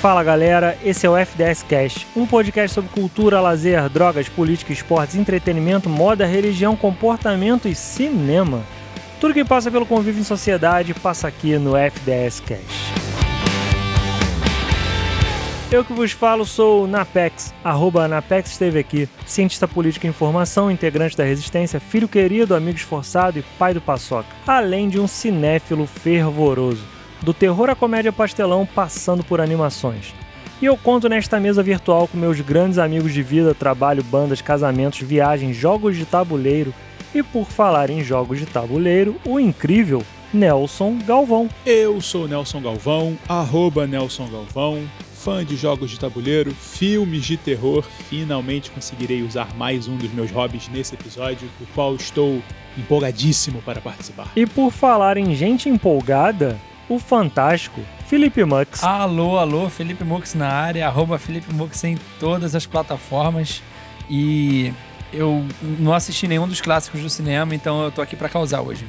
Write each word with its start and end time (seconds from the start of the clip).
Fala 0.00 0.22
galera, 0.22 0.78
esse 0.84 1.04
é 1.04 1.10
o 1.10 1.16
FDS 1.16 1.64
Cast, 1.64 2.06
um 2.14 2.24
podcast 2.24 2.72
sobre 2.72 2.88
cultura, 2.90 3.40
lazer, 3.40 3.88
drogas, 3.88 4.28
política, 4.28 4.72
esportes, 4.72 5.16
entretenimento, 5.16 5.88
moda, 5.88 6.24
religião, 6.24 6.76
comportamento 6.76 7.66
e 7.66 7.74
cinema. 7.74 8.62
Tudo 9.20 9.34
que 9.34 9.44
passa 9.44 9.72
pelo 9.72 9.84
convívio 9.84 10.20
em 10.20 10.24
sociedade 10.24 10.94
passa 10.94 11.26
aqui 11.26 11.58
no 11.58 11.72
FDS 11.76 12.38
Cast. 12.38 12.92
Eu 15.68 15.84
que 15.84 15.92
vos 15.92 16.12
falo 16.12 16.46
sou 16.46 16.84
o 16.84 16.86
Napex, 16.86 17.52
arroba 17.64 18.06
Napex 18.06 18.52
esteve 18.52 18.78
aqui, 18.78 19.08
cientista 19.26 19.66
político 19.66 20.06
em 20.06 20.12
formação, 20.12 20.70
integrante 20.70 21.16
da 21.16 21.24
Resistência, 21.24 21.80
filho 21.80 22.06
querido, 22.06 22.54
amigo 22.54 22.78
esforçado 22.78 23.40
e 23.40 23.42
pai 23.58 23.74
do 23.74 23.80
Paçoca, 23.80 24.28
além 24.46 24.88
de 24.88 25.00
um 25.00 25.08
cinéfilo 25.08 25.86
fervoroso 25.88 26.97
do 27.22 27.34
terror 27.34 27.70
à 27.70 27.74
comédia 27.74 28.12
pastelão 28.12 28.66
passando 28.66 29.24
por 29.24 29.40
animações. 29.40 30.14
E 30.60 30.66
eu 30.66 30.76
conto 30.76 31.08
nesta 31.08 31.38
mesa 31.38 31.62
virtual 31.62 32.08
com 32.08 32.18
meus 32.18 32.40
grandes 32.40 32.78
amigos 32.78 33.12
de 33.12 33.22
vida, 33.22 33.54
trabalho, 33.54 34.02
bandas, 34.02 34.40
casamentos, 34.40 35.00
viagens, 35.00 35.56
jogos 35.56 35.96
de 35.96 36.04
tabuleiro 36.04 36.74
e 37.14 37.22
por 37.22 37.46
falar 37.46 37.90
em 37.90 38.02
jogos 38.02 38.38
de 38.38 38.46
tabuleiro, 38.46 39.16
o 39.24 39.38
incrível 39.38 40.02
Nelson 40.32 40.98
Galvão. 41.06 41.48
Eu 41.64 42.00
sou 42.00 42.28
Nelson 42.28 42.60
Galvão, 42.60 43.16
arroba 43.28 43.86
Nelson 43.86 44.28
Galvão, 44.28 44.82
fã 45.14 45.44
de 45.44 45.56
jogos 45.56 45.90
de 45.90 45.98
tabuleiro, 45.98 46.50
filmes 46.52 47.24
de 47.24 47.36
terror. 47.36 47.84
Finalmente 48.08 48.70
conseguirei 48.70 49.22
usar 49.22 49.54
mais 49.56 49.88
um 49.88 49.96
dos 49.96 50.12
meus 50.12 50.30
hobbies 50.30 50.68
nesse 50.68 50.94
episódio, 50.94 51.48
do 51.58 51.66
qual 51.74 51.94
estou 51.94 52.42
empolgadíssimo 52.76 53.62
para 53.62 53.80
participar. 53.80 54.30
E 54.36 54.46
por 54.46 54.70
falar 54.70 55.16
em 55.16 55.34
gente 55.34 55.68
empolgada, 55.68 56.58
o 56.88 56.98
fantástico 56.98 57.80
Felipe 58.06 58.42
Mux. 58.44 58.82
Alô, 58.82 59.38
alô, 59.38 59.68
Felipe 59.68 60.02
Mux 60.02 60.34
na 60.34 60.48
área, 60.48 60.86
arroba 60.86 61.18
Felipe 61.18 61.52
Mux 61.52 61.84
em 61.84 61.98
todas 62.18 62.54
as 62.54 62.64
plataformas. 62.64 63.62
E 64.08 64.72
eu 65.12 65.44
não 65.78 65.92
assisti 65.92 66.26
nenhum 66.26 66.48
dos 66.48 66.60
clássicos 66.60 67.02
do 67.02 67.10
cinema, 67.10 67.54
então 67.54 67.82
eu 67.82 67.92
tô 67.92 68.00
aqui 68.00 68.16
para 68.16 68.30
causar 68.30 68.62
hoje. 68.62 68.86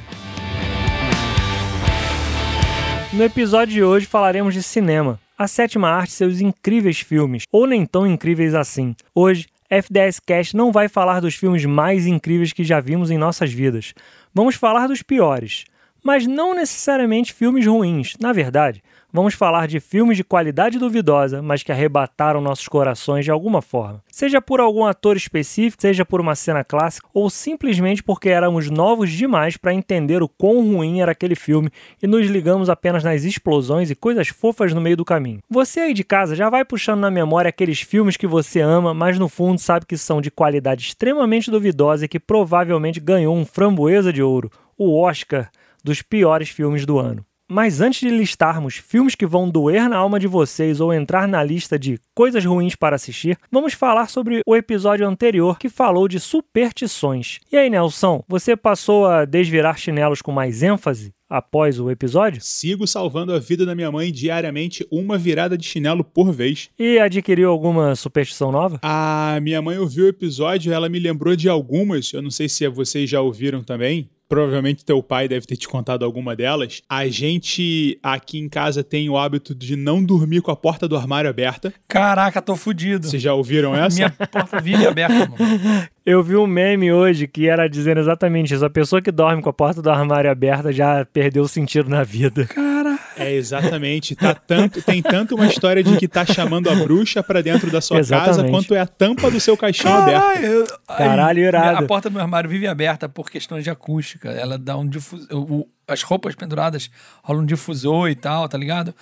No 3.12 3.22
episódio 3.22 3.74
de 3.74 3.82
hoje 3.82 4.06
falaremos 4.06 4.54
de 4.54 4.62
cinema, 4.62 5.20
a 5.36 5.46
sétima 5.46 5.90
arte 5.90 6.10
e 6.10 6.12
seus 6.12 6.40
incríveis 6.40 7.00
filmes, 7.00 7.42
ou 7.52 7.66
nem 7.66 7.84
tão 7.84 8.06
incríveis 8.06 8.54
assim. 8.54 8.94
Hoje, 9.14 9.48
FDS 9.68 10.18
Cast 10.20 10.56
não 10.56 10.72
vai 10.72 10.88
falar 10.88 11.20
dos 11.20 11.34
filmes 11.34 11.64
mais 11.66 12.06
incríveis 12.06 12.52
que 12.52 12.64
já 12.64 12.80
vimos 12.80 13.10
em 13.10 13.18
nossas 13.18 13.52
vidas. 13.52 13.92
Vamos 14.34 14.54
falar 14.54 14.86
dos 14.86 15.02
piores 15.02 15.64
mas 16.02 16.26
não 16.26 16.54
necessariamente 16.54 17.32
filmes 17.32 17.66
ruins. 17.66 18.14
Na 18.20 18.32
verdade, 18.32 18.82
vamos 19.12 19.34
falar 19.34 19.66
de 19.66 19.80
filmes 19.80 20.16
de 20.16 20.24
qualidade 20.24 20.78
duvidosa, 20.78 21.42
mas 21.42 21.62
que 21.62 21.72
arrebataram 21.72 22.40
nossos 22.40 22.68
corações 22.68 23.24
de 23.24 23.30
alguma 23.30 23.60
forma. 23.60 24.02
Seja 24.10 24.40
por 24.40 24.60
algum 24.60 24.84
ator 24.84 25.16
específico, 25.16 25.80
seja 25.80 26.04
por 26.04 26.20
uma 26.20 26.34
cena 26.34 26.64
clássica, 26.64 27.08
ou 27.12 27.28
simplesmente 27.28 28.02
porque 28.02 28.28
éramos 28.28 28.70
novos 28.70 29.10
demais 29.10 29.56
para 29.56 29.74
entender 29.74 30.22
o 30.22 30.28
quão 30.28 30.62
ruim 30.74 31.00
era 31.00 31.12
aquele 31.12 31.34
filme 31.34 31.70
e 32.02 32.06
nos 32.06 32.26
ligamos 32.26 32.70
apenas 32.70 33.04
nas 33.04 33.24
explosões 33.24 33.90
e 33.90 33.94
coisas 33.94 34.28
fofas 34.28 34.72
no 34.72 34.80
meio 34.80 34.96
do 34.96 35.04
caminho. 35.04 35.40
Você 35.48 35.80
aí 35.80 35.94
de 35.94 36.04
casa 36.04 36.36
já 36.36 36.48
vai 36.48 36.64
puxando 36.64 37.00
na 37.00 37.10
memória 37.10 37.48
aqueles 37.48 37.80
filmes 37.80 38.16
que 38.16 38.26
você 38.26 38.60
ama, 38.60 38.94
mas 38.94 39.18
no 39.18 39.28
fundo 39.28 39.58
sabe 39.58 39.86
que 39.86 39.96
são 39.96 40.20
de 40.20 40.30
qualidade 40.30 40.82
extremamente 40.82 41.50
duvidosa 41.50 42.04
e 42.04 42.08
que 42.08 42.20
provavelmente 42.20 43.00
ganhou 43.00 43.36
um 43.36 43.44
framboesa 43.44 44.12
de 44.12 44.22
ouro, 44.22 44.50
o 44.78 45.00
Oscar 45.00 45.50
dos 45.82 46.02
piores 46.02 46.48
filmes 46.48 46.84
do 46.86 46.98
ano. 46.98 47.24
Mas 47.50 47.80
antes 47.80 47.98
de 47.98 48.10
listarmos 48.10 48.76
filmes 48.76 49.16
que 49.16 49.26
vão 49.26 49.50
doer 49.50 49.88
na 49.88 49.96
alma 49.96 50.20
de 50.20 50.28
vocês 50.28 50.80
ou 50.80 50.94
entrar 50.94 51.26
na 51.26 51.42
lista 51.42 51.76
de 51.76 51.98
coisas 52.14 52.44
ruins 52.44 52.76
para 52.76 52.94
assistir, 52.94 53.36
vamos 53.50 53.72
falar 53.74 54.08
sobre 54.08 54.40
o 54.46 54.54
episódio 54.54 55.04
anterior 55.04 55.58
que 55.58 55.68
falou 55.68 56.06
de 56.06 56.20
superstições. 56.20 57.40
E 57.50 57.56
aí, 57.56 57.68
Nelson, 57.68 58.22
você 58.28 58.56
passou 58.56 59.04
a 59.04 59.24
desvirar 59.24 59.76
chinelos 59.76 60.22
com 60.22 60.30
mais 60.30 60.62
ênfase? 60.62 61.12
após 61.30 61.78
o 61.78 61.88
episódio? 61.88 62.42
Sigo 62.42 62.88
salvando 62.88 63.32
a 63.32 63.38
vida 63.38 63.64
da 63.64 63.72
minha 63.72 63.92
mãe 63.92 64.10
diariamente, 64.10 64.84
uma 64.90 65.16
virada 65.16 65.56
de 65.56 65.64
chinelo 65.64 66.02
por 66.02 66.32
vez. 66.32 66.68
E 66.76 66.98
adquiriu 66.98 67.50
alguma 67.50 67.94
superstição 67.94 68.50
nova? 68.50 68.80
A 68.82 69.38
minha 69.40 69.62
mãe 69.62 69.78
ouviu 69.78 70.06
o 70.06 70.08
episódio, 70.08 70.72
ela 70.72 70.88
me 70.88 70.98
lembrou 70.98 71.36
de 71.36 71.48
algumas, 71.48 72.12
eu 72.12 72.20
não 72.20 72.32
sei 72.32 72.48
se 72.48 72.66
vocês 72.68 73.08
já 73.08 73.20
ouviram 73.20 73.62
também 73.62 74.10
provavelmente 74.30 74.84
teu 74.84 75.02
pai 75.02 75.26
deve 75.26 75.44
ter 75.44 75.56
te 75.56 75.68
contado 75.68 76.04
alguma 76.04 76.36
delas. 76.36 76.80
A 76.88 77.08
gente 77.08 77.98
aqui 78.00 78.38
em 78.38 78.48
casa 78.48 78.84
tem 78.84 79.10
o 79.10 79.18
hábito 79.18 79.52
de 79.56 79.74
não 79.74 80.02
dormir 80.02 80.40
com 80.40 80.52
a 80.52 80.56
porta 80.56 80.86
do 80.86 80.96
armário 80.96 81.28
aberta. 81.28 81.74
Caraca, 81.88 82.40
tô 82.40 82.54
fudido. 82.54 83.08
Vocês 83.08 83.20
já 83.20 83.34
ouviram 83.34 83.74
essa? 83.74 83.96
Minha 83.96 84.10
porta 84.10 84.60
vive 84.60 84.86
aberta, 84.86 85.28
mano. 85.28 85.36
Eu 86.06 86.22
vi 86.22 86.36
um 86.36 86.46
meme 86.46 86.92
hoje 86.92 87.26
que 87.26 87.48
era 87.48 87.68
dizendo 87.68 88.00
exatamente 88.00 88.54
isso. 88.54 88.64
A 88.64 88.70
pessoa 88.70 89.02
que 89.02 89.10
dorme 89.10 89.42
com 89.42 89.50
a 89.50 89.52
porta 89.52 89.82
do 89.82 89.90
armário 89.90 90.30
aberta 90.30 90.72
já 90.72 91.04
perdeu 91.04 91.42
o 91.42 91.48
sentido 91.48 91.90
na 91.90 92.02
vida. 92.04 92.46
Cara. 92.46 92.79
É, 93.20 93.32
exatamente. 93.34 94.16
Tá 94.16 94.34
tanto, 94.34 94.82
tem 94.82 95.02
tanto 95.02 95.34
uma 95.34 95.46
história 95.46 95.82
de 95.82 95.96
que 95.96 96.08
tá 96.08 96.24
chamando 96.24 96.70
a 96.70 96.74
bruxa 96.74 97.22
para 97.22 97.42
dentro 97.42 97.70
da 97.70 97.80
sua 97.80 97.98
Exatamente. 97.98 98.36
casa, 98.36 98.48
quanto 98.48 98.74
é 98.74 98.80
a 98.80 98.86
tampa 98.86 99.30
do 99.30 99.38
seu 99.38 99.56
caixão 99.56 99.92
aberta. 99.92 100.30
Caralho, 100.30 100.66
Caralho, 100.86 101.38
irado. 101.40 101.84
A 101.84 101.86
porta 101.86 102.08
do 102.08 102.14
meu 102.14 102.22
armário 102.22 102.48
vive 102.48 102.66
aberta 102.66 103.08
por 103.08 103.30
questões 103.30 103.62
de 103.64 103.70
acústica. 103.70 104.30
Ela 104.30 104.58
dá 104.58 104.76
um 104.76 104.88
difusor. 104.88 105.66
As 105.86 106.02
roupas 106.02 106.34
penduradas 106.34 106.90
rolam 107.22 107.42
um 107.42 107.46
difusor 107.46 108.08
e 108.08 108.14
tal, 108.14 108.48
tá 108.48 108.56
ligado? 108.56 108.94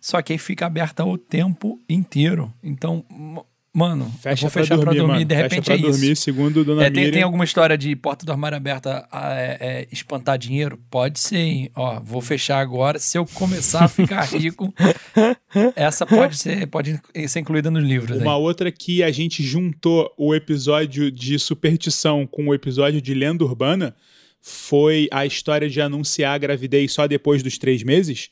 Só 0.00 0.22
que 0.22 0.32
aí 0.32 0.38
fica 0.38 0.66
aberta 0.66 1.04
o 1.04 1.18
tempo 1.18 1.80
inteiro. 1.88 2.52
Então, 2.62 3.04
mano, 3.76 4.10
Fecha 4.22 4.46
eu 4.46 4.48
vou 4.48 4.62
fechar 4.62 4.78
pra 4.78 4.92
dormir, 4.92 5.06
mano. 5.12 5.24
de 5.24 5.34
repente 5.34 5.66
Fecha 5.66 5.72
é 5.74 5.78
pra 5.78 5.88
isso. 5.88 6.00
dormir, 6.00 6.16
segundo 6.16 6.64
Dona 6.64 6.84
É, 6.86 6.90
tem, 6.90 7.04
Miriam. 7.04 7.12
tem 7.12 7.22
alguma 7.22 7.44
história 7.44 7.76
de 7.76 7.94
porta 7.94 8.24
do 8.24 8.32
armário 8.32 8.56
aberta 8.56 9.06
é, 9.12 9.58
é, 9.60 9.88
espantar 9.92 10.38
dinheiro? 10.38 10.78
Pode 10.90 11.20
ser, 11.20 11.36
hein? 11.36 11.70
Ó, 11.76 12.00
vou 12.00 12.20
fechar 12.22 12.58
agora. 12.58 12.98
Se 12.98 13.18
eu 13.18 13.26
começar 13.26 13.84
a 13.84 13.88
ficar 13.88 14.22
rico, 14.32 14.72
essa 15.74 16.06
pode 16.06 16.36
ser, 16.38 16.66
pode 16.68 16.98
ser 17.28 17.40
incluída 17.40 17.70
nos 17.70 17.84
livros. 17.84 18.16
Uma 18.20 18.34
aí. 18.36 18.40
outra 18.40 18.72
que 18.72 19.02
a 19.02 19.10
gente 19.10 19.42
juntou 19.42 20.12
o 20.16 20.34
episódio 20.34 21.10
de 21.10 21.38
superstição 21.38 22.26
com 22.26 22.48
o 22.48 22.54
episódio 22.54 23.00
de 23.02 23.12
lenda 23.14 23.44
urbana 23.44 23.94
foi 24.40 25.08
a 25.10 25.26
história 25.26 25.68
de 25.68 25.80
anunciar 25.80 26.34
a 26.34 26.38
gravidez 26.38 26.92
só 26.92 27.06
depois 27.06 27.42
dos 27.42 27.58
três 27.58 27.82
meses. 27.82 28.30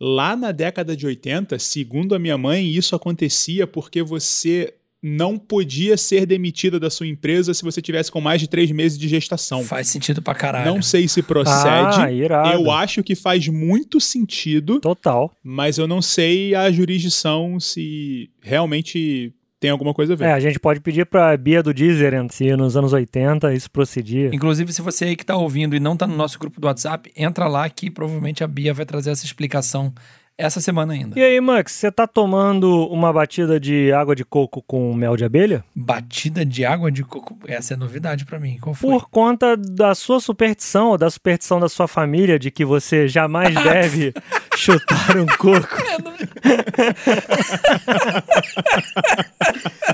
Lá 0.00 0.36
na 0.36 0.50
década 0.52 0.96
de 0.96 1.06
80, 1.06 1.58
segundo 1.58 2.14
a 2.14 2.18
minha 2.18 2.36
mãe, 2.36 2.66
isso 2.68 2.94
acontecia 2.96 3.66
porque 3.66 4.02
você 4.02 4.74
não 5.06 5.36
podia 5.36 5.98
ser 5.98 6.24
demitida 6.24 6.80
da 6.80 6.88
sua 6.88 7.06
empresa 7.06 7.52
se 7.52 7.62
você 7.62 7.82
tivesse 7.82 8.10
com 8.10 8.22
mais 8.22 8.40
de 8.40 8.48
três 8.48 8.70
meses 8.72 8.96
de 8.96 9.06
gestação. 9.06 9.62
Faz 9.62 9.88
sentido 9.88 10.22
pra 10.22 10.34
caralho. 10.34 10.72
Não 10.72 10.80
sei 10.80 11.06
se 11.06 11.22
procede. 11.22 12.00
Ah, 12.00 12.10
irado. 12.10 12.54
eu 12.54 12.70
acho 12.70 13.02
que 13.02 13.14
faz 13.14 13.46
muito 13.48 14.00
sentido, 14.00 14.80
Total. 14.80 15.30
mas 15.44 15.76
eu 15.76 15.86
não 15.86 16.00
sei 16.00 16.54
a 16.54 16.72
jurisdição 16.72 17.60
se 17.60 18.30
realmente 18.40 19.34
tem 19.60 19.70
alguma 19.70 19.92
coisa 19.92 20.14
a 20.14 20.16
ver. 20.16 20.24
É, 20.24 20.32
a 20.32 20.40
gente 20.40 20.58
pode 20.58 20.80
pedir 20.80 21.04
pra 21.04 21.36
Bia 21.36 21.62
do 21.62 21.74
Deezer 21.74 22.14
se 22.30 22.56
nos 22.56 22.74
anos 22.74 22.94
80 22.94 23.52
isso 23.52 23.70
procedia. 23.70 24.30
Inclusive, 24.32 24.72
se 24.72 24.80
você 24.80 25.04
aí 25.04 25.16
que 25.16 25.24
tá 25.24 25.36
ouvindo 25.36 25.76
e 25.76 25.80
não 25.80 25.98
tá 25.98 26.06
no 26.06 26.16
nosso 26.16 26.38
grupo 26.38 26.58
do 26.58 26.66
WhatsApp, 26.66 27.12
entra 27.14 27.46
lá 27.46 27.68
que 27.68 27.90
provavelmente 27.90 28.42
a 28.42 28.46
Bia 28.46 28.72
vai 28.72 28.86
trazer 28.86 29.10
essa 29.10 29.26
explicação 29.26 29.92
essa 30.36 30.60
semana 30.60 30.92
ainda. 30.92 31.18
E 31.18 31.22
aí, 31.22 31.40
Max, 31.40 31.72
você 31.72 31.92
tá 31.92 32.06
tomando 32.06 32.86
uma 32.88 33.12
batida 33.12 33.60
de 33.60 33.92
água 33.92 34.16
de 34.16 34.24
coco 34.24 34.62
com 34.62 34.92
mel 34.92 35.16
de 35.16 35.24
abelha? 35.24 35.64
Batida 35.74 36.44
de 36.44 36.64
água 36.64 36.90
de 36.90 37.04
coco. 37.04 37.38
Essa 37.46 37.74
é 37.74 37.76
novidade 37.76 38.24
pra 38.24 38.40
mim. 38.40 38.58
Qual 38.60 38.74
foi? 38.74 38.90
Por 38.90 39.08
conta 39.08 39.56
da 39.56 39.94
sua 39.94 40.20
superstição, 40.20 40.88
ou 40.88 40.98
da 40.98 41.08
superstição 41.08 41.60
da 41.60 41.68
sua 41.68 41.86
família, 41.86 42.38
de 42.38 42.50
que 42.50 42.64
você 42.64 43.06
jamais 43.06 43.54
deve 43.62 44.12
chutar 44.56 45.16
um 45.16 45.26
coco. 45.26 45.68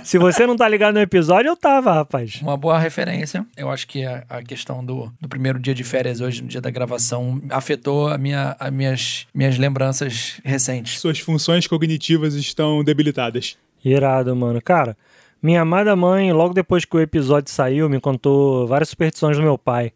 Se 0.05 0.19
você 0.19 0.47
não 0.47 0.57
tá 0.57 0.69
ligado 0.69 0.95
no 0.95 1.01
episódio, 1.01 1.51
eu 1.51 1.57
tava, 1.57 1.93
rapaz. 1.93 2.41
Uma 2.43 2.57
boa 2.57 2.79
referência. 2.79 3.47
Eu 3.57 3.71
acho 3.71 3.87
que 3.87 4.05
a, 4.05 4.25
a 4.29 4.43
questão 4.43 4.85
do, 4.85 5.13
do 5.21 5.29
primeiro 5.29 5.59
dia 5.59 5.75
de 5.75 5.85
férias 5.85 6.21
hoje, 6.21 6.43
no 6.43 6.49
dia 6.49 6.61
da 6.61 6.71
gravação, 6.71 7.41
afetou 7.51 8.09
a 8.09 8.19
minha, 8.19 8.57
as 8.59 8.73
minhas, 8.73 9.27
minhas 9.35 9.59
lembranças 9.59 10.41
recentes. 10.45 11.01
Suas 11.01 11.19
funções 11.19 11.67
cognitivas 11.67 12.35
estão 12.35 12.83
debilitadas. 12.83 13.57
Irado, 13.85 14.35
mano. 14.35 14.61
Cara, 14.61 14.97
minha 15.43 15.63
amada 15.63 15.95
mãe, 15.97 16.33
logo 16.33 16.53
depois 16.53 16.85
que 16.85 16.97
o 16.97 17.01
episódio 17.01 17.51
saiu, 17.51 17.89
me 17.89 18.01
contou 18.01 18.67
várias 18.67 18.91
superstições 18.91 19.37
do 19.37 19.43
meu 19.43 19.57
pai. 19.57 19.93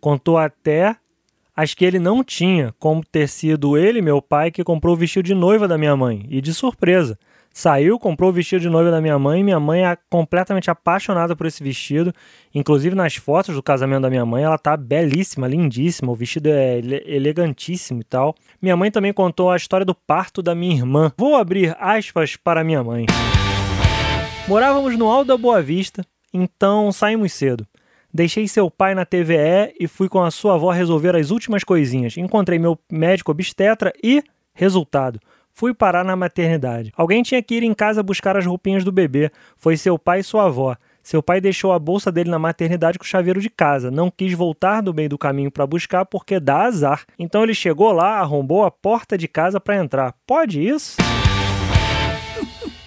Contou 0.00 0.38
até 0.38 0.96
as 1.58 1.74
que 1.74 1.84
ele 1.84 1.98
não 1.98 2.22
tinha, 2.22 2.72
como 2.78 3.04
ter 3.04 3.28
sido 3.28 3.76
ele, 3.76 4.00
meu 4.00 4.22
pai, 4.22 4.48
que 4.48 4.62
comprou 4.62 4.94
o 4.94 4.96
vestido 4.96 5.26
de 5.26 5.34
noiva 5.34 5.66
da 5.66 5.76
minha 5.76 5.96
mãe. 5.96 6.24
E 6.30 6.40
de 6.40 6.54
surpresa. 6.54 7.18
Saiu, 7.52 7.98
comprou 7.98 8.30
o 8.30 8.32
vestido 8.32 8.60
de 8.60 8.70
noiva 8.70 8.92
da 8.92 9.00
minha 9.00 9.18
mãe. 9.18 9.42
Minha 9.42 9.58
mãe 9.58 9.84
é 9.84 9.98
completamente 10.08 10.70
apaixonada 10.70 11.34
por 11.34 11.48
esse 11.48 11.60
vestido. 11.60 12.14
Inclusive 12.54 12.94
nas 12.94 13.16
fotos 13.16 13.56
do 13.56 13.62
casamento 13.62 14.02
da 14.02 14.08
minha 14.08 14.24
mãe, 14.24 14.44
ela 14.44 14.56
tá 14.56 14.76
belíssima, 14.76 15.48
lindíssima. 15.48 16.12
O 16.12 16.14
vestido 16.14 16.48
é 16.48 16.78
ele 16.78 17.02
elegantíssimo 17.04 18.02
e 18.02 18.04
tal. 18.04 18.36
Minha 18.62 18.76
mãe 18.76 18.88
também 18.92 19.12
contou 19.12 19.50
a 19.50 19.56
história 19.56 19.84
do 19.84 19.96
parto 19.96 20.40
da 20.40 20.54
minha 20.54 20.76
irmã. 20.76 21.10
Vou 21.16 21.34
abrir 21.34 21.76
aspas 21.80 22.36
para 22.36 22.62
minha 22.62 22.84
mãe. 22.84 23.04
Morávamos 24.46 24.96
no 24.96 25.08
Alto 25.08 25.26
da 25.26 25.36
Boa 25.36 25.60
Vista, 25.60 26.06
então 26.32 26.92
saímos 26.92 27.32
cedo. 27.32 27.66
Deixei 28.12 28.48
seu 28.48 28.70
pai 28.70 28.94
na 28.94 29.04
TVE 29.04 29.74
e 29.78 29.86
fui 29.86 30.08
com 30.08 30.22
a 30.22 30.30
sua 30.30 30.54
avó 30.54 30.70
resolver 30.70 31.14
as 31.14 31.30
últimas 31.30 31.62
coisinhas. 31.62 32.16
Encontrei 32.16 32.58
meu 32.58 32.78
médico 32.90 33.30
obstetra 33.30 33.92
e, 34.02 34.22
resultado, 34.54 35.20
fui 35.52 35.74
parar 35.74 36.04
na 36.04 36.16
maternidade. 36.16 36.90
Alguém 36.96 37.22
tinha 37.22 37.42
que 37.42 37.54
ir 37.56 37.62
em 37.62 37.74
casa 37.74 38.02
buscar 38.02 38.36
as 38.36 38.46
roupinhas 38.46 38.82
do 38.82 38.90
bebê. 38.90 39.30
Foi 39.56 39.76
seu 39.76 39.98
pai 39.98 40.20
e 40.20 40.24
sua 40.24 40.46
avó. 40.46 40.74
Seu 41.02 41.22
pai 41.22 41.40
deixou 41.40 41.72
a 41.72 41.78
bolsa 41.78 42.10
dele 42.10 42.30
na 42.30 42.38
maternidade 42.38 42.98
com 42.98 43.04
o 43.04 43.08
chaveiro 43.08 43.40
de 43.40 43.50
casa. 43.50 43.90
Não 43.90 44.10
quis 44.10 44.32
voltar 44.32 44.80
do 44.80 44.94
meio 44.94 45.08
do 45.08 45.18
caminho 45.18 45.50
para 45.50 45.66
buscar 45.66 46.04
porque 46.04 46.40
dá 46.40 46.62
azar. 46.62 47.04
Então 47.18 47.42
ele 47.42 47.54
chegou 47.54 47.92
lá, 47.92 48.18
arrombou 48.18 48.64
a 48.64 48.70
porta 48.70 49.18
de 49.18 49.28
casa 49.28 49.60
para 49.60 49.76
entrar. 49.76 50.14
Pode 50.26 50.66
isso? 50.66 50.96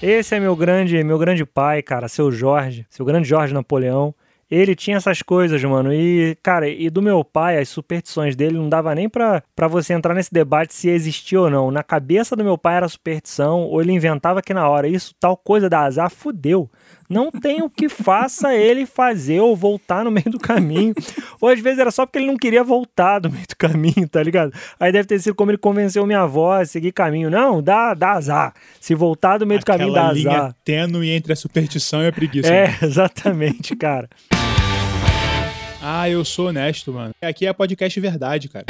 Esse 0.02 0.36
é 0.36 0.40
meu 0.40 0.56
grande, 0.56 1.04
meu 1.04 1.20
grande 1.20 1.46
pai, 1.46 1.84
cara, 1.84 2.08
seu 2.08 2.32
Jorge, 2.32 2.88
seu 2.90 3.06
grande 3.06 3.28
Jorge 3.28 3.54
Napoleão. 3.54 4.16
Ele 4.51 4.75
tinha 4.75 4.98
essas 4.98 5.21
coisas, 5.21 5.63
mano. 5.63 5.94
E, 5.94 6.38
cara, 6.44 6.68
e 6.68 6.89
do 6.89 7.01
meu 7.01 7.24
pai, 7.24 7.57
as 7.57 7.69
superstições 7.69 8.36
dele 8.36 8.57
não 8.57 8.68
dava 8.68 8.94
nem 8.94 9.07
pra, 9.07 9.42
você 9.69 9.94
entrar 9.94 10.13
nesse 10.13 10.33
debate 10.33 10.74
se 10.74 10.89
existia 10.89 11.39
ou 11.39 11.50
não. 11.50 11.71
Na 11.71 11.81
cabeça 11.81 12.36
do 12.36 12.44
meu 12.44 12.57
pai 12.57 12.75
era 12.75 12.89
superstição, 12.89 13.62
ou 13.62 13.81
ele 13.81 13.94
inventava 13.94 14.39
aqui 14.39 14.53
na 14.53 14.68
hora. 14.68 14.89
Isso, 14.89 15.15
tal 15.18 15.38
coisa 15.38 15.69
da 15.69 15.80
azar, 15.80 16.09
fudeu. 16.12 16.69
Não 17.12 17.30
tem 17.30 17.62
o 17.62 17.69
que 17.69 17.90
faça 17.90 18.56
ele 18.56 18.86
fazer 18.86 19.42
ou 19.42 19.54
voltar 19.54 20.06
no 20.06 20.10
meio 20.10 20.31
do 20.31 20.40
caminho. 20.40 20.94
Ou 21.42 21.50
às 21.50 21.60
vezes 21.60 21.78
era 21.78 21.92
só 21.92 22.06
porque 22.06 22.19
ele 22.19 22.28
não 22.28 22.38
queria 22.38 22.63
voltar 22.63 23.19
do 23.19 23.30
meio 23.30 23.46
do 23.46 23.56
caminho, 23.58 24.08
tá 24.10 24.24
ligado? 24.24 24.54
Aí 24.80 24.94
deve 24.94 25.10
ter 25.10 25.19
sido 25.19 25.36
como 25.36 25.52
ele 25.52 25.58
convenceu 25.58 26.06
minha 26.06 26.22
avó 26.22 26.54
a 26.54 26.66
seguir 26.66 26.94
caminho. 26.94 27.30
Não, 27.30 27.62
dá, 27.62 27.94
dá 27.94 28.12
azar. 28.12 28.54
Se 28.80 28.96
voltar 28.96 29.38
do 29.40 29.46
meio 29.46 29.60
Aquela 29.60 29.78
do 29.78 29.94
caminho, 29.94 29.94
dá 29.94 30.13
linha 30.13 30.38
azar. 30.38 30.56
tênue 30.63 31.10
entre 31.10 31.34
a 31.34 31.36
superstição 31.36 32.02
e 32.02 32.08
a 32.08 32.13
preguiça. 32.13 32.48
É, 32.48 32.78
exatamente, 32.81 33.75
cara. 33.75 34.08
Ah, 35.81 36.10
eu 36.10 36.24
sou 36.24 36.48
honesto, 36.48 36.94
mano. 36.94 37.12
Aqui 37.22 37.46
é 37.46 37.52
podcast 37.52 38.00
verdade, 38.00 38.48
cara. 38.48 38.66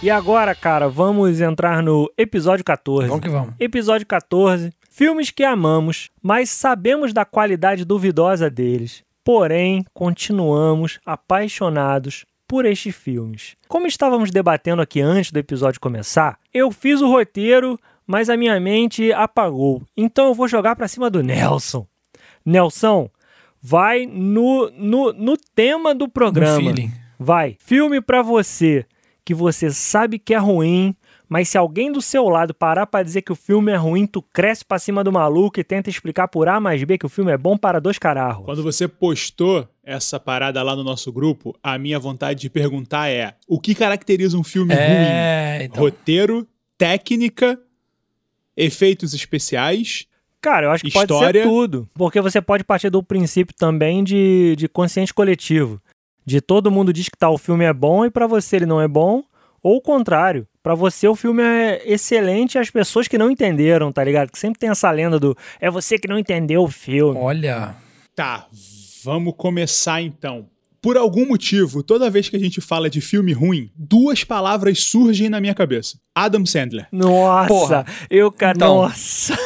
E 0.00 0.08
agora, 0.10 0.54
cara, 0.54 0.88
vamos 0.88 1.40
entrar 1.40 1.82
no 1.82 2.08
episódio 2.16 2.64
14. 2.64 3.08
Vamos 3.08 3.22
que 3.24 3.28
vamos. 3.30 3.54
Episódio 3.58 4.06
14. 4.06 4.72
Filmes 4.94 5.30
que 5.30 5.42
amamos, 5.42 6.10
mas 6.22 6.50
sabemos 6.50 7.14
da 7.14 7.24
qualidade 7.24 7.82
duvidosa 7.82 8.50
deles. 8.50 9.02
Porém, 9.24 9.86
continuamos 9.94 11.00
apaixonados 11.06 12.26
por 12.46 12.66
estes 12.66 12.94
filmes. 12.94 13.56
Como 13.68 13.86
estávamos 13.86 14.30
debatendo 14.30 14.82
aqui 14.82 15.00
antes 15.00 15.32
do 15.32 15.38
episódio 15.38 15.80
começar, 15.80 16.38
eu 16.52 16.70
fiz 16.70 17.00
o 17.00 17.08
roteiro, 17.08 17.80
mas 18.06 18.28
a 18.28 18.36
minha 18.36 18.60
mente 18.60 19.10
apagou. 19.14 19.82
Então 19.96 20.26
eu 20.26 20.34
vou 20.34 20.46
jogar 20.46 20.76
pra 20.76 20.86
cima 20.86 21.08
do 21.08 21.22
Nelson. 21.22 21.86
Nelson, 22.44 23.08
vai 23.62 24.04
no, 24.04 24.70
no, 24.72 25.10
no 25.14 25.38
tema 25.54 25.94
do 25.94 26.06
programa. 26.06 26.58
feeling. 26.60 26.92
Vai. 27.18 27.56
Filme 27.58 28.02
pra 28.02 28.20
você 28.20 28.84
que 29.24 29.32
você 29.32 29.70
sabe 29.70 30.18
que 30.18 30.34
é 30.34 30.38
ruim, 30.38 30.94
mas 31.32 31.48
se 31.48 31.56
alguém 31.56 31.90
do 31.90 32.02
seu 32.02 32.28
lado 32.28 32.52
parar 32.52 32.86
pra 32.86 33.02
dizer 33.02 33.22
que 33.22 33.32
o 33.32 33.34
filme 33.34 33.72
é 33.72 33.74
ruim, 33.74 34.06
tu 34.06 34.20
cresce 34.20 34.62
pra 34.62 34.78
cima 34.78 35.02
do 35.02 35.10
maluco 35.10 35.58
e 35.58 35.64
tenta 35.64 35.88
explicar 35.88 36.28
por 36.28 36.46
A 36.46 36.60
mais 36.60 36.84
B 36.84 36.98
que 36.98 37.06
o 37.06 37.08
filme 37.08 37.32
é 37.32 37.38
bom 37.38 37.56
para 37.56 37.80
dois 37.80 37.98
cararros. 37.98 38.44
Quando 38.44 38.62
você 38.62 38.86
postou 38.86 39.66
essa 39.82 40.20
parada 40.20 40.62
lá 40.62 40.76
no 40.76 40.84
nosso 40.84 41.10
grupo, 41.10 41.58
a 41.62 41.78
minha 41.78 41.98
vontade 41.98 42.38
de 42.38 42.50
perguntar 42.50 43.08
é: 43.08 43.34
o 43.48 43.58
que 43.58 43.74
caracteriza 43.74 44.36
um 44.36 44.44
filme 44.44 44.74
ruim? 44.74 44.84
É, 44.84 45.60
então. 45.64 45.82
Roteiro, 45.82 46.46
técnica, 46.76 47.58
efeitos 48.54 49.14
especiais. 49.14 50.06
Cara, 50.38 50.66
eu 50.66 50.70
acho 50.70 50.84
que 50.84 50.92
pode 50.92 51.10
História. 51.10 51.44
ser 51.44 51.48
tudo. 51.48 51.88
Porque 51.94 52.20
você 52.20 52.42
pode 52.42 52.62
partir 52.62 52.90
do 52.90 53.02
princípio 53.02 53.56
também 53.56 54.04
de, 54.04 54.54
de 54.58 54.68
consciente 54.68 55.14
coletivo. 55.14 55.80
De 56.26 56.42
todo 56.42 56.70
mundo 56.70 56.92
diz 56.92 57.08
que 57.08 57.16
tal 57.16 57.38
filme 57.38 57.64
é 57.64 57.72
bom 57.72 58.04
e 58.04 58.10
pra 58.10 58.26
você 58.26 58.56
ele 58.56 58.66
não 58.66 58.82
é 58.82 58.86
bom. 58.86 59.22
Ou 59.62 59.76
o 59.76 59.80
contrário. 59.80 60.46
Pra 60.62 60.74
você 60.76 61.08
o 61.08 61.16
filme 61.16 61.42
é 61.42 61.82
excelente 61.84 62.54
e 62.54 62.58
as 62.58 62.70
pessoas 62.70 63.08
que 63.08 63.18
não 63.18 63.30
entenderam, 63.30 63.90
tá 63.90 64.04
ligado? 64.04 64.30
Que 64.30 64.38
sempre 64.38 64.60
tem 64.60 64.70
essa 64.70 64.90
lenda 64.90 65.18
do 65.18 65.36
é 65.60 65.68
você 65.70 65.98
que 65.98 66.06
não 66.06 66.18
entendeu 66.18 66.62
o 66.62 66.68
filme. 66.68 67.18
Olha. 67.18 67.74
Tá, 68.14 68.46
vamos 69.04 69.34
começar 69.36 70.00
então. 70.02 70.46
Por 70.80 70.96
algum 70.96 71.26
motivo, 71.26 71.82
toda 71.82 72.10
vez 72.10 72.28
que 72.28 72.36
a 72.36 72.40
gente 72.40 72.60
fala 72.60 72.90
de 72.90 73.00
filme 73.00 73.32
ruim, 73.32 73.70
duas 73.76 74.24
palavras 74.24 74.82
surgem 74.84 75.28
na 75.28 75.40
minha 75.40 75.54
cabeça: 75.54 75.96
Adam 76.14 76.44
Sandler. 76.44 76.86
Nossa, 76.92 77.48
Porra. 77.48 77.86
eu, 78.10 78.30
cara, 78.32 78.56
Então. 78.56 78.76
nossa. 78.82 79.36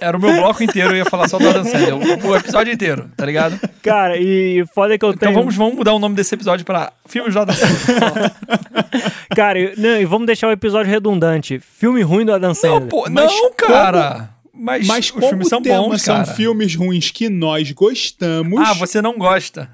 Era 0.00 0.16
o 0.16 0.20
meu 0.20 0.32
bloco 0.34 0.62
inteiro, 0.62 0.90
eu 0.90 0.96
ia 0.98 1.04
falar 1.04 1.28
só 1.28 1.38
do 1.38 1.48
Adam 1.48 1.64
Sandler. 1.64 1.94
O, 1.94 2.28
o 2.28 2.36
episódio 2.36 2.72
inteiro, 2.72 3.10
tá 3.16 3.24
ligado? 3.26 3.58
Cara, 3.82 4.16
e 4.16 4.64
foda 4.74 4.96
que 4.98 5.04
eu 5.04 5.10
Então 5.10 5.28
tenho. 5.28 5.38
vamos, 5.38 5.54
vamos 5.56 5.74
mudar 5.74 5.92
o 5.94 5.98
nome 5.98 6.14
desse 6.14 6.34
episódio 6.34 6.64
pra 6.64 6.92
Filmes 7.06 7.34
do 7.34 7.40
Adam 7.40 7.54
Sandler. 7.54 8.32
Cara, 9.34 9.58
e- 9.58 9.74
não, 9.76 10.00
e 10.00 10.04
vamos 10.04 10.26
deixar 10.26 10.48
o 10.48 10.52
episódio 10.52 10.90
redundante. 10.90 11.58
Filme 11.58 12.02
ruim 12.02 12.24
do 12.24 12.32
Adam 12.32 12.48
Não, 12.50 12.54
Sandler. 12.54 12.88
pô, 12.88 13.06
Mas 13.10 13.32
não, 13.32 13.52
cara. 13.52 14.30
Mas, 14.52 14.86
Mas 14.86 15.04
os 15.06 15.10
como 15.10 15.28
filmes 15.28 15.48
são 15.48 15.60
tema 15.60 15.82
bons, 15.82 16.02
são 16.02 16.14
cara. 16.22 16.26
filmes 16.34 16.74
ruins 16.76 17.10
que 17.10 17.28
nós 17.28 17.72
gostamos. 17.72 18.60
Ah, 18.60 18.72
você 18.74 19.02
não 19.02 19.18
gosta. 19.18 19.68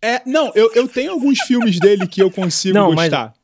É, 0.00 0.22
não, 0.26 0.50
eu, 0.54 0.70
eu 0.74 0.88
tenho 0.88 1.12
alguns 1.12 1.38
filmes 1.40 1.78
dele 1.78 2.06
que 2.06 2.22
eu 2.22 2.30
consigo 2.30 2.74
Não, 2.76 2.92
mas- 2.92 3.10
gostar. 3.10 3.34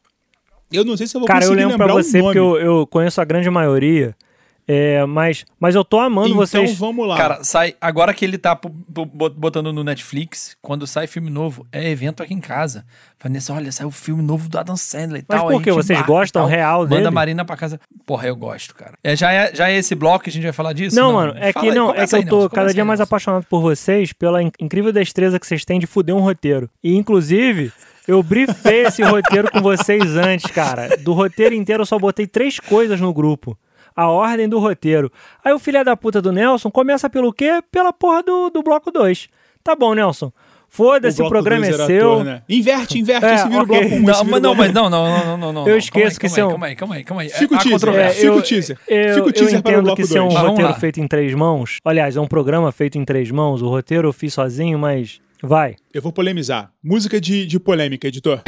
Eu 0.72 0.84
não 0.84 0.96
sei 0.98 1.06
se 1.06 1.16
eu 1.16 1.20
vou 1.20 1.26
Cara, 1.28 1.38
eu 1.44 1.48
conseguir 1.48 1.60
lembro 1.62 1.76
pra 1.78 1.86
lembrar 1.86 2.02
você 2.02 2.18
nome. 2.18 2.24
porque 2.34 2.38
eu, 2.38 2.56
eu 2.60 2.86
conheço 2.86 3.20
a 3.20 3.24
grande 3.24 3.48
maioria. 3.48 4.14
É, 4.70 5.06
mas, 5.06 5.46
mas 5.58 5.74
eu 5.74 5.82
tô 5.82 5.98
amando 5.98 6.28
então 6.28 6.36
vocês. 6.46 6.76
vamos 6.76 7.08
lá. 7.08 7.16
Cara, 7.16 7.42
sai. 7.42 7.74
Agora 7.80 8.12
que 8.12 8.22
ele 8.22 8.36
tá 8.36 8.54
botando 9.34 9.72
no 9.72 9.82
Netflix, 9.82 10.56
quando 10.60 10.86
sai 10.86 11.06
filme 11.06 11.30
novo, 11.30 11.66
é 11.72 11.90
evento 11.90 12.22
aqui 12.22 12.34
em 12.34 12.40
casa. 12.40 12.84
Vanessa, 13.22 13.54
olha, 13.54 13.72
saiu 13.72 13.88
o 13.88 13.90
filme 13.90 14.22
novo 14.22 14.48
do 14.48 14.58
Adam 14.58 14.76
Sandler 14.76 15.22
e 15.22 15.24
Mas 15.26 15.38
tal. 15.40 15.48
por 15.48 15.60
a 15.60 15.64
quê? 15.64 15.70
gente 15.72 15.82
Vocês 15.82 16.02
gostam 16.02 16.42
tal. 16.42 16.50
real 16.50 16.80
Manda 16.82 16.96
dele? 16.96 17.06
a 17.06 17.10
Marina 17.10 17.44
pra 17.44 17.56
casa. 17.56 17.80
Porra, 18.06 18.28
eu 18.28 18.36
gosto, 18.36 18.74
cara. 18.74 18.92
É, 19.02 19.16
já, 19.16 19.32
é, 19.32 19.54
já 19.54 19.70
é 19.70 19.76
esse 19.78 19.94
bloco 19.94 20.24
que 20.24 20.30
a 20.30 20.32
gente 20.32 20.42
vai 20.42 20.52
falar 20.52 20.72
disso? 20.74 20.94
Não, 20.94 21.14
mano, 21.14 21.32
é 21.36 21.50
Fala 21.52 21.66
que 21.66 21.72
não, 21.74 21.90
é 21.94 22.06
que 22.06 22.14
eu 22.16 22.26
tô 22.26 22.50
cada 22.50 22.72
dia 22.72 22.84
mais 22.84 23.00
apaixonado 23.00 23.44
por 23.48 23.60
vocês, 23.62 24.12
pela 24.12 24.42
in- 24.42 24.52
incrível 24.60 24.92
destreza 24.92 25.40
que 25.40 25.46
vocês 25.46 25.64
têm 25.64 25.80
de 25.80 25.86
fuder 25.86 26.14
um 26.14 26.20
roteiro. 26.20 26.68
E 26.84 26.94
inclusive, 26.94 27.72
eu 28.06 28.22
briefei 28.22 28.82
esse 28.84 29.02
roteiro 29.02 29.50
com 29.50 29.60
vocês 29.62 30.14
antes, 30.16 30.50
cara. 30.50 30.96
Do 30.98 31.12
roteiro 31.14 31.54
inteiro 31.54 31.82
eu 31.82 31.86
só 31.86 31.98
botei 31.98 32.26
três 32.26 32.60
coisas 32.60 33.00
no 33.00 33.12
grupo. 33.14 33.58
A 33.98 34.06
ordem 34.08 34.48
do 34.48 34.60
roteiro. 34.60 35.10
Aí 35.44 35.52
o 35.52 35.58
filho 35.58 35.84
da 35.84 35.96
puta 35.96 36.22
do 36.22 36.30
Nelson 36.30 36.70
começa 36.70 37.10
pelo 37.10 37.32
quê? 37.32 37.60
Pela 37.68 37.92
porra 37.92 38.22
do, 38.22 38.48
do 38.48 38.62
bloco 38.62 38.92
2. 38.92 39.28
Tá 39.64 39.74
bom, 39.74 39.92
Nelson. 39.92 40.32
Foda-se, 40.68 41.16
o, 41.16 41.24
bloco 41.24 41.32
programa 41.32 41.66
é 41.66 41.72
seu. 41.72 42.12
ator, 42.12 42.24
né? 42.24 42.42
Inverte, 42.48 42.96
inverte, 42.96 43.26
É, 43.26 43.34
esse 43.34 43.48
vira 43.48 43.62
ok. 43.64 43.76
o 43.76 43.88
bloco 43.88 43.94
1. 43.96 44.00
Não, 44.02 44.24
mas 44.24 44.42
não, 44.42 44.54
mas 44.54 44.72
não, 44.72 44.88
não, 44.88 45.04
não, 45.04 45.18
não, 45.26 45.36
não, 45.36 45.52
não. 45.52 45.62
Eu 45.62 45.70
não. 45.72 45.78
esqueço 45.78 46.20
que 46.20 46.28
calma 46.28 46.36
são- 46.36 46.46
aí, 46.46 46.52
calma 46.52 46.66
aí, 46.66 46.76
calma 46.76 46.94
aí, 46.94 47.04
calma 47.04 47.22
aí, 47.22 47.28
calma 47.28 47.38
aí. 47.38 47.40
Fica 47.40 47.54
o 47.54 47.58
teaser. 47.58 47.72
controvérsia. 47.72 48.20
Fica 48.20 48.32
o 48.36 48.42
teaser. 48.42 48.78
Eu, 48.86 49.14
Fica 49.14 49.26
o 49.26 49.28
eu 49.30 49.32
teaser 49.32 49.62
para 49.62 49.70
o 49.70 49.72
entendo 49.72 49.82
bloco 49.82 49.96
que 49.96 50.02
isso 50.02 50.16
é 50.16 50.20
um 50.20 50.28
2. 50.28 50.34
Mas 50.34 50.42
vamos 50.44 50.60
roteiro 50.60 50.80
feito 50.80 51.00
em 51.00 51.08
três 51.08 51.34
mãos. 51.34 51.78
Aliás, 51.84 52.16
é 52.16 52.20
um 52.20 52.28
programa 52.28 52.70
feito 52.70 52.98
em 52.98 53.04
três 53.04 53.32
mãos. 53.32 53.62
O 53.62 53.68
roteiro 53.68 54.06
eu 54.06 54.12
fiz 54.12 54.32
sozinho, 54.34 54.78
mas 54.78 55.20
vai. 55.42 55.74
Eu 55.92 56.02
vou 56.02 56.12
polemizar. 56.12 56.70
Música 56.84 57.20
de, 57.20 57.46
de 57.46 57.58
polêmica, 57.58 58.06
editor. 58.06 58.42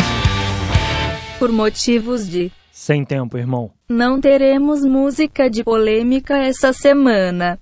Por 1.40 1.50
motivos 1.50 2.28
de 2.28 2.52
Sem 2.72 3.04
tempo, 3.04 3.36
irmão. 3.36 3.70
não 3.88 4.20
teremos 4.20 4.84
música 4.84 5.50
de 5.50 5.62
polêmica 5.64 6.38
essa 6.38 6.72
semana. 6.72 7.58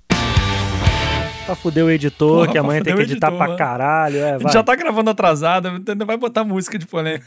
Pra 1.46 1.54
fuder 1.54 1.84
o 1.84 1.90
editor, 1.90 2.40
Porra, 2.42 2.52
que 2.52 2.58
amanhã 2.58 2.82
tem 2.82 2.94
que 2.94 3.02
editar 3.02 3.28
editor, 3.28 3.38
pra 3.38 3.46
mano. 3.46 3.58
caralho. 3.58 4.18
É, 4.18 4.38
vai. 4.38 4.52
já 4.52 4.62
tá 4.62 4.76
gravando 4.76 5.08
atrasado, 5.10 5.68
ainda 5.68 6.04
vai 6.04 6.16
botar 6.16 6.44
música 6.44 6.78
de 6.78 6.86
polêmica. 6.86 7.26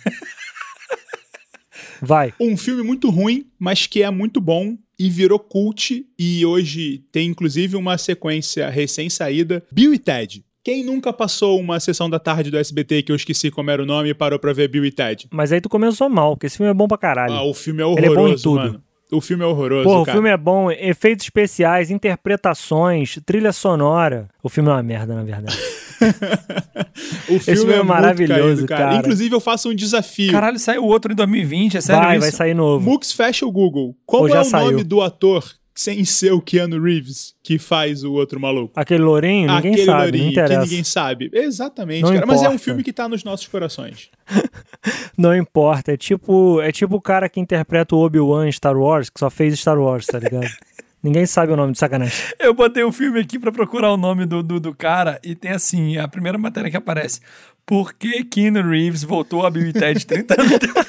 vai. 2.00 2.32
Um 2.40 2.56
filme 2.56 2.84
muito 2.84 3.10
ruim, 3.10 3.48
mas 3.58 3.88
que 3.88 4.04
é 4.04 4.10
muito 4.12 4.40
bom 4.40 4.78
e 4.98 5.10
virou 5.10 5.40
cult 5.40 6.06
e 6.20 6.46
hoje 6.46 7.00
tem 7.12 7.30
inclusive 7.30 7.76
uma 7.76 7.98
sequência 7.98 8.70
recém-saída, 8.70 9.64
Bill 9.72 9.94
e 9.94 9.98
Ted. 9.98 10.46
Quem 10.63 10.84
nunca 10.84 11.12
passou 11.12 11.60
uma 11.60 11.80
sessão 11.80 12.08
da 12.08 12.20
tarde 12.20 12.51
do 12.51 12.58
SBT 12.58 13.01
que 13.01 13.12
eu 13.12 13.15
esqueci 13.15 13.50
como 13.50 13.72
era 13.72 13.82
o 13.82 13.86
nome 13.86 14.10
e 14.10 14.13
parou 14.13 14.38
pra 14.38 14.53
ver 14.53 14.68
Bill 14.68 14.86
e 14.86 14.91
Ted? 14.91 15.27
Mas 15.32 15.51
aí 15.51 15.60
tu 15.60 15.68
começou 15.68 16.08
mal, 16.08 16.36
porque 16.36 16.46
esse 16.46 16.58
filme 16.58 16.70
é 16.70 16.74
bom 16.74 16.88
pra 16.88 17.00
caralho. 17.00 17.34
Ah, 17.34 17.44
o 17.44 17.53
filme 17.53 17.82
é 17.82 17.86
Ele 17.86 18.06
é 18.06 18.10
bom 18.10 18.13
em 18.13 18.18
horroroso, 18.18 18.44
tudo. 18.44 18.56
mano. 18.58 18.84
O 19.12 19.20
filme 19.20 19.44
é 19.44 19.48
horroroso, 19.48 19.84
Porra, 19.84 20.01
o 20.01 20.06
filme 20.06 20.30
é 20.30 20.38
bom, 20.38 20.72
efeitos 20.72 21.25
especiais, 21.25 21.91
interpretações, 21.91 23.20
trilha 23.25 23.51
sonora. 23.51 24.30
O 24.41 24.48
filme 24.48 24.70
é 24.70 24.74
uma 24.74 24.84
merda, 24.84 25.15
na 25.15 25.24
verdade. 25.24 25.58
o 27.27 27.39
filme, 27.39 27.39
filme 27.39 27.74
é 27.74 27.75
muito 27.77 27.88
maravilhoso, 27.88 28.41
caído, 28.41 28.68
cara. 28.68 28.84
cara. 28.86 28.96
Inclusive, 28.98 29.36
eu 29.36 29.39
faço 29.39 29.70
um 29.70 29.75
desafio. 29.75 30.32
Caralho, 30.32 30.58
saiu 30.60 30.86
outro 30.86 31.12
em 31.12 31.15
2020, 31.15 31.77
é 31.77 31.82
sério 31.82 32.03
vai, 32.03 32.18
isso? 32.18 32.22
vai 32.22 32.32
sair 32.32 32.53
novo. 32.53 32.89
Mux, 32.89 33.12
fecha 33.12 33.46
o 33.46 33.51
Google. 33.51 33.98
Já 34.30 34.38
é 34.38 34.41
o 34.41 34.44
saiu. 34.46 34.72
nome 34.72 34.84
do 34.84 35.01
ator 35.01 35.44
sem 35.82 36.06
ser 36.06 36.32
o 36.32 36.40
Keanu 36.40 36.80
Reeves 36.80 37.34
que 37.42 37.58
faz 37.58 38.04
o 38.04 38.14
outro 38.14 38.40
maluco? 38.40 38.72
Aquele 38.80 39.04
lourinho, 39.04 39.52
ninguém 39.52 39.72
Aquele 39.72 39.86
sabe, 39.86 40.02
lourinho 40.02 40.34
que 40.48 40.58
ninguém 40.58 40.84
sabe. 40.84 41.32
Exatamente, 41.34 42.04
Não 42.04 42.14
cara. 42.14 42.26
Mas 42.28 42.38
é 42.38 42.44
um 42.44 42.46
importa. 42.50 42.64
filme 42.64 42.84
que 42.84 42.94
tá 42.94 43.10
nos 43.10 43.24
nossos 43.24 43.48
corações. 43.48 44.12
Não 45.18 45.36
importa, 45.36 45.94
é 45.94 45.98
tipo, 45.98 46.62
é 46.62 46.72
tipo 46.72 46.96
o 46.96 47.02
cara 47.02 47.28
que 47.28 47.40
interpreta 47.40 47.96
o 47.96 48.00
Obi-Wan 48.00 48.48
em 48.48 48.52
Star 48.52 48.78
Wars, 48.78 49.10
que 49.10 49.20
só 49.20 49.30
fez 49.30 49.60
Star 49.60 49.80
Wars, 49.80 50.06
tá 50.06 50.20
ligado? 50.20 50.48
ninguém 51.02 51.26
sabe 51.26 51.52
o 51.52 51.56
nome 51.56 51.74
de 51.74 51.80
sacanagem. 51.80 52.16
Eu 52.40 52.54
botei 52.54 52.84
o 52.84 52.92
filme 52.92 53.20
aqui 53.20 53.40
pra 53.40 53.52
procurar 53.52 53.92
o 53.92 53.98
nome 53.98 54.26
do, 54.28 54.44
do, 54.44 54.60
do 54.60 54.76
cara 54.76 55.20
e 55.24 55.34
tem 55.34 55.52
assim, 55.52 55.98
a 55.98 56.08
primeira 56.08 56.38
matéria 56.38 56.70
que 56.70 56.78
aparece. 56.78 57.22
Por 57.66 57.94
que 57.94 58.24
Keanu 58.24 58.62
Reeves 58.70 59.04
voltou 59.04 59.46
a 59.46 59.50
Bill 59.50 59.68
e 59.68 59.74
Ted 59.74 60.06
30 60.06 60.42
anos 60.42 60.60
depois? 60.60 60.88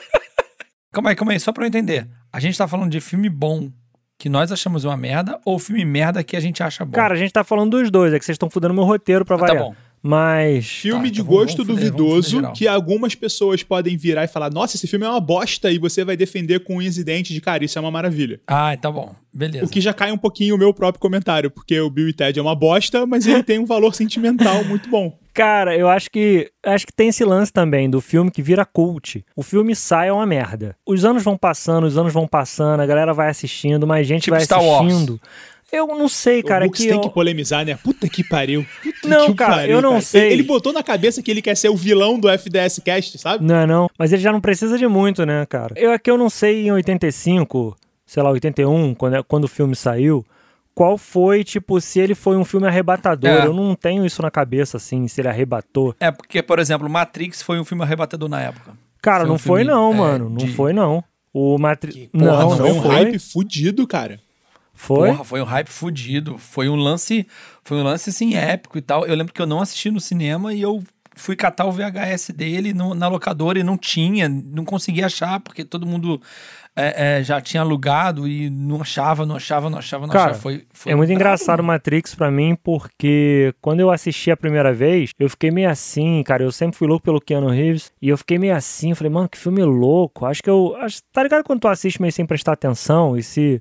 calma 0.94 1.10
aí, 1.10 1.16
calma 1.16 1.32
aí, 1.32 1.40
só 1.40 1.52
pra 1.52 1.64
eu 1.64 1.68
entender. 1.68 2.08
A 2.32 2.40
gente 2.40 2.56
tá 2.56 2.66
falando 2.66 2.90
de 2.90 3.00
filme 3.00 3.28
bom 3.28 3.70
que 4.18 4.28
nós 4.28 4.50
achamos 4.52 4.84
uma 4.84 4.96
merda 4.96 5.38
ou 5.44 5.58
filme 5.58 5.84
merda 5.84 6.22
que 6.24 6.36
a 6.36 6.40
gente 6.40 6.62
acha 6.62 6.84
bom? 6.84 6.92
Cara, 6.92 7.14
a 7.14 7.16
gente 7.16 7.32
tá 7.32 7.42
falando 7.44 7.72
dos 7.72 7.90
dois, 7.90 8.12
é 8.14 8.18
que 8.18 8.24
vocês 8.24 8.34
estão 8.36 8.48
fudendo 8.48 8.72
meu 8.72 8.84
roteiro 8.84 9.24
pra 9.24 9.36
Ah, 9.36 9.38
tá 9.40 9.46
variar. 9.46 9.64
bom. 9.64 9.74
Mas. 10.06 10.66
Filme 10.66 11.08
Tá, 11.08 11.14
de 11.14 11.20
então 11.22 11.32
gosto 11.34 11.64
vamos 11.64 11.80
duvidoso 11.80 12.52
que 12.52 12.68
algumas 12.68 13.14
pessoas 13.14 13.62
podem 13.62 13.96
virar 13.96 14.24
e 14.24 14.28
falar: 14.28 14.52
Nossa, 14.52 14.76
esse 14.76 14.86
filme 14.86 15.06
é 15.06 15.08
uma 15.08 15.18
bosta 15.18 15.70
e 15.70 15.78
você 15.78 16.04
vai 16.04 16.14
defender 16.14 16.60
com 16.60 16.76
unhas 16.76 16.98
e 16.98 17.04
dentes 17.04 17.32
de 17.32 17.40
cara. 17.40 17.64
Isso 17.64 17.78
é 17.78 17.80
uma 17.80 17.90
maravilha. 17.90 18.38
Ah, 18.46 18.76
tá 18.76 18.90
bom. 18.90 19.14
Beleza. 19.32 19.64
O 19.64 19.68
que 19.68 19.80
já 19.80 19.94
cai 19.94 20.12
um 20.12 20.18
pouquinho 20.18 20.56
o 20.56 20.58
meu 20.58 20.74
próprio 20.74 21.00
comentário, 21.00 21.50
porque 21.50 21.80
o 21.80 21.88
Bill 21.88 22.10
e 22.10 22.12
Ted 22.12 22.38
é 22.38 22.42
uma 22.42 22.54
bosta, 22.54 23.06
mas 23.06 23.26
ele 23.26 23.42
tem 23.42 23.58
um 23.58 23.64
valor 23.64 23.94
sentimental 23.94 24.62
muito 24.68 24.90
bom. 24.90 25.18
Cara, 25.32 25.76
eu 25.76 25.88
acho 25.88 26.10
que 26.10 26.52
acho 26.62 26.86
que 26.86 26.92
tem 26.92 27.08
esse 27.08 27.24
lance 27.24 27.50
também 27.52 27.88
do 27.88 28.00
filme 28.00 28.30
que 28.30 28.42
vira 28.42 28.64
cult. 28.64 29.24
O 29.34 29.42
filme 29.42 29.74
sai 29.74 30.08
é 30.08 30.12
uma 30.12 30.26
merda. 30.26 30.76
Os 30.86 31.04
anos 31.04 31.24
vão 31.24 31.36
passando, 31.36 31.84
os 31.84 31.96
anos 31.96 32.12
vão 32.12 32.28
passando, 32.28 32.80
a 32.80 32.86
galera 32.86 33.14
vai 33.14 33.30
assistindo, 33.30 33.86
mais 33.86 34.06
gente 34.06 34.24
Tipo 34.24 34.36
vai 34.36 34.44
Star 34.44 34.62
Wars. 34.62 35.18
Eu 35.76 35.86
não 35.88 36.08
sei, 36.08 36.42
cara, 36.42 36.64
o 36.64 36.68
Mux 36.68 36.78
que 36.78 36.86
tem 36.86 36.94
eu... 36.96 37.00
que 37.00 37.10
polemizar, 37.10 37.64
né? 37.64 37.76
Puta 37.82 38.08
que 38.08 38.22
pariu. 38.22 38.64
Puta 38.82 39.08
Não, 39.08 39.26
que 39.26 39.34
cara, 39.34 39.54
pariu, 39.56 39.76
eu 39.76 39.82
não 39.82 39.90
cara. 39.92 40.02
sei. 40.02 40.22
Ele, 40.26 40.32
ele 40.34 40.42
botou 40.44 40.72
na 40.72 40.82
cabeça 40.82 41.22
que 41.22 41.30
ele 41.30 41.42
quer 41.42 41.56
ser 41.56 41.68
o 41.68 41.76
vilão 41.76 42.18
do 42.18 42.28
FDS 42.28 42.80
Cast, 42.84 43.18
sabe? 43.18 43.44
Não 43.44 43.54
é 43.56 43.66
não, 43.66 43.88
mas 43.98 44.12
ele 44.12 44.22
já 44.22 44.30
não 44.32 44.40
precisa 44.40 44.78
de 44.78 44.86
muito, 44.86 45.24
né, 45.26 45.44
cara? 45.46 45.74
Eu 45.76 45.92
aqui 45.92 46.10
eu 46.10 46.16
não 46.18 46.30
sei 46.30 46.66
em 46.66 46.72
85, 46.72 47.76
sei 48.06 48.22
lá, 48.22 48.30
81, 48.30 48.94
quando, 48.94 49.16
é- 49.16 49.22
quando 49.22 49.44
o 49.44 49.48
filme 49.48 49.74
saiu, 49.76 50.24
qual 50.74 50.98
foi, 50.98 51.44
tipo, 51.44 51.80
se 51.80 52.00
ele 52.00 52.14
foi 52.14 52.36
um 52.36 52.44
filme 52.44 52.66
arrebatador. 52.66 53.30
É. 53.30 53.46
Eu 53.46 53.52
não 53.54 53.74
tenho 53.74 54.04
isso 54.04 54.20
na 54.22 54.30
cabeça, 54.30 54.76
assim, 54.76 55.06
se 55.08 55.20
ele 55.20 55.28
arrebatou. 55.28 55.94
É 56.00 56.10
porque, 56.10 56.42
por 56.42 56.58
exemplo, 56.58 56.88
Matrix 56.88 57.42
foi 57.42 57.60
um 57.60 57.64
filme 57.64 57.82
arrebatador 57.84 58.28
na 58.28 58.40
época. 58.40 58.72
Cara, 59.00 59.20
Foi 59.20 59.26
um 59.26 59.32
não 59.32 59.38
foi 59.38 59.60
filme, 59.64 59.72
não, 59.74 59.92
é, 59.92 59.96
mano. 59.96 60.28
Não 60.30 60.36
de- 60.38 60.52
foi 60.52 60.72
não. 60.72 61.04
O 61.32 61.58
Matrix... 61.58 61.96
Porra, 62.12 62.24
Não, 62.24 62.50
foi 62.56 62.68
não 62.70 62.78
um 62.78 62.82
foi. 62.82 62.94
hype 62.94 63.18
fudido, 63.18 63.86
cara. 63.86 64.20
Foi? 64.74 65.10
Porra, 65.10 65.24
foi 65.24 65.40
um 65.40 65.44
hype 65.44 65.68
fudido. 65.68 66.36
Foi 66.36 66.68
um 66.68 66.74
lance, 66.76 67.26
foi 67.62 67.78
um 67.78 67.82
lance 67.82 68.10
assim 68.10 68.34
épico 68.34 68.76
e 68.76 68.82
tal. 68.82 69.06
Eu 69.06 69.14
lembro 69.14 69.32
que 69.32 69.40
eu 69.40 69.46
não 69.46 69.60
assisti 69.60 69.90
no 69.90 70.00
cinema 70.00 70.52
e 70.52 70.60
eu 70.60 70.82
fui 71.16 71.36
catar 71.36 71.64
o 71.66 71.70
VHS 71.72 72.32
dele 72.32 72.74
no- 72.74 72.92
na 72.94 73.06
locadora 73.06 73.58
e 73.58 73.62
não 73.62 73.78
tinha, 73.78 74.28
não 74.28 74.64
conseguia 74.64 75.06
achar 75.06 75.38
porque 75.38 75.64
todo 75.64 75.86
mundo 75.86 76.20
é, 76.74 77.18
é, 77.20 77.22
já 77.22 77.40
tinha 77.40 77.60
alugado 77.60 78.26
e 78.26 78.50
não 78.50 78.80
achava, 78.82 79.24
não 79.24 79.36
achava, 79.36 79.70
não 79.70 79.78
achava, 79.78 80.06
não 80.08 80.12
Cara, 80.12 80.24
achava. 80.32 80.40
Foi, 80.40 80.64
foi 80.72 80.90
É 80.92 80.96
muito 80.96 81.12
engraçado 81.12 81.58
mano. 81.62 81.68
Matrix 81.68 82.16
pra 82.16 82.32
mim, 82.32 82.58
porque 82.60 83.54
quando 83.62 83.78
eu 83.78 83.92
assisti 83.92 84.28
a 84.32 84.36
primeira 84.36 84.74
vez, 84.74 85.10
eu 85.16 85.30
fiquei 85.30 85.52
meio 85.52 85.70
assim, 85.70 86.20
cara. 86.24 86.42
Eu 86.42 86.50
sempre 86.50 86.76
fui 86.76 86.88
louco 86.88 87.04
pelo 87.04 87.20
Keanu 87.20 87.48
Reeves. 87.48 87.92
E 88.02 88.08
eu 88.08 88.18
fiquei 88.18 88.36
meio 88.36 88.56
assim, 88.56 88.92
falei, 88.92 89.12
mano, 89.12 89.28
que 89.28 89.38
filme 89.38 89.62
louco. 89.62 90.26
Acho 90.26 90.42
que 90.42 90.50
eu. 90.50 90.74
Acho, 90.80 91.00
tá 91.12 91.22
ligado 91.22 91.44
quando 91.44 91.60
tu 91.60 91.68
assiste 91.68 92.00
meio 92.02 92.12
sem 92.12 92.26
prestar 92.26 92.54
atenção? 92.54 93.16
E 93.16 93.22
se. 93.22 93.60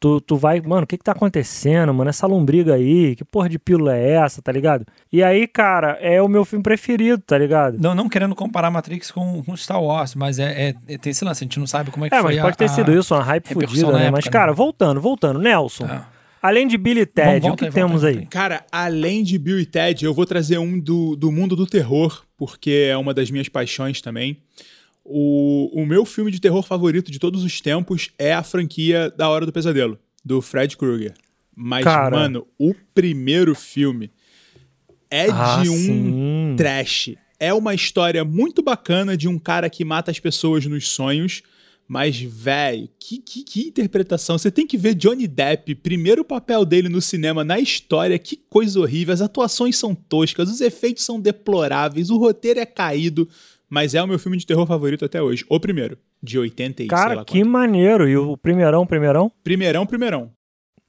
Tu, 0.00 0.20
tu 0.20 0.36
vai, 0.36 0.60
mano, 0.60 0.84
o 0.84 0.86
que 0.86 0.96
que 0.96 1.02
tá 1.02 1.10
acontecendo, 1.10 1.92
mano? 1.92 2.08
Essa 2.08 2.24
lombriga 2.24 2.74
aí, 2.74 3.16
que 3.16 3.24
porra 3.24 3.48
de 3.48 3.58
pílula 3.58 3.96
é 3.96 4.10
essa, 4.12 4.40
tá 4.40 4.52
ligado? 4.52 4.86
E 5.12 5.24
aí, 5.24 5.44
cara, 5.48 5.98
é 6.00 6.22
o 6.22 6.28
meu 6.28 6.44
filme 6.44 6.62
preferido, 6.62 7.20
tá 7.26 7.36
ligado? 7.36 7.76
Não, 7.80 7.96
não 7.96 8.08
querendo 8.08 8.32
comparar 8.34 8.70
Matrix 8.70 9.10
com, 9.10 9.42
com 9.42 9.56
Star 9.56 9.82
Wars, 9.82 10.14
mas 10.14 10.38
é, 10.38 10.68
é- 10.68 10.74
é- 10.86 10.98
tem 10.98 11.10
esse 11.10 11.24
lance, 11.24 11.42
a 11.42 11.46
gente 11.46 11.58
não 11.58 11.66
sabe 11.66 11.90
como 11.90 12.06
é 12.06 12.08
que 12.08 12.14
É, 12.14 12.20
foi 12.20 12.30
mas 12.34 12.38
a- 12.38 12.42
pode 12.42 12.56
ter 12.56 12.66
a- 12.66 12.68
sido 12.68 12.92
isso, 12.96 13.12
uma 13.12 13.24
hype 13.24 13.52
fodida, 13.52 13.86
né? 13.90 14.02
época, 14.02 14.12
Mas, 14.12 14.28
cara, 14.28 14.52
né? 14.52 14.56
voltando, 14.56 15.00
voltando. 15.00 15.40
Nelson, 15.40 15.86
É. 15.86 16.00
além 16.40 16.68
de 16.68 16.78
Billy 16.78 17.00
e 17.00 17.06
Ted, 17.06 17.40
Vamos, 17.40 17.40
o 17.40 17.40
que 17.40 17.48
volta 17.48 17.64
aí, 17.64 17.72
temos 17.72 18.02
volta 18.02 18.16
aí? 18.16 18.18
aí. 18.20 18.26
Cara, 18.26 18.64
além 18.70 19.24
de 19.24 19.36
Bill 19.36 19.58
e 19.58 19.66
Ted, 19.66 20.04
eu 20.04 20.14
vou 20.14 20.24
trazer 20.24 20.58
um 20.58 20.78
do, 20.78 21.16
do 21.16 21.32
mundo 21.32 21.56
do 21.56 21.66
terror, 21.66 22.22
porque 22.36 22.86
é 22.88 22.96
uma 22.96 23.12
das 23.12 23.32
minhas 23.32 23.48
paixões 23.48 24.00
também. 24.00 24.38
O, 25.10 25.70
o 25.82 25.86
meu 25.86 26.04
filme 26.04 26.30
de 26.30 26.38
terror 26.40 26.62
favorito 26.62 27.10
de 27.10 27.18
todos 27.18 27.42
os 27.42 27.60
tempos 27.62 28.10
é 28.18 28.34
a 28.34 28.42
franquia 28.42 29.10
Da 29.16 29.28
Hora 29.30 29.46
do 29.46 29.52
Pesadelo, 29.52 29.98
do 30.24 30.42
Fred 30.42 30.76
Krueger. 30.76 31.14
Mas, 31.56 31.82
Cara. 31.84 32.14
mano, 32.14 32.46
o 32.58 32.74
primeiro 32.94 33.54
filme 33.54 34.10
é 35.10 35.28
Ah, 35.30 35.62
de 35.62 35.70
um 35.70 35.76
sim. 35.76 36.54
trash. 36.56 37.10
É 37.40 37.54
uma 37.54 37.74
história 37.74 38.24
muito 38.24 38.62
bacana 38.62 39.16
de 39.16 39.26
um 39.28 39.38
cara 39.38 39.70
que 39.70 39.84
mata 39.84 40.10
as 40.10 40.20
pessoas 40.20 40.66
nos 40.66 40.88
sonhos. 40.88 41.42
Mas, 41.90 42.20
velho, 42.20 42.86
que, 43.00 43.16
que, 43.18 43.42
que 43.42 43.68
interpretação. 43.68 44.36
Você 44.36 44.50
tem 44.50 44.66
que 44.66 44.76
ver 44.76 44.94
Johnny 44.94 45.26
Depp, 45.26 45.74
primeiro 45.76 46.22
papel 46.22 46.62
dele 46.66 46.90
no 46.90 47.00
cinema, 47.00 47.42
na 47.42 47.58
história, 47.58 48.18
que 48.18 48.36
coisa 48.36 48.78
horrível. 48.78 49.14
As 49.14 49.22
atuações 49.22 49.78
são 49.78 49.94
toscas, 49.94 50.50
os 50.50 50.60
efeitos 50.60 51.02
são 51.02 51.18
deploráveis, 51.18 52.10
o 52.10 52.18
roteiro 52.18 52.60
é 52.60 52.66
caído. 52.66 53.26
Mas 53.70 53.94
é 53.94 54.02
o 54.02 54.06
meu 54.06 54.18
filme 54.18 54.36
de 54.38 54.46
terror 54.46 54.66
favorito 54.66 55.04
até 55.04 55.20
hoje. 55.22 55.44
O 55.48 55.60
primeiro, 55.60 55.98
de 56.22 56.38
80 56.38 56.82
e 56.82 56.84
sei 56.84 56.88
Cara, 56.88 57.14
lá 57.16 57.24
que 57.24 57.38
quanto. 57.40 57.50
maneiro. 57.50 58.08
E 58.08 58.16
o 58.16 58.36
primeirão, 58.36 58.86
primeirão? 58.86 59.30
Primeirão, 59.44 59.84
primeirão. 59.86 60.30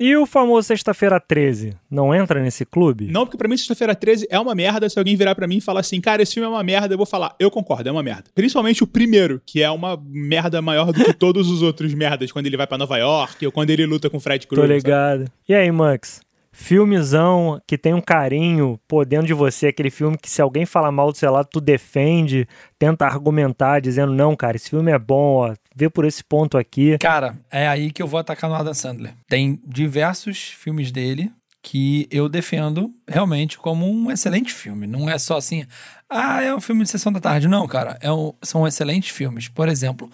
E 0.02 0.16
o 0.16 0.26
famoso 0.26 0.66
Sexta-feira 0.66 1.20
13? 1.20 1.76
Não 1.92 2.16
entra 2.16 2.42
nesse 2.42 2.64
clube? 2.66 3.08
Não, 3.12 3.26
porque 3.26 3.36
pra 3.38 3.50
mim, 3.50 3.58
Sexta-feira 3.58 3.94
13 3.94 4.28
é 4.30 4.40
uma 4.40 4.56
merda. 4.56 4.88
Se 4.90 4.98
alguém 4.98 5.18
virar 5.18 5.36
pra 5.36 5.46
mim 5.46 5.58
e 5.58 5.62
falar 5.62 5.82
assim, 5.82 6.00
cara, 6.00 6.22
esse 6.22 6.36
filme 6.36 6.48
é 6.48 6.50
uma 6.50 6.64
merda, 6.64 6.94
eu 6.94 6.98
vou 6.98 7.06
falar, 7.06 7.36
eu 7.38 7.52
concordo, 7.52 7.90
é 7.90 7.92
uma 7.92 8.02
merda. 8.02 8.24
Principalmente 8.34 8.82
o 8.82 8.88
primeiro, 8.88 9.42
que 9.46 9.62
é 9.62 9.70
uma 9.70 10.02
merda 10.10 10.62
maior 10.62 10.94
do 10.94 11.04
que 11.04 11.12
todos 11.14 11.50
os 11.52 11.62
outros 11.62 11.94
merdas, 11.94 12.32
quando 12.32 12.46
ele 12.46 12.56
vai 12.56 12.66
pra 12.66 12.78
Nova 12.78 12.98
York 12.98 13.46
ou 13.46 13.52
quando 13.52 13.72
ele 13.72 13.86
luta 13.86 14.10
com 14.10 14.16
o 14.16 14.20
Fred 14.22 14.48
Tô 14.48 14.56
Krueger. 14.56 14.70
sabe? 14.80 14.88
ligado. 14.90 15.32
E 15.50 15.54
aí, 15.54 15.70
Max? 15.70 16.22
Filmezão 16.60 17.60
que 17.66 17.78
tem 17.78 17.94
um 17.94 18.02
carinho 18.02 18.80
pô, 18.88 19.04
dentro 19.06 19.26
de 19.28 19.34
você, 19.34 19.68
aquele 19.68 19.90
filme 19.90 20.18
que 20.18 20.30
se 20.30 20.42
alguém 20.42 20.66
falar 20.66 20.92
mal 20.92 21.12
do 21.12 21.18
seu 21.18 21.32
lado, 21.32 21.48
tu 21.52 21.60
defende, 21.60 22.48
tenta 22.78 23.06
argumentar, 23.06 23.80
dizendo, 23.80 24.14
não, 24.14 24.36
cara, 24.36 24.56
esse 24.56 24.70
filme 24.70 24.92
é 24.92 25.00
bom, 25.00 25.36
ó, 25.50 25.54
vê 25.76 25.90
por 25.90 26.06
esse 26.06 26.24
ponto 26.24 26.58
aqui. 26.58 26.98
Cara, 27.00 27.36
é 27.50 27.68
aí 27.68 27.92
que 27.92 28.02
eu 28.02 28.08
vou 28.08 28.20
atacar 28.20 28.50
no 28.50 28.56
Adam 28.56 28.74
Sandler. 28.74 29.14
Tem 29.28 29.60
diversos 29.66 30.38
filmes 30.50 30.92
dele 30.92 31.32
que 31.62 32.08
eu 32.12 32.30
defendo 32.30 32.90
realmente 33.08 33.58
como 33.58 33.90
um 33.90 34.12
excelente 34.12 34.54
filme. 34.54 34.86
Não 34.86 35.10
é 35.10 35.18
só 35.18 35.38
assim, 35.38 35.66
ah, 36.10 36.44
é 36.44 36.54
um 36.54 36.62
filme 36.62 36.84
de 36.84 36.90
sessão 36.90 37.12
da 37.12 37.20
tarde. 37.20 37.48
Não, 37.48 37.68
cara, 37.68 37.98
é 38.02 38.12
um- 38.12 38.34
são 38.44 38.68
excelentes 38.68 39.10
filmes. 39.10 39.48
Por 39.48 39.68
exemplo, 39.68 40.10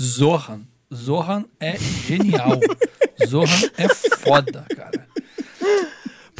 Zohan. 0.00 0.62
Zohan 0.92 1.44
é 1.60 1.76
genial. 1.78 2.58
Zohan 3.26 3.70
é 3.78 3.88
foda, 4.16 4.64
cara. 4.76 5.08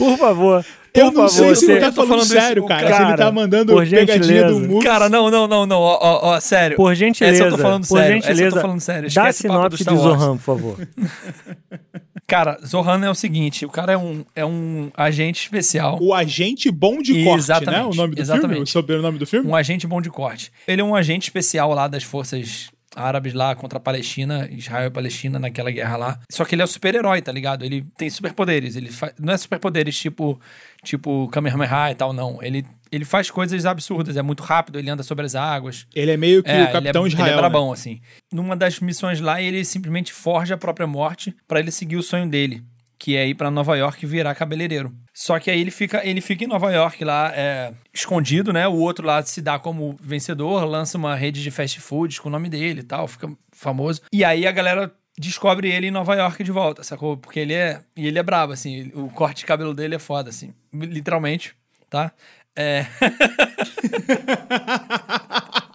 Por 0.01 0.17
favor, 0.19 0.65
por 0.65 0.99
Eu 0.99 1.05
não 1.07 1.13
favor, 1.13 1.29
sei 1.29 1.55
se 1.55 1.67
você... 1.67 1.73
ele 1.73 1.81
tá 1.81 1.93
falando, 1.93 2.23
isso, 2.23 2.33
sério, 2.33 2.65
o 2.65 2.67
cara. 2.67 2.83
cara, 2.89 2.97
Se 2.97 3.03
ele 3.11 3.17
tá 3.19 3.31
mandando 3.31 3.73
por 3.75 3.87
pegadinha 3.87 4.17
do 4.17 4.23
gentileza. 4.55 4.69
Mux. 4.69 4.85
Cara, 4.85 5.09
não, 5.09 5.31
não, 5.31 5.47
não, 5.47 5.67
não. 5.67 5.79
Ó, 5.81 5.99
ó, 6.01 6.29
ó, 6.35 6.41
sério. 6.41 6.77
Por 6.77 6.95
gentileza, 6.95 7.37
Essa 7.37 7.45
eu 7.45 7.51
tô 7.57 7.59
falando 7.59 7.87
por 7.87 7.99
sério. 7.99 8.17
Essa 8.17 8.31
eu 8.31 8.35
gentileza, 8.35 8.57
tô 8.57 8.63
falando 8.63 8.81
sério. 8.81 9.03
dá 9.03 9.07
Esquece 9.31 9.43
do 9.49 9.53
sinopse 9.53 9.85
de. 9.85 9.97
Zohan, 9.97 10.37
por 10.39 10.43
favor. 10.43 10.89
Cara, 12.27 12.59
Zohan 12.65 13.05
é 13.05 13.11
o 13.11 13.15
seguinte: 13.15 13.67
o 13.67 13.69
cara 13.69 13.93
é 13.93 13.99
um, 13.99 14.25
é 14.37 14.45
um 14.47 14.91
agente 14.97 15.43
especial. 15.43 15.99
O 16.01 16.15
agente 16.15 16.71
bom 16.71 17.03
de 17.03 17.13
corte, 17.25 17.27
né? 17.27 17.35
Exatamente, 17.39 17.93
O 17.93 17.95
nome 17.95 18.15
do 18.15 18.21
exatamente. 18.23 18.49
filme? 18.51 18.63
O 18.63 18.67
sobrenome 18.67 19.19
do 19.19 19.27
filme? 19.27 19.49
Um 19.51 19.55
agente 19.57 19.87
bom 19.87 20.01
de 20.01 20.11
corte. 20.11 20.53
Ele 20.67 20.81
é 20.81 20.85
um 20.85 20.95
agente 20.95 21.25
especial 21.25 21.75
lá 21.75 21.89
das 21.89 22.05
forças 22.05 22.71
árabes 22.95 23.33
lá 23.33 23.55
contra 23.55 23.79
a 23.79 23.81
Palestina, 23.81 24.49
Israel 24.51 24.89
e 24.89 24.91
Palestina 24.91 25.39
naquela 25.39 25.71
guerra 25.71 25.97
lá. 25.97 26.21
Só 26.31 26.45
que 26.45 26.55
ele 26.55 26.63
é 26.63 26.65
um 26.65 26.69
super-herói, 26.69 27.23
tá 27.23 27.33
ligado? 27.33 27.65
Ele 27.65 27.87
tem 27.97 28.11
superpoderes. 28.11 28.77
Ele 28.77 28.91
fa... 28.91 29.13
não 29.19 29.33
é 29.33 29.37
superpoderes 29.37 29.99
tipo 29.99 30.41
tipo 30.83 31.29
Kamehameha 31.29 31.91
e 31.91 31.95
tal, 31.95 32.13
não. 32.13 32.43
Ele 32.43 32.65
ele 32.93 33.05
faz 33.05 33.31
coisas 33.31 33.65
absurdas, 33.67 34.17
é 34.17 34.23
muito 34.23 34.43
rápido, 34.43 34.79
ele 34.79 34.91
anda 34.91 35.03
sobre 35.03 35.25
as 35.25 35.37
águas. 35.37 35.87
Ele 35.95 36.11
é 36.11 36.17
meio 36.17 36.43
que 36.43 36.51
É, 36.51 36.65
o 36.65 36.73
Capitão 36.73 37.07
ele 37.07 37.13
é, 37.13 37.15
Israel. 37.15 37.27
Ele 37.27 37.33
é 37.33 37.37
né? 37.37 37.41
brabão, 37.41 37.73
assim. 37.73 38.01
Numa 38.33 38.57
das 38.57 38.81
missões 38.81 39.21
lá, 39.21 39.41
ele 39.41 39.65
simplesmente 39.65 40.13
forja 40.13 40.57
a 40.57 40.59
própria 40.59 40.89
morte 40.89 41.35
pra 41.47 41.61
ele 41.61 41.71
seguir 41.71 41.97
o 41.97 42.03
sonho 42.03 42.29
dele, 42.29 42.65
que 43.01 43.17
é 43.17 43.27
ir 43.27 43.35
pra 43.35 43.51
Nova 43.51 43.77
York 43.79 44.05
e 44.05 44.09
virar 44.09 44.35
cabeleireiro. 44.35 44.95
Só 45.15 45.41
que 45.41 45.51
aí 45.51 45.59
ele 45.59 45.71
fica, 45.71 46.07
ele 46.07 46.21
fica 46.21 46.45
em 46.45 46.47
Nova 46.47 46.71
York 46.71 47.03
lá, 47.03 47.33
é, 47.35 47.73
escondido, 47.95 48.53
né? 48.53 48.69
O 48.69 48.75
outro 48.75 49.07
lá 49.07 49.23
se 49.23 49.41
dá 49.41 49.59
como 49.59 49.97
vencedor, 49.99 50.67
lança 50.67 50.99
uma 50.99 51.17
rede 51.17 51.43
de 51.43 51.51
fast 51.51 51.81
foods 51.81 52.19
com 52.19 52.29
o 52.29 52.33
nome 52.33 52.51
dele 52.51 52.81
e 52.81 52.85
tal, 52.85 53.09
fica 53.09 53.33
famoso. 53.53 54.03
E 54.13 54.23
aí 54.23 54.47
a 54.47 54.53
galera 54.53 54.93
descobre 55.19 55.73
ele 55.73 55.87
em 55.87 55.91
Nova 55.91 56.15
York 56.15 56.45
de 56.45 56.53
volta, 56.53 56.85
sacou? 56.85 57.17
Porque 57.17 57.41
ele 57.41 57.55
é. 57.55 57.81
E 57.97 58.07
ele 58.07 58.19
é 58.19 58.23
brabo, 58.23 58.53
assim. 58.53 58.93
O 58.95 59.09
corte 59.09 59.39
de 59.39 59.47
cabelo 59.47 59.73
dele 59.73 59.95
é 59.95 59.99
foda, 59.99 60.29
assim. 60.29 60.53
Literalmente, 60.71 61.55
tá? 61.89 62.13
É. 62.55 62.85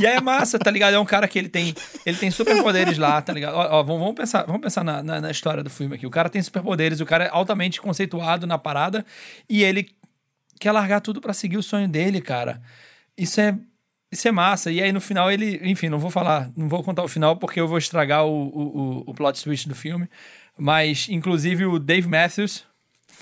E 0.00 0.06
aí 0.06 0.16
é 0.16 0.20
massa, 0.20 0.58
tá 0.58 0.70
ligado? 0.70 0.94
É 0.94 0.98
um 0.98 1.04
cara 1.04 1.26
que 1.26 1.38
ele 1.38 1.48
tem, 1.48 1.74
ele 2.04 2.16
tem 2.16 2.30
superpoderes 2.30 2.98
lá, 2.98 3.20
tá 3.22 3.32
ligado? 3.32 3.54
Ó, 3.54 3.78
ó, 3.78 3.82
vamos, 3.82 4.00
vamos 4.00 4.14
pensar, 4.14 4.44
vamos 4.44 4.60
pensar 4.60 4.84
na, 4.84 5.02
na, 5.02 5.20
na 5.20 5.30
história 5.30 5.62
do 5.62 5.70
filme 5.70 5.94
aqui. 5.96 6.06
O 6.06 6.10
cara 6.10 6.28
tem 6.28 6.42
superpoderes, 6.42 7.00
o 7.00 7.06
cara 7.06 7.24
é 7.24 7.30
altamente 7.30 7.80
conceituado 7.80 8.46
na 8.46 8.58
parada 8.58 9.04
e 9.48 9.62
ele 9.62 9.88
quer 10.60 10.72
largar 10.72 11.00
tudo 11.00 11.20
pra 11.20 11.32
seguir 11.32 11.56
o 11.56 11.62
sonho 11.62 11.88
dele, 11.88 12.20
cara. 12.20 12.60
Isso 13.16 13.40
é, 13.40 13.56
isso 14.10 14.28
é 14.28 14.32
massa. 14.32 14.70
E 14.70 14.82
aí 14.82 14.92
no 14.92 15.00
final 15.00 15.30
ele, 15.30 15.60
enfim, 15.62 15.88
não 15.88 15.98
vou 15.98 16.10
falar, 16.10 16.50
não 16.56 16.68
vou 16.68 16.82
contar 16.82 17.02
o 17.02 17.08
final 17.08 17.36
porque 17.36 17.60
eu 17.60 17.68
vou 17.68 17.78
estragar 17.78 18.24
o, 18.26 18.48
o, 18.48 19.04
o 19.06 19.14
plot 19.14 19.42
twist 19.42 19.68
do 19.68 19.74
filme. 19.74 20.08
Mas, 20.58 21.06
inclusive, 21.10 21.66
o 21.66 21.78
Dave 21.78 22.08
Matthews, 22.08 22.64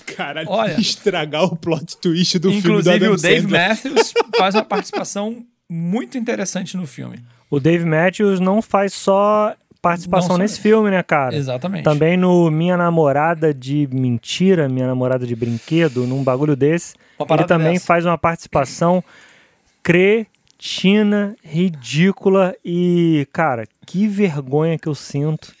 Caralho, 0.05 0.49
Olha. 0.49 0.79
estragar 0.79 1.43
o 1.43 1.55
plot 1.55 1.97
twist 1.97 2.39
do 2.39 2.49
filme 2.49 2.61
do 2.61 2.67
inclusive 2.67 3.07
o 3.07 3.17
Dave 3.17 3.41
Sandler. 3.41 3.69
Matthews, 3.69 4.13
faz 4.37 4.55
uma 4.55 4.63
participação 4.63 5.45
muito 5.75 6.17
interessante 6.17 6.77
no 6.77 6.87
filme. 6.87 7.19
O 7.49 7.59
Dave 7.59 7.85
Matthews 7.85 8.39
não 8.39 8.61
faz 8.61 8.93
só 8.93 9.55
participação 9.81 10.29
Não 10.29 10.37
nesse 10.39 10.59
filme, 10.59 10.89
né, 10.89 11.03
cara? 11.03 11.35
Exatamente. 11.35 11.83
Também 11.83 12.17
no 12.17 12.49
Minha 12.49 12.75
Namorada 12.75 13.53
de 13.53 13.87
Mentira, 13.91 14.67
Minha 14.67 14.87
Namorada 14.87 15.27
de 15.27 15.35
Brinquedo, 15.35 16.07
num 16.07 16.23
bagulho 16.23 16.55
desse. 16.55 16.95
Ele 17.29 17.43
também 17.43 17.73
dessa. 17.73 17.85
faz 17.85 18.03
uma 18.03 18.17
participação 18.17 19.03
cretina, 19.83 21.35
ridícula 21.43 22.55
e, 22.65 23.27
cara, 23.31 23.67
que 23.85 24.07
vergonha 24.07 24.79
que 24.79 24.87
eu 24.87 24.95
sinto 24.95 25.53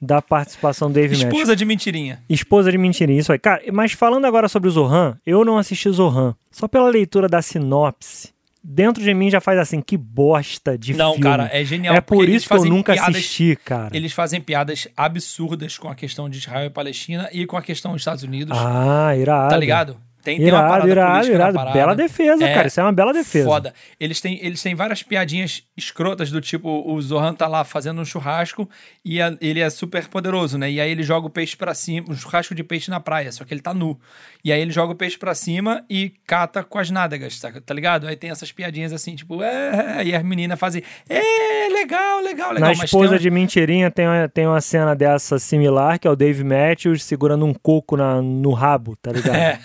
da 0.00 0.22
participação 0.22 0.88
do 0.88 0.94
Dave 0.94 1.14
Matthews. 1.14 1.34
Esposa 1.34 1.54
de 1.54 1.64
mentirinha. 1.66 2.22
Esposa 2.26 2.72
de 2.72 2.78
mentirinha, 2.78 3.20
isso 3.20 3.32
aí. 3.32 3.38
Cara, 3.38 3.62
mas 3.70 3.92
falando 3.92 4.24
agora 4.24 4.48
sobre 4.48 4.70
o 4.70 4.72
Zohan, 4.72 5.18
eu 5.26 5.44
não 5.44 5.58
assisti 5.58 5.90
Zohan. 5.90 6.34
Só 6.50 6.66
pela 6.66 6.88
leitura 6.88 7.28
da 7.28 7.42
sinopse, 7.42 8.32
dentro 8.62 9.02
de 9.02 9.12
mim 9.14 9.30
já 9.30 9.40
faz 9.40 9.58
assim, 9.58 9.80
que 9.80 9.96
bosta 9.96 10.76
de 10.76 10.94
Não, 10.94 11.12
filme. 11.12 11.22
cara, 11.22 11.48
é 11.52 11.64
genial. 11.64 11.94
É 11.94 12.00
por 12.00 12.28
isso 12.28 12.48
que 12.48 12.54
eu 12.54 12.64
nunca 12.64 12.92
piadas- 12.92 13.16
assisti, 13.16 13.56
cara. 13.64 13.96
Eles 13.96 14.12
fazem 14.12 14.40
piadas 14.40 14.88
absurdas 14.96 15.78
com 15.78 15.88
a 15.88 15.94
questão 15.94 16.28
de 16.28 16.38
Israel 16.38 16.66
e 16.66 16.70
Palestina 16.70 17.28
e 17.32 17.46
com 17.46 17.56
a 17.56 17.62
questão 17.62 17.92
dos 17.92 18.00
Estados 18.00 18.22
Unidos. 18.24 18.56
Ah, 18.58 19.14
irado. 19.16 19.50
tá 19.50 19.56
ligado? 19.56 19.96
Tem, 20.28 20.36
tem 20.36 20.46
uma 20.48 20.58
Irado, 20.58 20.68
parada 20.68 20.90
irado, 20.90 21.26
irado. 21.28 21.72
Bela 21.72 21.96
defesa, 21.96 22.44
É, 22.44 22.52
cara. 22.54 22.68
Isso 22.68 22.78
é 22.78 22.82
uma 22.82 22.92
bela 22.92 23.14
defesa. 23.14 23.46
Foda. 23.48 23.72
Eles 23.98 24.20
têm, 24.20 24.38
eles 24.44 24.62
têm 24.62 24.74
várias 24.74 25.02
piadinhas 25.02 25.62
escrotas 25.74 26.30
do 26.30 26.38
tipo, 26.38 26.68
o 26.86 27.00
Zohan 27.00 27.32
tá 27.32 27.46
lá 27.46 27.64
fazendo 27.64 27.98
um 28.00 28.04
churrasco 28.04 28.68
e 29.02 29.22
a- 29.22 29.34
ele 29.40 29.60
é 29.60 29.70
super 29.70 30.06
poderoso, 30.08 30.58
né? 30.58 30.70
E 30.70 30.80
aí 30.82 30.90
ele 30.90 31.02
joga 31.02 31.26
o 31.26 31.30
peixe 31.30 31.56
pra 31.56 31.72
cima, 31.72 32.06
um 32.10 32.14
churrasco 32.14 32.54
de 32.54 32.62
peixe 32.62 32.90
na 32.90 33.00
praia, 33.00 33.32
só 33.32 33.42
que 33.42 33.54
ele 33.54 33.62
tá 33.62 33.72
nu. 33.72 33.98
E 34.44 34.52
aí 34.52 34.60
ele 34.60 34.70
joga 34.70 34.92
o 34.92 34.94
peixe 34.94 35.16
pra 35.16 35.34
cima 35.34 35.82
e 35.88 36.12
cata 36.26 36.62
com 36.62 36.78
as 36.78 36.90
nádegas, 36.90 37.40
tá, 37.40 37.50
tá 37.64 37.72
ligado? 37.72 38.06
Aí 38.06 38.16
tem 38.16 38.28
essas 38.30 38.52
piadinhas 38.52 38.92
assim, 38.92 39.16
tipo, 39.16 39.42
é, 39.42 40.04
e 40.04 40.14
as 40.14 40.22
meninas 40.22 40.58
fazem, 40.60 40.82
é, 41.08 41.68
legal, 41.72 42.20
legal, 42.20 42.52
legal. 42.52 42.68
Na 42.68 42.72
esposa 42.84 43.08
tem 43.12 43.18
um- 43.18 43.22
de 43.22 43.30
mentirinha 43.30 43.90
tem 43.90 44.06
uma, 44.06 44.28
tem 44.28 44.46
uma 44.46 44.60
cena 44.60 44.94
dessa 44.94 45.38
similar, 45.38 45.98
que 45.98 46.06
é 46.06 46.10
o 46.10 46.16
Dave 46.16 46.44
Matthews 46.44 47.02
segurando 47.02 47.46
um 47.46 47.54
coco 47.54 47.96
na, 47.96 48.20
no 48.20 48.52
rabo, 48.52 48.94
tá 49.00 49.10
ligado? 49.10 49.28
É. 49.38 49.58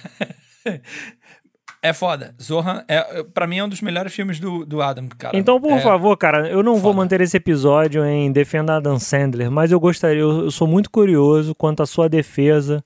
É 1.81 1.91
foda. 1.91 2.33
Zohan, 2.41 2.83
é, 2.87 3.23
pra 3.23 3.45
mim, 3.45 3.57
é 3.57 3.63
um 3.63 3.67
dos 3.67 3.81
melhores 3.81 4.13
filmes 4.13 4.39
do, 4.39 4.65
do 4.65 4.81
Adam, 4.81 5.07
cara. 5.17 5.37
Então, 5.37 5.59
por 5.59 5.71
É, 5.73 5.81
favor, 5.81 6.15
cara, 6.15 6.47
eu 6.47 6.63
não 6.63 6.73
vou 6.73 6.93
foda. 6.93 6.95
manter 7.03 7.19
esse 7.19 7.35
episódio 7.35 8.05
em 8.05 8.31
defenda 8.31 8.77
Adam 8.77 8.97
Sandler, 8.97 9.51
mas 9.51 9.69
eu 9.71 9.79
gostaria, 9.81 10.21
eu, 10.21 10.45
eu 10.45 10.51
sou 10.51 10.65
muito 10.65 10.89
curioso 10.89 11.53
quanto 11.53 11.83
à 11.83 11.85
sua 11.85 12.07
defesa 12.07 12.83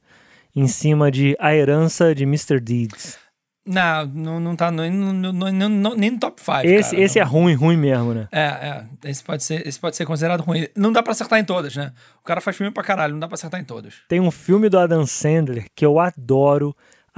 em 0.55 0.65
cima 0.67 1.11
de 1.11 1.35
A 1.39 1.53
Herança 1.53 2.15
de 2.15 2.23
Mr. 2.23 2.59
Deeds. 2.59 3.19
Não, 3.63 4.05
não, 4.07 4.39
não 4.39 4.55
tá 4.55 4.71
no- 4.71 4.89
no- 4.89 5.13
no- 5.13 5.51
no- 5.51 5.69
no- 5.69 5.95
nem 5.95 6.09
no 6.11 6.17
top 6.19 6.41
5. 6.41 6.61
Esse, 6.65 6.95
esse 6.95 7.19
é 7.19 7.23
ruim, 7.23 7.53
ruim 7.53 7.75
mesmo, 7.77 8.13
né? 8.15 8.27
É, 8.31 8.41
é. 8.45 8.83
Esse 9.03 9.21
pode, 9.23 9.43
ser, 9.43 9.67
esse 9.67 9.77
pode 9.79 9.95
ser 9.95 10.05
considerado 10.05 10.41
ruim. 10.41 10.67
Não 10.75 10.91
dá 10.91 11.03
pra 11.03 11.11
acertar 11.11 11.37
em 11.37 11.43
todas, 11.43 11.75
né? 11.75 11.91
O 12.21 12.23
cara 12.23 12.39
faz 12.41 12.55
filme 12.57 12.71
pra 12.73 12.81
caralho, 12.81 13.11
não 13.13 13.19
dá 13.19 13.27
pra 13.27 13.35
acertar 13.35 13.59
em 13.59 13.65
todas. 13.65 13.95
Tem 14.07 14.21
um 14.21 14.31
filme 14.31 14.69
do 14.69 14.79
Adam 14.79 15.05
Sandler 15.05 15.65
que 15.75 15.85
eu 15.85 15.99
adoro, 15.99 16.73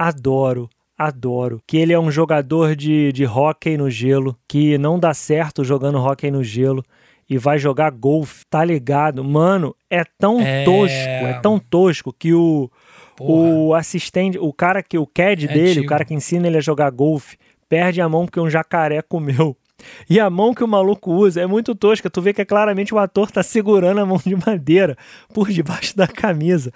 adoro, 0.08 0.68
adoro. 0.96 1.60
Que 1.66 1.76
ele 1.76 1.92
é 1.92 1.98
um 2.00 2.10
jogador 2.10 2.74
de, 2.74 3.12
de 3.12 3.26
hóquei 3.26 3.76
no 3.76 3.90
gelo, 3.90 4.36
que 4.48 4.78
não 4.78 4.98
dá 4.98 5.12
certo 5.12 5.62
jogando 5.62 5.98
hóquei 5.98 6.30
no 6.30 6.42
gelo 6.42 6.82
e 7.28 7.36
vai 7.38 7.58
jogar 7.58 7.90
golfe, 7.90 8.44
tá 8.48 8.64
ligado? 8.64 9.22
Mano, 9.22 9.74
é 9.88 10.02
tão 10.18 10.40
É. 10.40 10.64
tosco, 10.64 10.96
é 11.26 11.38
tão 11.42 11.58
tosco 11.58 12.12
que 12.18 12.32
o, 12.34 12.70
Porra. 13.16 13.32
o 13.32 13.74
assistente, 13.74 14.38
o 14.38 14.52
cara 14.52 14.82
que, 14.82 14.98
o 14.98 15.06
CAD 15.06 15.44
É 15.44 15.48
dele, 15.52 15.70
antigo. 15.70 15.84
o 15.86 15.88
cara 15.88 16.04
que 16.04 16.14
ensina 16.14 16.46
ele 16.46 16.56
a 16.58 16.60
jogar 16.62 16.90
golfe, 16.90 17.36
perde 17.68 18.00
a 18.00 18.08
mão 18.08 18.24
porque 18.24 18.40
um 18.40 18.50
jacaré 18.50 19.00
comeu. 19.02 19.56
E 20.10 20.20
a 20.20 20.28
mão 20.28 20.52
que 20.52 20.62
o 20.62 20.68
maluco 20.68 21.10
usa 21.10 21.40
é 21.40 21.46
muito 21.46 21.74
tosca. 21.74 22.10
Tu 22.10 22.20
vê 22.20 22.34
que 22.34 22.42
é 22.42 22.44
claramente 22.44 22.94
o 22.94 22.98
ator 22.98 23.30
tá 23.30 23.42
segurando 23.42 24.00
a 24.00 24.04
mão 24.04 24.20
de 24.22 24.36
madeira 24.36 24.94
por 25.32 25.48
debaixo 25.48 25.96
da 25.96 26.06
camisa. 26.06 26.70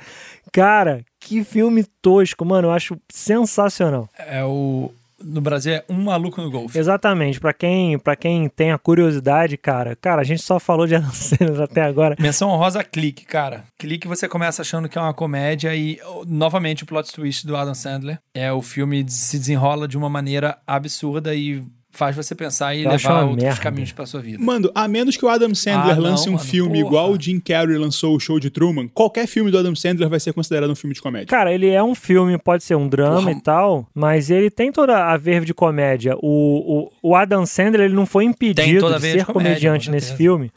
Cara, 0.50 1.04
que 1.24 1.42
filme 1.42 1.84
tosco, 2.02 2.44
mano. 2.44 2.68
Eu 2.68 2.72
acho 2.72 2.96
sensacional. 3.08 4.08
É 4.18 4.44
o. 4.44 4.92
No 5.22 5.40
Brasil 5.40 5.72
é 5.72 5.84
um 5.88 6.04
maluco 6.04 6.42
no 6.42 6.50
golfe. 6.50 6.78
Exatamente. 6.78 7.40
Pra 7.40 7.54
quem, 7.54 7.98
pra 7.98 8.14
quem 8.14 8.46
tem 8.46 8.72
a 8.72 8.78
curiosidade, 8.78 9.56
cara. 9.56 9.96
Cara, 9.96 10.20
a 10.20 10.24
gente 10.24 10.42
só 10.42 10.60
falou 10.60 10.86
de 10.86 10.94
Adam 10.96 11.10
Sandler 11.12 11.62
até 11.62 11.82
agora. 11.82 12.14
Menção 12.18 12.50
honrosa 12.50 12.84
Clique, 12.84 13.24
cara. 13.24 13.64
Clique 13.78 14.06
você 14.06 14.28
começa 14.28 14.60
achando 14.60 14.86
que 14.86 14.98
é 14.98 15.00
uma 15.00 15.14
comédia 15.14 15.74
e, 15.74 15.98
oh, 16.04 16.24
novamente, 16.26 16.82
o 16.82 16.86
plot 16.86 17.10
twist 17.10 17.46
do 17.46 17.56
Adam 17.56 17.74
Sandler. 17.74 18.18
É 18.34 18.52
o 18.52 18.60
filme 18.60 19.08
se 19.08 19.38
desenrola 19.38 19.88
de 19.88 19.96
uma 19.96 20.10
maneira 20.10 20.58
absurda 20.66 21.34
e 21.34 21.64
faz 21.94 22.14
você 22.16 22.34
pensar 22.34 22.74
e 22.74 22.84
levar 22.86 23.22
outros 23.22 23.42
merda. 23.42 23.60
caminhos 23.60 23.92
pra 23.92 24.04
sua 24.04 24.20
vida. 24.20 24.42
Mano, 24.42 24.70
a 24.74 24.86
menos 24.88 25.16
que 25.16 25.24
o 25.24 25.28
Adam 25.28 25.54
Sandler 25.54 25.92
Ah, 25.92 25.94
não, 25.96 26.02
lance 26.02 26.28
um 26.28 26.32
mano, 26.32 26.44
filme 26.44 26.78
porra. 26.80 26.86
igual 26.86 27.12
o 27.12 27.20
Jim 27.20 27.38
Carrey 27.40 27.78
lançou 27.78 28.14
o 28.16 28.20
show 28.20 28.38
de 28.40 28.50
Truman, 28.50 28.88
qualquer 28.88 29.26
filme 29.26 29.50
do 29.50 29.58
Adam 29.58 29.74
Sandler 29.74 30.08
vai 30.08 30.18
ser 30.20 30.32
considerado 30.32 30.70
um 30.70 30.74
filme 30.74 30.92
de 30.94 31.00
comédia. 31.00 31.26
Cara, 31.28 31.52
ele 31.52 31.68
é 31.70 31.82
um 31.82 31.94
filme, 31.94 32.36
pode 32.36 32.64
ser 32.64 32.74
um 32.74 32.88
drama 32.88 33.20
Porra. 33.20 33.32
e 33.32 33.40
tal, 33.40 33.86
mas 33.94 34.30
ele 34.30 34.50
tem 34.50 34.72
toda 34.72 35.06
a 35.06 35.16
verve 35.16 35.46
de 35.46 35.54
comédia. 35.54 36.16
O, 36.20 36.90
o, 37.02 37.10
o 37.10 37.16
Adam 37.16 37.46
Sandler 37.46 37.86
ele 37.86 37.94
não 37.94 38.06
foi 38.06 38.24
impedido 38.24 38.64
de 38.94 39.00
ser 39.00 39.18
de 39.18 39.24
comédia, 39.24 39.24
comediante 39.26 39.86
com 39.86 39.92
nesse 39.92 40.14
filme, 40.16 40.50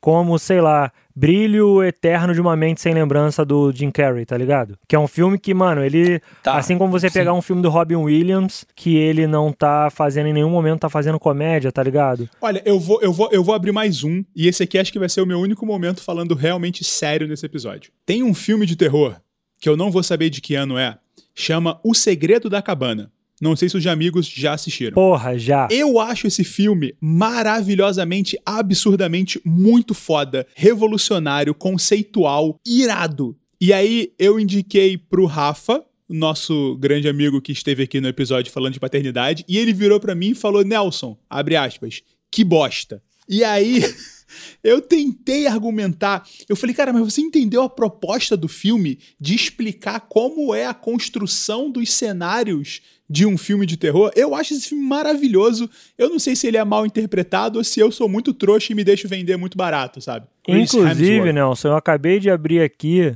como, 0.00 0.36
sei 0.38 0.60
lá, 0.60 0.90
Brilho 1.14 1.82
Eterno 1.82 2.34
de 2.34 2.40
uma 2.40 2.56
Mente 2.56 2.80
Sem 2.80 2.94
Lembrança 2.94 3.44
do 3.44 3.72
Jim 3.72 3.90
Carrey, 3.90 4.24
tá 4.24 4.36
ligado? 4.36 4.78
Que 4.88 4.96
é 4.96 4.98
um 4.98 5.08
filme 5.08 5.38
que, 5.38 5.52
mano, 5.54 5.84
ele. 5.84 6.20
Tá, 6.42 6.56
assim 6.56 6.78
como 6.78 6.90
você 6.90 7.08
sim. 7.08 7.18
pegar 7.18 7.34
um 7.34 7.42
filme 7.42 7.62
do 7.62 7.70
Robin 7.70 7.96
Williams, 7.96 8.64
que 8.74 8.96
ele 8.96 9.26
não 9.26 9.52
tá 9.52 9.90
fazendo 9.90 10.26
em 10.26 10.32
nenhum 10.32 10.50
momento, 10.50 10.80
tá 10.80 10.88
fazendo 10.88 11.18
comédia, 11.18 11.70
tá 11.70 11.82
ligado? 11.82 12.28
Olha, 12.40 12.62
eu 12.64 12.78
vou, 12.78 13.00
eu, 13.02 13.12
vou, 13.12 13.28
eu 13.32 13.44
vou 13.44 13.54
abrir 13.54 13.72
mais 13.72 14.02
um, 14.04 14.24
e 14.34 14.48
esse 14.48 14.62
aqui 14.62 14.78
acho 14.78 14.92
que 14.92 14.98
vai 14.98 15.08
ser 15.08 15.20
o 15.20 15.26
meu 15.26 15.38
único 15.40 15.66
momento 15.66 16.02
falando 16.02 16.34
realmente 16.34 16.84
sério 16.84 17.26
nesse 17.28 17.46
episódio. 17.46 17.92
Tem 18.04 18.22
um 18.22 18.34
filme 18.34 18.66
de 18.66 18.76
terror, 18.76 19.16
que 19.60 19.68
eu 19.68 19.76
não 19.76 19.90
vou 19.90 20.02
saber 20.02 20.30
de 20.30 20.40
que 20.40 20.54
ano 20.54 20.78
é, 20.78 20.98
chama 21.34 21.80
O 21.84 21.94
Segredo 21.94 22.48
da 22.48 22.60
Cabana. 22.62 23.10
Não 23.42 23.56
sei 23.56 23.68
se 23.68 23.76
os 23.76 23.84
amigos 23.88 24.28
já 24.28 24.54
assistiram. 24.54 24.94
Porra, 24.94 25.36
já. 25.36 25.66
Eu 25.68 25.98
acho 25.98 26.28
esse 26.28 26.44
filme 26.44 26.94
maravilhosamente, 27.00 28.38
absurdamente 28.46 29.40
muito 29.44 29.94
foda, 29.94 30.46
revolucionário, 30.54 31.52
conceitual, 31.52 32.60
irado. 32.64 33.36
E 33.60 33.72
aí 33.72 34.12
eu 34.16 34.38
indiquei 34.38 34.96
pro 34.96 35.26
Rafa, 35.26 35.84
nosso 36.08 36.76
grande 36.76 37.08
amigo 37.08 37.42
que 37.42 37.50
esteve 37.50 37.82
aqui 37.82 38.00
no 38.00 38.06
episódio 38.06 38.52
falando 38.52 38.74
de 38.74 38.80
paternidade, 38.80 39.44
e 39.48 39.58
ele 39.58 39.72
virou 39.72 39.98
pra 39.98 40.14
mim 40.14 40.30
e 40.30 40.34
falou: 40.36 40.62
"Nelson, 40.62 41.18
abre 41.28 41.56
aspas, 41.56 42.00
que 42.30 42.44
bosta". 42.44 43.02
E 43.28 43.42
aí 43.42 43.82
eu 44.62 44.80
tentei 44.80 45.48
argumentar. 45.48 46.24
Eu 46.48 46.54
falei, 46.54 46.74
cara, 46.74 46.92
mas 46.92 47.02
você 47.02 47.20
entendeu 47.20 47.62
a 47.62 47.68
proposta 47.68 48.36
do 48.36 48.46
filme 48.46 48.98
de 49.20 49.34
explicar 49.34 50.00
como 50.00 50.54
é 50.54 50.66
a 50.66 50.74
construção 50.74 51.70
dos 51.70 51.90
cenários 51.90 52.80
de 53.12 53.26
um 53.26 53.36
filme 53.36 53.66
de 53.66 53.76
terror? 53.76 54.10
Eu 54.16 54.34
acho 54.34 54.54
esse 54.54 54.70
filme 54.70 54.82
maravilhoso. 54.82 55.68
Eu 55.98 56.08
não 56.08 56.18
sei 56.18 56.34
se 56.34 56.46
ele 56.46 56.56
é 56.56 56.64
mal 56.64 56.86
interpretado 56.86 57.58
ou 57.58 57.64
se 57.64 57.78
eu 57.78 57.92
sou 57.92 58.08
muito 58.08 58.32
trouxa 58.32 58.72
e 58.72 58.74
me 58.74 58.82
deixo 58.82 59.06
vender 59.06 59.36
muito 59.36 59.54
barato, 59.54 60.00
sabe? 60.00 60.26
Chris 60.42 60.72
Inclusive, 60.72 61.16
Hemsworth. 61.16 61.34
Nelson, 61.34 61.68
eu 61.68 61.76
acabei 61.76 62.18
de 62.18 62.30
abrir 62.30 62.62
aqui, 62.62 63.14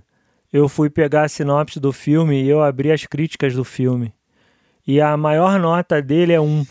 eu 0.52 0.68
fui 0.68 0.90
pegar 0.90 1.22
a 1.22 1.28
sinopse 1.28 1.80
do 1.80 1.94
filme 1.94 2.42
e 2.42 2.46
eu 2.46 2.62
abri 2.62 2.92
as 2.92 3.06
críticas 3.06 3.54
do 3.54 3.64
filme. 3.64 4.12
E 4.86 5.00
a 5.00 5.16
maior 5.16 5.58
nota 5.58 6.02
dele 6.02 6.34
é 6.34 6.40
um. 6.40 6.62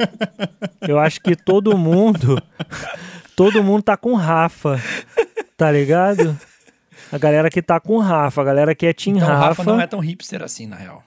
eu 0.86 0.98
acho 0.98 1.22
que 1.22 1.34
todo 1.34 1.76
mundo. 1.78 2.40
Todo 3.34 3.64
mundo 3.64 3.82
tá 3.82 3.96
com 3.96 4.14
Rafa. 4.14 4.78
Tá 5.56 5.72
ligado? 5.72 6.38
A 7.10 7.16
galera 7.16 7.48
que 7.48 7.62
tá 7.62 7.80
com 7.80 7.98
Rafa, 7.98 8.42
a 8.42 8.44
galera 8.44 8.74
que 8.74 8.84
é 8.84 8.92
Team 8.92 9.16
Então 9.16 9.26
o 9.28 9.30
Rafa 9.30 9.48
Rafa. 9.48 9.64
não 9.64 9.80
é 9.80 9.86
tão 9.86 10.00
hipster 10.00 10.42
assim, 10.42 10.66
na 10.66 10.76
real. 10.76 11.02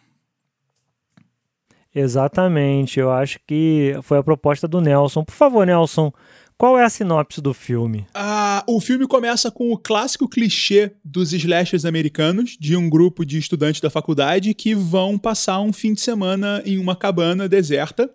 Exatamente. 1.95 2.99
Eu 2.99 3.10
acho 3.10 3.39
que 3.47 3.97
foi 4.03 4.17
a 4.17 4.23
proposta 4.23 4.67
do 4.67 4.81
Nelson. 4.81 5.23
Por 5.23 5.34
favor, 5.34 5.65
Nelson, 5.65 6.12
Qual 6.58 6.79
é 6.79 6.86
a 6.86 6.89
sinopse 6.89 7.41
do 7.41 7.53
filme? 7.53 8.08
Ah, 8.13 8.63
o 8.65 8.79
filme 8.79 9.05
começa 9.05 9.51
com 9.51 9.73
o 9.73 9.77
clássico 9.77 10.27
clichê 10.27 10.93
dos 11.03 11.34
slashers 11.34 11.84
americanos, 11.84 12.55
de 12.58 12.77
um 12.77 12.89
grupo 12.89 13.25
de 13.25 13.38
estudantes 13.38 13.81
da 13.81 13.89
faculdade 13.89 14.53
que 14.53 14.73
vão 14.73 15.17
passar 15.17 15.60
um 15.60 15.73
fim 15.73 15.93
de 15.93 15.99
semana 15.99 16.62
em 16.65 16.77
uma 16.77 16.95
cabana 16.95 17.49
deserta. 17.49 18.10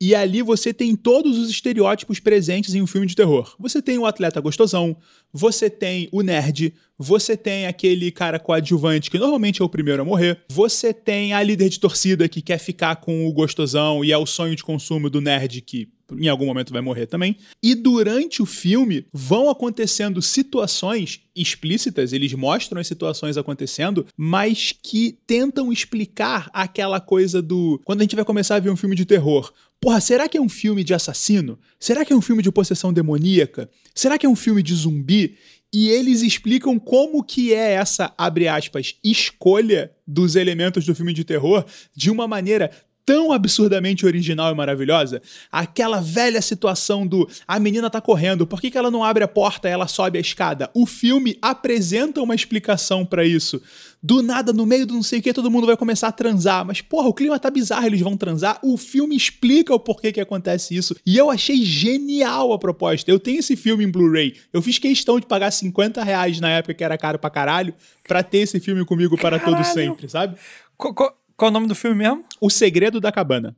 E 0.00 0.14
ali 0.14 0.42
você 0.42 0.74
tem 0.74 0.94
todos 0.94 1.38
os 1.38 1.48
estereótipos 1.48 2.20
presentes 2.20 2.74
em 2.74 2.82
um 2.82 2.86
filme 2.86 3.06
de 3.06 3.16
terror. 3.16 3.54
Você 3.58 3.80
tem 3.80 3.96
o 3.96 4.04
atleta 4.04 4.40
gostosão, 4.40 4.94
você 5.32 5.70
tem 5.70 6.08
o 6.12 6.20
nerd, 6.20 6.74
você 6.98 7.34
tem 7.34 7.66
aquele 7.66 8.10
cara 8.10 8.38
coadjuvante 8.38 9.10
que 9.10 9.18
normalmente 9.18 9.62
é 9.62 9.64
o 9.64 9.68
primeiro 9.68 10.02
a 10.02 10.04
morrer, 10.04 10.42
você 10.50 10.92
tem 10.92 11.32
a 11.32 11.42
líder 11.42 11.70
de 11.70 11.80
torcida 11.80 12.28
que 12.28 12.42
quer 12.42 12.58
ficar 12.58 12.96
com 12.96 13.26
o 13.26 13.32
gostosão 13.32 14.04
e 14.04 14.12
é 14.12 14.18
o 14.18 14.26
sonho 14.26 14.54
de 14.54 14.62
consumo 14.62 15.08
do 15.08 15.20
nerd 15.20 15.62
que 15.62 15.88
em 16.12 16.28
algum 16.28 16.46
momento 16.46 16.72
vai 16.72 16.82
morrer 16.82 17.06
também. 17.06 17.36
E 17.62 17.74
durante 17.74 18.42
o 18.42 18.46
filme 18.46 19.06
vão 19.12 19.50
acontecendo 19.50 20.22
situações 20.22 21.20
explícitas, 21.34 22.12
eles 22.12 22.32
mostram 22.32 22.80
as 22.80 22.86
situações 22.86 23.36
acontecendo, 23.36 24.06
mas 24.16 24.72
que 24.82 25.18
tentam 25.26 25.72
explicar 25.72 26.48
aquela 26.52 27.00
coisa 27.00 27.42
do. 27.42 27.80
Quando 27.84 28.00
a 28.00 28.04
gente 28.04 28.16
vai 28.16 28.24
começar 28.24 28.56
a 28.56 28.60
ver 28.60 28.70
um 28.70 28.76
filme 28.76 28.96
de 28.96 29.04
terror. 29.04 29.52
Porra, 29.78 30.00
será 30.00 30.26
que 30.26 30.38
é 30.38 30.40
um 30.40 30.48
filme 30.48 30.82
de 30.82 30.94
assassino? 30.94 31.58
Será 31.78 32.02
que 32.02 32.12
é 32.12 32.16
um 32.16 32.22
filme 32.22 32.42
de 32.42 32.50
possessão 32.50 32.92
demoníaca? 32.92 33.68
Será 33.94 34.16
que 34.18 34.24
é 34.24 34.28
um 34.28 34.34
filme 34.34 34.62
de 34.62 34.74
zumbi? 34.74 35.36
E 35.72 35.90
eles 35.90 36.22
explicam 36.22 36.78
como 36.78 37.22
que 37.22 37.52
é 37.52 37.72
essa, 37.72 38.14
abre 38.16 38.48
aspas, 38.48 38.94
escolha 39.04 39.92
dos 40.06 40.36
elementos 40.36 40.86
do 40.86 40.94
filme 40.94 41.12
de 41.12 41.24
terror 41.24 41.66
de 41.94 42.10
uma 42.10 42.26
maneira 42.26 42.70
tão 43.06 43.30
absurdamente 43.32 44.04
original 44.04 44.52
e 44.52 44.54
maravilhosa. 44.56 45.22
Aquela 45.50 46.00
velha 46.00 46.42
situação 46.42 47.06
do 47.06 47.28
a 47.46 47.60
menina 47.60 47.88
tá 47.88 48.00
correndo, 48.00 48.46
por 48.46 48.60
que, 48.60 48.68
que 48.68 48.76
ela 48.76 48.90
não 48.90 49.04
abre 49.04 49.22
a 49.22 49.28
porta 49.28 49.68
e 49.68 49.72
ela 49.72 49.86
sobe 49.86 50.18
a 50.18 50.20
escada? 50.20 50.68
O 50.74 50.84
filme 50.84 51.38
apresenta 51.40 52.20
uma 52.20 52.34
explicação 52.34 53.06
para 53.06 53.24
isso. 53.24 53.62
Do 54.02 54.22
nada, 54.22 54.52
no 54.52 54.66
meio 54.66 54.86
do 54.86 54.94
não 54.94 55.02
sei 55.02 55.20
o 55.20 55.22
que, 55.22 55.32
todo 55.32 55.50
mundo 55.50 55.66
vai 55.66 55.76
começar 55.76 56.08
a 56.08 56.12
transar. 56.12 56.64
Mas, 56.64 56.80
porra, 56.80 57.08
o 57.08 57.14
clima 57.14 57.38
tá 57.38 57.50
bizarro, 57.50 57.86
eles 57.86 58.00
vão 58.00 58.16
transar. 58.16 58.58
O 58.62 58.76
filme 58.76 59.16
explica 59.16 59.74
o 59.74 59.80
porquê 59.80 60.12
que 60.12 60.20
acontece 60.20 60.76
isso. 60.76 60.94
E 61.06 61.16
eu 61.16 61.30
achei 61.30 61.64
genial 61.64 62.52
a 62.52 62.58
proposta. 62.58 63.10
Eu 63.10 63.18
tenho 63.18 63.38
esse 63.38 63.56
filme 63.56 63.84
em 63.84 63.90
Blu-ray. 63.90 64.34
Eu 64.52 64.60
fiz 64.60 64.78
questão 64.78 65.18
de 65.18 65.26
pagar 65.26 65.50
50 65.50 66.02
reais 66.02 66.40
na 66.40 66.50
época 66.50 66.74
que 66.74 66.84
era 66.84 66.98
caro 66.98 67.18
pra 67.18 67.30
caralho, 67.30 67.74
pra 68.06 68.22
ter 68.22 68.38
esse 68.38 68.60
filme 68.60 68.84
comigo 68.84 69.16
para 69.16 69.38
todo 69.38 69.56
Caralho. 69.56 69.74
sempre, 69.74 70.08
sabe? 70.08 70.36
Qual, 70.76 70.94
qual- 71.36 71.48
é 71.48 71.50
o 71.50 71.52
nome 71.52 71.66
do 71.66 71.74
filme 71.74 71.96
mesmo? 71.96 72.24
O 72.40 72.48
Segredo 72.50 73.00
da 73.00 73.12
Cabana. 73.12 73.54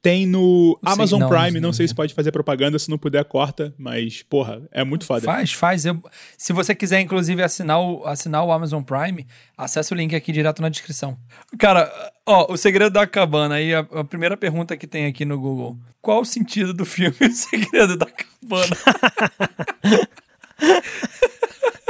Tem 0.00 0.24
no 0.26 0.78
Sei- 0.84 0.92
Amazon 0.92 1.18
não, 1.20 1.28
Prime, 1.28 1.54
não 1.60 1.68
não 1.68 1.72
sei 1.72 1.88
se 1.88 1.94
pode 1.94 2.14
fazer 2.14 2.30
propaganda, 2.30 2.78
se 2.78 2.88
não 2.88 2.96
puder, 2.96 3.24
corta, 3.24 3.74
mas, 3.76 4.22
porra, 4.22 4.62
é 4.70 4.84
muito 4.84 5.04
foda. 5.04 5.22
Faz, 5.22 5.52
faz. 5.52 5.84
Eu- 5.84 6.00
se 6.36 6.52
você 6.52 6.72
quiser, 6.72 7.00
inclusive, 7.00 7.42
assinar 7.42 7.80
o, 7.80 8.06
assinar 8.06 8.44
o 8.44 8.52
Amazon 8.52 8.80
Prime, 8.80 9.26
acessa 9.56 9.92
o 9.92 9.96
link 9.98 10.14
aqui 10.14 10.30
direto 10.30 10.62
na 10.62 10.68
descrição. 10.68 11.18
Cara, 11.58 11.92
ó, 12.24 12.46
o 12.52 12.56
segredo 12.56 12.92
da 12.92 13.08
cabana. 13.08 13.56
Aí 13.56 13.74
a, 13.74 13.80
a 13.80 14.04
primeira 14.04 14.36
pergunta 14.36 14.76
que 14.76 14.86
tem 14.86 15.04
aqui 15.06 15.24
no 15.24 15.36
Google: 15.38 15.76
Qual 16.00 16.20
o 16.20 16.24
sentido 16.24 16.72
do 16.72 16.84
filme 16.84 17.16
O 17.20 17.32
Segredo 17.32 17.96
da 17.96 18.06
Cabana? 18.06 18.76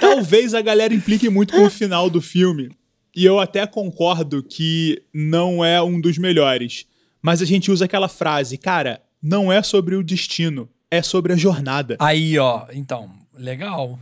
Talvez 0.00 0.54
a 0.54 0.62
galera 0.62 0.94
implique 0.94 1.28
muito 1.28 1.52
com 1.54 1.64
o 1.64 1.70
final 1.70 2.08
do 2.08 2.22
filme. 2.22 2.70
E 3.14 3.24
eu 3.24 3.38
até 3.40 3.66
concordo 3.66 4.42
que 4.42 5.02
não 5.12 5.64
é 5.64 5.82
um 5.82 6.00
dos 6.00 6.18
melhores. 6.18 6.86
Mas 7.20 7.42
a 7.42 7.44
gente 7.44 7.70
usa 7.70 7.84
aquela 7.86 8.08
frase, 8.08 8.56
cara, 8.56 9.00
não 9.22 9.52
é 9.52 9.62
sobre 9.62 9.96
o 9.96 10.02
destino, 10.04 10.68
é 10.90 11.02
sobre 11.02 11.32
a 11.32 11.36
jornada. 11.36 11.96
Aí, 11.98 12.38
ó, 12.38 12.66
então, 12.72 13.10
legal. 13.36 13.98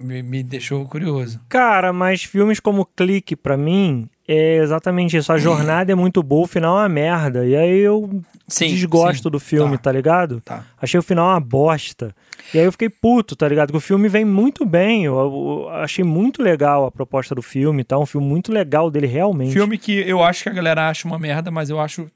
Me, 0.00 0.22
me 0.22 0.44
deixou 0.44 0.84
curioso. 0.84 1.40
Cara, 1.48 1.92
mas 1.92 2.22
filmes 2.22 2.60
como 2.60 2.86
Clique, 2.86 3.34
pra 3.34 3.56
mim, 3.56 4.08
é 4.28 4.58
exatamente 4.58 5.16
isso. 5.16 5.32
A 5.32 5.38
jornada 5.38 5.90
é 5.90 5.94
muito 5.94 6.22
boa, 6.22 6.44
o 6.44 6.46
final 6.46 6.76
é 6.78 6.82
uma 6.82 6.88
merda. 6.88 7.44
E 7.44 7.56
aí 7.56 7.78
eu 7.80 8.22
Sim. 8.46 8.68
desgosto 8.68 9.24
sim. 9.24 9.30
do 9.30 9.40
filme, 9.40 9.76
Tá. 9.76 9.84
tá 9.84 9.92
ligado? 9.92 10.40
Tá. 10.40 10.64
Achei 10.80 11.00
o 11.00 11.02
final 11.02 11.26
uma 11.30 11.40
bosta. 11.40 12.14
E 12.54 12.58
aí 12.58 12.64
eu 12.64 12.72
fiquei 12.72 12.88
puto, 12.88 13.36
tá 13.36 13.46
ligado? 13.48 13.70
Que 13.70 13.76
o 13.76 13.80
filme 13.80 14.08
vem 14.08 14.24
muito 14.24 14.64
bem. 14.64 15.04
Eu, 15.04 15.14
eu 15.16 15.68
achei 15.70 16.04
muito 16.04 16.42
legal 16.42 16.86
a 16.86 16.90
proposta 16.90 17.34
do 17.34 17.42
filme, 17.42 17.84
tá? 17.84 17.98
Um 17.98 18.06
filme 18.06 18.26
muito 18.26 18.50
legal 18.52 18.90
dele, 18.90 19.06
realmente. 19.06 19.52
Filme 19.52 19.76
que 19.76 19.92
eu 19.92 20.22
acho 20.22 20.44
que 20.44 20.48
a 20.48 20.52
galera 20.52 20.88
acha 20.88 21.06
uma 21.06 21.18
merda, 21.18 21.50
mas 21.50 21.68
eu 21.68 21.78
acho 21.78 22.10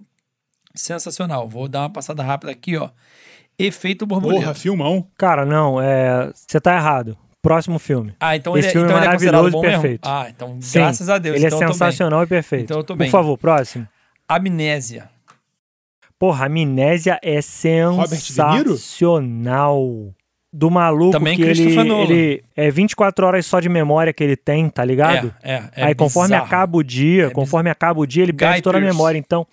sensacional. 0.74 1.48
Vou 1.48 1.68
dar 1.68 1.80
uma 1.80 1.90
passada 1.90 2.22
rápida 2.22 2.50
aqui, 2.52 2.76
ó. 2.76 2.88
Efeito 3.58 4.06
borboleta. 4.06 4.40
Porra, 4.40 4.54
filmão. 4.54 5.06
Cara, 5.18 5.44
não, 5.44 5.80
é. 5.80 6.30
Você 6.34 6.60
tá 6.60 6.74
errado. 6.76 7.16
Próximo 7.42 7.78
filme. 7.78 8.14
Ah, 8.20 8.36
então 8.36 8.56
Esse 8.56 8.68
ele, 8.68 8.72
filme 8.72 8.86
então 8.86 8.96
é 8.98 9.00
ele 9.00 9.08
é 9.08 9.12
considerado 9.12 9.40
maravilhoso 9.42 9.62
bom 9.62 9.64
e 9.64 9.66
mesmo? 9.68 9.82
perfeito. 9.82 10.08
Ah, 10.08 10.26
então 10.30 10.56
Sim, 10.60 10.78
graças 10.78 11.08
a 11.08 11.18
Deus. 11.18 11.36
Ele 11.36 11.46
então 11.46 11.58
é 11.58 11.60
tô 11.60 11.66
bem. 11.66 11.72
sensacional 11.74 12.22
e 12.22 12.26
perfeito. 12.26 12.64
Então 12.64 12.78
eu 12.78 12.84
tô 12.84 12.94
Por 12.94 12.98
bem. 13.00 13.10
favor, 13.10 13.36
próximo. 13.36 13.86
Amnésia. 14.28 15.10
Porra, 16.18 16.46
Amnésia 16.46 17.18
é 17.20 17.34
Niro? 17.34 17.42
sensacional. 18.78 20.14
Do 20.54 20.70
maluco 20.70 21.12
Também 21.12 21.34
que 21.34 21.42
ele, 21.42 21.62
ele 21.80 22.44
é 22.54 22.70
24 22.70 23.26
horas 23.26 23.46
só 23.46 23.58
de 23.58 23.70
memória 23.70 24.12
que 24.12 24.22
ele 24.22 24.36
tem, 24.36 24.68
tá 24.68 24.84
ligado? 24.84 25.34
É, 25.42 25.54
é, 25.54 25.62
é 25.76 25.84
Aí 25.86 25.94
conforme 25.94 26.28
bizarro. 26.34 26.44
acaba 26.44 26.76
o 26.76 26.82
dia, 26.82 27.26
É 27.28 27.30
conforme 27.30 27.70
acaba 27.70 28.00
o 28.00 28.06
dia, 28.06 28.22
ele 28.22 28.32
Guy 28.32 28.38
perde 28.38 28.62
toda 28.62 28.76
a 28.76 28.80
memória. 28.80 29.16
Então, 29.16 29.46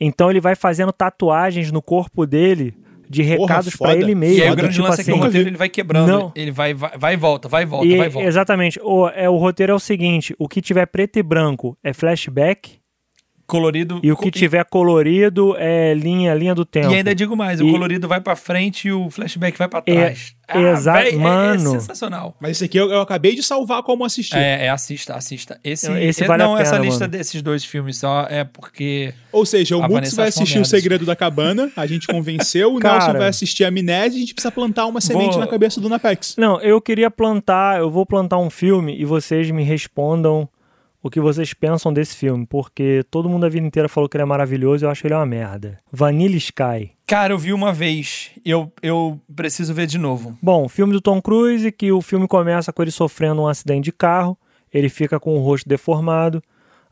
então 0.00 0.30
ele 0.30 0.40
vai 0.40 0.54
fazendo 0.54 0.92
tatuagens 0.92 1.70
no 1.70 1.82
corpo 1.82 2.26
dele 2.26 2.74
de 3.08 3.22
recados 3.22 3.76
pra 3.76 3.90
foda. 3.90 4.00
ele 4.00 4.12
E 4.12 4.14
mesmo. 4.14 4.42
aí 4.44 4.50
o 4.50 4.56
grande 4.56 4.74
tipo 4.74 4.86
lance 4.86 5.00
é 5.02 5.04
que 5.04 5.10
assim, 5.10 5.20
o 5.20 5.22
roteiro 5.22 5.48
ele 5.50 5.56
vai 5.58 5.68
quebrando. 5.68 6.08
Não. 6.08 6.32
Ele 6.34 6.50
vai, 6.50 6.72
vai, 6.72 6.96
vai 6.96 7.12
e 7.12 7.16
volta, 7.16 7.48
vai 7.48 7.62
e 7.62 7.66
volta, 7.66 7.86
e, 7.86 7.96
vai 7.98 8.06
e 8.06 8.10
volta. 8.10 8.26
exatamente. 8.28 8.80
O, 8.82 9.08
é, 9.08 9.28
o 9.28 9.36
roteiro 9.36 9.72
é 9.72 9.76
o 9.76 9.78
seguinte: 9.78 10.34
o 10.38 10.48
que 10.48 10.62
tiver 10.62 10.86
preto 10.86 11.18
e 11.18 11.22
branco 11.22 11.76
é 11.84 11.92
flashback, 11.92 12.78
Colorido. 13.46 14.00
e 14.02 14.10
o 14.10 14.16
que 14.16 14.30
tiver 14.30 14.64
colorido 14.64 15.54
é 15.58 15.94
linha, 15.94 16.34
linha 16.34 16.54
do 16.54 16.64
tempo. 16.64 16.90
E 16.90 16.96
ainda 16.96 17.14
digo 17.14 17.36
mais, 17.36 17.60
o 17.60 17.66
E- 17.66 17.70
colorido 17.70 18.08
vai 18.08 18.20
pra 18.20 18.34
frente 18.34 18.88
e 18.88 18.92
o 18.92 19.08
flashback 19.10 19.56
vai 19.56 19.68
pra 19.68 19.82
É, 19.86 19.94
trás. 19.94 20.34
exa- 20.54 20.92
véi, 20.94 21.10
é- 21.10 21.14
é, 21.14 21.16
mano. 21.16 21.70
sensacional. 21.70 22.36
Mas 22.40 22.52
esse 22.52 22.64
aqui 22.64 22.76
eu, 22.76 22.90
eu 22.90 23.00
acabei 23.00 23.34
de 23.36 23.42
salvar 23.42 23.82
como 23.82 24.04
assistir. 24.04 24.36
É, 24.36 24.66
é, 24.66 24.68
assista, 24.68 25.14
assista. 25.14 25.60
Esse, 25.62 25.90
Esse 25.92 26.24
é- 26.24 26.26
vale 26.26 26.42
a 26.42 26.46
não, 26.46 26.58
essa 26.58 26.72
pena, 26.72 26.84
lista 26.84 27.00
mano. 27.04 27.12
desses 27.12 27.40
dois 27.42 27.64
filmes 27.64 27.98
só 27.98 28.26
é 28.28 28.42
porque. 28.44 29.14
Ou 29.30 29.46
seja, 29.46 29.76
o 29.76 29.82
A 29.82 29.88
Mux 29.88 30.14
vai 30.14 30.28
assistir 30.28 30.58
O. 30.58 30.64
Segredo 30.64 31.04
da 31.04 31.14
Cabana, 31.14 31.70
a 31.76 31.86
gente 31.86 32.06
convenceu, 32.08 32.74
o 32.74 32.78
Cara. 32.80 32.98
Nelson 33.04 33.18
vai 33.18 33.28
assistir 33.28 33.64
a 33.64 33.68
Amnésia 33.68 34.14
e 34.14 34.16
a 34.16 34.20
gente 34.20 34.34
precisa 34.34 34.50
plantar 34.50 34.86
uma 34.86 35.00
semente 35.00 35.30
Vou- 35.32 35.40
na 35.40 35.46
cabeça 35.46 35.80
do 35.80 35.88
Napex. 35.88 36.34
Não, 36.36 36.60
eu 36.60 36.80
queria 36.80 37.10
plantar, 37.10 37.78
eu 37.78 37.90
vou 37.90 38.04
plantar 38.04 38.38
um 38.38 38.50
filme 38.50 38.96
e 39.00 39.04
vocês 39.04 39.50
me 39.50 39.62
respondam 39.62 40.48
o 41.06 41.10
que 41.10 41.20
vocês 41.20 41.54
pensam 41.54 41.92
desse 41.92 42.16
filme, 42.16 42.44
porque 42.44 43.04
todo 43.10 43.28
mundo 43.28 43.46
a 43.46 43.48
vida 43.48 43.66
inteira 43.66 43.88
falou 43.88 44.08
que 44.08 44.16
ele 44.16 44.22
é 44.22 44.26
maravilhoso 44.26 44.84
e 44.84 44.86
eu 44.86 44.90
acho 44.90 45.06
ele 45.06 45.14
uma 45.14 45.24
merda. 45.24 45.78
Vanilla 45.90 46.36
Sky. 46.36 46.92
Cara, 47.06 47.32
eu 47.32 47.38
vi 47.38 47.52
uma 47.52 47.72
vez. 47.72 48.32
Eu, 48.44 48.72
eu 48.82 49.20
preciso 49.34 49.72
ver 49.72 49.86
de 49.86 49.98
novo. 49.98 50.36
Bom, 50.42 50.68
filme 50.68 50.92
do 50.92 51.00
Tom 51.00 51.22
Cruise, 51.22 51.70
que 51.70 51.92
o 51.92 52.02
filme 52.02 52.26
começa 52.26 52.72
com 52.72 52.82
ele 52.82 52.90
sofrendo 52.90 53.42
um 53.42 53.48
acidente 53.48 53.84
de 53.84 53.92
carro, 53.92 54.36
ele 54.74 54.88
fica 54.88 55.20
com 55.20 55.36
o 55.36 55.40
rosto 55.40 55.68
deformado. 55.68 56.42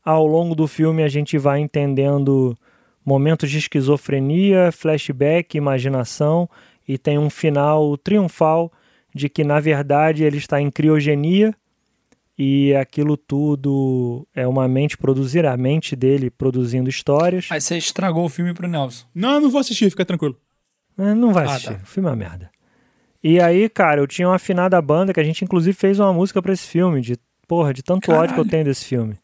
Ao 0.05 0.25
longo 0.27 0.55
do 0.55 0.69
filme 0.69 1.03
a 1.03 1.09
gente 1.09 1.37
vai 1.37 1.59
entendendo 1.59 2.57
momentos 3.05 3.51
de 3.51 3.59
esquizofrenia, 3.59 4.71
flashback, 4.71 5.57
imaginação 5.57 6.49
e 6.87 6.97
tem 6.97 7.19
um 7.19 7.29
final 7.29 7.97
triunfal 7.97 8.71
de 9.15 9.29
que 9.29 9.43
na 9.43 9.61
verdade 9.61 10.25
ele 10.25 10.39
está 10.39 10.61
em 10.61 10.71
criogenia 10.71 11.55
e 12.39 12.75
aquilo 12.75 13.17
tudo 13.17 14.27
é 14.35 14.47
uma 14.47 14.67
mente 14.69 14.97
produzir, 14.97 15.47
a 15.47 15.57
mente 15.57 15.95
dele 15.95 16.31
produzindo 16.31 16.89
histórias. 16.91 17.47
Aí 17.51 17.61
você 17.61 17.77
estragou 17.77 18.25
o 18.25 18.29
filme 18.29 18.53
pro 18.55 18.67
Nelson. 18.69 19.07
Não, 19.15 19.35
eu 19.35 19.41
não 19.41 19.51
vou 19.51 19.61
assistir, 19.61 19.89
fica 19.91 20.05
tranquilo. 20.05 20.37
É, 20.99 21.15
Não 21.15 21.33
vai 21.33 21.45
Ah, 21.45 21.51
assistir, 21.51 21.75
tá. 21.75 21.81
o 21.83 21.87
filme 21.87 22.09
é 22.09 22.13
uma 22.13 22.17
merda. 22.17 22.51
E 23.23 23.41
aí, 23.41 23.69
cara, 23.69 24.01
eu 24.01 24.07
tinha 24.07 24.29
uma 24.29 24.37
afinada 24.37 24.81
banda 24.83 25.13
que 25.13 25.21
a 25.21 25.25
gente 25.25 25.45
inclusive 25.45 25.77
fez 25.77 25.99
uma 25.99 26.13
música 26.13 26.41
pra 26.43 26.53
esse 26.53 26.67
filme, 26.69 27.01
de 27.01 27.17
porra, 27.49 27.73
de 27.73 27.83
tanto 27.83 28.11
ódio 28.13 28.35
que 28.35 28.41
eu 28.41 28.45
Caralho. 28.45 28.51
tenho 28.51 28.65
desse 28.65 28.85
filme. 28.85 29.17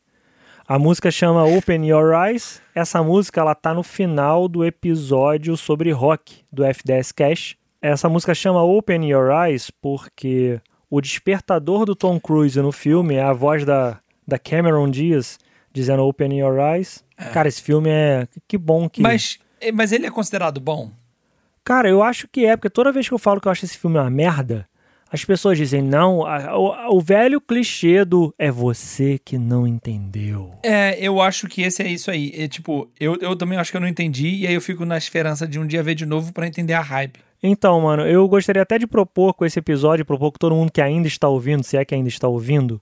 A 0.67 0.79
música 0.79 1.11
chama 1.11 1.45
Open 1.45 1.85
Your 1.89 2.13
Eyes. 2.15 2.63
Essa 2.75 3.03
música 3.03 3.41
ela 3.41 3.55
tá 3.57 3.75
no 3.75 3.83
final 3.83 4.47
do 4.49 4.65
episódio 4.65 5.57
sobre 5.57 5.91
rock 5.91 6.43
do 6.53 6.65
FDS 6.65 7.11
Cash. 7.13 7.57
Essa 7.83 8.09
música 8.09 8.35
chama 8.35 8.63
Open 8.63 9.05
Your 9.11 9.31
Eyes 9.33 9.71
porque 9.71 10.61
o 10.91 11.01
despertador 11.01 11.87
do 11.87 11.95
Tom 11.95 12.19
Cruise 12.19 12.61
no 12.61 12.73
filme 12.73 13.15
é 13.15 13.23
a 13.23 13.33
voz 13.33 13.65
da, 13.65 14.01
da 14.27 14.39
Cameron 14.39 14.91
Diaz 14.91 15.39
dizendo 15.73 16.03
Open 16.03 16.37
Your 16.39 16.59
Eyes. 16.59 17.05
Cara, 17.33 17.49
esse 17.49 17.63
filme 17.63 17.89
é. 17.89 18.27
Que 18.49 18.59
bom 18.59 18.89
que. 18.89 19.01
Mas, 19.01 19.39
eh, 19.61 19.71
mas 19.71 19.93
ele 19.93 20.07
é 20.07 20.11
considerado 20.11 20.61
bom? 20.61 20.91
Cara, 21.63 21.89
eu 21.89 22.03
acho 22.03 22.27
que 22.27 22.45
é, 22.45 22.57
porque 22.57 22.71
toda 22.71 22.91
vez 22.91 23.07
que 23.07 23.15
eu 23.15 23.19
falo 23.19 23.41
que 23.41 23.47
eu 23.47 23.53
acho 23.53 23.65
esse 23.65 23.79
filme 23.79 23.99
uma 23.99 24.11
merda, 24.11 24.67
as 25.13 25.25
pessoas 25.25 25.59
dizem, 25.59 25.83
não, 25.83 26.25
a- 26.27 26.57
o, 26.57 26.97
o 26.97 27.01
velho 27.01 27.41
clichê 27.41 28.05
do 28.05 28.33
é 28.39 28.51
você 28.51 29.19
que 29.25 29.37
não 29.39 29.67
entendeu. 29.67 30.53
É, 30.63 30.99
eu 31.01 31.21
acho 31.21 31.49
que 31.49 31.63
esse 31.63 31.83
é 31.83 31.89
isso 31.89 32.11
aí. 32.11 32.33
É, 32.37 32.47
tipo, 32.49 32.89
eu, 32.99 33.17
eu 33.21 33.35
também 33.37 33.59
acho 33.59 33.71
que 33.71 33.77
eu 33.77 33.81
não 33.81 33.89
entendi, 33.89 34.29
e 34.29 34.47
aí 34.47 34.55
eu 34.55 34.61
fico 34.61 34.85
na 34.85 34.97
esperança 34.97 35.47
de 35.47 35.59
um 35.59 35.67
dia 35.67 35.83
ver 35.83 35.95
de 35.95 36.07
novo 36.07 36.33
pra 36.33 36.47
entender 36.47 36.75
a 36.75 36.81
hype. 36.81 37.19
Então, 37.43 37.81
mano, 37.81 38.07
eu 38.07 38.29
gostaria 38.29 38.61
até 38.63 38.79
de 38.79 38.87
propor 38.87 39.33
com 39.35 39.47
esse 39.47 39.59
episódio, 39.59 40.05
propor 40.05 40.31
com 40.31 40.39
todo 40.39 40.55
mundo 40.55 40.71
que 40.71 40.81
ainda 40.81 41.09
está 41.09 41.27
ouvindo, 41.27 41.63
se 41.65 41.77
é 41.77 41.85
que 41.85 41.95
ainda 41.95 42.09
está 42.09 42.29
ouvindo, 42.29 42.81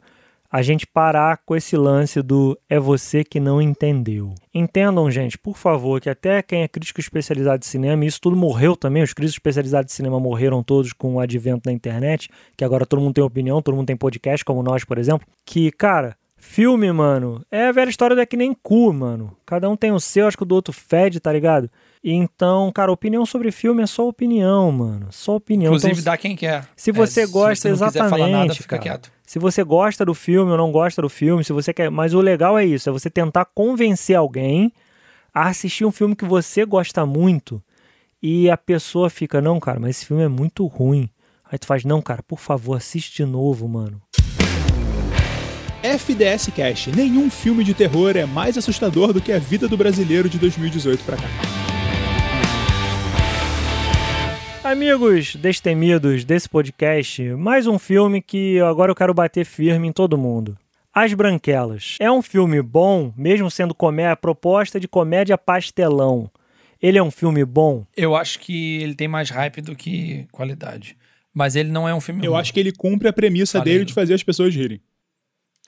a 0.51 0.63
gente 0.63 0.87
parar 0.87 1.39
com 1.45 1.55
esse 1.55 1.77
lance 1.77 2.23
do 2.23 2.59
é 2.69 2.79
você 2.79 3.23
que 3.23 3.39
não 3.39 3.61
entendeu. 3.61 4.35
Entendam, 4.53 5.11
gente, 5.11 5.37
por 5.37 5.57
favor, 5.57 6.01
que 6.01 6.09
até 6.09 6.43
quem 6.43 6.63
é 6.63 6.69
crítico 6.69 7.01
especializado 7.01 7.59
de 7.59 7.67
cinema, 7.67 8.05
e 8.05 8.09
isso 8.09 8.21
tudo 8.21 8.35
morreu 8.37 8.75
também, 8.75 9.03
os 9.03 9.13
críticos 9.13 9.35
especializados 9.37 9.89
de 9.89 9.93
cinema 9.93 10.19
morreram 10.19 10.63
todos 10.63 10.93
com 10.93 11.17
o 11.17 11.21
advento 11.21 11.65
da 11.65 11.73
internet, 11.73 12.31
que 12.57 12.65
agora 12.65 12.87
todo 12.87 13.01
mundo 13.01 13.15
tem 13.15 13.25
opinião, 13.25 13.61
todo 13.61 13.75
mundo 13.75 13.87
tem 13.87 13.97
podcast, 13.97 14.45
como 14.45 14.63
nós, 14.63 14.85
por 14.85 14.97
exemplo, 14.97 15.27
que, 15.45 15.71
cara, 15.71 16.17
filme, 16.39 16.91
mano, 16.93 17.45
é 17.51 17.67
a 17.67 17.73
velha 17.73 17.91
história 17.91 18.17
do 18.17 18.23
é 18.23 18.27
que 18.27 18.37
nem 18.37 18.55
cu, 18.55 18.93
mano. 18.93 19.37
Cada 19.45 19.69
um 19.69 19.77
tem 19.77 19.93
o 19.93 20.01
seu, 20.01 20.27
acho 20.27 20.37
que 20.37 20.45
o 20.45 20.47
do 20.47 20.55
outro 20.55 20.73
fede, 20.73 21.21
tá 21.21 21.31
ligado? 21.33 21.71
Então, 22.03 22.73
cara, 22.73 22.91
opinião 22.91 23.27
sobre 23.27 23.51
filme 23.51 23.83
é 23.83 23.87
só 23.87 24.09
opinião, 24.09 24.73
mano. 24.73 25.09
Só 25.11 25.37
opinião. 25.37 25.71
Inclusive, 25.73 25.93
então, 25.93 26.05
dá 26.05 26.17
quem 26.17 26.35
quer. 26.35 26.67
se 26.75 26.91
você 26.91 27.23
É, 27.23 27.27
gosta, 27.27 27.69
se 27.69 27.77
você 27.77 27.85
não 27.85 27.89
quiser 27.89 28.09
falar 28.09 28.29
nada, 28.29 28.45
exatamente, 28.47 28.63
fica 28.63 28.79
cara. 28.79 28.83
quieto. 28.83 29.18
Se 29.29 29.39
você 29.39 29.63
gosta 29.63 30.07
do 30.07 30.15
filme 30.15 30.51
ou 30.51 30.57
não 30.57 30.73
gosta 30.73 31.03
do 31.03 31.09
filme, 31.11 31.45
se 31.45 31.53
você 31.53 31.75
quer. 31.75 31.91
Mas 31.91 32.15
o 32.15 32.21
legal 32.23 32.59
é 32.59 32.65
isso: 32.65 32.89
é 32.89 32.93
você 32.93 33.11
tentar 33.11 33.45
convencer 33.45 34.17
alguém 34.17 34.73
a 35.35 35.49
assistir 35.49 35.85
um 35.85 35.93
filme 35.93 36.17
que 36.17 36.25
você 36.25 36.65
gosta 36.65 37.05
muito 37.05 37.63
e 38.23 38.49
a 38.49 38.57
pessoa 38.57 39.11
fica, 39.11 39.43
não, 39.43 39.61
cara, 39.61 39.79
mas 39.79 39.91
esse 39.91 40.07
filme 40.07 40.23
é 40.23 40.29
muito 40.29 40.67
ruim. 40.67 41.11
Aí 41.45 41.59
tu 41.59 41.67
faz, 41.67 41.85
não, 41.85 42.01
cara, 42.01 42.23
por 42.23 42.39
favor, 42.39 42.75
assiste 42.75 43.23
de 43.23 43.31
novo, 43.31 43.69
mano. 43.69 44.01
FDS 45.83 46.49
Cast. 46.55 46.91
Nenhum 46.97 47.29
filme 47.31 47.63
de 47.63 47.75
terror 47.75 48.17
é 48.17 48.25
mais 48.25 48.57
assustador 48.57 49.13
do 49.13 49.21
que 49.21 49.31
a 49.31 49.39
vida 49.39 49.69
do 49.69 49.77
brasileiro 49.77 50.27
de 50.31 50.39
2018 50.39 51.05
pra 51.05 51.17
cá. 51.19 51.68
Amigos 54.65 55.35
destemidos 55.37 56.25
desse 56.25 56.49
podcast, 56.49 57.23
mais 57.35 57.67
um 57.67 57.79
filme 57.79 58.21
que 58.21 58.59
agora 58.61 58.91
eu 58.91 58.95
quero 58.95 59.15
bater 59.15 59.45
firme 59.47 59.89
em 59.89 59.93
todo 59.93 60.19
mundo. 60.19 60.59
As 60.93 61.15
Branquelas. 61.15 61.97
É 62.01 62.11
um 62.11 62.21
filme 62.21 62.61
bom, 62.61 63.13
mesmo 63.17 63.51
sendo 63.51 63.75
comé- 63.75 64.15
proposta 64.17 64.79
de 64.81 64.89
comédia 64.89 65.39
pastelão. 65.39 66.31
Ele 66.83 66.99
é 66.99 67.03
um 67.03 67.11
filme 67.11 67.45
bom? 67.45 67.85
Eu 67.97 68.15
acho 68.17 68.39
que 68.41 68.77
ele 68.83 68.95
tem 68.95 69.09
mais 69.09 69.31
hype 69.31 69.61
do 69.61 69.75
que 69.75 70.27
qualidade. 70.33 70.97
Mas 71.33 71.57
ele 71.57 71.71
não 71.71 71.89
é 71.89 71.95
um 71.95 72.01
filme 72.01 72.25
Eu 72.27 72.33
ruim. 72.33 72.41
acho 72.41 72.53
que 72.53 72.61
ele 72.61 72.73
cumpre 72.73 73.09
a 73.09 73.13
premissa 73.13 73.59
Faleiro. 73.59 73.79
dele 73.81 73.85
de 73.87 73.95
fazer 73.95 74.15
as 74.15 74.23
pessoas 74.23 74.55
rirem. 74.55 74.81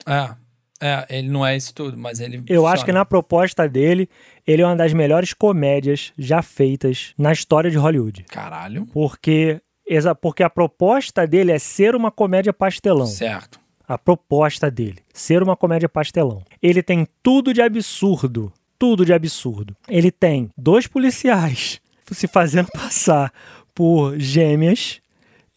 É, 0.07 0.35
é, 0.81 1.05
ele 1.09 1.29
não 1.29 1.45
é 1.45 1.55
isso 1.55 1.73
tudo, 1.73 1.97
mas 1.97 2.19
ele 2.19 2.43
Eu 2.47 2.65
acho 2.65 2.77
funciona. 2.81 2.85
que 2.85 2.91
na 2.91 3.05
proposta 3.05 3.69
dele, 3.69 4.09
ele 4.45 4.61
é 4.61 4.65
uma 4.65 4.75
das 4.75 4.93
melhores 4.93 5.33
comédias 5.33 6.11
já 6.17 6.41
feitas 6.41 7.13
na 7.17 7.31
história 7.31 7.69
de 7.69 7.77
Hollywood. 7.77 8.23
Caralho. 8.23 8.85
Porque, 8.87 9.61
porque 10.19 10.43
a 10.43 10.49
proposta 10.49 11.27
dele 11.27 11.51
é 11.51 11.59
ser 11.59 11.95
uma 11.95 12.09
comédia 12.11 12.51
pastelão. 12.53 13.05
Certo. 13.05 13.59
a 13.87 13.97
proposta 13.97 14.71
dele, 14.71 14.99
ser 15.13 15.43
uma 15.43 15.55
comédia 15.55 15.89
pastelão. 15.89 16.43
Ele 16.61 16.81
tem 16.81 17.05
tudo 17.21 17.53
de 17.53 17.61
absurdo, 17.61 18.51
tudo 18.79 19.05
de 19.05 19.11
absurdo. 19.13 19.75
Ele 19.89 20.09
tem 20.09 20.49
dois 20.57 20.87
policiais 20.87 21.81
se 22.11 22.25
fazendo 22.27 22.69
passar 22.71 23.31
por 23.75 24.17
gêmeas 24.17 25.01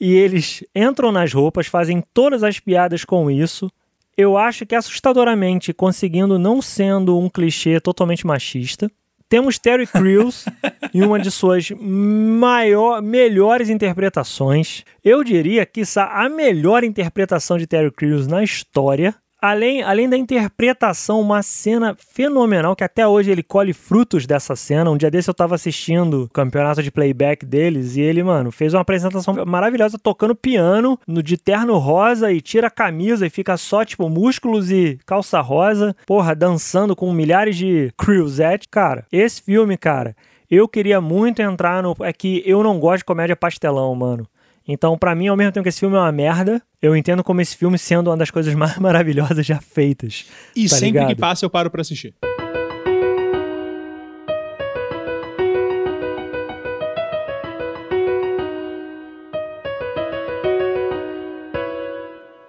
e 0.01 0.13
eles 0.15 0.65
entram 0.75 1.13
nas 1.13 1.33
roupas, 1.33 1.67
fazem 1.69 2.03
todas 2.13 2.43
as 2.43 2.59
piadas 2.59 3.05
com 3.05 3.31
isso. 3.31 3.71
Eu 4.17 4.37
acho 4.37 4.65
que 4.65 4.75
assustadoramente 4.75 5.73
conseguindo 5.73 6.39
não 6.39 6.63
sendo 6.63 7.19
um 7.19 7.29
clichê 7.29 7.81
totalmente 7.81 8.27
machista. 8.27 8.91
Temos 9.29 9.59
Terry 9.59 9.87
Crews 9.87 10.45
em 10.95 11.03
uma 11.03 11.19
de 11.19 11.31
suas 11.31 11.71
maior, 11.71 13.03
melhores 13.03 13.69
interpretações. 13.69 14.85
Eu 15.03 15.25
diria 15.25 15.67
que 15.67 15.83
a 15.97 16.29
melhor 16.29 16.85
interpretação 16.85 17.59
de 17.59 17.67
Terry 17.67 17.91
Crews 17.91 18.27
na 18.27 18.45
história. 18.45 19.15
Além, 19.47 19.83
além 19.83 20.09
da 20.09 20.17
interpretação, 20.17 21.21
uma 21.21 21.43
cena 21.43 21.95
fenomenal 21.99 22.75
que 22.75 22.83
até 22.83 23.07
hoje 23.07 23.31
ele 23.31 23.43
colhe 23.43 23.75
frutos 23.75 24.25
dessa 24.25 24.57
cena. 24.57 24.91
Um 24.91 24.97
dia 24.97 25.11
desse 25.11 25.29
eu 25.29 25.35
tava 25.35 25.55
assistindo 25.55 26.23
o 26.23 26.29
campeonato 26.31 26.83
de 26.83 26.91
playback 26.91 27.45
deles 27.45 27.95
e 27.95 28.01
ele, 28.01 28.23
mano, 28.23 28.51
fez 28.51 28.73
uma 28.73 28.81
apresentação 28.81 29.35
maravilhosa 29.45 29.99
tocando 30.03 30.35
piano 30.35 30.99
no 31.07 31.23
de 31.23 31.37
terno 31.37 31.77
rosa 31.77 32.33
e 32.33 32.41
tira 32.41 32.69
a 32.69 32.71
camisa 32.71 33.27
e 33.27 33.31
fica 33.31 33.55
só, 33.59 33.85
tipo, 33.85 34.09
músculos 34.09 34.71
e 34.71 34.99
calça 35.05 35.43
rosa. 35.43 35.95
Porra, 36.07 36.35
dançando 36.35 36.97
com 36.97 37.13
milhares 37.13 37.55
de 37.55 37.93
cruisette. 37.99 38.67
Cara, 38.71 39.05
esse 39.13 39.43
filme, 39.43 39.77
cara, 39.77 40.17
eu 40.51 40.67
queria 40.67 41.03
muito 41.03 41.43
entrar 41.43 41.83
no. 41.83 41.95
É 42.01 42.15
que 42.15 42.43
eu 42.47 42.63
não 42.63 42.81
gosto 42.81 43.01
de 43.01 43.05
comédia 43.05 43.37
pastelão, 43.37 43.95
mano. 43.95 44.27
Então, 44.67 44.97
pra 44.97 45.15
mim, 45.15 45.29
ao 45.29 45.37
mesmo 45.37 45.53
tempo 45.53 45.63
que 45.63 45.69
esse 45.69 45.81
filme 45.81 45.95
é 45.97 45.99
uma 45.99 46.11
merda, 46.13 46.63
eu 46.81 46.97
entendo 46.97 47.23
como 47.23 47.41
esse 47.41 47.55
filme 47.57 47.77
sendo 47.79 48.09
uma 48.11 48.17
das 48.17 48.31
coisas 48.31 48.55
mais 48.55 48.77
maravilhosas 48.81 49.45
já 49.45 49.61
feitas. 49.61 50.25
E 50.57 50.69
Tá 50.69 50.77
sempre 50.77 51.01
que 51.01 51.07
ligado? 51.09 51.19
passa 51.21 51.45
eu 51.45 51.51
paro 51.51 51.71
pra 51.71 51.83
assistir. 51.83 52.15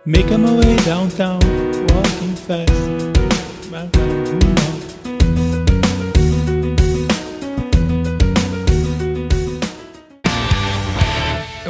Making 0.05 0.37
my 0.43 0.51
way 0.61 0.75
downtown, 0.85 1.39
walking 1.89 2.35
fast. 2.35 4.24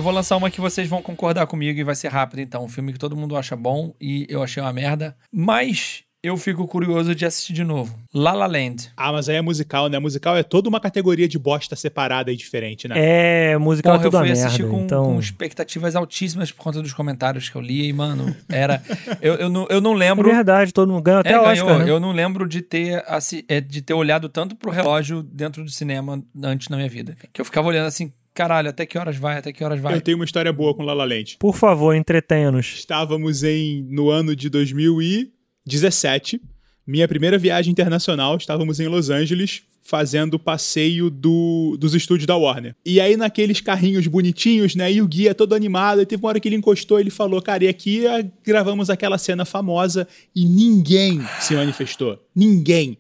Vou 0.06 0.14
lançar 0.14 0.38
uma 0.38 0.50
que 0.52 0.62
vocês 0.62 0.88
vão 0.88 1.02
concordar 1.02 1.48
comigo 1.48 1.80
e 1.80 1.84
vai 1.84 1.96
ser 1.96 2.10
rápido, 2.10 2.40
então. 2.40 2.64
Um 2.64 2.70
filme 2.70 2.94
que 2.94 3.00
todo 3.00 3.16
mundo 3.18 3.36
acha 3.36 3.56
bom 3.56 3.94
e 4.00 4.26
eu 4.30 4.42
achei 4.44 4.62
uma 4.62 4.72
merda. 4.72 5.18
Mas 5.32 6.04
eu 6.24 6.38
fico 6.38 6.68
curioso 6.68 7.14
de 7.16 7.26
assistir 7.26 7.54
de 7.54 7.64
novo. 7.64 7.96
La 8.14 8.34
La 8.34 8.46
Land. 8.48 8.92
Ah, 8.98 9.12
mas 9.12 9.30
aí 9.30 9.36
é 9.36 9.42
musical, 9.42 9.88
né? 9.90 9.98
Musical 10.00 10.36
é 10.38 10.42
toda 10.44 10.68
uma 10.70 10.80
categoria 10.80 11.28
de 11.28 11.38
bosta 11.40 11.76
separada 11.76 12.32
e 12.32 12.36
diferente, 12.36 12.88
né? 12.88 12.96
É, 12.98 13.58
musical 13.58 13.94
Porra, 13.94 14.04
é 14.04 14.08
eu 14.08 14.12
tudo 14.12 14.20
fui 14.22 14.30
a 14.30 14.34
assistir 14.34 14.62
merda. 14.64 14.78
com, 14.78 14.84
então... 14.86 15.04
com 15.06 15.20
expectativas 15.20 15.96
altíssimas 15.96 16.52
por 16.52 16.64
conta 16.64 16.82
dos 16.82 16.94
comentários 16.94 17.48
que 17.50 17.56
eu 17.56 17.62
li 17.62 17.88
e, 17.90 17.94
mano, 17.94 18.36
era... 18.50 18.82
eu, 19.22 19.36
eu, 19.36 19.50
não, 19.50 19.68
eu 19.70 19.80
não 19.82 19.94
É 19.94 19.98
lembro... 19.98 20.30
verdade, 20.32 20.72
todo 20.74 20.92
mundo 20.92 21.04
ganha 21.04 21.20
até 21.20 21.32
É, 21.34 21.40
Oscar, 21.40 21.66
ganhou. 21.66 21.80
né? 21.80 21.90
Eu 21.92 22.00
não 22.00 22.12
lembro 22.12 22.48
de 22.48 22.62
ter, 22.62 23.04
assi- 23.08 23.46
é, 23.48 23.60
de 23.62 23.82
ter 23.84 23.94
olhado 23.94 24.28
tanto 24.30 24.56
pro 24.56 24.72
relógio 24.72 25.22
dentro 25.22 25.64
do 25.64 25.70
cinema 25.70 26.24
antes 26.44 26.70
na 26.70 26.78
minha 26.78 26.90
vida. 26.90 27.16
Que 27.34 27.40
eu 27.42 27.46
ficava 27.46 27.68
olhando 27.68 27.86
assim, 27.88 28.12
caralho, 28.36 28.70
até 28.70 28.86
que 28.86 28.98
horas 28.98 29.16
vai, 29.16 29.38
até 29.38 29.52
que 29.54 29.64
horas 29.64 29.80
vai. 29.80 29.96
Eu 29.96 30.02
tenho 30.02 30.18
uma 30.18 30.26
história 30.26 30.52
boa 30.52 30.76
com 30.76 30.84
La 30.84 30.94
La 30.94 31.06
Land. 31.06 31.38
Por 31.40 31.56
favor, 31.56 31.96
entretenha-nos. 31.96 32.66
Estávamos 32.76 33.42
em 33.44 33.88
no 33.90 34.10
ano 34.10 34.36
de 34.36 34.50
2017, 34.50 36.42
minha 36.86 37.08
primeira 37.08 37.38
viagem 37.38 37.72
internacional, 37.72 38.36
estávamos 38.36 38.80
em 38.80 38.88
Los 38.88 39.10
Angeles 39.10 39.64
fazendo 39.82 40.34
o 40.34 40.40
passeio 40.40 41.12
do, 41.12 41.78
dos 41.80 41.94
estúdios 41.94 42.26
da 42.26 42.36
Warner. 42.36 42.76
E 42.84 43.00
aí 43.00 43.16
naqueles 43.16 43.62
carrinhos 43.62 44.08
bonitinhos, 44.08 44.76
né, 44.76 44.92
e 44.92 45.00
o 45.00 45.08
guia 45.08 45.36
todo 45.36 45.54
animado, 45.54 46.02
e 46.02 46.06
teve 46.08 46.24
uma 46.24 46.30
hora 46.30 46.40
que 46.40 46.48
ele 46.48 46.56
encostou, 46.56 47.00
ele 47.00 47.12
falou, 47.12 47.40
cara, 47.40 47.64
e 47.64 47.68
aqui 47.68 48.06
ah, 48.08 48.26
gravamos 48.44 48.90
aquela 48.90 49.18
cena 49.20 49.46
famosa 49.46 50.08
e 50.36 50.46
ninguém 50.46 51.22
se 51.40 51.54
manifestou. 51.54 52.20
Ninguém. 52.36 52.98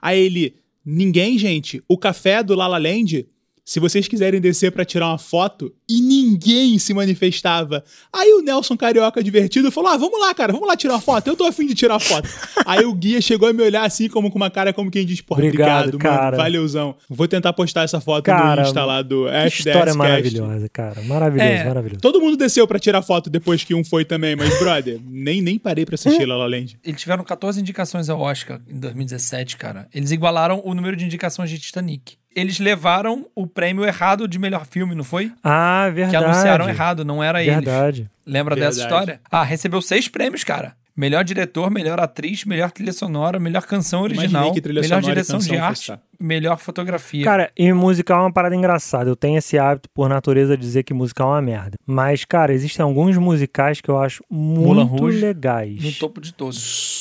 Aí 0.00 0.18
ele, 0.20 0.54
ninguém, 0.84 1.36
gente, 1.36 1.82
o 1.88 1.98
café 1.98 2.40
do 2.40 2.54
La 2.54 2.68
La 2.68 2.78
Land 2.78 3.26
se 3.68 3.78
vocês 3.78 4.08
quiserem 4.08 4.40
descer 4.40 4.72
pra 4.72 4.82
tirar 4.82 5.08
uma 5.08 5.18
foto, 5.18 5.70
e 5.86 6.00
ninguém 6.00 6.78
se 6.78 6.94
manifestava. 6.94 7.84
Aí 8.10 8.32
o 8.32 8.40
Nelson 8.40 8.78
Carioca 8.78 9.22
divertido 9.22 9.70
falou: 9.70 9.90
Ah, 9.90 9.96
vamos 9.98 10.18
lá, 10.18 10.32
cara, 10.34 10.54
vamos 10.54 10.66
lá 10.66 10.74
tirar 10.74 10.94
uma 10.94 11.02
foto. 11.02 11.26
Eu 11.26 11.36
tô 11.36 11.44
afim 11.44 11.66
de 11.66 11.74
tirar 11.74 11.98
foto. 11.98 12.26
Aí 12.64 12.86
o 12.86 12.94
guia 12.94 13.20
chegou 13.20 13.46
a 13.46 13.52
me 13.52 13.62
olhar 13.62 13.84
assim, 13.84 14.08
como 14.08 14.30
com 14.30 14.36
uma 14.38 14.50
cara 14.50 14.72
como 14.72 14.90
quem 14.90 15.04
diz: 15.04 15.20
Porra, 15.20 15.42
Obrigado, 15.44 15.88
obrigado, 15.88 15.98
cara. 15.98 16.24
mano, 16.24 16.36
valeuzão. 16.38 16.96
Vou 17.10 17.28
tentar 17.28 17.52
postar 17.52 17.82
essa 17.82 18.00
foto 18.00 18.24
Cara, 18.24 18.62
no 18.62 18.68
Insta 18.68 18.84
lá 18.86 19.02
do 19.02 19.26
Que 19.26 19.48
história 19.48 19.84
Cast. 19.84 19.98
maravilhosa, 19.98 20.68
cara. 20.70 21.02
Maravilhoso, 21.02 21.50
É. 21.50 21.64
maravilhoso. 21.64 22.00
Todo 22.00 22.20
mundo 22.22 22.38
desceu 22.38 22.66
pra 22.66 22.78
tirar 22.78 23.02
foto 23.02 23.28
depois 23.28 23.62
que 23.64 23.74
um 23.74 23.84
foi 23.84 24.02
também, 24.02 24.34
mas, 24.34 24.58
brother, 24.58 24.98
nem, 25.06 25.42
nem 25.42 25.58
parei 25.58 25.84
pra 25.84 25.94
assistir 25.94 26.24
La 26.24 26.38
La 26.38 26.46
Land. 26.46 26.78
Eles 26.82 27.02
tiveram 27.02 27.22
14 27.22 27.60
indicações 27.60 28.08
ao 28.08 28.18
Oscar 28.18 28.62
em 28.66 28.80
2017, 28.80 29.58
cara. 29.58 29.86
Eles 29.92 30.10
igualaram 30.10 30.62
o 30.64 30.74
número 30.74 30.96
de 30.96 31.04
indicações 31.04 31.50
de 31.50 31.58
Titanic. 31.58 32.16
Eles 32.34 32.58
levaram 32.58 33.26
o 33.34 33.46
prêmio 33.46 33.84
errado 33.84 34.28
de 34.28 34.38
melhor 34.38 34.66
filme, 34.66 34.94
não 34.94 35.02
foi? 35.04 35.32
Ah, 35.42 35.86
Que 35.88 35.94
verdade. 35.94 36.24
anunciaram 36.24 36.68
errado, 36.68 37.04
não 37.04 37.22
era 37.22 37.42
eles. 37.42 37.54
Verdade. 37.54 38.10
Lembra 38.26 38.54
dessa 38.54 38.80
Verdade. 38.80 38.94
história? 39.10 39.20
Ah, 39.30 39.42
recebeu 39.42 39.80
seis 39.82 40.08
prêmios, 40.08 40.44
cara. 40.44 40.76
Melhor 40.94 41.22
diretor, 41.24 41.70
melhor 41.70 42.00
atriz, 42.00 42.44
melhor 42.44 42.70
trilha 42.72 42.92
sonora, 42.92 43.38
melhor 43.38 43.62
canção 43.62 44.02
original, 44.02 44.52
que 44.52 44.60
melhor 44.60 44.82
sonora 44.84 45.00
direção 45.00 45.38
de 45.38 45.56
arte. 45.56 45.92
Melhor 46.20 46.58
fotografia. 46.58 47.24
Cara, 47.24 47.50
e 47.56 47.72
musical 47.72 48.18
é 48.18 48.22
uma 48.22 48.32
parada 48.32 48.54
engraçada. 48.56 49.08
Eu 49.10 49.16
tenho 49.16 49.38
esse 49.38 49.58
hábito, 49.58 49.88
por 49.94 50.08
natureza, 50.08 50.56
de 50.56 50.62
dizer 50.62 50.82
que 50.82 50.92
musical 50.94 51.28
é 51.30 51.32
uma 51.36 51.42
merda. 51.42 51.76
Mas, 51.86 52.24
cara, 52.24 52.52
existem 52.52 52.82
alguns 52.82 53.16
musicais 53.16 53.80
que 53.80 53.88
eu 53.90 53.98
acho 53.98 54.22
muito 54.30 54.82
Rouge, 54.96 55.20
legais. 55.20 55.82
no 55.82 55.92
topo 55.92 56.20
de 56.20 56.32
todos. 56.34 56.56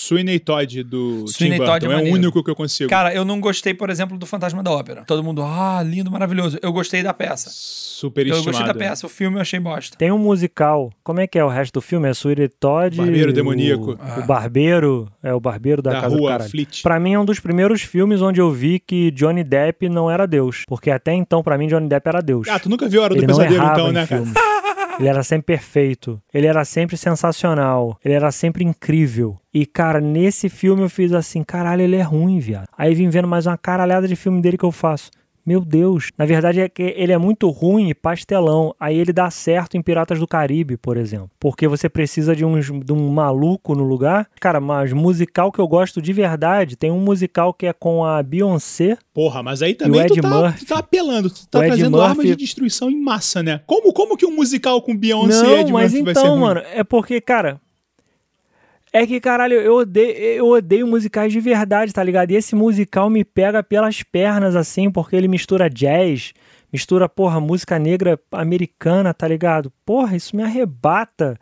Sweeney 0.08 0.40
Todd 0.40 0.84
do 0.84 1.26
Sweeney 1.28 1.60
Tim 1.60 1.66
Todd 1.66 1.86
Burton. 1.86 2.02
é 2.06 2.08
É, 2.08 2.12
o 2.12 2.14
único 2.14 2.44
que 2.44 2.50
eu 2.50 2.56
consigo. 2.56 2.90
Cara, 2.90 3.14
eu 3.14 3.26
não 3.26 3.40
gostei, 3.42 3.74
por 3.74 3.90
exemplo, 3.90 4.18
do 4.18 4.26
Fantasma 4.26 4.62
da 4.64 4.72
Ópera. 4.72 5.04
Todo 5.06 5.24
mundo, 5.24 5.42
ah, 5.44 5.82
lindo, 5.84 6.10
maravilhoso. 6.12 6.58
Eu 6.62 6.72
gostei 6.72 7.04
da 7.04 7.14
peça. 7.14 7.50
Super 7.52 8.28
Eu 8.28 8.44
gostei 8.44 8.66
da 8.66 8.74
peça. 8.74 9.06
O 9.06 9.10
filme 9.10 9.38
eu 9.38 9.42
achei 9.42 9.60
bosta. 9.60 9.98
Tem 9.98 10.12
um 10.12 10.18
musical. 10.18 10.92
Como 11.04 11.20
é 11.20 11.28
que 11.28 11.38
é 11.40 11.44
o 11.44 11.50
resto 11.50 11.74
do 11.74 11.82
filme? 11.82 12.08
É 12.08 12.14
Sweeney 12.14 12.48
Todd. 12.48 12.96
Barbeiro 12.96 13.32
o- 13.32 13.34
Demoníaco. 13.34 14.00
O, 14.20 14.26
Barbeiro. 14.26 15.12
É 15.24 15.34
o 15.34 15.40
Barbeiro 15.40 15.82
da, 15.82 15.92
Da 15.94 16.02
Casa 16.02 16.16
do 16.16 16.22
rua 16.22 16.32
Caralho. 16.32 16.50
Fleet. 16.50 16.82
Pra 16.84 17.00
mim 17.00 17.14
é 17.14 17.20
um 17.20 17.26
dos 17.26 17.40
primeiros 17.40 17.82
filmes 17.82 18.22
onde 18.22 18.40
eu 18.40 18.52
vi 18.52 18.80
que 18.80 19.07
Johnny 19.12 19.44
Depp 19.44 19.90
não 19.90 20.10
era 20.10 20.26
Deus. 20.28 20.64
Porque 20.68 20.92
até 20.92 21.14
então, 21.14 21.44
pra 21.44 21.58
mim, 21.58 21.68
Johnny 21.68 21.88
Depp 21.88 22.08
era 22.08 22.22
Deus. 22.22 22.48
Ah, 22.48 22.60
tu 22.60 22.70
nunca 22.70 22.88
viu 22.88 23.02
a 23.02 23.06
Hora 23.06 23.14
do 23.16 23.20
Ele 23.20 23.28
não 23.28 23.38
Pesadelo, 23.38 23.72
então, 23.72 23.92
né, 23.92 24.08
cara? 24.08 24.24
Ele 25.00 25.08
era 25.08 25.22
sempre 25.24 25.46
perfeito. 25.46 26.20
Ele 26.34 26.48
era 26.48 26.66
sempre 26.66 26.98
sensacional. 26.98 28.00
Ele 28.04 28.16
era 28.16 28.32
sempre 28.32 28.64
incrível. 28.64 29.38
E, 29.54 29.66
cara, 29.66 30.02
nesse 30.02 30.50
filme 30.50 30.82
eu 30.82 30.90
fiz 30.90 31.14
assim, 31.14 31.44
caralho, 31.44 31.84
ele 31.84 31.96
é 31.96 32.02
ruim, 32.02 32.40
viado. 32.40 32.68
Aí 32.76 32.96
vim 32.96 33.10
vendo 33.10 33.28
mais 33.28 33.46
uma 33.46 33.58
caralhada 33.58 34.08
de 34.08 34.16
filme 34.16 34.42
dele 34.42 34.58
que 34.58 34.66
eu 34.66 34.72
faço. 34.72 35.12
Meu 35.48 35.62
Deus. 35.62 36.12
Na 36.18 36.26
verdade 36.26 36.60
é 36.60 36.68
que 36.68 36.94
ele 36.98 37.14
é 37.14 37.18
muito 37.18 37.50
ruim 37.50 37.90
e 37.90 37.94
pastelão. 37.94 38.76
Aí 38.78 38.98
ele 38.98 39.14
dá 39.14 39.32
certo 39.32 39.78
em 39.78 39.82
Piratas 39.82 40.20
do 40.20 40.28
Caribe, 40.28 40.76
por 40.76 40.98
exemplo. 40.98 41.32
Porque 41.40 41.70
você 41.70 41.88
precisa 41.88 42.36
de, 42.36 42.44
uns, 42.44 42.66
de 42.66 42.92
um 42.92 43.08
maluco 43.08 43.74
no 43.74 43.86
lugar. 43.86 44.28
Cara, 44.42 44.60
mas 44.60 44.92
musical 44.92 45.50
que 45.50 45.60
eu 45.60 45.68
gosto 45.68 46.02
de 46.02 46.12
verdade, 46.12 46.76
tem 46.76 46.92
um 46.92 47.00
musical 47.00 47.54
que 47.54 47.66
é 47.66 47.72
com 47.72 48.04
a 48.04 48.22
Beyoncé. 48.22 48.98
Porra, 49.14 49.42
mas 49.42 49.62
aí 49.62 49.74
também 49.74 50.06
tu 50.08 50.20
tá, 50.20 50.30
Murphy. 50.30 50.60
tu 50.60 50.66
tá 50.66 50.80
apelando, 50.80 51.30
tu 51.30 51.48
tá 51.48 51.60
trazendo 51.60 52.02
armas 52.02 52.26
de 52.26 52.36
destruição 52.36 52.92
em 52.92 53.02
massa, 53.02 53.42
né? 53.42 53.62
Como, 53.66 53.94
como 53.94 54.18
que 54.18 54.26
um 54.26 54.36
musical 54.36 54.82
com 54.82 54.98
Beyoncé 54.98 55.38
e 55.38 55.44
Não, 55.44 55.60
Ed 55.60 55.72
mas 55.72 55.94
Murphy 55.94 56.12
então, 56.12 56.38
mano, 56.38 56.62
é 56.74 56.84
porque, 56.84 57.22
cara. 57.22 57.62
É 59.00 59.06
que, 59.06 59.20
caralho, 59.20 59.54
eu 59.54 59.76
odeio, 59.76 60.12
eu 60.18 60.48
odeio 60.48 60.88
musicais 60.88 61.32
de 61.32 61.40
verdade, 61.40 61.94
tá 61.94 62.04
ligado? 62.04 62.32
E 62.32 62.36
esse 62.36 62.56
musical 62.56 63.12
me 63.12 63.24
pega 63.24 63.62
pelas 63.62 64.02
pernas, 64.02 64.56
assim, 64.56 64.90
porque 64.90 65.16
ele 65.16 65.28
mistura 65.28 65.70
jazz, 65.70 66.34
mistura, 66.74 67.08
porra, 67.08 67.40
música 67.40 67.78
negra 67.78 68.20
americana, 68.32 69.14
tá 69.14 69.28
ligado? 69.28 69.72
Porra, 69.86 70.16
isso 70.16 70.36
me 70.36 70.42
arrebata 70.42 71.38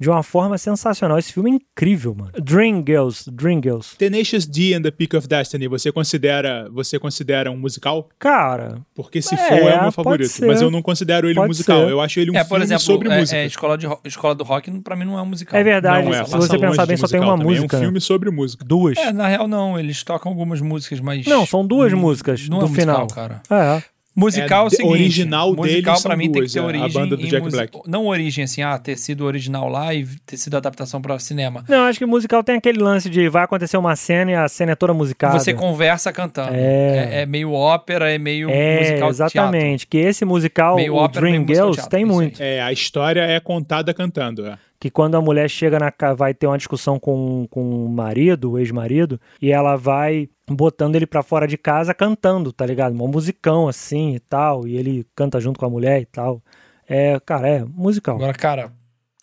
de 0.00 0.08
uma 0.08 0.22
forma 0.22 0.56
sensacional. 0.56 1.18
Esse 1.18 1.32
filme 1.32 1.50
é 1.50 1.54
incrível, 1.54 2.14
mano. 2.14 2.32
Dream 2.42 2.82
Girls, 2.86 3.30
Dream 3.30 3.60
Girls. 3.62 3.96
Tenacious 3.98 4.46
D 4.46 4.72
and 4.74 4.80
the 4.82 4.90
Peak 4.90 5.14
of 5.14 5.28
Destiny, 5.28 5.68
você 5.68 5.92
considera, 5.92 6.68
você 6.72 6.98
considera 6.98 7.50
um 7.50 7.56
musical? 7.58 8.08
Cara, 8.18 8.80
Porque 8.94 9.20
se 9.20 9.34
É, 9.34 9.38
for, 9.38 9.54
é 9.54 9.58
o 9.58 9.64
meu 9.64 9.78
pode 9.80 9.94
favorito. 9.94 10.28
ser. 10.30 10.46
Mas 10.46 10.62
eu 10.62 10.70
não 10.70 10.80
considero 10.80 11.28
ele 11.28 11.38
um 11.38 11.42
Pode 11.42 11.48
musical. 11.48 11.84
ser. 11.84 11.90
Eu 11.90 12.00
acho 12.00 12.18
ele 12.18 12.30
um 12.30 12.34
é, 12.34 12.38
filme 12.38 12.48
por 12.48 12.62
exemplo, 12.62 12.82
sobre 12.82 13.08
é, 13.10 13.18
música. 13.18 13.36
é, 13.38 13.46
escola, 13.46 13.76
de, 13.76 13.86
ro- 13.86 14.00
escola 14.04 14.34
do 14.34 14.42
Rock, 14.44 14.70
pra 14.80 14.96
mim, 14.96 15.04
não 15.04 15.18
é 15.18 15.22
um 15.22 15.26
musical. 15.26 15.60
é 15.60 15.62
verdade. 15.62 16.06
não 16.06 16.14
é, 16.14 16.24
se 16.24 16.30
você 16.36 16.58
pensar 16.58 16.86
bem, 16.86 16.96
só 16.96 17.06
tem 17.06 17.20
uma 17.20 17.36
também, 17.36 17.46
música. 17.56 17.76
É 17.76 17.80
um 17.80 17.82
filme 17.82 18.00
sobre 18.00 18.30
música. 18.30 18.64
Duas. 18.64 18.96
É, 18.96 19.12
na 19.12 19.28
real, 19.28 19.46
não. 19.46 19.78
Eles 19.78 20.02
tocam 20.02 20.32
algumas 20.32 20.60
músicas, 20.62 20.98
mas. 21.00 21.26
Não, 21.26 21.44
são 21.44 21.66
duas 21.66 21.92
músicas 21.92 22.48
não 22.48 22.60
do 22.60 22.64
é 22.64 22.68
musical, 22.68 22.94
final. 22.94 23.06
cara. 23.08 23.42
É. 23.50 23.82
Musical 24.14 24.64
é, 24.64 24.66
o 24.66 24.68
de- 24.68 24.76
seguinte. 24.76 24.92
original 24.92 25.54
musical 25.54 25.96
são 25.96 26.16
mim 26.16 26.30
tem 26.32 26.42
que 26.42 26.52
ter 26.52 26.58
é, 26.58 26.62
a 26.62 26.64
origem. 26.64 26.90
banda 26.92 27.16
do 27.16 27.22
em 27.22 27.28
Jack 27.28 27.48
Black. 27.48 27.78
Não 27.86 28.06
origem 28.06 28.44
assim, 28.44 28.60
ah, 28.60 28.76
ter 28.76 28.96
sido 28.96 29.24
original 29.24 29.68
lá 29.68 29.94
e 29.94 30.04
ter 30.26 30.36
sido 30.36 30.56
adaptação 30.56 31.00
pra 31.00 31.18
cinema. 31.18 31.64
Não, 31.68 31.84
acho 31.84 31.98
que 31.98 32.04
musical 32.06 32.42
tem 32.42 32.56
aquele 32.56 32.80
lance 32.80 33.08
de 33.08 33.28
vai 33.28 33.44
acontecer 33.44 33.76
uma 33.76 33.94
cena 33.94 34.32
e 34.32 34.34
a 34.34 34.48
cena 34.48 34.72
é 34.72 34.74
toda 34.74 34.92
musicada. 34.92 35.38
Você 35.38 35.54
conversa 35.54 36.12
cantando. 36.12 36.54
É. 36.54 37.10
É, 37.18 37.22
é 37.22 37.26
meio 37.26 37.52
ópera, 37.52 38.10
é 38.12 38.18
meio 38.18 38.50
É, 38.50 38.80
musical 38.80 39.10
exatamente. 39.10 39.86
Que 39.86 39.98
esse 39.98 40.24
musical, 40.24 40.76
Meio 40.76 40.94
o 40.94 40.96
ópera, 40.96 41.20
Dream 41.26 41.42
musical 41.42 41.54
Girls, 41.56 41.76
teatro, 41.76 41.90
tem 41.90 42.04
muito. 42.04 42.42
É, 42.42 42.60
a 42.60 42.72
história 42.72 43.20
é 43.20 43.38
contada 43.38 43.94
cantando. 43.94 44.46
É. 44.46 44.58
Que 44.80 44.90
quando 44.90 45.14
a 45.14 45.20
mulher 45.20 45.48
chega 45.48 45.78
na 45.78 45.92
vai 46.14 46.32
ter 46.32 46.46
uma 46.46 46.56
discussão 46.56 46.98
com, 46.98 47.46
com 47.50 47.84
o 47.84 47.88
marido, 47.88 48.52
o 48.52 48.58
ex-marido, 48.58 49.20
e 49.40 49.52
ela 49.52 49.76
vai 49.76 50.28
botando 50.50 50.96
ele 50.96 51.06
pra 51.06 51.22
fora 51.22 51.46
de 51.46 51.58
casa 51.58 51.92
cantando, 51.92 52.50
tá 52.50 52.64
ligado? 52.64 52.94
Um 52.94 53.06
musicão 53.06 53.68
assim 53.68 54.14
e 54.14 54.18
tal, 54.18 54.66
e 54.66 54.76
ele 54.76 55.06
canta 55.14 55.38
junto 55.38 55.60
com 55.60 55.66
a 55.66 55.70
mulher 55.70 56.00
e 56.00 56.06
tal. 56.06 56.42
É, 56.88 57.20
cara, 57.20 57.48
é 57.48 57.64
musical. 57.64 58.16
Agora, 58.16 58.32
cara, 58.32 58.72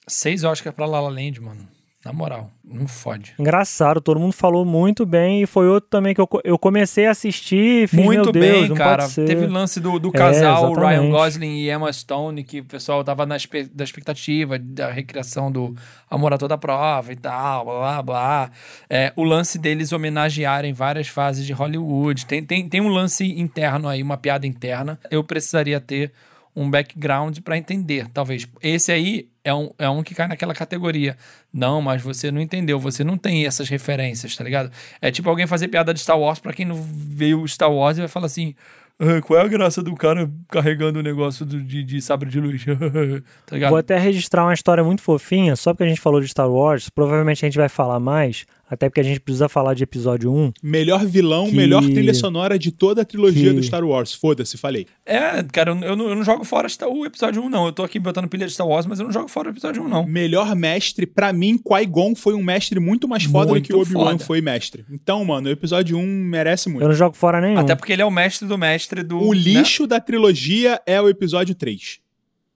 seis 0.07 0.43
Oscars 0.43 0.75
pra 0.75 0.85
La 0.85 1.01
La 1.01 1.09
Land, 1.09 1.41
mano. 1.41 1.76
Na 2.07 2.13
moral, 2.13 2.49
não 2.63 2.87
fode. 2.87 3.33
Engraçado, 3.37 3.99
todo 3.99 4.17
mundo 4.17 4.31
falou 4.31 4.63
muito 4.63 5.05
bem 5.05 5.43
e 5.43 5.45
foi 5.45 5.67
outro 5.67 5.89
também 5.89 6.15
que 6.15 6.21
eu, 6.21 6.29
eu 6.45 6.57
comecei 6.57 7.05
a 7.05 7.11
assistir 7.11 7.85
fiz, 7.89 7.99
Muito 7.99 8.31
Deus, 8.31 8.69
bem, 8.69 8.73
cara. 8.73 9.09
Teve 9.09 9.43
o 9.43 9.51
lance 9.51 9.77
do, 9.81 9.99
do 9.99 10.07
É, 10.07 10.11
casal 10.13 10.71
Ryan 10.73 10.87
exatamente. 10.87 11.11
Gosling 11.11 11.57
e 11.57 11.69
Emma 11.69 11.91
Stone, 11.91 12.45
que 12.45 12.61
o 12.61 12.63
pessoal 12.63 13.03
tava 13.03 13.25
na 13.25 13.35
da 13.73 13.83
expectativa 13.83 14.57
da 14.57 14.89
recriação 14.89 15.51
do 15.51 15.75
Amor 16.09 16.33
a 16.33 16.37
Toda 16.37 16.57
Prova 16.57 17.11
e 17.11 17.17
tal, 17.17 17.65
blá 17.65 17.73
blá 17.75 18.03
blá. 18.03 18.51
É, 18.89 19.11
o 19.17 19.25
lance 19.25 19.59
deles 19.59 19.91
homenagearem 19.91 20.71
várias 20.71 21.09
fases 21.09 21.45
de 21.45 21.51
Hollywood. 21.51 22.25
Tem, 22.25 22.41
tem, 22.41 22.69
tem 22.69 22.79
um 22.79 22.87
lance 22.87 23.25
interno 23.37 23.89
aí, 23.89 24.01
uma 24.01 24.15
piada 24.15 24.47
interna. 24.47 24.97
Eu 25.11 25.25
precisaria 25.25 25.81
ter 25.81 26.13
um 26.59 26.69
background 26.71 27.37
pra 27.41 27.55
entender, 27.55 28.07
talvez. 28.11 28.47
Esse 28.63 28.91
aí 28.91 29.27
é 29.43 29.53
um, 29.53 29.69
é 29.77 29.87
um 29.87 30.01
que 30.01 30.15
cai 30.15 30.27
naquela 30.27 30.55
categoria. 30.55 31.15
Não, 31.53 31.81
mas 31.81 32.01
você 32.01 32.31
não 32.31 32.41
entendeu, 32.41 32.79
você 32.79 33.03
não 33.03 33.15
tem 33.17 33.45
essas 33.45 33.69
referências, 33.69 34.35
tá 34.35 34.43
ligado? 34.43 34.71
É 34.99 35.11
tipo 35.11 35.29
alguém 35.29 35.45
fazer 35.45 35.67
piada 35.67 35.93
de 35.93 35.99
Star 35.99 36.19
Wars 36.19 36.39
pra 36.39 36.51
quem 36.53 36.65
não 36.65 36.75
veio 36.75 37.47
Star 37.47 37.71
Wars 37.71 37.97
e 37.97 38.01
vai 38.01 38.07
falar 38.07 38.25
assim. 38.25 38.55
"Ah, 38.99 39.21
qual 39.21 39.39
é 39.39 39.43
a 39.43 39.47
graça 39.47 39.83
do 39.83 39.93
cara 39.93 40.27
carregando 40.49 40.97
o 40.99 41.03
negócio 41.03 41.45
do- 41.45 41.61
de, 41.61 41.83
de 41.83 42.01
sabre 42.01 42.27
de 42.31 42.39
luz? 42.39 42.65
tá 43.45 43.55
ligado? 43.55 43.69
Vou 43.69 43.77
até 43.77 43.95
registrar 43.99 44.43
uma 44.43 44.53
história 44.55 44.83
muito 44.83 45.03
fofinha, 45.03 45.55
só 45.55 45.71
porque 45.73 45.83
a 45.83 45.87
gente 45.89 46.01
falou 46.01 46.19
de 46.19 46.27
Star 46.27 46.49
Wars, 46.49 46.89
provavelmente 46.89 47.45
a 47.45 47.47
gente 47.47 47.57
vai 47.59 47.69
falar 47.69 47.99
mais, 47.99 48.45
até 48.69 48.89
porque 48.89 48.99
a 48.99 49.03
gente 49.03 49.19
precisa 49.19 49.47
falar 49.47 49.73
de 49.73 49.83
episódio 49.83 50.33
1. 50.33 50.51
Melhor 50.61 51.05
vilão, 51.05 51.49
Que- 51.49 51.55
melhor 51.55 51.83
trilha 51.83 52.13
sonora 52.13 52.57
de 52.59 52.71
toda 52.71 53.01
a 53.01 53.05
trilogia 53.05 53.51
que- 53.51 53.55
do 53.57 53.63
Star 53.63 53.83
Wars. 53.85 54.13
Foda-se, 54.13 54.57
falei. 54.57 54.87
É, 55.05 55.41
cara, 55.43 55.71
eu, 55.71 55.79
eu 55.81 55.95
não, 55.95 56.09
eu 56.09 56.15
não 56.15 56.23
jogo 56.23 56.43
fora 56.43 56.67
Star- 56.67 56.89
o 56.89 57.05
episódio 57.05 57.41
1, 57.41 57.49
não. 57.49 57.65
Eu 57.67 57.71
tô 57.71 57.83
aqui 57.83 57.99
botando 57.99 58.27
pilha 58.27 58.45
de 58.45 58.53
Star 58.53 58.67
Wars, 58.67 58.85
mas 58.85 58.99
eu 58.99 59.05
não 59.05 59.11
jogo 59.11 59.27
fora 59.27 59.49
o 59.49 59.51
episódio 59.51 59.83
1, 59.83 59.87
não. 59.87 60.05
Melhor 60.05 60.55
mestre, 60.55 61.05
pra 61.05 61.31
mim, 61.31 61.57
Qui-Gon 61.57 62.15
foi 62.15 62.33
um 62.33 62.43
mestre 62.43 62.79
muito 62.79 63.07
mais 63.07 63.23
foda 63.23 63.51
Muito 63.51 63.63
do 63.63 63.67
que 63.67 63.73
o 63.73 63.81
Obi-Wan 63.81 64.17
foi 64.17 64.41
mestre. 64.41 64.85
Então, 64.91 65.23
mano, 65.23 65.47
o 65.47 65.51
episódio 65.51 65.97
1 65.97 66.05
merece 66.05 66.69
muito. 66.69 66.81
Eu 66.83 66.87
não 66.89 66.95
jogo 66.95 67.15
fora 67.15 67.39
nenhum. 67.39 67.57
Até 67.59 67.75
porque 67.75 67.93
ele 67.93 68.01
é 68.01 68.05
o 68.05 68.11
mestre 68.11 68.47
do 68.47 68.57
mestre 68.57 69.03
do. 69.03 69.17
O 69.19 69.33
né? 69.33 69.39
lixo 69.39 69.87
da 69.87 69.99
trilogia 69.99 70.81
é 70.85 70.99
o 71.01 71.07
episódio 71.09 71.55
3. 71.55 71.99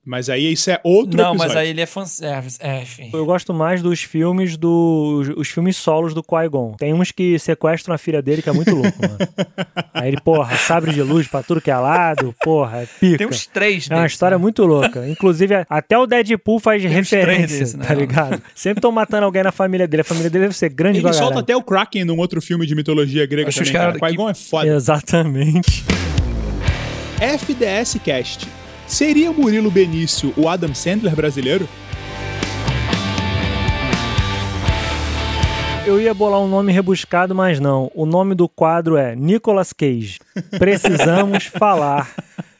Mas 0.03 0.29
aí 0.31 0.51
isso 0.51 0.71
é 0.71 0.79
outro 0.83 1.15
Não, 1.15 1.29
episódio. 1.33 1.47
mas 1.53 1.55
aí 1.55 1.69
ele 1.69 1.79
é 1.81 1.85
fanservice. 1.85 2.57
É, 2.59 2.81
enfim. 2.81 3.11
Eu 3.13 3.23
gosto 3.23 3.53
mais 3.53 3.83
dos 3.83 4.01
filmes 4.01 4.57
dos 4.57 5.29
os 5.37 5.47
filmes 5.49 5.77
solos 5.77 6.11
do 6.15 6.23
Qui-Gon. 6.23 6.73
Tem 6.77 6.91
uns 6.91 7.11
que 7.11 7.37
sequestram 7.37 7.93
a 7.93 7.99
filha 7.99 8.19
dele 8.19 8.41
que 8.41 8.49
é 8.49 8.51
muito 8.51 8.73
louco, 8.73 8.97
mano. 8.99 9.17
Aí 9.93 10.07
ele, 10.07 10.17
porra, 10.21 10.57
sabre 10.57 10.91
de 10.91 11.03
luz 11.03 11.27
pra 11.27 11.43
tudo 11.43 11.61
que 11.61 11.69
é 11.69 11.77
lado, 11.77 12.33
porra, 12.43 12.79
é 12.79 12.87
pica. 12.99 13.19
Tem 13.19 13.27
uns 13.27 13.45
três 13.45 13.87
É 13.91 13.95
uma 13.95 14.07
história 14.07 14.37
né? 14.37 14.41
muito 14.41 14.65
louca. 14.65 15.07
Inclusive, 15.07 15.63
até 15.69 15.95
o 15.97 16.07
Deadpool 16.07 16.59
faz 16.59 16.81
três 16.81 16.95
referência, 16.95 17.59
desses, 17.59 17.75
né? 17.75 17.85
tá 17.85 17.93
ligado? 17.93 18.41
Sempre 18.55 18.79
estão 18.79 18.91
matando 18.91 19.25
alguém 19.25 19.43
na 19.43 19.51
família 19.51 19.87
dele. 19.87 20.01
A 20.01 20.05
família 20.05 20.31
dele 20.31 20.45
deve 20.45 20.57
ser 20.57 20.69
grande 20.69 20.97
Ele 20.97 21.13
solta 21.13 21.39
até 21.41 21.55
o 21.55 21.61
Kraken 21.61 22.05
num 22.05 22.17
outro 22.17 22.41
filme 22.41 22.65
de 22.65 22.73
mitologia 22.73 23.27
grega 23.27 23.49
Acho 23.49 23.59
que 23.59 23.65
também, 23.65 23.79
cara. 23.81 23.99
caras- 23.99 24.09
Qui-Gon 24.11 24.29
é 24.29 24.33
foda. 24.33 24.67
Exatamente. 24.67 25.83
FDS 27.19 27.99
Cast. 28.03 28.47
Seria 28.91 29.31
Murilo 29.31 29.71
Benício 29.71 30.33
o 30.35 30.49
Adam 30.49 30.75
Sandler 30.75 31.15
brasileiro? 31.15 31.65
Eu 35.87 35.97
ia 35.97 36.13
bolar 36.13 36.41
um 36.41 36.47
nome 36.49 36.73
rebuscado, 36.73 37.33
mas 37.33 37.57
não. 37.57 37.89
O 37.95 38.05
nome 38.05 38.35
do 38.35 38.49
quadro 38.49 38.97
é 38.97 39.15
Nicolas 39.15 39.71
Cage. 39.71 40.19
Precisamos 40.59 41.45
falar 41.57 42.13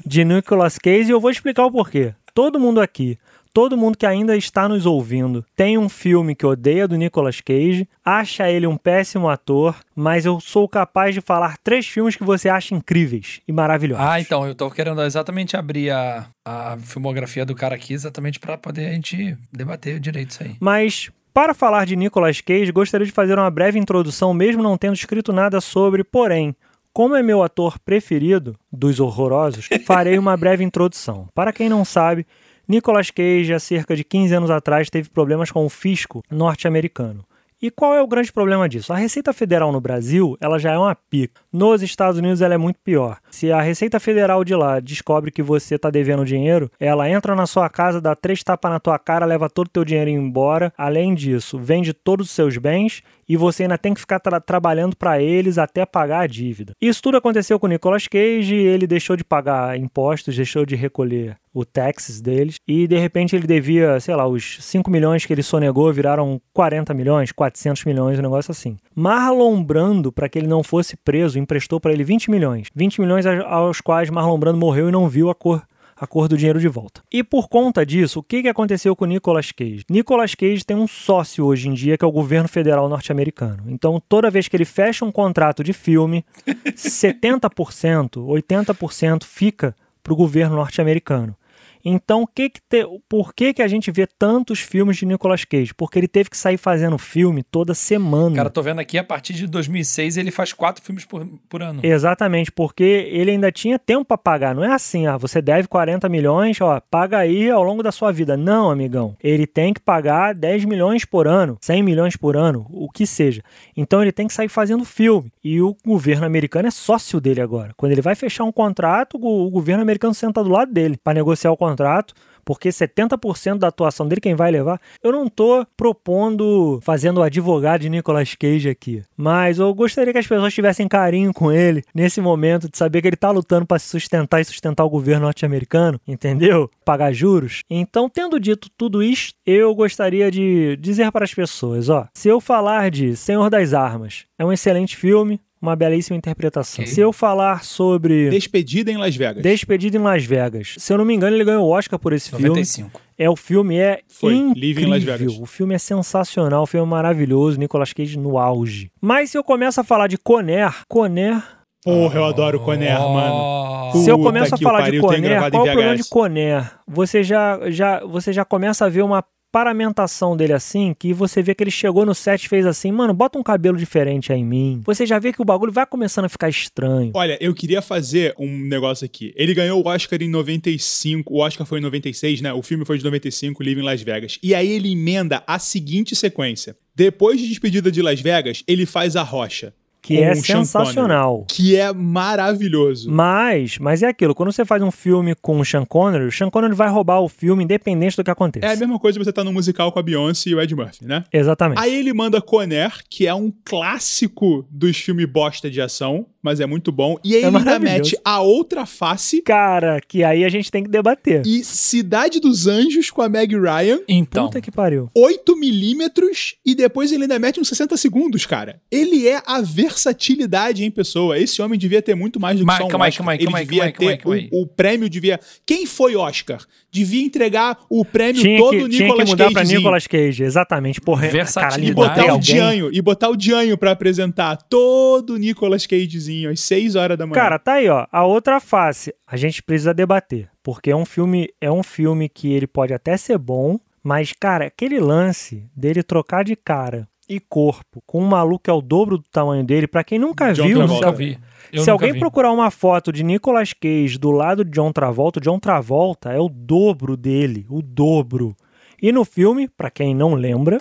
de 0.06 0.24
Nicolas 0.24 0.78
Cage 0.78 1.10
e 1.10 1.12
eu 1.12 1.20
vou 1.20 1.30
explicar 1.30 1.66
o 1.66 1.72
porquê. 1.72 2.14
Todo 2.34 2.62
mundo 2.62 2.80
aqui, 2.80 3.20
todo 3.54 3.78
mundo 3.78 3.98
que 3.98 4.06
ainda 4.06 4.36
está 4.36 4.68
nos 4.68 4.86
ouvindo, 4.86 5.46
tem 5.56 5.78
um 5.78 5.90
filme 5.90 6.36
que 6.36 6.46
odeia 6.46 6.88
do 6.88 6.96
Nicolas 6.96 7.42
Cage, 7.42 7.88
acha 8.04 8.50
ele 8.50 8.68
um 8.68 8.78
péssimo 8.78 9.30
ator, 9.30 9.76
mas 9.96 10.26
eu 10.26 10.40
sou 10.40 10.68
capaz 10.68 11.14
de 11.14 11.22
falar 11.22 11.58
três 11.64 11.88
filmes 11.88 12.16
que 12.16 12.24
você 12.24 12.50
acha 12.50 12.74
incríveis 12.74 13.42
e 13.48 13.52
maravilhosos. 13.52 14.06
Ah, 14.06 14.20
então, 14.20 14.48
eu 14.48 14.56
tô 14.56 14.70
querendo 14.70 15.02
exatamente 15.02 15.56
abrir 15.58 15.92
a, 15.92 16.26
a 16.46 16.78
filmografia 16.78 17.46
do 17.46 17.56
cara 17.56 17.76
aqui, 17.76 17.94
exatamente 17.94 18.40
pra 18.40 18.58
poder 18.58 18.88
a 18.88 18.92
gente 18.92 19.38
debater 19.52 20.00
direito 20.00 20.32
isso 20.32 20.44
aí. 20.44 20.56
Mas 20.60 21.10
para 21.34 21.54
falar 21.54 21.86
de 21.86 21.96
Nicolas 21.96 22.42
Cage, 22.42 22.72
gostaria 22.72 23.06
de 23.06 23.12
fazer 23.12 23.38
uma 23.38 23.50
breve 23.50 23.80
introdução, 23.80 24.34
mesmo 24.34 24.62
não 24.62 24.78
tendo 24.78 24.96
escrito 24.96 25.32
nada 25.32 25.62
sobre, 25.62 26.04
porém, 26.04 26.56
como 26.94 27.16
é 27.16 27.24
meu 27.24 27.42
ator 27.42 27.80
preferido 27.80 28.56
dos 28.72 29.00
horrorosos, 29.00 29.70
farei 29.86 30.18
uma 30.18 30.36
breve 30.36 30.64
introdução. 30.64 31.30
Para 31.34 31.54
quem 31.54 31.70
não 31.70 31.86
sabe, 31.86 32.26
Nicolas 32.72 33.12
Cage, 33.12 33.54
há 33.54 33.60
cerca 33.60 33.98
de 33.98 34.02
15 34.02 34.34
anos 34.34 34.50
atrás, 34.50 34.90
teve 34.90 35.10
problemas 35.10 35.52
com 35.52 35.66
o 35.66 35.70
fisco 35.70 36.24
norte-americano. 36.32 37.26
E 37.62 37.70
qual 37.70 37.94
é 37.94 38.02
o 38.02 38.08
grande 38.08 38.32
problema 38.32 38.68
disso? 38.68 38.94
A 38.94 38.96
Receita 38.96 39.34
Federal 39.34 39.74
no 39.74 39.82
Brasil, 39.82 40.38
ela 40.42 40.58
já 40.58 40.72
é 40.72 40.78
uma 40.78 40.96
pica. 40.96 41.42
Nos 41.52 41.84
Estados 41.84 42.18
Unidos 42.18 42.42
ela 42.42 42.56
é 42.56 42.58
muito 42.58 42.80
pior. 42.80 43.20
Se 43.30 43.52
a 43.52 43.62
Receita 43.62 44.00
Federal 44.00 44.44
de 44.46 44.56
lá 44.56 44.80
descobre 44.80 45.32
que 45.32 45.44
você 45.44 45.76
está 45.76 45.90
devendo 45.90 46.26
dinheiro, 46.26 46.72
ela 46.80 47.08
entra 47.08 47.36
na 47.36 47.46
sua 47.46 47.70
casa, 47.70 48.02
dá 48.02 48.16
três 48.16 48.42
tapas 48.42 48.72
na 48.72 48.80
tua 48.80 48.98
cara, 48.98 49.26
leva 49.26 49.50
todo 49.50 49.68
o 49.68 49.70
teu 49.70 49.86
dinheiro 49.86 50.10
embora. 50.10 50.74
Além 50.76 51.14
disso, 51.14 51.60
vende 51.60 51.94
todos 51.94 52.28
os 52.28 52.32
seus 52.32 52.58
bens 52.58 53.04
e 53.32 53.38
você 53.38 53.64
ainda 53.64 53.78
tem 53.78 53.94
que 53.94 54.02
ficar 54.02 54.20
tra 54.20 54.42
trabalhando 54.42 54.94
para 54.94 55.22
eles 55.22 55.58
até 55.58 55.86
pagar 55.86 56.20
a 56.20 56.28
dívida. 56.28 56.74
Isso 56.82 57.02
tudo 57.02 57.16
aconteceu 57.16 57.58
com 57.58 57.66
o 57.66 57.70
Nicolas 57.70 58.06
Cage, 58.06 58.54
ele 58.54 58.86
deixou 58.86 59.16
de 59.16 59.24
pagar 59.24 59.80
impostos, 59.80 60.36
deixou 60.36 60.66
de 60.66 60.76
recolher 60.76 61.38
o 61.54 61.64
taxes 61.64 62.20
deles 62.20 62.58
e 62.68 62.88
de 62.88 62.98
repente 62.98 63.34
ele 63.34 63.48
devia, 63.48 63.98
sei 64.02 64.16
lá, 64.16 64.28
os 64.28 64.58
5 64.60 64.92
milhões 64.92 65.26
que 65.26 65.32
ele 65.32 65.44
sonegou 65.44 65.94
viraram 65.94 66.42
40 66.54 66.94
milhões, 66.94 67.32
400 67.32 67.86
milhões, 67.86 68.20
um 68.20 68.22
negócio 68.22 68.52
assim. 68.52 68.76
Marlon 68.94 69.64
Brando, 69.64 70.12
para 70.12 70.28
que 70.28 70.38
ele 70.38 70.48
não 70.48 70.62
fosse 70.62 70.98
preso, 70.98 71.40
emprestou 71.40 71.80
para 71.80 71.94
ele 71.94 72.04
20 72.04 72.30
milhões. 72.30 72.68
20 72.76 73.00
milhões 73.00 73.26
aos 73.26 73.80
quais 73.80 74.10
Marlon 74.10 74.38
Brando 74.38 74.58
morreu 74.58 74.90
e 74.90 74.92
não 74.92 75.08
viu 75.08 75.30
a 75.30 75.36
cor 75.36 75.64
a 76.02 76.08
cor 76.08 76.28
do 76.28 76.36
dinheiro 76.36 76.60
de 76.60 76.68
volta. 76.68 77.04
E 77.14 77.24
por 77.24 77.48
conta 77.48 77.86
disso, 77.86 78.22
o 78.22 78.24
que, 78.24 78.48
aconteceu 78.50 78.96
com 78.96 79.06
Nicolas 79.06 79.52
Cage? 79.52 79.86
Nicolas 79.88 80.34
Cage 80.34 80.66
tem 80.66 80.76
um 80.76 80.88
sócio 80.88 81.46
hoje 81.46 81.70
em 81.70 81.76
dia 81.76 81.96
que 81.96 82.04
é 82.04 82.08
o 82.08 82.12
governo 82.12 82.50
federal 82.50 82.90
norte-americano. 82.90 83.66
Então, 83.68 84.02
toda 84.10 84.32
vez 84.32 84.48
que 84.48 84.58
ele 84.58 84.66
fecha 84.66 85.06
um 85.06 85.12
contrato 85.12 85.64
de 85.64 85.74
filme, 85.74 86.26
70%, 86.76 88.14
80% 88.16 89.24
fica 89.26 89.76
para 90.02 90.12
o 90.12 90.16
governo 90.16 90.56
norte-americano. 90.56 91.36
Então, 91.84 92.28
que 92.28 92.50
que 92.50 92.62
te... 92.62 92.86
por 93.10 93.34
que, 93.34 93.54
que 93.54 93.62
a 93.62 93.68
gente 93.68 93.92
vê 93.92 94.06
tantos 94.06 94.60
filmes 94.60 94.98
de 94.98 95.06
Nicolas 95.06 95.44
Cage? 95.44 95.74
Porque 95.74 96.00
ele 96.00 96.08
teve 96.08 96.30
que 96.30 96.38
sair 96.38 96.58
fazendo 96.58 96.98
filme 96.98 97.44
toda 97.44 97.74
semana. 97.74 98.36
Cara, 98.36 98.50
tô 98.50 98.62
vendo 98.62 98.80
aqui, 98.80 98.98
a 98.98 99.04
partir 99.04 99.34
de 99.34 99.48
2006 99.48 100.18
ele 100.18 100.32
faz 100.32 100.54
quatro 100.54 100.84
filmes 100.84 101.06
por, 101.06 101.26
por 101.50 101.62
ano. 101.62 101.82
Exatamente, 101.84 102.52
porque 102.52 102.84
ele 103.12 103.32
ainda 103.32 103.52
tinha 103.52 103.80
tempo 103.80 104.06
para 104.06 104.18
pagar. 104.18 104.56
Não 104.56 104.64
é 104.64 104.72
assim, 104.74 105.08
ah, 105.08 105.18
você 105.18 105.42
deve 105.42 105.68
40 105.68 106.08
milhões, 106.10 106.60
ó, 106.62 106.80
paga 106.80 107.18
aí 107.18 107.50
ao 107.50 107.64
longo 107.64 107.84
da 107.84 107.92
sua 107.92 108.12
vida. 108.12 108.38
Não, 108.38 108.70
amigão. 108.70 109.16
Ele 109.24 109.48
tem 109.48 109.74
que 109.74 109.80
pagar 109.80 110.36
10 110.36 110.66
milhões 110.66 111.06
por 111.06 111.28
ano, 111.28 111.58
100 111.62 111.84
milhões 111.84 112.16
por 112.16 112.38
ano, 112.38 112.68
o 112.70 112.90
que 112.90 113.06
seja. 113.06 113.42
Então 113.76 114.02
ele 114.02 114.12
tem 114.12 114.28
que 114.28 114.34
sair 114.34 114.50
fazendo 114.50 114.86
filme. 114.86 115.32
E 115.44 115.62
o 115.62 115.76
governo 115.86 116.26
americano 116.26 116.68
é 116.68 116.72
sócio 116.72 117.20
dele 117.20 117.42
agora. 117.42 117.74
Quando 117.76 117.92
ele 117.92 118.02
vai 118.02 118.16
fechar 118.16 118.44
um 118.44 118.52
contrato, 118.52 119.18
o 119.22 119.50
governo 119.50 119.82
americano 119.82 120.14
senta 120.14 120.44
do 120.44 120.50
lado 120.50 120.72
dele 120.72 120.98
para 121.04 121.14
negociar 121.14 121.52
o 121.52 121.58
contrato 121.58 121.71
contrato, 121.72 122.14
porque 122.44 122.70
70% 122.70 123.58
da 123.58 123.68
atuação 123.68 124.08
dele 124.08 124.22
quem 124.22 124.36
vai 124.36 124.52
levar. 124.52 124.80
Eu 125.04 125.12
não 125.12 125.28
tô 125.28 125.66
propondo 125.78 126.80
fazendo 126.82 127.20
o 127.20 127.24
advogado 127.24 127.82
de 127.82 127.90
Nicolas 127.90 128.36
Cage 128.36 128.70
aqui, 128.70 129.04
mas 129.16 129.60
eu 129.60 129.74
gostaria 129.74 130.12
que 130.12 130.20
as 130.20 130.28
pessoas 130.28 130.54
tivessem 130.54 130.88
carinho 130.88 131.34
com 131.34 131.52
ele 131.52 131.84
nesse 131.94 132.20
momento 132.20 132.70
de 132.70 132.78
saber 132.78 133.02
que 133.02 133.08
ele 133.08 133.16
tá 133.16 133.32
lutando 133.32 133.66
para 133.66 133.80
se 133.80 133.88
sustentar 133.88 134.42
e 134.42 134.46
sustentar 134.46 134.84
o 134.84 134.90
governo 134.90 135.26
norte-americano, 135.26 136.00
entendeu? 136.08 136.70
Pagar 136.84 137.14
juros. 137.14 137.64
Então, 137.70 138.10
tendo 138.10 138.40
dito 138.40 138.70
tudo 138.78 139.04
isso, 139.04 139.34
eu 139.46 139.74
gostaria 139.74 140.32
de 140.32 140.76
dizer 140.78 141.12
para 141.12 141.24
as 141.24 141.34
pessoas, 141.34 141.90
ó, 141.90 142.08
se 142.14 142.28
eu 142.28 142.42
falar 142.42 142.90
de 142.90 143.16
Senhor 143.16 143.50
das 143.50 143.74
Armas, 143.74 144.26
é 144.38 144.46
um 144.46 144.52
excelente 144.52 144.98
filme, 144.98 145.40
uma 145.62 145.76
belíssima 145.76 146.18
interpretação. 146.18 146.84
Okay. 146.84 146.94
Se 146.94 147.00
eu 147.00 147.14
falar 147.14 147.64
sobre. 147.64 148.30
Despedida 148.30 148.92
em 148.92 148.98
Las 148.98 149.16
Vegas. 149.16 149.44
Despedida 149.44 149.98
em 149.98 150.02
Las 150.02 150.26
Vegas. 150.26 150.76
Se 150.78 150.92
eu 150.92 150.98
não 150.98 151.06
me 151.06 151.14
engano, 151.14 151.36
ele 151.36 151.44
ganhou 151.44 151.68
o 151.68 151.70
Oscar 151.70 152.00
por 152.00 152.14
esse 152.14 152.32
95. 152.32 152.90
filme. 152.90 153.06
É, 153.18 153.30
o 153.30 153.36
filme 153.36 153.78
é 153.78 154.00
Foi. 154.08 154.34
incrível. 154.34 154.90
Las 154.90 155.04
Vegas. 155.04 155.38
O 155.40 155.46
filme 155.46 155.76
é 155.76 155.78
sensacional, 155.78 156.64
o 156.64 156.66
filme 156.66 156.86
é 156.86 156.90
maravilhoso, 156.90 157.60
Nicolas 157.60 157.94
Cage 157.94 158.18
no 158.18 158.38
auge. 158.38 158.92
Mas 159.00 159.32
se 159.32 159.38
eu 159.38 159.44
começo 159.44 159.80
a 159.80 159.84
falar 159.84 160.08
de 160.08 160.18
Conner, 160.18 160.74
Conner 160.88 161.42
Porra, 161.84 162.20
eu 162.20 162.26
adoro 162.26 162.60
Conner, 162.60 163.02
oh. 163.02 163.14
mano. 163.14 164.04
Se 164.04 164.10
eu 164.10 164.20
começo 164.20 164.54
a 164.54 164.58
falar 164.58 164.92
de 164.92 165.00
Conner, 165.00 165.50
qual 165.50 165.68
é 165.68 165.72
o 165.72 165.74
problema 165.74 165.96
de 165.96 166.08
Conner? 166.08 166.72
Você 166.88 167.24
já, 167.24 167.60
já, 167.72 168.00
você 168.06 168.32
já 168.32 168.46
começa 168.46 168.86
a 168.86 168.90
ver 168.90 169.02
uma 169.02 169.24
paramentação 169.52 170.36
dele 170.38 170.54
assim, 170.54 170.96
que 170.98 171.14
você 171.14 171.42
vê 171.42 171.54
que 171.54 171.64
ele 171.64 171.72
chegou 171.72 172.06
no 172.06 172.16
set 172.16 172.44
e 172.44 172.50
fez 172.50 172.66
assim, 172.66 172.92
mano, 172.92 173.14
bota 173.14 173.38
um 173.38 173.44
cabelo 173.44 173.78
diferente 173.78 174.32
aí 174.32 174.40
em 174.40 174.46
mim. 174.46 174.82
Você 174.86 175.06
já 175.06 175.20
vê 175.20 175.34
que 175.34 175.42
o 175.42 175.46
bagulho 175.46 175.72
vai 175.72 175.86
começando 175.86 176.26
a 176.26 176.30
ficar 176.30 176.50
estranho. 176.50 177.12
Olha, 177.14 177.38
eu 177.42 177.54
queria 177.54 177.82
fazer 177.82 178.34
um 178.38 178.60
negócio 178.60 179.06
aqui. 179.06 179.34
Ele 179.36 179.54
ganhou 179.54 179.84
o 179.84 179.88
Oscar 179.88 180.22
em 180.22 180.30
95, 180.30 181.34
o 181.34 181.40
Oscar 181.40 181.68
foi 181.68 181.80
em 181.80 181.82
96, 181.82 182.42
né? 182.42 182.54
O 182.54 182.62
filme 182.62 182.86
foi 182.86 182.98
de 182.98 183.04
95, 183.04 183.64
Live 183.64 183.82
em 183.82 183.84
Las 183.84 184.02
Vegas. 184.02 184.40
E 184.42 184.56
aí 184.56 184.72
ele 184.72 184.92
emenda 184.92 185.44
a 185.46 185.60
seguinte 185.60 186.16
sequência. 186.16 186.76
Depois 186.96 187.40
de 187.40 187.48
Despedida 187.48 187.92
de 187.92 188.02
Las 188.02 188.22
Vegas, 188.22 188.64
ele 188.68 188.86
faz 188.86 189.16
A 189.16 189.24
Rocha 189.24 189.74
que 190.02 190.18
é 190.18 190.34
sensacional. 190.36 191.46
que 191.48 191.76
é 191.76 191.94
maravilhoso. 191.94 193.10
Mas, 193.12 193.78
mas 193.78 194.02
é 194.02 194.08
aquilo, 194.08 194.34
quando 194.34 194.52
você 194.52 194.66
faz 194.66 194.82
um 194.82 194.92
filme 194.92 195.36
com 195.36 195.60
o 195.60 195.66
Sean 195.66 195.86
Connery, 195.86 196.26
o 196.26 196.32
Sean 196.32 196.50
Connery 196.50 196.74
vai 196.74 196.90
roubar 196.90 197.20
o 197.22 197.30
filme 197.30 197.64
independente 197.64 198.18
do 198.18 198.24
que 198.24 198.32
aconteça. 198.32 198.66
É 198.66 198.74
a 198.74 198.76
mesma 198.76 199.00
coisa 199.00 199.20
você 199.20 199.32
tá 199.32 199.44
no 199.44 199.54
musical 199.54 199.92
com 199.92 200.00
a 200.00 200.04
Beyoncé 200.04 200.50
e 200.50 200.56
o 200.56 200.62
Ed 200.62 200.74
Murphy, 200.76 201.06
né? 201.06 201.24
Exatamente. 201.32 201.80
Aí 201.80 201.94
ele 201.94 202.14
manda 202.14 202.42
Conner, 202.42 202.92
que 203.10 203.28
é 203.28 203.34
um 203.34 203.54
clássico 203.64 204.66
dos 204.70 204.98
filmes 204.98 205.26
bosta 205.28 205.70
de 205.70 205.80
ação, 205.82 206.26
mas 206.42 206.60
é 206.60 206.66
muito 206.66 206.92
bom. 206.92 207.18
E 207.24 207.36
aí 207.36 207.44
é 207.44 207.48
ele 207.48 207.58
ainda 207.58 207.80
mete 207.80 208.18
a 208.24 208.42
outra 208.42 208.86
face. 208.86 209.42
Cara, 209.42 210.02
que 210.06 210.24
aí 210.24 210.44
a 210.44 210.50
gente 210.50 210.72
tem 210.72 210.84
que 210.84 210.90
debater. 210.90 211.44
E 211.46 211.64
Cidade 211.64 212.40
dos 212.40 212.68
Anjos 212.68 213.10
com 213.10 213.22
a 213.22 213.30
Meg 213.30 213.56
Ryan. 213.56 214.00
Então. 214.08 214.46
Puta 214.46 214.62
que 214.62 214.72
pariu. 214.72 215.10
8 215.16 215.56
milímetros 215.56 216.56
e 216.66 216.74
depois 216.74 217.12
ele 217.12 217.24
ainda 217.24 217.38
mete 217.38 217.60
uns 217.60 217.68
60 217.68 217.96
segundos, 217.98 218.46
cara. 218.46 218.82
Ele 218.92 219.28
é 219.28 219.42
a 219.46 219.62
versatilidade 219.62 220.84
em 220.84 220.92
pessoa. 220.92 221.38
Esse 221.38 221.62
homem 221.62 221.78
devia 221.78 222.02
ter 222.02 222.16
muito 222.16 222.40
mais 222.40 222.58
do 222.58 222.62
que 222.62 222.68
Mas, 222.68 222.78
só 222.78 222.86
um 222.86 222.88
calma 222.88 223.08
Oscar. 223.08 223.30
Aí, 223.30 223.38
calma 223.46 223.58
aí, 223.60 223.64
ele 223.64 223.66
devia 223.66 223.92
calma 223.92 224.12
aí, 224.12 224.18
ter 224.18 224.24
calma 224.24 224.36
aí, 224.36 224.50
o, 224.52 224.62
o, 224.62 224.68
prêmio 224.68 225.10
devia... 225.10 225.40
Quem 225.66 225.86
foi 225.86 226.16
Oscar? 226.16 226.62
Devia 226.92 227.24
entregar 227.24 227.78
o 227.90 228.04
prêmio 228.04 228.42
tinha 228.42 228.58
todo 228.58 228.72
que, 228.72 228.76
Nicolas 228.76 228.90
Cage. 228.90 228.98
Tinha 228.98 229.14
que 229.14 229.30
mudar 229.30 229.44
Cagezinho. 229.46 229.54
pra 229.54 229.64
Nicolas 229.78 230.08
Cage, 230.08 230.44
exatamente. 230.44 231.02
Porra, 231.02 231.28
Versatilidade. 231.28 231.92
E 231.92 231.94
botar 231.94 232.34
o 232.34 232.40
Dianho, 232.40 232.90
e 232.92 233.02
botar 233.02 233.30
o 233.30 233.36
Dianho 233.36 233.78
pra 233.78 233.92
apresentar 233.92 234.58
todo 234.58 235.34
o 235.34 235.38
Nicolas 235.38 235.86
Cagezinho 235.86 236.31
às 236.48 236.60
6 236.62 236.96
horas 236.96 237.18
da 237.18 237.26
manhã. 237.26 237.36
Cara, 237.36 237.60
tá 237.60 237.74
aí, 237.74 237.90
ó. 237.90 238.06
A 238.12 238.26
outra 238.26 238.60
face, 238.60 239.14
a 239.26 239.38
gente 239.38 239.62
precisa 239.62 239.94
debater. 239.94 240.50
Porque 240.64 240.92
é 240.92 240.96
um 240.96 241.06
filme, 241.06 241.50
é 241.60 241.72
um 241.72 241.84
filme 241.84 242.30
que 242.30 242.52
ele 242.52 242.68
pode 242.68 242.94
até 242.94 243.18
ser 243.18 243.38
bom, 243.38 243.80
mas, 244.04 244.34
cara, 244.34 244.66
aquele 244.66 245.00
lance 245.00 245.70
dele 245.76 246.04
trocar 246.04 246.44
de 246.44 246.56
cara 246.56 247.08
e 247.32 247.40
corpo 247.40 248.04
com 248.06 248.22
um 248.22 248.28
maluco 248.28 248.66
que 248.66 248.70
é 248.70 248.74
o 248.74 248.82
dobro 248.82 249.18
do 249.18 249.24
tamanho 249.32 249.64
dele, 249.64 249.88
para 249.88 250.04
quem 250.04 250.20
nunca 250.20 250.52
John 250.52 250.68
viu, 250.68 250.78
Travolta. 250.80 251.16
se, 251.16 251.38
se 251.78 251.90
alguém 251.90 252.12
vi. 252.12 252.20
procurar 252.20 252.52
uma 252.52 252.70
foto 252.70 253.12
de 253.12 253.24
Nicolas 253.24 253.72
Cage 253.72 254.18
do 254.18 254.32
lado 254.32 254.66
de 254.66 254.72
John 254.72 254.92
Travolta, 254.92 255.40
o 255.40 255.42
John 255.42 255.58
Travolta 255.58 256.32
é 256.34 256.40
o 256.40 256.50
dobro 256.50 257.16
dele, 257.16 257.66
o 257.70 257.82
dobro. 257.82 258.56
E 259.02 259.12
no 259.14 259.24
filme, 259.24 259.70
para 259.70 259.90
quem 259.90 260.14
não 260.14 260.34
lembra, 260.34 260.80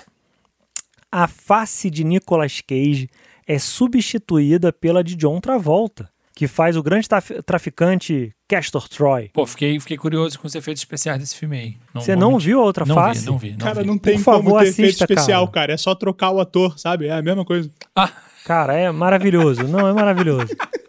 a 1.11 1.28
face 1.28 1.88
de 1.88 2.03
Nicolas 2.03 2.61
Cage 2.61 3.09
é 3.51 3.59
substituída 3.59 4.72
pela 4.72 5.03
de 5.03 5.16
John 5.16 5.40
Travolta, 5.40 6.09
que 6.36 6.46
faz 6.46 6.76
o 6.76 6.82
grande 6.84 7.09
traficante 7.44 8.30
Castor 8.48 8.88
Troy. 8.88 9.28
Pô, 9.32 9.44
fiquei, 9.44 9.80
fiquei 9.80 9.96
curioso 9.96 10.38
com 10.38 10.46
os 10.46 10.55
efeitos 10.55 10.80
especiais 10.80 11.18
desse 11.18 11.34
filme 11.34 11.59
aí. 11.59 11.76
Não, 11.92 12.01
Você 12.01 12.14
não 12.14 12.38
viu 12.38 12.61
a 12.61 12.64
outra 12.64 12.86
não 12.86 12.94
face? 12.94 13.22
Vi, 13.22 13.26
não 13.26 13.38
vi, 13.38 13.51
não 13.51 13.59
cara, 13.59 13.80
vi. 13.82 13.86
não 13.88 13.98
tem 13.98 14.16
Por 14.18 14.24
como 14.24 14.36
favor, 14.36 14.59
ter 14.61 14.68
assista, 14.68 14.82
efeito 14.82 15.03
especial, 15.03 15.48
cara. 15.48 15.66
cara. 15.66 15.72
É 15.72 15.76
só 15.76 15.96
trocar 15.96 16.30
o 16.30 16.38
ator, 16.40 16.78
sabe? 16.78 17.09
É 17.09 17.12
a 17.12 17.20
mesma 17.20 17.44
coisa. 17.44 17.68
Ah. 17.96 18.12
Cara, 18.44 18.74
é 18.74 18.88
maravilhoso. 18.92 19.64
Não, 19.64 19.88
é 19.88 19.92
maravilhoso. 19.92 20.46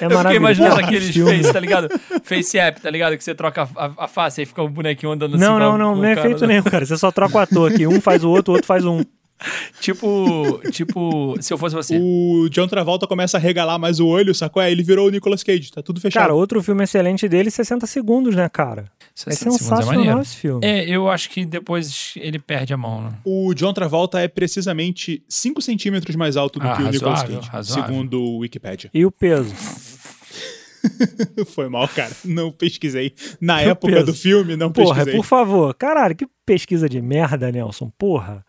É 0.00 0.04
eu 0.04 0.10
fiquei 0.10 0.36
imaginando 0.36 0.76
Porra, 0.76 0.86
aqueles 0.86 1.16
face, 1.16 1.52
tá 1.52 1.60
ligado? 1.60 1.88
Face 2.22 2.58
app, 2.58 2.80
tá 2.80 2.90
ligado? 2.90 3.16
Que 3.16 3.24
você 3.24 3.34
troca 3.34 3.68
a, 3.74 3.86
a, 3.86 3.92
a 4.04 4.08
face 4.08 4.42
e 4.42 4.46
fica 4.46 4.62
o 4.62 4.68
bonequinho 4.68 5.12
andando 5.12 5.36
não, 5.36 5.56
assim. 5.56 5.58
Não, 5.58 5.78
não, 5.78 5.78
não, 5.78 5.96
não 5.96 6.04
é 6.04 6.12
efeito 6.12 6.46
nenhum, 6.46 6.62
cara. 6.62 6.86
Você 6.86 6.96
só 6.96 7.10
troca 7.10 7.36
o 7.36 7.40
ator 7.40 7.72
aqui. 7.72 7.86
Um 7.86 8.00
faz 8.00 8.22
o 8.22 8.30
outro, 8.30 8.52
o 8.52 8.54
outro 8.54 8.66
faz 8.66 8.84
um. 8.84 9.02
tipo, 9.80 10.60
tipo, 10.70 11.36
se 11.40 11.52
eu 11.52 11.58
fosse 11.58 11.74
você. 11.74 11.98
O 12.00 12.48
John 12.50 12.66
Travolta 12.66 13.06
começa 13.06 13.36
a 13.36 13.40
regalar 13.40 13.78
mais 13.78 14.00
o 14.00 14.06
olho, 14.06 14.34
sacou? 14.34 14.62
É, 14.62 14.70
ele 14.70 14.82
virou 14.82 15.06
o 15.06 15.10
Nicolas 15.10 15.42
Cage, 15.42 15.70
tá 15.70 15.82
tudo 15.82 16.00
fechado. 16.00 16.22
Cara, 16.22 16.34
outro 16.34 16.62
filme 16.62 16.84
excelente 16.84 17.28
dele, 17.28 17.50
60 17.50 17.86
segundos, 17.86 18.34
né, 18.34 18.48
cara? 18.48 18.86
60 19.14 19.48
é 19.48 19.52
sensacional 19.52 20.18
é 20.18 20.22
esse 20.22 20.36
filme. 20.36 20.66
É, 20.66 20.88
eu 20.88 21.08
acho 21.08 21.30
que 21.30 21.44
depois 21.44 22.14
ele 22.16 22.38
perde 22.38 22.72
a 22.72 22.76
mão, 22.76 23.02
né? 23.02 23.12
O 23.24 23.54
John 23.54 23.72
Travolta 23.72 24.20
é 24.20 24.28
precisamente 24.28 25.22
5 25.28 25.60
centímetros 25.62 26.16
mais 26.16 26.36
alto 26.36 26.58
do 26.58 26.68
ah, 26.68 26.76
que 26.76 26.82
o 26.82 26.90
Nicolas 26.90 27.22
Cage, 27.22 27.48
razoável. 27.48 27.86
segundo 27.86 28.22
o 28.22 28.38
Wikipedia. 28.38 28.90
E 28.92 29.04
o 29.04 29.10
peso? 29.10 29.54
Foi 31.54 31.68
mal, 31.68 31.88
cara. 31.88 32.12
Não 32.24 32.50
pesquisei. 32.50 33.12
Na 33.40 33.60
época 33.60 34.02
do 34.04 34.14
filme, 34.14 34.56
não 34.56 34.70
Porra, 34.70 34.96
pesquisei. 34.96 35.14
por 35.14 35.24
favor. 35.24 35.74
Caralho, 35.74 36.14
que 36.14 36.26
pesquisa 36.46 36.88
de 36.88 37.00
merda, 37.00 37.50
Nelson. 37.50 37.90
Porra. 37.98 38.44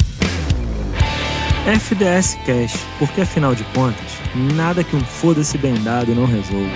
FDS 1.69 2.33
Cash, 2.47 2.83
porque 2.97 3.21
afinal 3.21 3.53
de 3.53 3.63
contas, 3.65 4.17
nada 4.55 4.83
que 4.83 4.95
um 4.95 5.01
foda-se 5.01 5.55
bem 5.55 5.75
dado 5.83 6.15
não 6.15 6.25
resolva. 6.25 6.73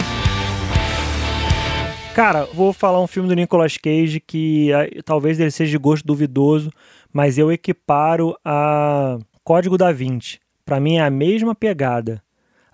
Cara, 2.14 2.46
vou 2.54 2.72
falar 2.72 3.02
um 3.02 3.08
filme 3.08 3.28
do 3.28 3.34
Nicolas 3.34 3.76
Cage 3.76 4.20
que 4.20 4.70
talvez 5.04 5.40
ele 5.40 5.50
seja 5.50 5.72
de 5.72 5.80
gosto 5.80 6.06
duvidoso, 6.06 6.70
mas 7.12 7.40
eu 7.40 7.52
equiparo 7.52 8.38
a 8.46 9.18
Código 9.44 9.80
da 9.80 9.92
Vinci. 9.92 10.40
Pra 10.64 10.80
mim 10.80 10.98
é 10.98 11.02
a 11.02 11.10
mesma 11.10 11.56
pegada. 11.56 12.22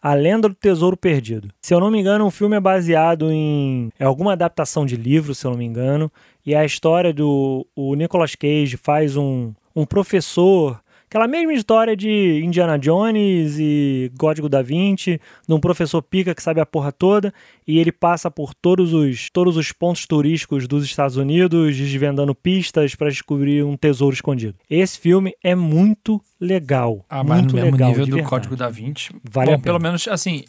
A 0.02 0.14
Lenda 0.14 0.50
do 0.50 0.56
Tesouro 0.56 0.98
Perdido. 0.98 1.48
Se 1.62 1.74
eu 1.74 1.80
não 1.80 1.90
me 1.90 2.02
engano, 2.02 2.26
o 2.26 2.32
filme 2.32 2.58
é 2.58 2.60
baseado 2.60 3.32
em 3.32 3.92
é 3.98 4.04
alguma 4.04 4.34
adaptação 4.34 4.86
de 4.86 4.98
livro, 4.98 5.34
se 5.34 5.48
eu 5.48 5.52
não 5.52 5.58
me 5.58 5.66
engano, 5.66 6.12
e 6.46 6.54
a 6.54 6.66
história 6.66 7.14
do 7.14 7.66
o 7.74 7.96
Nicolas 7.96 8.36
Cage 8.36 8.76
faz 8.76 9.16
um, 9.16 9.54
um 9.74 9.86
professor 9.86 10.82
Aquela 11.10 11.28
mesma 11.28 11.54
história 11.54 11.96
de 11.96 12.40
Indiana 12.46 12.78
Jones 12.78 13.58
e 13.58 14.12
Código 14.20 14.48
da 14.48 14.62
Vinci, 14.62 15.20
de 15.48 15.54
um 15.56 15.60
professor 15.60 16.04
pica 16.04 16.36
que 16.36 16.44
sabe 16.44 16.62
a 16.62 16.68
porra 16.68 16.92
toda, 16.92 17.34
e 17.68 17.80
ele 17.80 17.92
passa 17.92 18.30
por 18.30 18.54
todos 18.54 18.94
os, 18.94 19.28
todos 19.32 19.58
os 19.58 19.72
pontos 19.72 20.06
turísticos 20.06 20.68
dos 20.68 20.86
Estados 20.86 21.18
Unidos, 21.18 21.76
desvendando 21.76 22.36
pistas 22.36 22.94
para 22.94 23.10
descobrir 23.10 23.66
um 23.66 23.76
tesouro 23.76 24.14
escondido. 24.14 24.54
Esse 24.70 25.00
filme 25.00 25.34
é 25.44 25.56
muito 25.56 26.22
legal. 26.40 27.04
Ah, 27.10 27.24
mas 27.24 27.40
muito 27.40 27.56
no 27.56 27.62
mesmo 27.64 27.72
legal. 27.72 27.90
nível 27.90 28.06
do. 28.06 28.24
Código 28.30 28.56
da 28.56 28.70
Vinci. 28.70 29.12
Vale 29.24 29.56
Bom, 29.56 29.62
pelo 29.62 29.80
menos, 29.80 30.08
assim, 30.08 30.44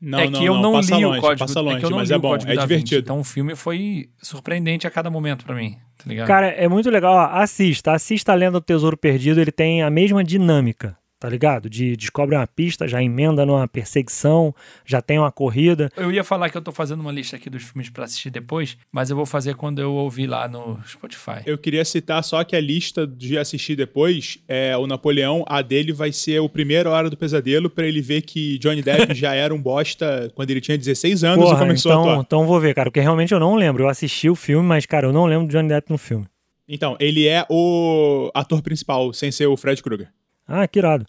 Não, 0.00 0.18
é 0.20 0.28
não, 0.28 0.38
que 0.40 0.46
eu 0.46 0.54
não, 0.56 0.72
passa 0.72 0.96
li 0.96 1.04
longe, 1.04 1.18
o 1.18 1.20
código, 1.20 1.38
passa 1.40 1.58
é 1.58 1.62
longe, 1.62 1.78
que 1.78 1.84
eu 1.86 1.90
não 1.90 1.98
mas 1.98 2.08
li 2.08 2.14
é 2.14 2.16
o 2.16 2.20
bom, 2.20 2.28
Código 2.30 2.52
é 2.52 2.56
divertido. 2.56 3.00
então 3.00 3.20
o 3.20 3.24
filme 3.24 3.56
foi 3.56 4.08
surpreendente 4.22 4.86
a 4.86 4.90
cada 4.90 5.10
momento 5.10 5.44
pra 5.44 5.54
mim, 5.54 5.76
tá 5.96 6.04
ligado? 6.06 6.26
Cara, 6.26 6.48
é 6.48 6.68
muito 6.68 6.90
legal. 6.90 7.14
Ó, 7.14 7.20
assista, 7.40 7.92
assista 7.92 8.32
a 8.32 8.34
Lenda 8.34 8.52
do 8.52 8.60
Tesouro 8.60 8.96
Perdido, 8.96 9.40
ele 9.40 9.50
tem 9.50 9.82
a 9.82 9.90
mesma 9.90 10.22
dinâmica, 10.22 10.96
tá 11.18 11.28
ligado? 11.28 11.68
De 11.68 11.96
descobre 11.96 12.36
uma 12.36 12.46
pista, 12.46 12.86
já 12.86 13.02
emenda 13.02 13.44
numa 13.44 13.66
perseguição, 13.66 14.54
já 14.84 15.02
tem 15.02 15.18
uma 15.18 15.32
corrida. 15.32 15.90
Eu 15.96 16.12
ia 16.12 16.22
falar 16.22 16.48
que 16.50 16.56
eu 16.56 16.62
tô 16.62 16.72
fazendo 16.72 17.00
uma 17.00 17.12
lista 17.12 17.36
aqui 17.36 17.50
dos 17.50 17.62
filmes 17.62 17.90
pra 17.90 18.04
assistir 18.04 18.30
depois, 18.30 18.76
mas 18.92 19.10
eu 19.10 19.16
vou 19.16 19.26
fazer 19.26 19.54
quando 19.54 19.80
eu 19.80 19.92
ouvir 19.92 20.26
lá 20.26 20.46
no 20.48 20.78
Spotify. 20.86 21.42
Eu 21.44 21.58
queria 21.58 21.84
citar 21.84 22.22
só 22.22 22.42
que 22.44 22.54
a 22.54 22.60
lista 22.60 23.06
de 23.06 23.36
assistir 23.36 23.74
depois 23.76 24.38
é 24.46 24.76
o 24.76 24.86
Napoleão, 24.86 25.44
a 25.48 25.62
dele 25.62 25.92
vai 25.92 26.12
ser 26.12 26.38
o 26.40 26.48
primeiro 26.48 26.90
Hora 26.90 27.10
do 27.10 27.16
Pesadelo 27.16 27.68
pra 27.68 27.86
ele 27.86 28.00
ver 28.00 28.22
que 28.22 28.58
Johnny 28.58 28.82
Depp 28.82 29.12
já 29.16 29.34
era 29.34 29.54
um 29.54 29.60
bosta 29.60 30.30
quando 30.34 30.50
ele 30.50 30.60
tinha 30.60 30.78
16 30.78 31.24
anos 31.24 31.44
e 31.44 31.48
Porra, 31.48 31.58
começou 31.58 31.90
a 31.92 31.94
então, 31.94 32.10
atuar. 32.10 32.22
então 32.22 32.46
vou 32.46 32.60
ver, 32.60 32.74
cara, 32.74 32.90
porque 32.90 33.00
realmente 33.00 33.32
eu 33.32 33.40
não 33.40 33.54
lembro. 33.56 33.84
Eu 33.84 33.88
assisti 33.88 34.30
o 34.30 34.34
filme, 34.34 34.66
mas, 34.66 34.86
cara, 34.86 35.06
eu 35.06 35.12
não 35.12 35.26
lembro 35.26 35.46
de 35.46 35.52
Johnny 35.52 35.68
Depp 35.68 35.90
no 35.90 35.98
filme. 35.98 36.26
Então, 36.68 36.96
ele 37.00 37.26
é 37.26 37.46
o 37.48 38.30
ator 38.34 38.60
principal, 38.60 39.12
sem 39.14 39.32
ser 39.32 39.46
o 39.46 39.56
Fred 39.56 39.82
Krueger. 39.82 40.08
Ah, 40.48 40.66
que 40.66 40.78
irado. 40.78 41.06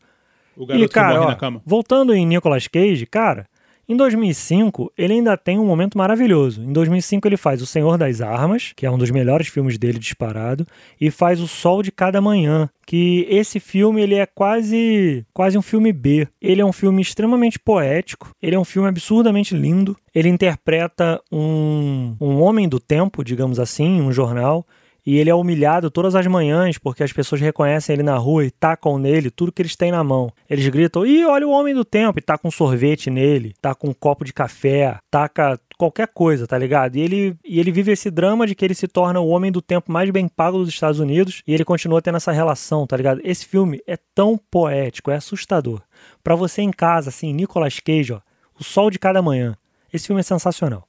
O 0.56 0.66
garoto 0.66 0.86
e, 0.86 0.90
cara, 0.90 1.08
que 1.08 1.14
morre 1.16 1.26
ó, 1.26 1.30
na 1.30 1.36
cama. 1.38 1.62
voltando 1.66 2.14
em 2.14 2.26
Nicolas 2.26 2.68
Cage, 2.68 3.06
cara, 3.06 3.48
em 3.90 3.98
2005 3.98 4.94
ele 4.96 5.14
ainda 5.14 5.36
tem 5.36 5.58
um 5.58 5.66
momento 5.66 5.98
maravilhoso. 5.98 6.62
Em 6.62 6.72
2005 6.72 7.28
ele 7.28 7.38
faz 7.38 7.60
O 7.60 7.66
Senhor 7.66 7.98
das 7.98 8.22
Armas, 8.22 8.72
que 8.76 8.86
é 8.86 8.92
um 8.92 9.00
dos 9.00 9.10
melhores 9.10 9.48
filmes 9.48 9.80
dele 9.80 9.98
disparado, 9.98 10.68
e 11.02 11.10
faz 11.10 11.42
O 11.42 11.48
Sol 11.48 11.82
de 11.82 11.92
Cada 11.92 12.22
Manhã, 12.22 12.70
que 12.86 13.26
esse 13.28 13.60
filme 13.60 14.00
ele 14.00 14.14
é 14.14 14.28
quase 14.28 15.26
quase 15.34 15.58
um 15.58 15.62
filme 15.64 15.92
B. 15.92 16.28
Ele 16.40 16.62
é 16.62 16.66
um 16.66 16.72
filme 16.72 17.02
extremamente 17.02 17.58
poético, 17.58 18.30
ele 18.40 18.56
é 18.56 18.60
um 18.60 18.66
filme 18.66 18.88
absurdamente 18.88 19.56
lindo. 19.56 19.98
Ele 20.14 20.30
interpreta 20.30 21.20
um, 21.32 22.16
um 22.22 22.42
homem 22.42 22.70
do 22.70 22.80
tempo, 22.80 23.24
digamos 23.24 23.60
assim, 23.60 24.02
um 24.02 24.12
jornal, 24.12 24.68
e 25.10 25.18
ele 25.18 25.32
é 25.32 25.34
humilhado 25.34 25.90
todas 25.90 26.14
as 26.14 26.28
manhãs 26.28 26.78
porque 26.78 27.02
as 27.02 27.12
pessoas 27.12 27.42
reconhecem 27.42 27.96
ele 27.96 28.04
na 28.04 28.16
rua 28.16 28.46
e 28.46 28.52
tacam 28.52 29.00
nele 29.00 29.32
tudo 29.32 29.52
que 29.52 29.60
eles 29.60 29.76
têm 29.76 29.92
na 29.92 30.04
mão. 30.04 30.32
Eles 30.48 30.68
gritam: 30.68 31.04
Ih, 31.04 31.26
olha 31.26 31.48
o 31.48 31.50
homem 31.50 31.74
do 31.74 31.84
tempo! 31.84 32.20
E 32.20 32.22
tá 32.22 32.38
com 32.38 32.52
sorvete 32.52 33.10
nele, 33.10 33.56
com 33.80 33.90
um 33.90 33.94
copo 33.94 34.24
de 34.24 34.32
café, 34.32 35.00
taca 35.10 35.60
qualquer 35.80 36.10
coisa, 36.10 36.46
tá 36.46 36.56
ligado? 36.60 36.96
E 36.96 37.02
ele, 37.02 37.36
e 37.44 37.60
ele 37.60 37.72
vive 37.72 37.92
esse 37.92 38.12
drama 38.12 38.46
de 38.46 38.54
que 38.54 38.64
ele 38.64 38.76
se 38.76 38.88
torna 38.88 39.20
o 39.20 39.30
homem 39.30 39.52
do 39.52 39.64
tempo 39.64 39.92
mais 39.92 40.12
bem 40.12 40.28
pago 40.28 40.60
dos 40.60 40.70
Estados 40.70 41.00
Unidos 41.00 41.42
e 41.48 41.56
ele 41.56 41.66
continua 41.66 42.04
tendo 42.04 42.18
essa 42.18 42.32
relação, 42.32 42.86
tá 42.86 42.96
ligado? 42.96 43.20
Esse 43.24 43.48
filme 43.48 43.82
é 43.88 43.98
tão 44.14 44.40
poético, 44.52 45.10
é 45.10 45.16
assustador. 45.16 45.82
Pra 46.24 46.36
você 46.36 46.62
em 46.62 46.72
casa, 46.72 47.10
assim, 47.10 47.34
Nicolas 47.34 47.80
Cage, 47.80 48.14
ó, 48.14 48.20
O 48.60 48.64
Sol 48.64 48.92
de 48.92 49.00
Cada 49.00 49.24
Manhã. 49.24 49.56
Esse 49.92 50.06
filme 50.06 50.20
é 50.20 50.24
sensacional. 50.24 50.88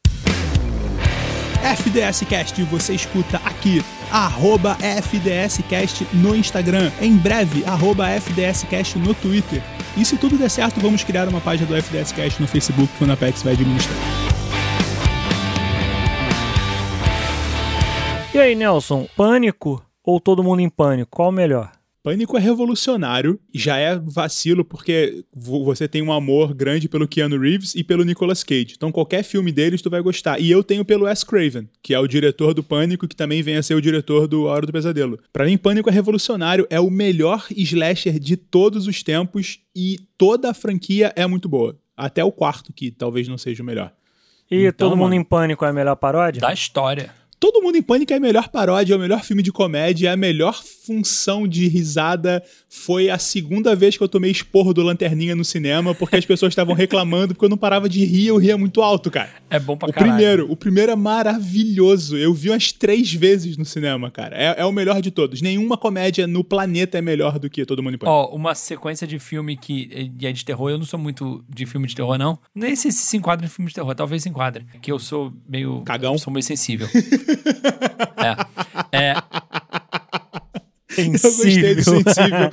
FDS 1.63 2.21
Cast, 2.29 2.63
você 2.65 2.95
escuta 2.95 3.39
aqui, 3.45 3.83
arroba 4.11 4.77
FDScast 4.81 6.07
no 6.13 6.35
Instagram, 6.35 6.91
em 7.01 7.17
breve, 7.17 7.65
arroba 7.65 8.09
FDScast 8.09 8.99
no 8.99 9.15
Twitter. 9.15 9.63
E 9.97 10.05
se 10.05 10.17
tudo 10.17 10.37
der 10.37 10.49
certo, 10.49 10.81
vamos 10.81 11.03
criar 11.05 11.29
uma 11.29 11.41
página 11.41 11.67
do 11.67 11.77
FDS 11.77 12.13
Cast 12.13 12.41
no 12.41 12.47
Facebook 12.47 12.89
que 12.97 13.05
o 13.05 13.07
Napex 13.07 13.43
vai 13.43 13.55
administrar. 13.55 13.97
E 18.33 18.39
aí, 18.39 18.55
Nelson, 18.55 19.09
pânico 19.17 19.83
ou 20.05 20.21
todo 20.21 20.45
mundo 20.45 20.61
em 20.61 20.69
pânico? 20.69 21.11
Qual 21.11 21.31
o 21.31 21.33
melhor? 21.33 21.73
Pânico 22.03 22.37
é 22.37 22.41
revolucionário, 22.41 23.39
já 23.53 23.77
é 23.77 23.99
vacilo 23.99 24.65
porque 24.65 25.23
vo- 25.35 25.63
você 25.65 25.87
tem 25.87 26.01
um 26.01 26.11
amor 26.13 26.55
grande 26.55 26.89
pelo 26.89 27.07
Keanu 27.07 27.39
Reeves 27.39 27.75
e 27.75 27.85
pelo 27.85 28.05
Nicolas 28.05 28.43
Cage. 28.43 28.73
Então 28.75 28.91
qualquer 28.91 29.23
filme 29.23 29.53
deles 29.53 29.83
tu 29.83 29.91
vai 29.91 30.01
gostar. 30.01 30.41
E 30.41 30.51
eu 30.51 30.65
tenho 30.65 30.83
pelo 30.85 31.05
Wes 31.05 31.23
Craven, 31.23 31.69
que 31.83 31.93
é 31.93 31.99
o 31.99 32.07
diretor 32.07 32.55
do 32.55 32.63
Pânico, 32.63 33.07
que 33.07 33.15
também 33.15 33.43
vem 33.43 33.57
a 33.57 33.63
ser 33.63 33.75
o 33.75 33.83
diretor 33.83 34.27
do 34.27 34.49
A 34.49 34.53
Hora 34.53 34.67
do 34.67 34.73
Pesadelo. 34.73 35.19
Pra 35.31 35.45
mim, 35.45 35.59
Pânico 35.59 35.91
é 35.91 35.93
revolucionário, 35.93 36.67
é 36.71 36.81
o 36.81 36.91
melhor 36.91 37.47
slasher 37.51 38.19
de 38.19 38.37
todos 38.37 38.87
os 38.87 39.03
tempos 39.03 39.59
e 39.77 39.99
toda 40.17 40.51
a 40.51 40.55
franquia 40.55 41.13
é 41.15 41.27
muito 41.27 41.49
boa. 41.51 41.79
Até 41.95 42.25
o 42.25 42.33
quarto, 42.33 42.73
que 42.73 42.91
talvez 42.91 43.29
não 43.29 43.37
seja 43.37 43.63
o 43.63 43.67
melhor. 43.67 43.93
E 44.51 44.65
Então, 44.67 44.89
Todo 44.89 44.97
Mundo 44.97 45.11
mano. 45.11 45.21
em 45.21 45.25
Pânico 45.25 45.65
é 45.67 45.69
a 45.69 45.73
melhor 45.73 45.97
paródia? 45.97 46.41
Da 46.41 46.53
história. 46.53 47.15
Todo 47.41 47.63
Mundo 47.63 47.77
em 47.77 47.83
Pânico 47.83 48.13
é 48.13 48.17
a 48.17 48.21
melhor 48.21 48.51
paródia, 48.51 48.93
é 48.93 48.97
o 48.99 49.01
melhor 49.01 49.25
filme 49.25 49.43
de 49.43 49.51
comédia, 49.51 50.11
é 50.11 50.13
a 50.13 50.17
melhor 50.17 50.63
função 50.63 51.49
de 51.49 51.67
risada. 51.69 52.43
Foi 52.69 53.09
a 53.09 53.19
segunda 53.19 53.75
vez 53.75 53.97
que 53.97 54.03
eu 54.03 54.09
tomei 54.09 54.31
esporro 54.31 54.75
do 54.75 54.83
Lanterninha 54.83 55.35
no 55.35 55.43
cinema, 55.43 55.95
porque 55.95 56.17
as 56.17 56.27
pessoas 56.27 56.53
estavam 56.53 56.75
reclamando, 56.75 57.33
porque 57.33 57.47
eu 57.47 57.49
não 57.49 57.57
parava 57.57 57.89
de 57.89 58.05
rir, 58.05 58.27
eu 58.27 58.37
ria 58.37 58.59
muito 58.59 58.83
alto, 58.83 59.11
cara. 59.11 59.31
É 59.49 59.59
bom 59.59 59.75
pra 59.75 59.89
O 59.89 59.93
caralho. 59.93 60.13
primeiro, 60.13 60.53
o 60.53 60.55
primeiro 60.55 60.93
é 60.93 60.97
maravilhoso. 60.97 62.15
Eu 62.15 62.35
vi 62.35 62.51
umas 62.51 62.73
três 62.73 63.13
vezes 63.15 63.57
no 63.57 63.65
cinema, 63.65 64.11
cara. 64.11 64.37
É, 64.37 64.61
é 64.61 64.65
o 64.67 64.73
melhor 64.73 65.01
de 65.01 65.11
todos. 65.11 65.41
Nenhuma 65.41 65.79
comédia 65.79 66.27
no 66.27 66.45
planeta 66.45 66.99
é 66.99 67.01
melhor 67.01 67.39
do 67.39 67.49
que 67.49 67.65
Todo 67.65 67.83
Mundo 67.83 67.95
em 67.95 67.99
Pânico. 67.99 68.15
Ó, 68.15 68.35
uma 68.37 68.55
sequência 68.55 69.07
de 69.07 69.19
filme 69.19 69.57
que 69.57 70.13
é 70.23 70.31
de 70.31 70.45
terror. 70.45 70.69
Eu 70.71 70.77
não 70.79 70.85
sou 70.85 70.99
muito 71.01 71.43
de 71.49 71.65
filme 71.65 71.87
de 71.87 71.95
terror, 71.97 72.19
não. 72.19 72.39
Nem 72.55 72.77
sei 72.77 72.91
se 72.93 72.99
se 72.99 73.17
enquadra 73.17 73.47
em 73.47 73.49
filme 73.49 73.71
de 73.71 73.75
terror. 73.75 73.95
Talvez 73.95 74.23
se 74.23 74.29
enquadre. 74.29 74.67
Que 74.83 74.93
eu 74.93 74.99
sou 74.99 75.33
meio... 75.49 75.81
Cagão? 75.87 76.19
Sou 76.19 76.31
meio 76.31 76.43
sensível. 76.45 76.87
é. 78.93 78.97
É. 78.99 79.15
eu 80.99 81.11
gostei 81.13 81.75
do 81.75 81.85
sensível. 81.85 82.51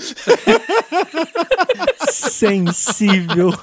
Sensível. 2.10 3.54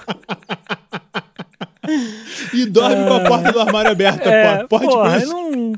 E 2.53 2.65
dorme 2.67 3.07
com 3.07 3.15
a 3.15 3.21
porta 3.21 3.53
do 3.53 3.61
armário 3.61 3.91
aberta, 3.91 4.29
É, 4.29 4.59
pô. 4.63 4.69
Pode 4.79 4.87
porra, 4.87 5.11
por 5.11 5.19
isso. 5.23 5.33
não- 5.33 5.75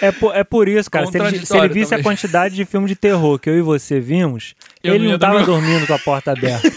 é, 0.00 0.10
por, 0.12 0.36
é 0.36 0.44
por 0.44 0.68
isso, 0.68 0.90
cara. 0.90 1.06
Se 1.06 1.18
ele, 1.18 1.44
se 1.46 1.56
ele 1.56 1.68
visse 1.68 1.86
a 1.94 1.98
também. 1.98 2.04
quantidade 2.04 2.54
de 2.54 2.64
filme 2.64 2.88
de 2.88 2.96
terror 2.96 3.38
que 3.38 3.50
eu 3.50 3.58
e 3.58 3.60
você 3.62 4.00
vimos, 4.00 4.54
Eu 4.82 4.94
ele 4.94 5.04
não 5.04 5.12
não 5.12 5.18
tava 5.18 5.42
dormir. 5.44 5.46
dormindo 5.46 5.86
com 5.86 5.94
a 5.94 5.98
porta 5.98 6.32
aberta. 6.32 6.68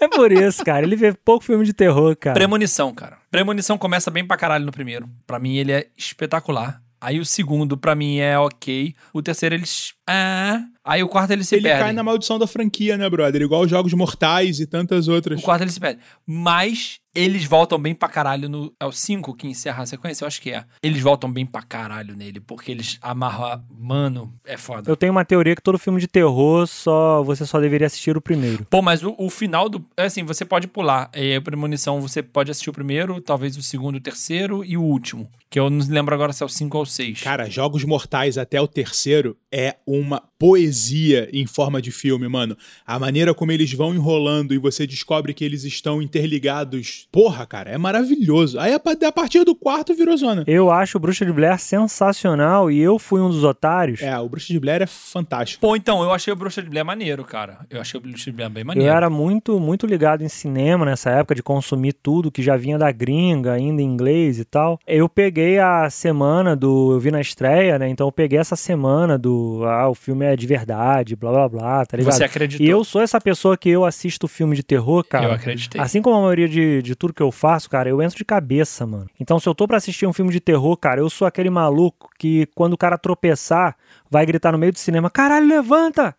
É 0.00 0.08
por 0.08 0.32
isso, 0.32 0.64
cara. 0.64 0.84
Ele 0.84 0.96
vê 0.96 1.12
pouco 1.12 1.44
filme 1.44 1.64
de 1.64 1.72
terror, 1.72 2.16
cara. 2.16 2.34
Premonição, 2.34 2.94
cara. 2.94 3.18
Premonição 3.30 3.78
começa 3.78 4.10
bem 4.10 4.26
pra 4.26 4.36
caralho 4.36 4.64
no 4.64 4.72
primeiro. 4.72 5.08
Pra 5.26 5.38
mim, 5.38 5.56
ele 5.56 5.72
é 5.72 5.86
espetacular. 5.96 6.82
Aí 7.00 7.18
o 7.18 7.24
segundo, 7.24 7.78
pra 7.78 7.94
mim, 7.94 8.18
é 8.18 8.38
ok. 8.38 8.94
O 9.12 9.22
terceiro, 9.22 9.54
eles. 9.54 9.94
Ah. 10.06 10.60
Aí 10.90 11.02
o 11.02 11.08
quarto, 11.08 11.30
ele 11.30 11.44
se 11.44 11.54
Ele 11.54 11.62
perde. 11.62 11.82
cai 11.84 11.92
na 11.92 12.02
maldição 12.02 12.38
da 12.38 12.46
franquia, 12.46 12.96
né, 12.96 13.08
brother? 13.08 13.40
Igual 13.42 13.62
os 13.62 13.70
Jogos 13.70 13.92
Mortais 13.94 14.58
e 14.60 14.66
tantas 14.66 15.06
outras. 15.08 15.38
O 15.40 15.42
quarto, 15.42 15.62
ele 15.62 15.70
se 15.70 15.78
perde. 15.78 16.00
Mas 16.26 16.98
eles 17.14 17.44
voltam 17.44 17.78
bem 17.78 17.94
pra 17.94 18.08
caralho 18.08 18.48
no. 18.48 18.72
É 18.80 18.86
o 18.86 18.92
5 18.92 19.34
que 19.34 19.46
encerra 19.46 19.82
a 19.82 19.86
sequência? 19.86 20.24
Eu 20.24 20.26
acho 20.28 20.40
que 20.40 20.50
é. 20.50 20.64
Eles 20.82 21.00
voltam 21.02 21.30
bem 21.30 21.44
pra 21.44 21.60
caralho 21.62 22.14
nele, 22.16 22.40
porque 22.40 22.70
eles 22.70 22.98
amarram. 23.02 23.44
a- 23.44 23.60
Mano, 23.78 24.32
é 24.44 24.56
foda. 24.56 24.90
Eu 24.90 24.96
tenho 24.96 25.12
uma 25.12 25.24
teoria 25.24 25.54
que 25.56 25.62
todo 25.62 25.78
filme 25.78 26.00
de 26.00 26.06
terror 26.06 26.66
só 26.66 27.22
você 27.22 27.44
só 27.44 27.60
deveria 27.60 27.86
assistir 27.86 28.16
o 28.16 28.20
primeiro. 28.20 28.64
Pô, 28.70 28.80
mas 28.80 29.02
o, 29.02 29.14
o 29.18 29.28
final 29.28 29.68
do. 29.68 29.84
É 29.96 30.04
assim, 30.04 30.22
você 30.24 30.44
pode 30.44 30.66
pular. 30.66 31.10
É, 31.12 31.36
a 31.36 31.40
premonição, 31.42 32.00
você 32.00 32.22
pode 32.22 32.50
assistir 32.50 32.70
o 32.70 32.72
primeiro, 32.72 33.20
talvez 33.20 33.56
o 33.56 33.62
segundo, 33.62 33.96
o 33.96 34.00
terceiro 34.00 34.64
e 34.64 34.76
o 34.76 34.82
último. 34.82 35.28
Que 35.50 35.58
eu 35.58 35.68
não 35.68 35.84
lembro 35.88 36.14
agora 36.14 36.32
se 36.32 36.42
é 36.42 36.46
o 36.46 36.48
5 36.48 36.76
ou 36.76 36.84
o 36.84 36.86
6. 36.86 37.22
Cara, 37.22 37.50
Jogos 37.50 37.82
Mortais 37.84 38.38
até 38.38 38.60
o 38.60 38.68
terceiro 38.68 39.36
é 39.52 39.76
uma 39.86 40.22
poesia 40.40 41.28
em 41.32 41.46
forma 41.46 41.82
de 41.82 41.90
filme, 41.92 42.26
mano. 42.26 42.56
A 42.86 42.98
maneira 42.98 43.34
como 43.34 43.52
eles 43.52 43.72
vão 43.74 43.94
enrolando 43.94 44.54
e 44.54 44.58
você 44.58 44.86
descobre 44.86 45.34
que 45.34 45.44
eles 45.44 45.64
estão 45.64 46.00
interligados. 46.00 47.06
Porra, 47.12 47.44
cara, 47.46 47.70
é 47.70 47.76
maravilhoso. 47.76 48.58
Aí 48.58 48.72
a 48.72 48.80
pa- 48.80 48.96
a 49.06 49.12
partir 49.12 49.44
do 49.44 49.54
quarto 49.54 49.94
virou 49.94 50.16
zona. 50.16 50.42
Eu 50.46 50.70
acho 50.70 50.96
o 50.96 51.00
Bruxa 51.00 51.26
de 51.26 51.32
Blair 51.32 51.58
sensacional 51.58 52.70
e 52.70 52.80
eu 52.80 52.98
fui 52.98 53.20
um 53.20 53.28
dos 53.28 53.44
otários. 53.44 54.00
É, 54.00 54.18
o 54.18 54.28
Bruxa 54.28 54.52
de 54.52 54.58
Blair 54.58 54.82
é 54.82 54.86
fantástico. 54.86 55.60
Pô, 55.60 55.76
então, 55.76 56.02
eu 56.02 56.10
achei 56.10 56.32
o 56.32 56.36
Bruxa 56.36 56.62
de 56.62 56.70
Blair 56.70 56.84
maneiro, 56.86 57.22
cara. 57.24 57.58
Eu 57.68 57.80
achei 57.80 57.98
o 57.98 58.02
Bruxa 58.02 58.24
de 58.24 58.32
Blair 58.32 58.50
bem 58.50 58.62
Eu 58.62 58.66
maneiro. 58.66 58.90
era 58.92 59.10
muito, 59.10 59.60
muito 59.60 59.86
ligado 59.86 60.22
em 60.24 60.28
cinema 60.28 60.84
nessa 60.86 61.10
época, 61.10 61.34
de 61.34 61.42
consumir 61.42 61.92
tudo 61.92 62.30
que 62.30 62.42
já 62.42 62.56
vinha 62.56 62.78
da 62.78 62.90
gringa, 62.90 63.52
ainda 63.52 63.82
em 63.82 63.84
inglês 63.84 64.38
e 64.38 64.44
tal. 64.44 64.78
Eu 64.86 65.08
peguei 65.08 65.58
a 65.58 65.90
semana 65.90 66.56
do. 66.56 66.92
Eu 66.94 67.00
vi 67.00 67.10
na 67.10 67.20
estreia, 67.20 67.78
né? 67.78 67.88
Então 67.88 68.06
eu 68.08 68.12
peguei 68.12 68.38
essa 68.38 68.56
semana 68.56 69.18
do. 69.18 69.62
Ah, 69.64 69.88
o 69.88 69.94
filme 69.94 70.24
é 70.24 70.29
de 70.36 70.46
verdade, 70.46 71.16
blá 71.16 71.30
blá 71.30 71.48
blá, 71.48 71.86
tá 71.86 71.96
ligado? 71.96 72.12
Você 72.12 72.24
acreditou? 72.24 72.66
E 72.66 72.68
eu 72.68 72.82
sou 72.84 73.00
essa 73.02 73.20
pessoa 73.20 73.56
que 73.56 73.68
eu 73.68 73.84
assisto 73.84 74.26
filme 74.28 74.56
de 74.56 74.62
terror, 74.62 75.04
cara. 75.04 75.24
Eu 75.26 75.32
acreditei. 75.32 75.80
Assim 75.80 76.00
como 76.02 76.16
a 76.16 76.20
maioria 76.20 76.48
de, 76.48 76.82
de 76.82 76.94
tudo 76.94 77.12
que 77.12 77.22
eu 77.22 77.30
faço, 77.30 77.68
cara, 77.68 77.88
eu 77.88 78.02
entro 78.02 78.16
de 78.16 78.24
cabeça, 78.24 78.86
mano. 78.86 79.08
Então, 79.18 79.38
se 79.38 79.48
eu 79.48 79.54
tô 79.54 79.66
pra 79.66 79.76
assistir 79.76 80.06
um 80.06 80.12
filme 80.12 80.32
de 80.32 80.40
terror, 80.40 80.76
cara, 80.76 81.00
eu 81.00 81.10
sou 81.10 81.26
aquele 81.26 81.50
maluco 81.50 82.10
que 82.18 82.46
quando 82.54 82.74
o 82.74 82.78
cara 82.78 82.96
tropeçar, 82.98 83.76
vai 84.10 84.24
gritar 84.26 84.52
no 84.52 84.58
meio 84.58 84.72
do 84.72 84.78
cinema: 84.78 85.10
caralho, 85.10 85.46
levanta! 85.46 86.14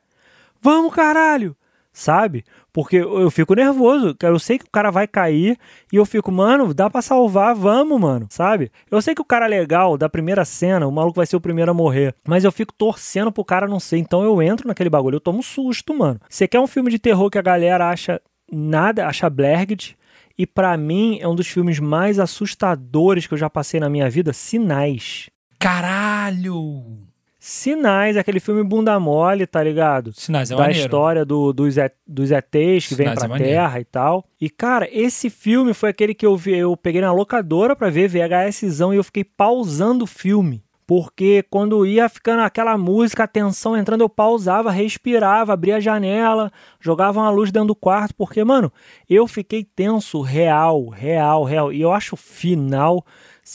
Vamos, 0.62 0.94
caralho! 0.94 1.56
Sabe? 1.94 2.46
Porque 2.72 2.96
eu 2.96 3.30
fico 3.30 3.54
nervoso, 3.54 4.16
eu 4.22 4.40
sei 4.40 4.58
que 4.58 4.64
o 4.64 4.72
cara 4.72 4.90
vai 4.90 5.06
cair 5.06 5.58
e 5.92 5.98
eu 5.98 6.06
fico, 6.06 6.32
mano, 6.32 6.74
dá 6.74 6.90
pra 6.90 7.02
salvar, 7.02 7.54
vamos, 7.54 8.00
mano, 8.00 8.28
sabe? 8.30 8.72
Eu 8.90 9.02
sei 9.02 9.14
que 9.14 9.22
o 9.22 9.26
cara 9.26 9.46
é 9.46 9.50
legal, 9.50 9.98
da 9.98 10.08
primeira 10.08 10.46
cena, 10.46 10.88
o 10.88 10.92
maluco 10.92 11.18
vai 11.18 11.26
ser 11.26 11.36
o 11.36 11.42
primeiro 11.42 11.70
a 11.70 11.74
morrer, 11.74 12.16
mas 12.26 12.46
eu 12.46 12.52
fico 12.52 12.74
torcendo 12.74 13.30
pro 13.30 13.44
cara 13.44 13.68
não 13.68 13.80
ser, 13.80 13.98
então 13.98 14.24
eu 14.24 14.42
entro 14.42 14.70
naquele 14.70 14.90
bagulho, 14.90 15.18
eu 15.18 15.20
tomo 15.20 15.40
um 15.40 15.44
susto, 15.44 15.94
mano. 15.94 16.22
Você 16.30 16.48
quer 16.48 16.62
um 16.62 16.68
filme 16.68 16.90
de 16.90 16.98
terror 16.98 17.30
que 17.30 17.38
a 17.38 17.42
galera 17.42 17.90
acha 17.90 18.22
nada, 18.50 19.06
acha 19.06 19.30
Blerged, 19.30 19.98
e 20.38 20.48
pra 20.48 20.78
mim 20.78 21.20
é 21.20 21.28
um 21.28 21.36
dos 21.36 21.48
filmes 21.48 21.78
mais 21.78 22.20
assustadores 22.20 23.28
que 23.28 23.34
eu 23.34 23.38
já 23.38 23.50
passei 23.50 23.82
na 23.82 23.90
minha 23.90 24.10
vida, 24.10 24.32
Sinais. 24.32 25.30
Caralho! 25.60 27.11
Sinais, 27.44 28.18
aquele 28.18 28.40
filme 28.40 28.64
bunda 28.64 29.00
mole, 29.00 29.48
tá 29.48 29.64
ligado? 29.64 30.14
Sinais 30.14 30.52
é 30.52 30.56
da 30.56 30.62
maneiro. 30.62 30.80
história 30.86 31.26
do- 31.26 31.52
dos, 31.52 31.74
dos 32.06 32.30
ETs 32.30 32.88
que 32.88 32.94
vêm 32.94 33.08
Sinais 33.08 33.18
pra 33.18 33.26
é 33.26 33.28
maneiro. 33.30 33.54
Terra 33.56 33.80
e 33.80 33.84
tal. 33.86 34.24
E, 34.40 34.48
cara, 34.48 34.88
esse 34.92 35.28
filme 35.28 35.74
foi 35.74 35.90
aquele 35.90 36.14
que 36.14 36.24
eu 36.24 36.38
vi, 36.38 36.56
eu 36.56 36.78
peguei 36.78 37.02
na 37.02 37.12
locadora 37.12 37.76
pra 37.76 37.90
ver 37.90 38.08
VHSzão 38.08 38.94
e 38.94 38.98
eu 38.98 39.04
fiquei 39.04 39.24
pausando 39.24 40.04
o 40.04 40.08
filme. 40.08 40.64
Porque 40.86 41.44
quando 41.50 41.84
ia 41.86 42.08
ficando 42.10 42.42
aquela 42.42 42.78
música, 42.78 43.24
a 43.24 43.28
tensão 43.28 43.76
entrando, 43.76 44.02
eu 44.02 44.10
pausava, 44.10 44.70
respirava, 44.70 45.54
abria 45.54 45.78
a 45.78 45.80
janela, 45.80 46.52
jogava 46.80 47.22
uma 47.22 47.30
luz 47.32 47.52
dentro 47.52 47.70
do 47.70 47.76
quarto, 47.76 48.14
porque, 48.14 48.44
mano, 48.44 48.72
eu 49.10 49.26
fiquei 49.26 49.64
tenso, 49.64 50.22
real, 50.22 50.90
real, 50.90 51.44
real. 51.44 51.74
E 51.74 51.82
eu 51.82 51.92
acho 51.92 52.14
o 52.14 52.18
final 52.18 53.04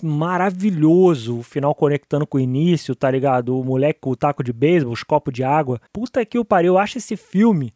maravilhoso, 0.02 1.38
o 1.38 1.42
final 1.42 1.74
conectando 1.74 2.26
com 2.26 2.38
o 2.38 2.40
início, 2.40 2.94
tá 2.94 3.10
ligado? 3.10 3.58
O 3.58 3.64
moleque 3.64 4.00
com 4.00 4.10
o 4.10 4.16
taco 4.16 4.42
de 4.42 4.52
beisebol, 4.52 4.92
os 4.92 5.02
copos 5.02 5.32
de 5.32 5.44
água. 5.44 5.80
Puta 5.92 6.24
que 6.24 6.38
o 6.38 6.44
pariu, 6.44 6.74
eu 6.74 6.78
acho 6.78 6.98
esse 6.98 7.16
filme, 7.16 7.72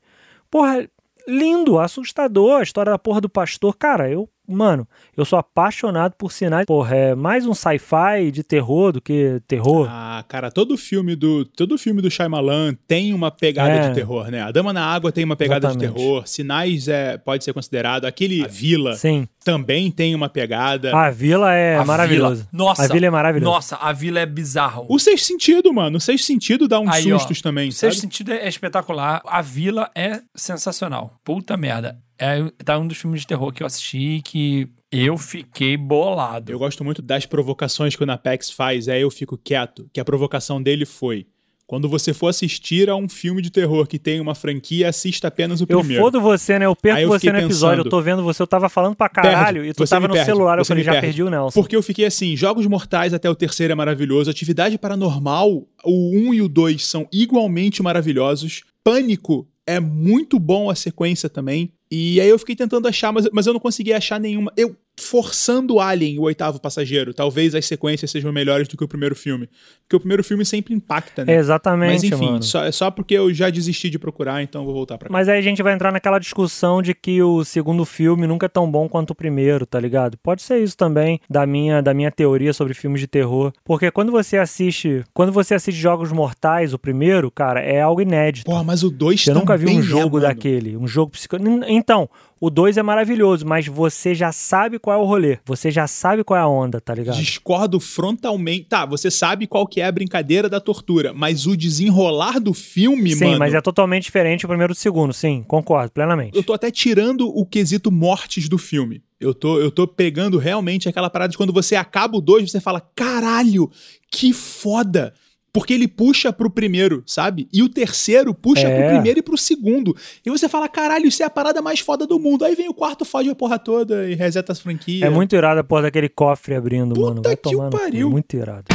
porra, 0.51 0.89
lindo, 1.27 1.79
assustador, 1.79 2.61
a 2.61 2.63
história 2.63 2.93
da 2.93 2.99
porra 2.99 3.21
do 3.21 3.29
pastor. 3.29 3.77
Cara, 3.77 4.11
eu, 4.11 4.29
mano, 4.51 4.87
eu 5.17 5.25
sou 5.25 5.39
apaixonado 5.39 6.15
por 6.17 6.33
sinais. 6.33 6.67
Porra, 6.67 6.95
é 6.97 7.15
mais 7.15 7.47
um 7.47 7.55
sci-fi 7.55 8.31
de 8.33 8.43
terror 8.43 8.93
do 8.93 9.01
que 9.01 9.41
terror. 9.47 9.87
Ah, 9.91 10.25
cara, 10.29 10.51
todo 10.51 10.77
filme 10.77 11.15
do 11.17 11.45
todo 11.45 11.79
filme 11.79 12.03
do 12.03 12.11
Shyamalan 12.11 12.75
tem 12.87 13.13
uma 13.15 13.31
pegada 13.31 13.71
É. 13.73 13.89
de 13.89 13.95
terror, 13.95 14.31
né? 14.31 14.43
A 14.43 14.51
Dama 14.51 14.73
na 14.73 14.85
Água 14.85 15.13
tem 15.13 15.25
uma 15.25 15.37
pegada 15.37 15.69
Exatamente. 15.69 15.89
de 15.93 15.95
terror. 15.95 16.27
Sinais 16.27 16.89
é, 16.89 17.17
pode 17.19 17.45
ser 17.45 17.53
considerado. 17.53 18.05
Aquele 18.05 18.45
A 18.45 18.49
Vila 18.49 18.95
Sim, 18.95 19.27
também 19.45 19.91
tem 19.91 20.15
uma 20.15 20.29
pegada. 20.29 20.95
a 20.97 21.11
vila 21.11 21.53
é 21.55 21.77
A 21.77 21.85
maravilhosa. 21.85 22.35
Vila. 22.37 22.49
Nossa, 22.53 22.85
A 22.85 22.89
vila 22.89 23.07
é 23.07 23.11
maravilhosa. 23.11 23.51
Nossa, 23.55 23.77
a 23.77 23.93
vila 23.93 24.21
é 24.21 24.27
bizarro. 24.27 24.87
O 24.89 24.99
Sexto 24.99 25.27
Sentido, 25.27 25.73
mano. 25.73 25.99
O 25.99 26.01
Sexto 26.01 26.27
Sentido 26.27 26.67
dá 26.69 26.81
uns 26.81 26.91
Aí, 26.91 27.13
ó, 27.13 27.19
sustos 27.19 27.41
também, 27.41 27.69
O 27.69 27.73
sabe? 27.73 27.93
sexto 27.93 28.01
sentido 28.03 28.33
é 28.33 28.49
espetacular. 28.49 29.23
A 29.27 29.41
vila 29.43 29.91
é 29.95 30.21
sensacional. 30.35 31.15
Puta 31.25 31.57
merda. 31.57 31.99
É, 32.21 32.51
tá 32.65 32.79
um 32.79 32.87
dos 32.87 32.99
filmes 32.99 33.23
de 33.23 33.27
terror 33.27 33.51
que 33.53 33.63
eu 33.63 33.67
assisti 33.67 34.21
que 34.23 34.69
eu 34.93 35.17
fiquei 35.17 35.77
bolado. 35.77 36.53
Eu 36.53 36.59
gosto 36.59 36.85
muito 36.85 37.01
das 37.01 37.25
provocações 37.25 37.97
que 37.97 38.03
o 38.03 38.07
Napex 38.07 38.51
faz, 38.51 38.89
aí 38.89 39.01
eu 39.01 39.11
fico 39.11 39.39
quieto. 39.39 39.89
Que 39.93 40.01
a 40.01 40.05
provocação 40.05 40.63
dele 40.63 40.85
foi: 40.85 41.27
quando 41.67 41.89
você 41.89 42.13
for 42.13 42.27
assistir 42.27 42.91
a 42.91 42.97
um 42.97 43.09
filme 43.09 43.41
de 43.41 43.49
terror 43.49 43.87
que 43.87 43.99
tem 43.99 44.21
uma 44.21 44.35
franquia, 44.35 44.89
assista 44.89 45.29
apenas 45.29 45.61
o 45.61 45.67
Eu 45.69 45.79
primeiro. 45.79 46.03
fodo 46.03 46.21
você, 46.21 46.59
né? 46.59 46.67
Eu 46.67 46.75
perco 46.75 47.01
eu 47.01 47.09
você 47.09 47.31
no 47.31 47.39
episódio. 47.39 47.85
pensando. 47.85 47.87
Eu 47.87 47.91
tô 47.91 48.03
vendo 48.03 48.23
você, 48.25 48.43
eu 48.43 48.47
tava 48.47 48.69
falando 48.69 48.97
pra 48.97 49.09
caralho 49.09 49.63
Perde, 49.63 49.71
e 49.71 49.73
tu 49.73 49.89
tava 49.89 50.09
no 50.09 50.15
perde, 50.15 50.27
celular. 50.27 50.59
Eu 50.59 50.65
falei, 50.65 50.83
já 50.83 50.93
perde. 50.93 51.07
perdi 51.07 51.23
o 51.23 51.31
Nelson. 51.31 51.61
Porque 51.61 51.77
eu 51.77 51.83
fiquei 51.83 52.05
assim, 52.05 52.37
Jogos 52.37 52.67
Mortais 52.67 53.15
até 53.15 53.31
o 53.31 53.37
terceiro 53.37 53.73
é 53.73 53.77
maravilhoso, 53.77 54.29
Atividade 54.29 54.77
Paranormal, 54.77 55.67
o 55.85 56.29
1 56.29 56.35
e 56.35 56.43
o 56.43 56.49
2 56.49 56.85
são 56.85 57.09
igualmente 57.13 57.83
maravilhosos, 57.83 58.65
Pânico 58.83 59.47
é 59.67 59.79
muito 59.79 60.41
bom 60.41 60.69
a 60.69 60.75
sequência 60.75 61.29
também, 61.29 61.73
e 61.91 62.21
aí 62.21 62.29
eu 62.29 62.39
fiquei 62.39 62.55
tentando 62.55 62.87
achar, 62.87 63.13
mas, 63.13 63.29
mas 63.33 63.47
eu 63.47 63.53
não 63.53 63.61
consegui 63.61 63.93
achar 63.93 64.21
nenhuma. 64.21 64.53
Eu 64.57 64.77
forçando 65.01 65.81
Alien, 65.81 66.19
o 66.19 66.23
oitavo 66.23 66.61
passageiro, 66.61 67.15
talvez 67.15 67.55
as 67.55 67.67
sequências 67.67 68.11
sejam 68.11 68.33
melhores 68.33 68.69
do 68.69 68.77
que 68.77 68.85
o 68.85 68.89
primeiro 68.89 69.17
filme, 69.17 69.49
porque 69.83 69.97
o 69.97 70.01
primeiro 70.01 70.23
filme 70.23 70.45
sempre 70.45 70.75
impacta, 70.75 71.25
né? 71.25 71.35
Exatamente, 71.35 71.93
mas 71.93 72.05
enfim, 72.05 72.27
mano. 72.27 72.43
só, 72.43 72.65
é 72.65 72.73
só 72.73 72.91
porque 72.91 73.15
eu 73.15 73.33
já 73.33 73.51
desisti 73.51 73.91
de 73.91 73.99
procurar, 73.99 74.43
então 74.43 74.63
eu 74.63 74.67
vou 74.67 74.75
voltar 74.75 74.99
pra 74.99 75.09
cá. 75.09 75.13
Mas 75.13 75.29
aí 75.29 75.39
a 75.39 75.43
gente 75.43 75.63
vai 75.63 75.73
entrar 75.73 75.93
naquela 75.93 76.19
discussão 76.19 76.83
de 76.83 76.95
que 76.95 77.23
o 77.23 77.45
segundo 77.45 77.85
filme 77.85 78.27
nunca 78.27 78.47
é 78.47 78.49
tão 78.49 78.71
bom 78.71 78.89
quanto 78.89 79.11
o 79.11 79.15
primeiro, 79.15 79.67
tá 79.67 79.81
ligado? 79.81 80.19
Pode 80.19 80.43
ser 80.43 80.63
isso 80.63 80.77
também 80.77 81.21
da 81.29 81.47
minha, 81.47 81.83
da 81.83 81.95
minha 81.95 82.11
teoria 82.11 82.53
sobre 82.53 82.75
filmes 82.75 83.01
de 83.01 83.07
terror. 83.07 83.53
Porque 83.65 83.91
quando 83.91 84.13
você 84.13 84.37
assiste. 84.37 85.05
Quando 85.13 85.33
você 85.33 85.55
assiste 85.55 85.79
Jogos 85.79 86.13
Mortais, 86.13 86.73
o 86.75 86.79
primeiro, 86.79 87.31
cara, 87.31 87.61
é 87.61 87.81
algo 87.81 88.01
inédito. 88.01 88.51
Pô, 88.51 88.63
mas 88.63 88.83
o 88.83 88.91
2 88.91 89.25
Você 89.25 89.33
nunca 89.33 89.57
viu 89.57 89.69
também 89.69 89.81
um 89.81 89.85
é, 89.85 89.87
jogo 89.87 90.17
mano. 90.17 90.29
daquele, 90.29 90.77
um 90.77 90.87
jogo 90.87 91.13
psico... 91.13 91.37
Então, 91.69 92.09
o 92.41 92.49
2 92.49 92.79
é 92.79 92.83
maravilhoso, 92.83 93.47
mas 93.47 93.67
você 93.67 94.15
já 94.15 94.33
sabe 94.33 94.79
qual 94.79 94.99
é 94.99 95.03
o 95.03 95.05
rolê. 95.05 95.39
Você 95.45 95.71
já 95.71 95.87
sabe 95.87 96.25
qual 96.25 96.39
é 96.39 96.41
a 96.41 96.49
onda, 96.49 96.81
tá 96.81 96.95
ligado? 96.95 97.17
Discordo 97.17 97.79
frontalmente. 97.79 98.65
Tá, 98.65 98.87
você 98.87 99.11
sabe 99.11 99.47
qual 99.47 99.67
que 99.67 99.81
é 99.81 99.85
a 99.85 99.93
brincadeira 99.93 100.49
da 100.49 100.59
tortura, 100.59 101.13
mas 101.13 101.47
o 101.47 101.55
desenrolar 101.55 102.41
do 102.41 102.55
filme, 102.55 103.15
Sim, 103.15 103.27
mano. 103.27 103.39
mas 103.39 103.53
é 103.53 103.61
totalmente 103.61 104.05
diferente 104.05 104.47
o 104.47 104.49
primeiro 104.49 104.73
do 104.73 104.77
segundo, 104.77 105.13
sim, 105.13 105.45
concordo 105.47 105.93
plenamente. 105.93 106.35
Eu 106.35 106.43
tô 106.43 106.55
até 106.55 106.71
tirando 106.71 107.29
o 107.29 107.45
quesito 107.45 107.93
mortes 107.93 108.49
do 108.49 108.57
filme. 108.57 109.03
Eu 109.21 109.35
tô, 109.35 109.61
eu 109.61 109.71
tô 109.71 109.87
pegando 109.87 110.39
realmente 110.39 110.89
aquela 110.89 111.11
parada 111.11 111.31
de 111.31 111.37
quando 111.37 111.53
você 111.53 111.77
acaba 111.77 112.17
o 112.17 112.23
2, 112.23 112.51
você 112.51 112.59
fala, 112.59 112.81
caralho, 112.97 113.71
que 114.11 114.33
foda. 114.33 115.13
Porque 115.53 115.75
ele 115.75 115.89
puxa 115.89 116.33
pro 116.33 116.49
primeiro, 116.49 117.03
sabe? 117.07 117.49
E 117.53 117.63
o 117.63 117.69
terceiro 117.69 118.33
puxa 118.33 118.69
É. 118.69 118.79
pro 118.81 118.89
primeiro 118.95 119.19
e 119.19 119.23
pro 119.23 119.37
segundo. 119.37 119.97
E 120.25 120.31
você 120.31 120.49
fala, 120.49 120.69
caralho, 120.69 121.07
isso 121.07 121.23
é 121.23 121.27
a 121.27 121.31
parada 121.31 121.61
mais 121.61 121.81
foda 121.81 122.07
do 122.07 122.21
mundo. 122.21 122.45
Aí 122.45 122.55
vem 122.55 122.69
o 122.69 122.75
quarto, 122.75 123.05
fode 123.05 123.29
a 123.29 123.35
porra 123.35 123.59
toda 123.59 124.09
e 124.09 124.15
reseta 124.15 124.53
as 124.53 124.61
franquias. 124.61 125.03
É 125.03 125.11
muito 125.11 125.35
irado 125.35 125.59
a 125.61 125.65
porra 125.65 125.83
daquele 125.83 126.09
cofre 126.09 126.55
abrindo, 126.55 126.95
Puta 126.95 127.09
mano. 127.09 127.23
Vai 127.23 127.37
que 127.37 127.43
tomar 127.43 127.65
no 127.65 127.71
cu, 127.71 127.79
pariu. 127.79 128.11
Muito 128.11 128.37
irado. 128.37 128.67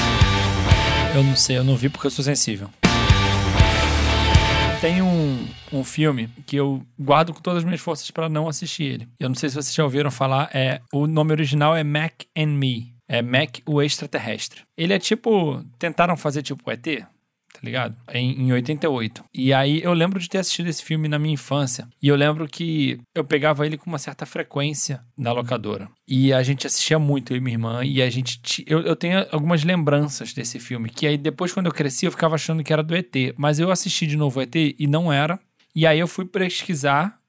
Eu 1.16 1.24
não 1.24 1.36
sei, 1.36 1.58
eu 1.58 1.64
não 1.64 1.78
vi 1.78 1.88
porque 1.88 2.08
eu 2.08 2.12
sou 2.12 2.26
sensível. 2.26 2.70
Tem 4.82 5.02
um, 5.02 5.48
um 5.72 5.84
filme 5.84 6.30
que 6.46 6.58
eu 6.58 6.82
guardo 7.00 7.34
com 7.34 7.42
todas 7.42 7.60
as 7.60 7.64
minhas 7.64 7.80
forças 7.82 8.12
pra 8.12 8.28
não 8.30 8.48
assistir 8.48 8.84
ele. 8.84 9.08
Eu 9.20 9.30
não 9.30 9.36
sei 9.36 9.50
se 9.50 9.56
vocês 9.56 9.74
já 9.74 9.84
ouviram 9.84 10.12
falar, 10.12 10.50
é 10.54 10.82
o 10.94 11.08
nome 11.08 11.32
original 11.32 11.76
é 11.76 11.84
Mac 11.84 12.24
and 12.38 12.48
Me. 12.48 12.94
É 13.08 13.22
Mac 13.22 13.58
o 13.66 13.82
extraterrestre. 13.82 14.62
Ele 14.78 14.94
é 14.94 15.00
tipo, 15.00 15.64
tentaram 15.78 16.18
fazer 16.18 16.42
tipo 16.42 16.70
ET, 16.72 16.84
tá 16.84 17.60
ligado? 17.64 17.96
Em, 18.12 18.42
em 18.48 18.52
88. 18.52 19.24
E 19.34 19.54
aí 19.54 19.82
eu 19.84 19.94
lembro 19.94 20.20
de 20.20 20.28
ter 20.28 20.40
assistido 20.40 20.68
esse 20.68 20.84
filme 20.84 21.08
na 21.08 21.20
minha 21.20 21.34
infância. 21.36 21.88
E 22.02 22.08
eu 22.08 22.16
lembro 22.16 22.48
que 22.48 23.00
eu 23.14 23.24
pegava 23.24 23.66
ele 23.66 23.78
com 23.78 23.90
uma 23.90 24.00
certa 24.00 24.26
frequência 24.26 25.02
na 25.18 25.32
locadora. 25.32 25.88
E 26.08 26.34
a 26.34 26.42
gente 26.44 26.66
assistia 26.68 26.98
muito, 27.00 27.32
eu 27.32 27.38
e 27.38 27.40
minha 27.40 27.54
irmã. 27.56 27.86
E 27.86 28.02
a 28.02 28.10
gente. 28.10 28.42
ti- 28.42 28.66
Eu, 28.68 28.82
eu 28.82 28.96
tenho 28.96 29.26
algumas 29.32 29.64
lembranças 29.64 30.34
desse 30.34 30.60
filme. 30.60 30.90
Que 30.90 31.06
aí 31.08 31.18
depois, 31.18 31.54
quando 31.54 31.68
eu 31.68 31.72
cresci, 31.72 32.06
eu 32.08 32.12
ficava 32.12 32.36
achando 32.36 32.64
que 32.64 32.74
era 32.74 32.82
do 32.84 32.96
ET. 32.96 33.14
Mas 33.38 33.60
eu 33.60 33.70
assisti 33.72 34.08
de 34.08 34.18
novo 34.18 34.40
o 34.40 34.42
ET 34.44 34.56
e 34.56 34.88
não 34.88 35.14
era. 35.14 35.40
E 35.76 35.86
aí 35.86 36.00
eu 36.00 36.08
fui 36.08 36.26
pesquisar. 36.26 37.20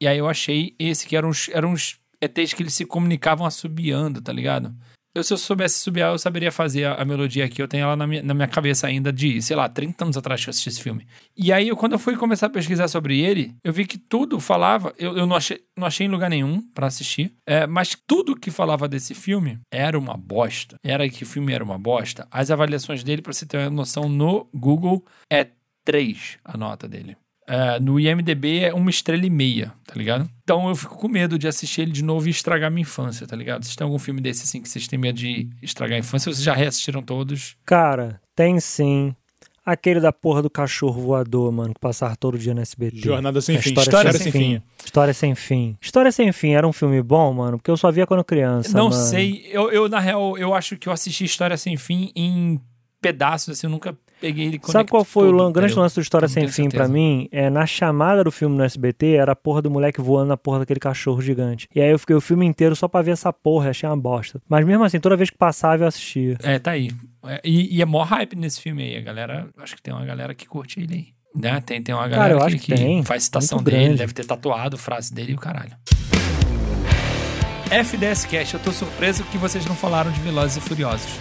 E 0.00 0.06
aí 0.06 0.18
eu 0.18 0.28
achei 0.28 0.74
esse 0.78 1.06
que 1.06 1.16
eram 1.16 1.30
uns, 1.30 1.48
eram 1.50 1.72
uns 1.72 1.98
ETs 2.20 2.52
que 2.52 2.62
eles 2.62 2.74
se 2.74 2.84
comunicavam 2.84 3.46
assobiando, 3.46 4.20
tá 4.20 4.32
ligado? 4.32 4.74
Eu, 5.14 5.22
se 5.22 5.32
eu 5.32 5.38
soubesse 5.38 5.78
subiar, 5.78 6.12
eu 6.12 6.18
saberia 6.18 6.50
fazer 6.50 6.84
a, 6.86 6.94
a 6.94 7.04
melodia 7.04 7.44
aqui. 7.44 7.62
Eu 7.62 7.68
tenho 7.68 7.84
ela 7.84 7.94
na 7.94 8.06
minha, 8.06 8.22
na 8.22 8.34
minha 8.34 8.48
cabeça 8.48 8.86
ainda 8.88 9.12
de, 9.12 9.40
sei 9.40 9.54
lá, 9.54 9.68
30 9.68 10.04
anos 10.04 10.16
atrás 10.16 10.42
que 10.42 10.48
eu 10.48 10.50
assisti 10.50 10.68
esse 10.70 10.82
filme. 10.82 11.06
E 11.36 11.52
aí, 11.52 11.68
eu, 11.68 11.76
quando 11.76 11.92
eu 11.92 11.98
fui 11.98 12.16
começar 12.16 12.46
a 12.46 12.50
pesquisar 12.50 12.88
sobre 12.88 13.20
ele, 13.20 13.54
eu 13.62 13.72
vi 13.72 13.86
que 13.86 13.96
tudo 13.96 14.40
falava. 14.40 14.92
Eu, 14.98 15.16
eu 15.16 15.26
não, 15.26 15.36
achei, 15.36 15.60
não 15.76 15.86
achei 15.86 16.06
em 16.06 16.10
lugar 16.10 16.28
nenhum 16.28 16.60
pra 16.74 16.88
assistir. 16.88 17.32
é, 17.46 17.66
mas 17.66 17.96
tudo 18.06 18.34
que 18.34 18.50
falava 18.50 18.88
desse 18.88 19.14
filme 19.14 19.60
era 19.70 19.96
uma 19.96 20.16
bosta. 20.16 20.76
Era 20.82 21.08
que 21.08 21.22
o 21.22 21.26
filme 21.26 21.52
era 21.52 21.62
uma 21.62 21.78
bosta. 21.78 22.26
As 22.30 22.50
avaliações 22.50 23.04
dele, 23.04 23.22
pra 23.22 23.32
você 23.32 23.46
ter 23.46 23.58
uma 23.58 23.70
noção, 23.70 24.08
no 24.08 24.48
Google 24.52 25.04
é 25.30 25.46
3 25.84 26.38
a 26.44 26.56
nota 26.56 26.88
dele. 26.88 27.16
É, 27.46 27.78
no 27.78 28.00
IMDB 28.00 28.60
é 28.60 28.74
uma 28.74 28.88
estrela 28.88 29.24
e 29.24 29.30
meia, 29.30 29.72
tá 29.86 29.94
ligado? 29.96 30.28
Então 30.42 30.68
eu 30.68 30.74
fico 30.74 30.96
com 30.96 31.08
medo 31.08 31.38
de 31.38 31.46
assistir 31.46 31.82
ele 31.82 31.92
de 31.92 32.02
novo 32.02 32.26
e 32.26 32.30
estragar 32.30 32.70
minha 32.70 32.82
infância, 32.82 33.26
tá 33.26 33.36
ligado? 33.36 33.64
Vocês 33.64 33.76
têm 33.76 33.84
algum 33.84 33.98
filme 33.98 34.20
desse 34.20 34.44
assim 34.44 34.62
que 34.62 34.68
vocês 34.68 34.86
têm 34.88 34.98
medo 34.98 35.18
de 35.18 35.48
estragar 35.62 35.96
a 35.96 35.98
infância? 35.98 36.30
Ou 36.30 36.34
vocês 36.34 36.44
já 36.44 36.54
reassistiram 36.54 37.02
todos? 37.02 37.56
Cara, 37.66 38.20
tem 38.34 38.58
sim. 38.60 39.14
Aquele 39.66 39.98
da 39.98 40.12
porra 40.12 40.42
do 40.42 40.50
cachorro 40.50 41.00
voador, 41.00 41.50
mano, 41.50 41.72
que 41.72 41.80
passava 41.80 42.14
todo 42.16 42.38
dia 42.38 42.52
no 42.52 42.60
SBT. 42.60 42.98
Jornada 42.98 43.40
sem 43.40 43.56
A 43.56 43.62
fim. 43.62 43.70
História, 43.70 43.88
História 43.88 44.12
sem, 44.12 44.20
sem 44.20 44.32
fim. 44.32 44.62
História 44.84 45.14
sem 45.14 45.34
fim. 45.34 45.78
História 45.80 46.12
sem 46.12 46.32
fim 46.32 46.50
era 46.52 46.68
um 46.68 46.72
filme 46.72 47.02
bom, 47.02 47.32
mano, 47.32 47.56
porque 47.56 47.70
eu 47.70 47.76
só 47.76 47.90
via 47.90 48.06
quando 48.06 48.22
criança. 48.22 48.76
Não 48.76 48.90
mano. 48.90 49.02
sei. 49.02 49.46
Eu, 49.50 49.70
eu, 49.70 49.88
na 49.88 50.00
real, 50.00 50.36
eu 50.36 50.52
acho 50.54 50.76
que 50.76 50.86
eu 50.86 50.92
assisti 50.92 51.24
História 51.24 51.56
Sem 51.56 51.78
Fim 51.78 52.12
em 52.14 52.60
pedaços, 53.00 53.50
assim, 53.50 53.66
eu 53.66 53.70
nunca 53.70 53.96
peguei 54.20 54.46
ele 54.46 54.60
Sabe 54.64 54.90
qual 54.90 55.04
foi 55.04 55.28
o 55.28 55.30
lan- 55.30 55.52
grande 55.52 55.74
lance? 55.74 55.94
do 55.94 56.00
História 56.00 56.28
Sem 56.28 56.48
Fim 56.48 56.68
pra 56.68 56.86
certeza. 56.86 56.88
mim? 56.92 57.28
É, 57.32 57.48
na 57.50 57.66
chamada 57.66 58.24
do 58.24 58.30
filme 58.32 58.56
no 58.56 58.64
SBT, 58.64 59.12
era 59.14 59.32
a 59.32 59.36
porra 59.36 59.60
do 59.62 59.70
moleque 59.70 60.00
voando 60.00 60.28
na 60.28 60.36
porra 60.36 60.60
daquele 60.60 60.80
cachorro 60.80 61.20
gigante. 61.20 61.68
E 61.74 61.80
aí 61.80 61.90
eu 61.90 61.98
fiquei 61.98 62.14
o 62.16 62.20
filme 62.20 62.46
inteiro 62.46 62.74
só 62.76 62.88
pra 62.88 63.02
ver 63.02 63.10
essa 63.12 63.32
porra, 63.32 63.70
achei 63.70 63.88
uma 63.88 63.96
bosta. 63.96 64.40
Mas 64.48 64.64
mesmo 64.66 64.84
assim, 64.84 64.98
toda 65.00 65.16
vez 65.16 65.30
que 65.30 65.36
passava 65.38 65.84
eu 65.84 65.88
assistia. 65.88 66.36
É, 66.42 66.58
tá 66.58 66.72
aí. 66.72 66.90
É, 67.26 67.40
e, 67.44 67.76
e 67.76 67.82
é 67.82 67.84
mó 67.84 68.02
hype 68.02 68.36
nesse 68.36 68.60
filme 68.60 68.82
aí. 68.82 68.96
A 68.96 69.00
galera, 69.00 69.48
acho 69.58 69.76
que 69.76 69.82
tem 69.82 69.92
uma 69.94 70.04
galera 70.04 70.34
que 70.34 70.46
curte 70.46 70.80
ele 70.80 70.94
aí. 70.94 71.06
Né? 71.34 71.60
Tem, 71.60 71.82
tem 71.82 71.94
uma 71.94 72.06
galera 72.06 72.34
eu 72.34 72.38
que, 72.38 72.44
acho 72.44 72.56
que 72.58 72.74
tem. 72.74 73.02
faz 73.02 73.24
citação 73.24 73.58
Muito 73.58 73.70
dele, 73.70 73.84
grande. 73.84 73.98
deve 73.98 74.12
ter 74.12 74.24
tatuado 74.24 74.78
frase 74.78 75.12
dele 75.12 75.32
e 75.32 75.34
o 75.34 75.38
caralho. 75.38 75.72
FDS 77.70 78.24
Cash, 78.26 78.54
eu 78.54 78.60
tô 78.60 78.70
surpreso 78.70 79.24
que 79.24 79.38
vocês 79.38 79.66
não 79.66 79.74
falaram 79.74 80.12
de 80.12 80.20
Velozes 80.20 80.56
e 80.58 80.60
Furiosos. 80.60 81.18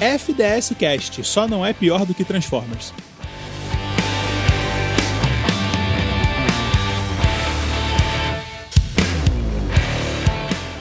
FDS 0.00 0.74
Cast 0.78 1.24
só 1.24 1.48
não 1.48 1.64
é 1.64 1.72
pior 1.72 2.04
do 2.04 2.12
que 2.12 2.22
Transformers. 2.22 2.92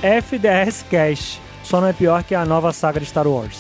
FDS 0.04 0.86
Cash. 0.92 1.40
Só 1.64 1.80
não 1.80 1.88
é 1.88 1.94
pior 1.94 2.24
que 2.24 2.36
a 2.36 2.46
nova 2.46 2.74
saga 2.74 3.00
de 3.00 3.06
Star 3.06 3.26
Wars. 3.26 3.58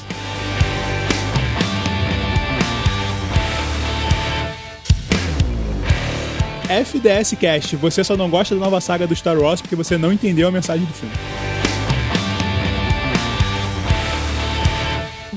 FDS 6.67 7.35
Cast, 7.39 7.75
você 7.77 8.03
só 8.03 8.17
não 8.17 8.29
gosta 8.29 8.53
da 8.53 8.61
nova 8.61 8.81
saga 8.81 9.07
do 9.07 9.15
Star 9.15 9.37
Wars 9.37 9.61
porque 9.61 9.75
você 9.75 9.97
não 9.97 10.11
entendeu 10.11 10.47
a 10.49 10.51
mensagem 10.51 10.85
do 10.85 10.93
filme. 10.93 11.15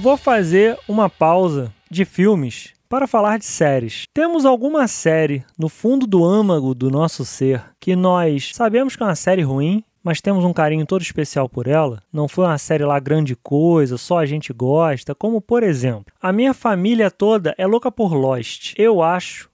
Vou 0.09 0.17
fazer 0.17 0.79
uma 0.89 1.11
pausa 1.11 1.71
de 1.91 2.07
filmes 2.07 2.73
para 2.89 3.07
falar 3.07 3.39
de 3.39 3.45
séries. 3.45 4.05
Temos 4.15 4.47
alguma 4.47 4.89
série 4.89 5.45
no 5.59 5.69
fundo 5.69 6.07
do 6.07 6.25
âmago 6.25 6.75
do 6.75 6.91
nosso 6.91 7.27
ser 7.27 7.63
que 7.79 7.95
nós 7.95 8.53
sabemos 8.55 8.97
que 8.97 9.03
é 9.03 9.07
uma 9.07 9.15
série 9.15 9.43
ruim, 9.43 9.85
mas 10.03 10.23
temos 10.23 10.47
um 10.47 10.53
carinho 10.55 10.87
todo 10.87 11.03
especial 11.03 11.47
por 11.47 11.67
ela. 11.67 12.03
Não 12.11 12.27
foi 12.27 12.47
uma 12.47 12.57
série 12.57 12.87
lá 12.87 12.99
grande 12.99 13.37
coisa, 13.37 13.99
só 13.99 14.17
a 14.17 14.25
gente 14.25 14.51
gosta. 14.51 15.15
Como 15.15 15.43
por 15.43 15.63
exemplo, 15.63 16.07
a 16.23 16.33
minha 16.33 16.55
família 16.55 17.11
toda 17.11 17.55
é 17.59 17.67
louca 17.67 17.93
por 17.93 18.15
Lost. 18.15 18.73
Eu 18.79 19.03
acho 19.03 19.51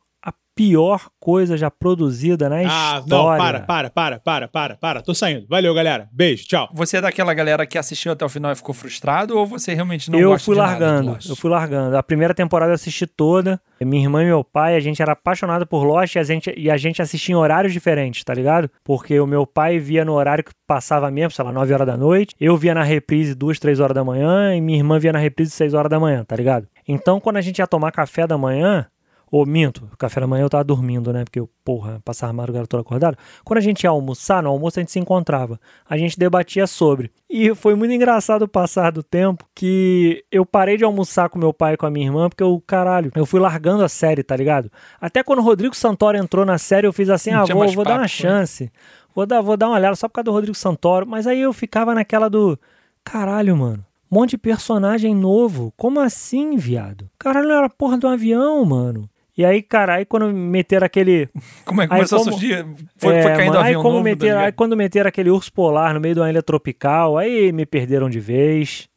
pior 0.55 1.09
coisa 1.21 1.57
já 1.57 1.71
produzida 1.71 2.49
na 2.49 2.57
Ah, 2.57 2.99
história. 3.01 3.05
não, 3.07 3.25
para, 3.39 3.61
para, 3.61 3.91
para, 3.91 4.19
para, 4.21 4.49
para, 4.49 4.77
para. 4.77 5.03
Tô 5.03 5.15
saindo. 5.15 5.47
Valeu, 5.49 5.75
galera. 5.75 6.09
Beijo, 6.13 6.45
tchau. 6.47 6.69
Você 6.75 6.99
é 6.99 7.01
daquela 7.01 7.33
galera 7.35 7.67
que 7.67 7.77
assistiu 7.79 8.13
até 8.13 8.25
o 8.25 8.29
final 8.29 8.53
e 8.53 8.55
ficou 8.57 8.75
frustrado 8.75 9.37
ou 9.37 9.47
você 9.47 9.75
realmente 9.75 10.11
não 10.11 10.19
eu 10.19 10.31
gosta 10.31 10.45
fui 10.45 10.55
de 10.55 10.61
nada 10.61 10.75
do 10.77 10.81
largando, 10.85 11.11
Lost? 11.13 11.29
eu 11.29 11.37
fui 11.37 11.51
largando. 11.51 11.97
A 11.97 12.03
primeira 12.03 12.35
temporada 12.35 12.71
eu 12.71 12.75
assisti 12.75 13.07
toda. 13.07 13.61
Minha 13.81 14.05
irmã 14.05 14.23
e 14.23 14.27
meu 14.27 14.43
pai, 14.43 14.77
a 14.77 14.81
gente 14.81 15.03
era 15.03 15.13
apaixonado 15.13 15.67
por 15.67 15.83
Lost 15.85 16.15
e 16.15 16.19
a 16.19 16.23
gente, 16.23 16.55
e 16.57 16.71
a 16.71 16.77
gente 16.77 17.03
assistia 17.03 17.35
em 17.35 17.37
horários 17.37 17.73
diferentes, 17.73 18.23
tá 18.25 18.33
ligado? 18.33 18.71
Porque 18.83 19.19
o 19.21 19.27
meu 19.27 19.47
pai 19.47 19.79
via 19.79 20.05
no 20.05 20.13
horário 20.15 20.43
que 20.45 20.53
passava 20.67 21.11
mesmo, 21.11 21.33
sei 21.33 21.45
lá, 21.45 21.53
9 21.53 21.75
horas 21.75 21.87
da 21.87 21.97
noite. 21.97 22.35
Eu 22.41 22.57
via 22.57 22.75
na 22.75 22.83
reprise 22.83 23.35
2, 23.35 23.59
3 23.59 23.81
horas 23.81 23.95
da 23.95 24.03
manhã 24.05 24.55
e 24.55 24.61
minha 24.61 24.79
irmã 24.79 24.99
via 24.99 25.13
na 25.13 25.19
reprise 25.19 25.51
6 25.51 25.75
horas 25.75 25.91
da 25.91 26.01
manhã, 26.01 26.25
tá 26.25 26.35
ligado? 26.37 26.67
Então, 26.89 27.19
quando 27.21 27.37
a 27.37 27.41
gente 27.41 27.59
ia 27.59 27.67
tomar 27.67 27.91
café 27.93 28.27
da 28.27 28.39
manhã, 28.39 28.87
ou 29.31 29.45
minto, 29.45 29.89
café 29.99 30.21
da 30.21 30.27
manhã 30.27 30.45
eu 30.45 30.51
tava 30.51 30.65
dormindo, 30.65 31.13
né? 31.13 31.25
Porque 31.25 31.41
eu, 31.41 31.49
porra, 31.65 32.01
passava 32.05 32.31
a 32.31 32.33
madrugada 32.35 32.67
toda 32.67 32.83
acordado. 32.83 33.17
Quando 33.45 33.59
a 33.59 33.61
gente 33.63 33.85
ia 33.85 33.91
almoçar, 33.91 34.43
no 34.43 34.51
almoço 34.51 34.79
a 34.79 34.83
gente 34.83 34.93
se 34.93 34.99
encontrava. 34.99 35.59
A 35.89 35.97
gente 35.97 36.19
debatia 36.19 36.67
sobre. 36.67 37.11
E 37.29 37.55
foi 37.55 37.75
muito 37.75 37.93
engraçado 37.93 38.43
o 38.43 38.49
passar 38.49 38.93
do 38.93 39.03
tempo 39.03 39.45
que 39.55 40.25
eu 40.31 40.47
parei 40.47 40.77
de 40.77 40.85
almoçar 40.85 41.29
com 41.29 41.39
meu 41.39 41.53
pai 41.53 41.75
e 41.75 41.77
com 41.77 41.87
a 41.87 41.91
minha 41.91 42.07
irmã, 42.07 42.29
porque 42.29 42.43
eu, 42.43 42.63
caralho, 42.67 43.11
eu 43.15 43.27
fui 43.27 43.41
largando 43.41 43.83
a 43.83 43.89
série, 43.89 44.23
tá 44.23 44.37
ligado? 44.37 44.71
Até 45.01 45.23
quando 45.23 45.41
o 45.41 45.43
Rodrigo 45.43 45.75
Santoro 45.75 46.17
entrou 46.17 46.45
na 46.45 46.59
série, 46.59 46.87
eu 46.87 46.93
fiz 46.93 47.11
assim, 47.11 47.31
ah, 47.31 47.45
vou, 47.45 47.69
vou 47.69 47.85
dar 47.85 47.95
uma 47.95 48.01
foi? 48.01 48.09
chance. 48.09 48.71
Vou 49.15 49.25
dar, 49.25 49.41
vou 49.41 49.57
dar 49.57 49.69
uma 49.69 49.77
olhada 49.77 49.95
só 49.95 50.09
por 50.09 50.15
causa 50.15 50.25
do 50.25 50.33
Rodrigo 50.33 50.57
Santoro. 50.57 51.07
Mas 51.07 51.27
aí 51.27 51.41
eu 51.41 51.53
ficava 51.53 51.95
naquela 51.95 52.29
do. 52.29 52.59
Caralho, 53.05 53.57
mano. 53.57 53.85
Um 54.11 54.17
monte 54.17 54.31
de 54.31 54.39
personagem 54.39 55.15
novo. 55.15 55.73
Como 55.77 56.01
assim, 56.01 56.57
viado? 56.57 57.09
Caralho, 57.19 57.51
era 57.51 57.71
porra 57.71 57.99
um 58.03 58.09
avião, 58.09 58.65
mano. 58.65 59.09
E 59.37 59.45
aí, 59.45 59.63
cara, 59.63 59.97
aí 59.97 60.05
quando 60.05 60.33
meteram 60.33 60.87
aquele. 60.87 61.29
Como 61.65 61.83
é 61.83 61.87
que 61.87 61.93
Aí 61.93 61.99
começou 62.01 62.19
como- 62.21 62.31
a 62.31 62.33
surgir? 62.33 62.65
Foi, 62.97 63.15
É, 63.17 63.23
foi 63.23 63.33
caindo 63.33 63.47
mano, 63.55 63.59
aí, 63.61 63.67
avião 63.67 63.83
como 63.83 63.95
novo, 63.95 64.05
meteram, 64.05 64.41
aí 64.41 64.53
quando 64.53 64.77
meteram 64.77 65.09
aquele 65.09 65.31
urso 65.31 65.53
polar 65.53 65.93
no 65.93 66.01
meio 66.01 66.15
de 66.15 66.21
uma 66.21 66.31
ilha 66.31 66.43
tropical, 66.43 67.19
aí 67.19 67.53
me 67.53 67.67
perderam 67.67 68.09
de 68.09 68.21
vez. 68.21 68.89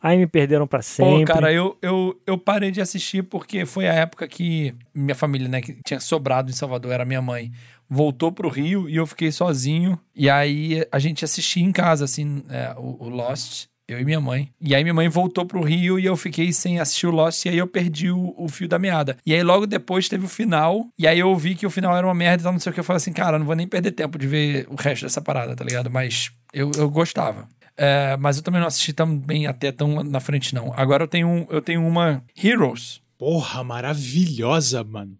Aí 0.00 0.18
me 0.18 0.26
perderam 0.26 0.66
pra 0.66 0.80
Pô, 0.80 0.82
sempre. 0.82 1.24
cara, 1.24 1.50
eu, 1.52 1.76
eu, 1.80 2.20
eu 2.26 2.36
parei 2.38 2.70
de 2.70 2.80
assistir 2.80 3.22
porque 3.24 3.64
foi 3.64 3.88
a 3.88 3.94
época 3.94 4.28
que 4.28 4.72
minha 4.94 5.14
família, 5.14 5.48
né, 5.48 5.60
que 5.62 5.78
tinha 5.82 5.98
sobrado 5.98 6.50
em 6.50 6.54
Salvador, 6.54 6.92
era 6.92 7.04
minha 7.04 7.22
mãe, 7.22 7.50
voltou 7.88 8.30
pro 8.30 8.48
Rio 8.50 8.88
e 8.88 8.96
eu 8.96 9.06
fiquei 9.06 9.32
sozinho. 9.32 9.98
E 10.14 10.28
aí 10.28 10.86
a 10.92 10.98
gente 10.98 11.24
assistia 11.24 11.64
em 11.64 11.72
casa, 11.72 12.04
assim, 12.04 12.44
é, 12.50 12.74
o, 12.76 13.04
o 13.06 13.08
Lost, 13.08 13.66
eu 13.88 14.00
e 14.00 14.04
minha 14.04 14.20
mãe. 14.20 14.50
E 14.60 14.74
aí 14.74 14.82
minha 14.82 14.94
mãe 14.94 15.08
voltou 15.08 15.46
pro 15.46 15.62
Rio 15.62 15.98
e 15.98 16.04
eu 16.04 16.16
fiquei 16.16 16.52
sem 16.52 16.80
assistir 16.80 17.06
o 17.06 17.10
Lost 17.10 17.44
e 17.44 17.48
aí 17.48 17.58
eu 17.58 17.66
perdi 17.66 18.10
o, 18.10 18.34
o 18.36 18.48
fio 18.48 18.68
da 18.68 18.78
meada. 18.78 19.16
E 19.24 19.34
aí 19.34 19.42
logo 19.42 19.66
depois 19.66 20.08
teve 20.08 20.24
o 20.24 20.28
final, 20.28 20.86
e 20.98 21.06
aí 21.06 21.18
eu 21.18 21.34
vi 21.36 21.54
que 21.54 21.66
o 21.66 21.70
final 21.70 21.96
era 21.96 22.06
uma 22.06 22.14
merda 22.14 22.42
e 22.42 22.44
tal, 22.44 22.52
não 22.52 22.60
sei 22.60 22.70
o 22.70 22.74
que. 22.74 22.80
Eu 22.80 22.84
falei 22.84 22.98
assim, 22.98 23.12
cara, 23.12 23.38
não 23.38 23.46
vou 23.46 23.54
nem 23.54 23.66
perder 23.66 23.92
tempo 23.92 24.18
de 24.18 24.26
ver 24.26 24.66
o 24.68 24.74
resto 24.74 25.02
dessa 25.02 25.20
parada, 25.20 25.54
tá 25.54 25.64
ligado? 25.64 25.90
Mas 25.90 26.30
eu, 26.52 26.70
eu 26.76 26.90
gostava. 26.90 27.48
É, 27.76 28.16
mas 28.16 28.38
eu 28.38 28.42
também 28.42 28.60
não 28.60 28.68
assisti 28.68 28.92
tão 28.92 29.16
bem 29.18 29.46
até 29.46 29.70
tão 29.70 30.02
na 30.02 30.18
frente, 30.18 30.54
não. 30.54 30.72
Agora 30.74 31.04
eu 31.04 31.08
tenho, 31.08 31.46
eu 31.50 31.60
tenho 31.60 31.86
uma 31.86 32.22
Heroes. 32.42 33.00
Porra, 33.18 33.62
maravilhosa, 33.62 34.82
mano. 34.82 35.16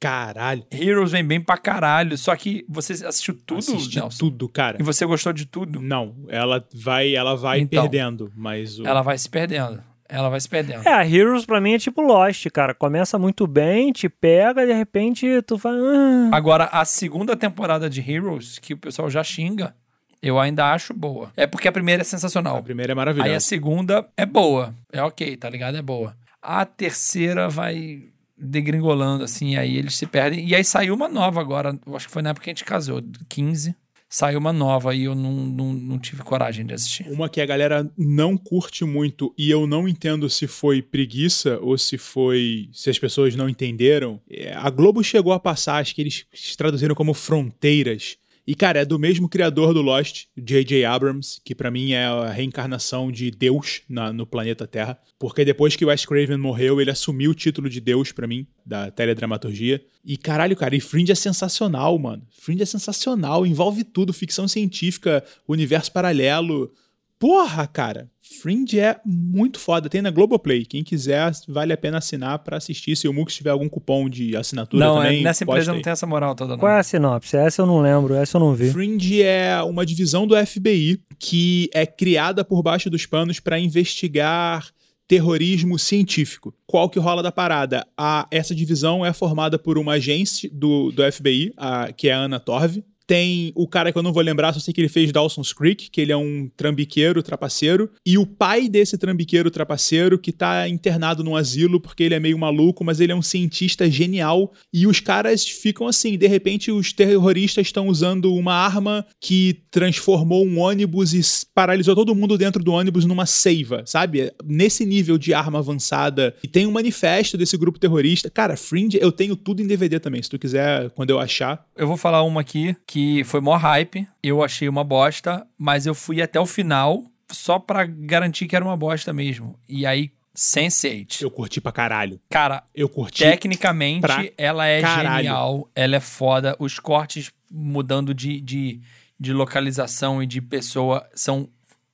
Caralho. 0.00 0.64
Heroes 0.70 1.12
vem 1.12 1.24
bem 1.24 1.40
pra 1.40 1.56
caralho. 1.56 2.16
Só 2.18 2.34
que 2.36 2.64
você 2.68 2.92
assistiu 3.04 3.34
tudo, 3.46 3.58
Assisti 3.60 3.96
Nelson? 3.98 4.18
tudo, 4.18 4.48
cara. 4.48 4.76
E 4.78 4.82
você 4.82 5.06
gostou 5.06 5.32
de 5.32 5.46
tudo? 5.46 5.80
Não, 5.80 6.14
ela 6.28 6.64
vai, 6.74 7.14
ela 7.14 7.34
vai 7.36 7.60
Então. 7.60 7.82
perdendo, 7.82 8.30
mas 8.36 8.78
o... 8.78 8.86
Ela 8.86 9.02
vai 9.02 9.16
se 9.16 9.28
perdendo. 9.28 9.82
Ela 10.08 10.28
vai 10.28 10.38
se 10.40 10.48
perdendo. 10.48 10.86
É, 10.86 10.92
a 10.92 11.04
Heroes 11.08 11.44
pra 11.44 11.60
mim 11.60 11.72
é 11.74 11.78
tipo 11.78 12.00
Lost, 12.00 12.46
cara. 12.50 12.72
Começa 12.74 13.18
muito 13.18 13.44
bem, 13.46 13.90
te 13.92 14.08
pega, 14.08 14.64
de 14.64 14.72
repente 14.72 15.26
tu 15.42 15.56
vai. 15.56 15.72
Ah. 15.74 16.30
Agora, 16.36 16.64
a 16.66 16.84
segunda 16.84 17.34
temporada 17.34 17.90
de 17.90 18.00
Heroes, 18.08 18.58
que 18.60 18.74
o 18.74 18.76
pessoal 18.76 19.10
já 19.10 19.24
xinga, 19.24 19.74
eu 20.22 20.38
ainda 20.38 20.72
acho 20.72 20.94
boa. 20.94 21.32
É 21.36 21.44
porque 21.46 21.66
a 21.66 21.72
primeira 21.72 22.02
é 22.02 22.04
sensacional. 22.04 22.56
a 22.58 22.62
primeira 22.62 22.92
é 22.92 22.94
Aí 22.94 22.96
maravilhosa. 22.96 23.36
a 23.36 23.40
segunda 23.40 24.06
é 24.16 24.24
boa. 24.24 24.72
É 24.92 25.02
ok, 25.02 25.36
tá 25.36 25.50
ligado? 25.50 25.76
É 25.76 25.82
boa. 25.82 26.14
A 26.40 26.64
terceira 26.64 27.48
vai 27.48 28.04
degringolando, 28.36 29.24
assim, 29.24 29.56
aí 29.56 29.76
eles 29.76 29.96
se 29.96 30.06
perdem. 30.06 30.46
E 30.46 30.54
aí 30.54 30.64
saiu 30.64 30.94
uma 30.94 31.08
nova 31.08 31.40
agora, 31.40 31.78
acho 31.94 32.06
que 32.06 32.12
foi 32.12 32.22
na 32.22 32.30
época 32.30 32.44
que 32.44 32.50
a 32.50 32.52
gente 32.52 32.64
casou, 32.64 33.02
15. 33.28 33.74
Saiu 34.08 34.38
uma 34.38 34.52
nova 34.52 34.94
e 34.94 35.04
eu 35.04 35.16
não, 35.16 35.32
não, 35.32 35.72
não 35.72 35.98
tive 35.98 36.22
coragem 36.22 36.64
de 36.64 36.72
assistir. 36.72 37.08
Uma 37.10 37.28
que 37.28 37.40
a 37.40 37.46
galera 37.46 37.90
não 37.98 38.36
curte 38.36 38.84
muito 38.84 39.34
e 39.36 39.50
eu 39.50 39.66
não 39.66 39.88
entendo 39.88 40.30
se 40.30 40.46
foi 40.46 40.80
preguiça 40.80 41.58
ou 41.60 41.76
se 41.76 41.98
foi. 41.98 42.68
se 42.72 42.88
as 42.88 42.98
pessoas 42.98 43.34
não 43.34 43.48
entenderam. 43.48 44.20
É, 44.30 44.54
a 44.54 44.70
Globo 44.70 45.02
chegou 45.02 45.32
a 45.32 45.40
passar, 45.40 45.78
acho 45.78 45.92
que 45.92 46.02
eles 46.02 46.24
traduziram 46.56 46.94
como 46.94 47.12
Fronteiras. 47.12 48.16
E, 48.46 48.54
cara, 48.54 48.80
é 48.80 48.84
do 48.84 48.96
mesmo 48.98 49.28
criador 49.28 49.74
do 49.74 49.82
Lost, 49.82 50.26
J.J. 50.36 50.84
Abrams, 50.84 51.40
que 51.44 51.52
pra 51.54 51.68
mim 51.70 51.92
é 51.92 52.04
a 52.04 52.30
reencarnação 52.30 53.10
de 53.10 53.30
Deus 53.30 53.82
na- 53.88 54.12
no 54.12 54.24
planeta 54.24 54.66
Terra. 54.68 54.96
Porque 55.18 55.44
depois 55.44 55.74
que 55.74 55.84
Wes 55.84 56.04
Craven 56.06 56.36
morreu, 56.36 56.80
ele 56.80 56.90
assumiu 56.90 57.32
o 57.32 57.34
título 57.34 57.68
de 57.68 57.80
Deus 57.80 58.12
pra 58.12 58.26
mim, 58.26 58.46
da 58.64 58.88
teledramaturgia. 58.90 59.82
E 60.04 60.16
caralho, 60.16 60.54
cara, 60.54 60.76
e 60.76 60.80
Fringe 60.80 61.10
é 61.10 61.14
sensacional, 61.16 61.98
mano. 61.98 62.22
Fringe 62.38 62.62
é 62.62 62.66
sensacional, 62.66 63.44
envolve 63.44 63.82
tudo, 63.82 64.12
ficção 64.12 64.46
científica, 64.46 65.24
universo 65.48 65.90
paralelo. 65.90 66.70
Porra, 67.18 67.66
cara, 67.66 68.10
Fringe 68.42 68.78
é 68.78 69.00
muito 69.04 69.58
foda. 69.58 69.88
Tem 69.88 70.02
na 70.02 70.10
Globoplay. 70.10 70.66
Quem 70.66 70.84
quiser, 70.84 71.32
vale 71.48 71.72
a 71.72 71.76
pena 71.76 71.96
assinar 71.98 72.38
pra 72.40 72.58
assistir. 72.58 72.94
Se 72.94 73.08
o 73.08 73.12
Mux 73.12 73.34
tiver 73.34 73.48
algum 73.50 73.68
cupom 73.70 74.06
de 74.08 74.36
assinatura 74.36 74.84
não, 74.84 75.02
é- 75.02 75.06
também, 75.06 75.22
nessa 75.22 75.46
posta 75.46 75.60
empresa 75.60 75.72
não 75.72 75.80
tem 75.82 75.92
essa 75.92 76.06
moral 76.06 76.34
toda, 76.34 76.52
não. 76.52 76.58
Qual 76.58 76.70
é 76.70 76.78
a 76.78 76.82
sinopse? 76.82 77.36
Essa 77.36 77.62
eu 77.62 77.66
não 77.66 77.80
lembro, 77.80 78.14
essa 78.14 78.36
eu 78.36 78.40
não 78.40 78.54
vi. 78.54 78.70
Fringe 78.70 79.22
é 79.22 79.62
uma 79.62 79.86
divisão 79.86 80.26
do 80.26 80.36
FBI 80.36 81.00
que 81.18 81.70
é 81.72 81.86
criada 81.86 82.44
por 82.44 82.62
baixo 82.62 82.90
dos 82.90 83.06
panos 83.06 83.40
para 83.40 83.58
investigar 83.58 84.68
terrorismo 85.08 85.78
científico. 85.78 86.52
Qual 86.66 86.90
que 86.90 86.98
rola 86.98 87.22
da 87.22 87.30
parada? 87.32 87.86
A, 87.96 88.26
essa 88.30 88.54
divisão 88.54 89.06
é 89.06 89.12
formada 89.12 89.58
por 89.58 89.78
uma 89.78 89.92
agente 89.94 90.48
do, 90.52 90.90
do 90.90 91.02
FBI, 91.12 91.52
a- 91.56 91.92
que 91.92 92.08
é 92.08 92.12
a 92.12 92.18
Ana 92.18 92.40
Torv, 92.40 92.82
Tem 93.06 93.52
o 93.54 93.68
cara 93.68 93.92
que 93.92 93.98
eu 93.98 94.02
não 94.02 94.12
vou 94.12 94.22
lembrar, 94.22 94.52
só 94.52 94.60
sei 94.60 94.74
que 94.74 94.80
ele 94.80 94.88
fez 94.88 95.12
Dawson's 95.12 95.52
Creek, 95.52 95.90
que 95.90 96.00
ele 96.00 96.12
é 96.12 96.16
um 96.16 96.50
trambiqueiro, 96.56 97.22
trapaceiro. 97.22 97.90
E 98.04 98.18
o 98.18 98.26
pai 98.26 98.68
desse 98.68 98.98
trambiqueiro, 98.98 99.50
trapaceiro, 99.50 100.18
que 100.18 100.32
tá 100.32 100.68
internado 100.68 101.22
num 101.22 101.36
asilo 101.36 101.80
porque 101.80 102.02
ele 102.02 102.14
é 102.14 102.20
meio 102.20 102.38
maluco, 102.38 102.84
mas 102.84 103.00
ele 103.00 103.12
é 103.12 103.14
um 103.14 103.22
cientista 103.22 103.88
genial. 103.88 104.52
E 104.72 104.86
os 104.86 104.98
caras 105.00 105.46
ficam 105.46 105.86
assim, 105.86 106.18
de 106.18 106.26
repente 106.26 106.72
os 106.72 106.92
terroristas 106.92 107.66
estão 107.66 107.88
usando 107.88 108.34
uma 108.34 108.54
arma 108.54 109.06
que 109.20 109.62
transformou 109.70 110.44
um 110.44 110.58
ônibus 110.58 111.14
e 111.14 111.20
paralisou 111.54 111.94
todo 111.94 112.14
mundo 112.14 112.36
dentro 112.36 112.62
do 112.62 112.72
ônibus 112.72 113.04
numa 113.04 113.26
seiva, 113.26 113.82
sabe? 113.86 114.32
Nesse 114.44 114.84
nível 114.84 115.16
de 115.16 115.32
arma 115.32 115.58
avançada. 115.58 116.34
E 116.42 116.48
tem 116.48 116.66
um 116.66 116.72
manifesto 116.72 117.36
desse 117.36 117.56
grupo 117.56 117.78
terrorista. 117.78 118.28
Cara, 118.30 118.56
Fringe, 118.56 118.98
eu 119.00 119.12
tenho 119.12 119.36
tudo 119.36 119.62
em 119.62 119.66
DVD 119.66 120.00
também, 120.00 120.22
se 120.22 120.30
tu 120.30 120.38
quiser, 120.38 120.90
quando 120.90 121.10
eu 121.10 121.20
achar. 121.20 121.64
Eu 121.76 121.86
vou 121.86 121.96
falar 121.96 122.22
uma 122.22 122.40
aqui 122.40 122.74
que 122.86 122.95
foi 123.24 123.40
maior 123.40 123.58
hype. 123.58 124.06
Eu 124.22 124.42
achei 124.42 124.68
uma 124.68 124.84
bosta, 124.84 125.46
mas 125.58 125.86
eu 125.86 125.94
fui 125.94 126.20
até 126.22 126.38
o 126.40 126.46
final 126.46 127.04
só 127.30 127.58
pra 127.58 127.84
garantir 127.84 128.46
que 128.46 128.54
era 128.56 128.64
uma 128.64 128.76
bosta 128.76 129.12
mesmo. 129.12 129.58
E 129.68 129.84
aí, 129.86 130.10
Sense8. 130.36 131.22
Eu 131.22 131.30
curti 131.30 131.60
pra 131.60 131.72
caralho. 131.72 132.20
Cara, 132.28 132.62
Eu 132.74 132.88
curti. 132.88 133.22
tecnicamente 133.24 134.32
ela 134.36 134.66
é 134.66 134.80
caralho. 134.82 135.16
genial, 135.24 135.70
ela 135.74 135.96
é 135.96 136.00
foda. 136.00 136.54
Os 136.58 136.78
cortes 136.78 137.32
mudando 137.50 138.12
de, 138.12 138.40
de, 138.40 138.80
de 139.18 139.32
localização 139.32 140.22
e 140.22 140.26
de 140.26 140.40
pessoa 140.42 141.08
são 141.14 141.48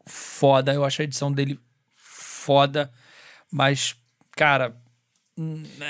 foda. 0.06 0.74
Eu 0.74 0.84
acho 0.84 1.00
a 1.02 1.04
edição 1.04 1.30
dele 1.32 1.58
foda, 1.96 2.90
mas, 3.50 3.94
cara. 4.32 4.76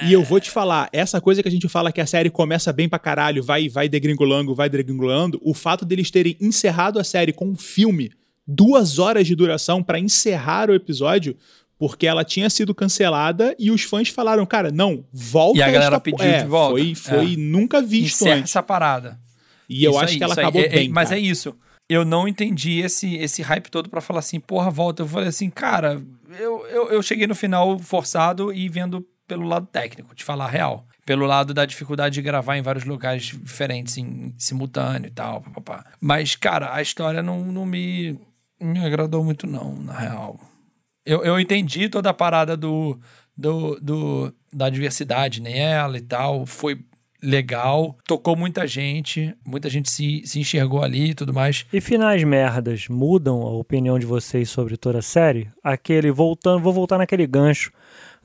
E 0.07 0.12
eu 0.12 0.22
vou 0.22 0.40
te 0.40 0.50
falar, 0.50 0.88
essa 0.92 1.20
coisa 1.20 1.42
que 1.42 1.48
a 1.48 1.50
gente 1.50 1.68
fala 1.68 1.92
que 1.92 2.00
a 2.00 2.07
série 2.07 2.30
começa 2.30 2.72
bem 2.72 2.88
pra 2.88 2.98
caralho, 2.98 3.42
vai, 3.42 3.68
vai 3.68 3.88
degringolando, 3.88 4.55
vai 4.55 4.68
degringolando, 4.68 5.40
o 5.42 5.55
fato 5.55 5.84
deles 5.84 6.11
terem 6.11 6.36
encerrado 6.40 6.98
a 6.98 7.05
série 7.05 7.32
com 7.32 7.46
um 7.48 7.57
filme, 7.57 8.11
duas 8.46 8.98
horas 8.98 9.26
de 9.26 9.34
duração 9.34 9.82
pra 9.82 9.98
encerrar 9.98 10.70
o 10.70 10.74
episódio, 10.74 11.36
porque 11.78 12.07
ela 12.07 12.24
tinha 12.24 12.48
sido 12.48 12.74
cancelada 12.74 13.55
e 13.59 13.70
os 13.70 13.82
fãs 13.82 14.09
falaram, 14.09 14.46
cara, 14.46 14.70
não, 14.70 15.05
volta 15.12 15.59
E 15.59 15.62
a 15.62 15.66
galera 15.66 15.84
esta 15.96 16.00
pediu 16.00 16.24
é, 16.24 16.42
de 16.42 16.48
volta. 16.48 16.78
Foi, 16.78 16.94
foi 16.94 17.32
É. 17.34 17.36
nunca 17.36 17.82
visto 17.82 18.22
encerra 18.22 18.36
antes. 18.36 18.50
essa 18.50 18.62
parada. 18.62 19.18
E 19.68 19.82
eu 19.84 19.90
Isso 19.92 20.00
acho 20.00 20.12
aí, 20.12 20.18
que 20.18 20.24
ela 20.24 20.34
acabou 20.34 20.61
É- 20.62 20.66
é- 20.66 20.68
bem. 20.68 20.88
Mas 20.88 21.09
cara. 21.09 21.20
é 21.20 21.24
isso. 21.24 21.55
Eu 21.88 22.05
não 22.05 22.28
entendi 22.28 22.78
esse, 22.80 23.16
esse 23.16 23.42
hype 23.42 23.68
todo 23.70 23.90
pra 23.90 24.00
falar 24.00 24.20
assim, 24.20 24.38
porra, 24.38 24.70
volta. 24.70 25.03
Eu 25.03 25.09
falei 25.09 25.28
assim, 25.28 25.50
cara, 25.50 26.00
eu, 26.38 26.64
eu, 26.68 26.88
eu 26.90 27.03
cheguei 27.03 27.26
no 27.26 27.34
final 27.34 27.76
forçado 27.78 28.53
e 28.53 28.68
vendo 28.68 29.05
pelo 29.27 29.47
lado 29.47 29.66
técnico, 29.66 30.14
te 30.14 30.25
falar 30.25 30.47
a 30.47 30.51
real. 30.51 30.87
Pelo 31.05 31.27
lado 31.27 31.53
da 31.53 31.64
dificuldade 31.66 32.14
de 32.14 32.23
gravar 32.23 32.57
em 32.57 32.62
vários 32.62 32.85
lugares 32.85 33.25
diferentes, 33.25 33.97
em 33.99 34.33
simultâneo 34.39 35.09
e 35.09 35.11
tal, 35.11 35.41
papapá. 35.41 35.85
Mas, 36.01 36.37
cara, 36.37 36.73
a 36.75 36.81
história 36.81 37.23
não, 37.23 37.45
não 37.45 37.66
me, 37.66 38.18
me 38.61 38.79
agradou 38.85 39.25
muito, 39.25 39.47
não, 39.47 39.75
na 39.83 39.99
real. 39.99 40.39
Eu, 41.05 41.25
eu 41.25 41.41
entendi 41.41 41.89
toda 41.89 42.11
a 42.11 42.14
parada 42.14 42.57
do, 42.57 42.97
do, 43.37 43.79
do- 43.81 44.33
da 44.53 44.70
diversidade 44.70 45.41
nela 45.43 45.99
e 45.99 46.03
tal. 46.03 46.47
Foi 46.47 46.79
legal, 47.20 47.97
tocou 48.07 48.37
muita 48.37 48.66
gente, 48.66 49.35
muita 49.47 49.68
gente 49.70 49.91
se, 49.91 50.23
se 50.27 50.41
enxergou 50.41 50.83
ali 50.83 51.11
e 51.11 51.14
tudo 51.14 51.33
mais. 51.33 51.64
E 51.73 51.81
finais 51.81 52.23
merdas 52.25 52.89
mudam 52.89 53.43
a 53.43 53.51
opinião 53.51 53.99
de 53.99 54.07
vocês 54.07 54.51
sobre 54.51 54.77
toda 54.77 54.99
a 54.99 55.03
série? 55.03 55.49
Aquele, 55.62 56.11
voltando, 56.11 56.61
vou 56.62 56.73
voltar 56.73 56.99
naquele 56.99 57.27
gancho 57.27 57.73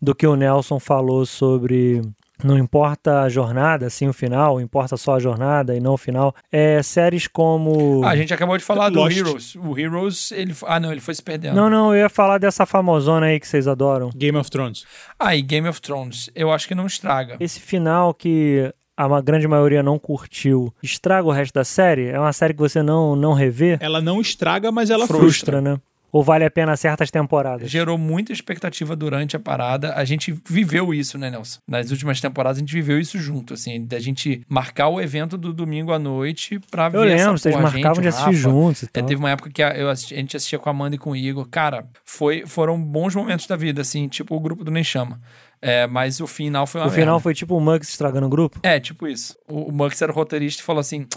do 0.02 0.16
que 0.16 0.28
o 0.28 0.36
Nelson 0.36 0.80
falou 0.80 1.26
sobre 1.26 2.02
não 2.44 2.58
importa 2.58 3.22
a 3.22 3.30
jornada, 3.30 3.90
sim 3.90 4.08
o 4.08 4.14
final, 4.14 4.62
importa 4.62 4.96
só 4.96 5.16
a 5.16 5.20
jornada 5.20 5.76
e 5.76 5.80
não 5.80 5.94
o 5.94 5.98
final. 5.98 6.36
É 6.52 6.84
séries 6.84 7.28
como. 7.28 8.04
Ah, 8.04 8.10
a 8.10 8.16
gente 8.16 8.34
acabou 8.34 8.58
de 8.58 8.64
falar 8.64 8.90
do 8.90 9.00
Lost. 9.00 9.18
Heroes. 9.18 9.56
O 9.56 9.78
Heroes, 9.78 10.32
ele. 10.32 10.56
Ah, 10.66 10.80
não, 10.80 10.92
ele 10.92 11.02
foi 11.02 11.16
se 11.16 11.24
perdendo. 11.24 11.56
Não, 11.56 11.70
não, 11.70 11.96
eu 11.96 12.02
ia 12.02 12.10
falar 12.10 12.38
dessa 12.38 12.66
famosona 12.66 13.28
aí 13.28 13.40
que 13.40 13.48
vocês 13.48 13.68
adoram. 13.68 14.12
Game 14.16 14.38
of 14.38 14.52
Thrones. 14.52 14.86
Ah, 15.18 15.36
e 15.36 15.42
Game 15.42 15.68
of 15.68 15.82
Thrones, 15.82 16.30
eu 16.36 16.52
acho 16.52 16.68
que 16.68 16.76
não 16.76 16.86
estraga. 16.86 17.38
Esse 17.40 17.60
final 17.60 18.14
que 18.14 18.72
a 18.96 19.22
grande 19.22 19.48
maioria 19.48 19.82
não 19.82 19.98
curtiu, 19.98 20.74
estraga 20.82 21.28
o 21.28 21.32
resto 21.32 21.54
da 21.54 21.64
série? 21.64 22.08
É 22.08 22.20
uma 22.20 22.34
série 22.34 22.54
que 22.54 22.60
você 22.60 22.84
não, 22.84 23.16
não 23.16 23.34
revê? 23.34 23.78
Ela 23.80 24.02
não 24.02 24.22
estraga, 24.22 24.72
mas 24.72 24.90
ela 24.90 25.08
frustra. 25.08 25.58
Frustra, 25.58 25.62
né? 25.62 25.80
Ou 26.12 26.24
vale 26.24 26.46
a 26.46 26.50
pena 26.50 26.76
certas 26.78 27.12
temporadas? 27.12 27.70
Gerou 27.70 27.98
muita 27.98 28.32
expectativa 28.32 28.96
durante 28.96 29.36
a 29.36 29.40
parada. 29.40 29.94
A 29.94 30.06
gente 30.06 30.34
viveu 30.50 30.94
isso, 30.94 31.18
né, 31.18 31.30
Nelson? 31.30 31.60
Nas 31.68 31.92
últimas 31.92 32.22
temporadas 32.22 32.58
a 32.58 32.60
gente 32.62 32.74
viveu 32.74 32.98
isso 33.00 33.18
junto, 33.20 33.54
assim, 33.54 33.86
da 33.86 34.00
gente 34.00 34.42
marcar 34.48 34.88
o 34.88 35.02
evento 35.02 35.38
do 35.38 35.52
domingo 35.54 35.92
à 35.92 36.00
noite 36.00 36.60
pra 36.72 36.86
Eu 36.86 36.92
ver 36.92 36.98
lembro, 37.00 37.16
essa 37.16 37.32
vocês 37.38 37.56
marcavam 37.56 37.96
gente, 37.96 38.02
de 38.04 38.08
assistir 38.08 38.26
Rafa, 38.26 38.38
juntos 38.40 38.84
e 38.84 38.86
É, 38.86 38.90
tal. 38.94 39.04
teve 39.04 39.20
uma 39.20 39.30
época 39.32 39.50
que 39.50 39.62
a, 39.62 39.78
eu 39.78 39.90
assisti- 39.90 40.14
a 40.16 40.18
gente 40.18 40.38
assistia 40.38 40.58
com 40.58 40.70
a 40.70 40.72
Amanda 40.72 40.96
e 40.96 41.00
com 41.00 41.12
o 41.12 41.16
Igor. 41.16 41.46
Cara, 41.50 41.86
foi, 42.06 42.46
foram 42.48 42.82
bons 42.82 43.14
momentos 43.14 43.46
da 43.46 43.58
vida, 43.58 43.82
assim, 43.82 44.08
tipo 44.08 44.34
o 44.36 44.40
grupo 44.40 44.64
do 44.64 44.72
Nem 44.72 44.84
Chama. 44.84 45.20
É, 45.60 45.88
mas 45.88 46.20
o 46.20 46.28
final 46.28 46.68
foi 46.68 46.80
uma 46.82 46.88
O 46.88 46.92
final 46.92 47.16
merda. 47.16 47.20
foi 47.24 47.34
tipo 47.34 47.58
o 47.58 47.60
Mux 47.60 47.90
estragando 47.90 48.28
o 48.28 48.30
grupo? 48.30 48.60
É, 48.62 48.80
tipo 48.80 49.08
isso. 49.08 49.36
O, 49.50 49.70
o 49.70 49.72
Mux 49.74 50.00
era 50.02 50.12
o 50.12 50.16
roteirista 50.16 50.62
e 50.62 50.66
falou 50.66 50.80
assim: 50.80 51.08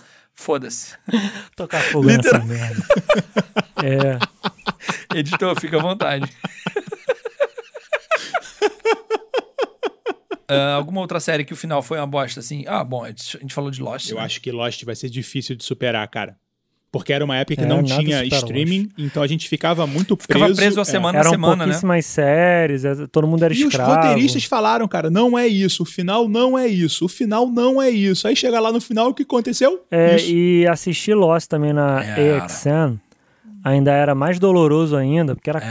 foda-se. 0.40 0.96
Tocar 1.54 1.80
fogo 1.82 2.06
nessa 2.06 2.38
merda. 2.40 2.82
É. 3.82 4.18
Editor, 5.16 5.58
fica 5.58 5.78
à 5.78 5.80
vontade. 5.80 6.30
Ah, 10.52 10.74
alguma 10.74 11.00
outra 11.00 11.20
série 11.20 11.44
que 11.44 11.52
o 11.52 11.56
final 11.56 11.80
foi 11.80 11.96
uma 11.96 12.08
bosta, 12.08 12.40
assim? 12.40 12.64
Ah, 12.66 12.82
bom, 12.82 13.04
a 13.04 13.08
gente 13.10 13.36
a 13.36 13.40
gente 13.40 13.54
falou 13.54 13.70
de 13.70 13.80
Lost. 13.80 14.10
Eu 14.10 14.16
né? 14.16 14.24
acho 14.24 14.40
que 14.40 14.50
Lost 14.50 14.84
vai 14.84 14.96
ser 14.96 15.08
difícil 15.08 15.54
de 15.54 15.62
superar, 15.64 16.08
cara. 16.08 16.36
Porque 16.92 17.12
era 17.12 17.24
uma 17.24 17.36
época 17.36 17.54
que 17.54 17.62
É, 17.62 17.66
não 17.66 17.84
tinha 17.84 18.24
streaming, 18.24 18.88
então 18.98 19.22
a 19.22 19.26
gente 19.26 19.48
ficava 19.48 19.86
muito 19.86 20.16
preso. 20.16 20.40
Ficava 20.40 20.54
preso 20.56 20.80
a 20.80 20.82
é. 20.82 20.84
semana 20.84 21.18
a 21.18 21.20
Eram 21.20 21.30
semana, 21.30 21.54
né? 21.54 21.64
pouquíssimas 21.66 22.04
séries, 22.06 22.84
é, 22.84 23.06
todo 23.06 23.28
mundo 23.28 23.44
era 23.44 23.54
E 23.54 23.58
os 23.64 23.72
escravo. 23.72 23.94
roteiristas 23.94 24.44
falaram, 24.44 24.88
cara, 24.88 25.08
não 25.08 25.38
é 25.38 25.46
isso, 25.46 25.84
o 25.84 25.86
final 25.86 26.28
não 26.28 26.58
é 26.58 26.66
isso, 26.66 27.04
o 27.04 27.08
final 27.08 27.46
não 27.46 27.80
é 27.80 27.88
isso. 27.88 28.26
Aí 28.26 28.34
chega 28.34 28.58
lá 28.58 28.72
no 28.72 28.80
final, 28.80 29.10
o 29.10 29.14
que 29.14 29.22
aconteceu? 29.22 29.84
É, 29.88 30.16
isso. 30.16 30.32
e 30.32 30.66
assistir 30.66 31.14
Lost 31.14 31.46
também 31.48 31.72
na 31.72 32.02
Era. 32.02 32.42
AXN 32.44 32.96
ainda 33.62 33.92
era 33.92 34.14
mais 34.14 34.38
doloroso 34.40 34.96
ainda, 34.96 35.34
porque 35.36 35.48
era 35.48 35.60
É. 35.60 35.70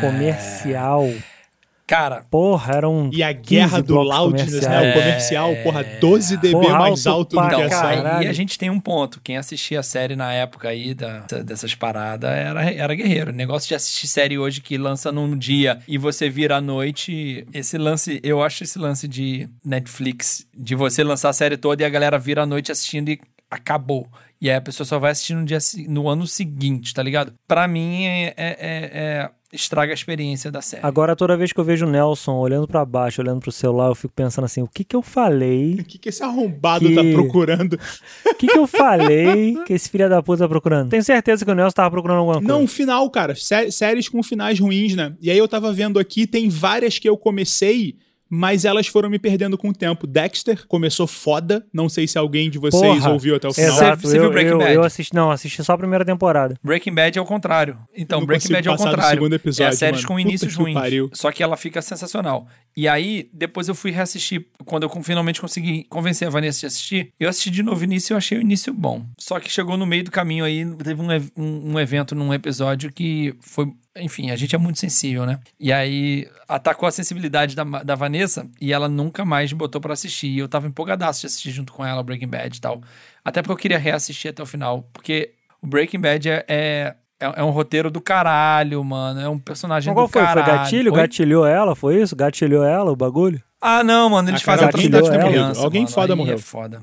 Cara, 1.89 2.23
Porra, 2.29 2.75
era 2.75 2.87
um 2.87 3.09
E 3.11 3.23
a 3.23 3.31
guerra 3.33 3.77
15 3.77 3.81
do 3.81 3.95
loudness, 3.99 4.61
né? 4.61 4.91
O 4.91 4.93
comercial, 4.93 5.55
porra, 5.63 5.83
12 5.99 6.37
dB 6.37 6.51
Porra, 6.51 6.77
mais 6.77 7.07
alto 7.07 7.39
alto 7.39 7.49
do 7.49 7.55
que 7.55 7.61
a 7.63 7.69
série. 7.79 8.07
Aí 8.07 8.27
a 8.27 8.33
gente 8.33 8.59
tem 8.59 8.69
um 8.69 8.79
ponto. 8.79 9.19
Quem 9.23 9.37
assistia 9.37 9.79
a 9.79 9.83
série 9.83 10.15
na 10.15 10.31
época 10.31 10.69
aí 10.69 10.93
da- 10.93 11.21
dessas 11.43 11.73
paradas 11.73 12.29
era, 12.29 12.69
era 12.71 12.93
guerreiro. 12.93 13.31
O 13.31 13.33
negócio 13.33 13.67
de 13.67 13.73
assistir 13.73 14.05
série 14.07 14.37
hoje 14.37 14.61
que 14.61 14.77
lança 14.77 15.11
num 15.11 15.35
dia 15.35 15.79
e 15.87 15.97
você 15.97 16.29
vira 16.29 16.57
à 16.57 16.61
noite. 16.61 17.43
Esse 17.51 17.75
lance, 17.75 18.19
eu 18.23 18.43
acho 18.43 18.63
esse 18.63 18.77
lance 18.77 19.07
de 19.07 19.49
Netflix, 19.65 20.45
de 20.55 20.75
você 20.75 21.03
lançar 21.03 21.29
a 21.29 21.33
série 21.33 21.57
toda 21.57 21.81
e 21.81 21.85
a 21.85 21.89
galera 21.89 22.19
vira 22.19 22.43
à 22.43 22.45
noite 22.45 22.71
assistindo 22.71 23.09
e 23.09 23.19
acabou. 23.49 24.07
E 24.41 24.49
aí 24.49 24.55
a 24.55 24.61
pessoa 24.61 24.85
só 24.85 24.99
vai 24.99 25.11
assistir 25.11 25.33
no, 25.33 25.43
dia, 25.43 25.57
no 25.87 26.07
ano 26.07 26.25
seguinte, 26.27 26.93
tá 26.93 27.03
ligado? 27.03 27.33
Pra 27.47 27.67
mim, 27.67 28.05
é, 28.05 28.27
é- 28.27 28.33
é- 28.37 28.89
é- 28.93 29.29
estraga 29.51 29.91
a 29.91 29.95
experiência 29.95 30.51
da 30.51 30.61
série. 30.61 30.85
Agora, 30.85 31.15
toda 31.15 31.35
vez 31.35 31.51
que 31.51 31.59
eu 31.59 31.63
vejo 31.63 31.85
o 31.85 31.89
Nelson 31.89 32.33
olhando 32.35 32.67
pra 32.67 32.85
baixo, 32.85 33.21
olhando 33.21 33.39
pro 33.39 33.51
celular, 33.51 33.87
eu 33.87 33.95
fico 33.95 34.13
pensando 34.13 34.45
assim: 34.45 34.61
o 34.61 34.67
que 34.67 34.83
que 34.83 34.95
eu 34.95 35.01
falei? 35.01 35.75
O 35.79 35.83
que, 35.83 35.97
que 35.97 36.09
esse 36.09 36.23
arrombado 36.23 36.85
Que- 36.87 36.95
tá 36.95 37.01
procurando? 37.13 37.79
O 38.25 38.35
que 38.35 38.47
que 38.47 38.57
eu 38.57 38.67
falei 38.67 39.57
que 39.65 39.73
esse 39.73 39.89
filho 39.89 40.07
da 40.09 40.21
puta 40.21 40.43
tá 40.43 40.49
procurando? 40.49 40.89
Tenho 40.89 41.03
certeza 41.03 41.43
que 41.43 41.51
o 41.51 41.55
Nelson 41.55 41.73
tava 41.75 41.91
procurando 41.91 42.19
alguma 42.19 42.35
coisa. 42.37 42.47
Não, 42.47 42.67
final, 42.67 43.09
cara. 43.09 43.35
Sé- 43.35 43.71
séries 43.71 44.07
com 44.07 44.21
finais 44.23 44.59
ruins, 44.59 44.95
né? 44.95 45.13
E 45.21 45.29
aí 45.31 45.37
eu 45.37 45.47
tava 45.47 45.71
vendo 45.73 45.99
aqui, 45.99 46.25
tem 46.27 46.47
várias 46.49 46.99
que 46.99 47.09
eu 47.09 47.17
comecei, 47.17 47.95
mas 48.29 48.63
elas 48.65 48.87
foram 48.87 49.09
me 49.09 49.17
perdendo 49.17 49.57
com 49.57 49.69
o 49.69 49.73
tempo. 49.73 50.05
Dexter 50.05 50.67
começou 50.67 51.07
foda. 51.07 51.65
Não 51.73 51.89
sei 51.89 52.07
se 52.07 52.17
alguém 52.17 52.49
de 52.49 52.59
vocês 52.59 52.81
Porra, 52.81 53.09
ouviu 53.11 53.35
até 53.35 53.47
o 53.47 53.53
final. 53.53 53.69
Exato, 53.75 54.01
Você 54.01 54.13
viu 54.13 54.25
eu, 54.25 54.31
Breaking 54.31 54.51
eu, 54.51 54.57
Bad? 54.59 54.73
eu 54.73 54.83
assisti, 54.83 55.13
não, 55.15 55.31
assisti 55.31 55.63
só 55.63 55.73
a 55.73 55.77
primeira 55.77 56.05
temporada. 56.05 56.55
Breaking 56.63 56.93
Bad 56.93 57.17
é 57.17 57.21
o 57.21 57.25
contrário. 57.25 57.77
Então, 57.95 58.25
Breaking 58.25 58.53
Bad 58.53 58.67
é 58.67 58.71
o 58.71 58.77
contrário. 58.77 59.09
segundo 59.17 59.33
episódio, 59.33 59.63
é 59.65 59.67
a 59.69 59.71
séries 59.71 60.05
com 60.05 60.19
inícios 60.19 60.55
ruins. 60.55 60.73
pariu. 60.75 61.09
Só 61.13 61.31
que 61.31 61.41
ela 61.41 61.57
fica 61.57 61.81
sensacional. 61.81 62.47
E 62.77 62.87
aí, 62.87 63.29
depois 63.33 63.67
eu 63.67 63.75
fui 63.75 63.91
reassistir. 63.91 64.45
Quando 64.63 64.83
eu 64.83 65.03
finalmente 65.03 65.41
consegui 65.41 65.85
convencer 65.89 66.27
a 66.27 66.31
Vanessa 66.31 66.59
de 66.61 66.65
assistir, 66.67 67.11
eu 67.19 67.27
assisti 67.27 67.49
de 67.49 67.63
novo 67.63 67.81
o 67.81 67.83
início 67.83 68.11
e 68.11 68.13
eu 68.13 68.17
achei 68.17 68.37
o 68.37 68.41
início 68.41 68.71
bom. 68.71 69.05
Só 69.17 69.39
que 69.39 69.51
chegou 69.51 69.75
no 69.75 69.85
meio 69.85 70.03
do 70.03 70.11
caminho 70.11 70.45
aí, 70.45 70.65
teve 70.75 71.01
um, 71.01 71.07
um, 71.35 71.73
um 71.73 71.79
evento 71.79 72.13
num 72.15 72.33
episódio 72.33 72.91
que 72.91 73.33
foi. 73.41 73.67
Enfim, 73.97 74.29
a 74.31 74.35
gente 74.35 74.55
é 74.55 74.57
muito 74.57 74.79
sensível, 74.79 75.25
né? 75.25 75.39
E 75.59 75.73
aí 75.73 76.27
atacou 76.47 76.87
a 76.87 76.91
sensibilidade 76.91 77.55
da, 77.55 77.63
da 77.63 77.95
Vanessa 77.95 78.47
e 78.61 78.71
ela 78.71 78.87
nunca 78.87 79.25
mais 79.25 79.51
botou 79.51 79.81
pra 79.81 79.93
assistir. 79.93 80.27
E 80.27 80.39
eu 80.39 80.47
tava 80.47 80.67
empolgadaço 80.67 81.21
de 81.21 81.27
assistir 81.27 81.51
junto 81.51 81.73
com 81.73 81.83
ela 81.85 82.03
Breaking 82.03 82.27
Bad 82.27 82.55
e 82.57 82.61
tal. 82.61 82.81
Até 83.25 83.41
porque 83.41 83.51
eu 83.53 83.57
queria 83.57 83.77
reassistir 83.79 84.29
até 84.31 84.41
o 84.41 84.45
final. 84.45 84.87
Porque 84.93 85.33
o 85.61 85.67
Breaking 85.67 85.99
Bad 85.99 86.29
é, 86.29 86.45
é, 86.47 86.95
é- 87.19 87.33
é 87.37 87.43
um 87.43 87.49
roteiro 87.49 87.89
do 87.91 87.99
caralho, 87.99 88.81
mano. 88.83 89.19
É 89.19 89.27
um 89.27 89.39
personagem 89.39 89.91
Mas 89.91 89.95
qual 89.97 90.07
do 90.07 90.11
foi? 90.13 90.21
Foi 90.23 90.33
caralho. 90.35 90.59
gatilho? 90.63 90.93
Oi? 90.93 90.97
Gatilhou 91.01 91.45
ela? 91.45 91.75
Foi 91.75 92.01
isso? 92.01 92.15
Gatilhou 92.15 92.63
ela 92.63 92.91
o 92.91 92.95
bagulho? 92.95 93.41
Ah, 93.59 93.83
não, 93.83 94.09
mano. 94.11 94.29
Eles 94.29 94.41
Ah, 94.41 94.45
fazem 94.45 94.67
atrocidade 94.67 95.07
ela. 95.09 95.23
criança. 95.27 95.61
Alguém 95.61 95.81
mano. 95.81 95.93
foda 95.93 96.13
Aí 96.13 96.17
morreu. 96.17 96.35
É 96.35 96.37
foda. 96.37 96.81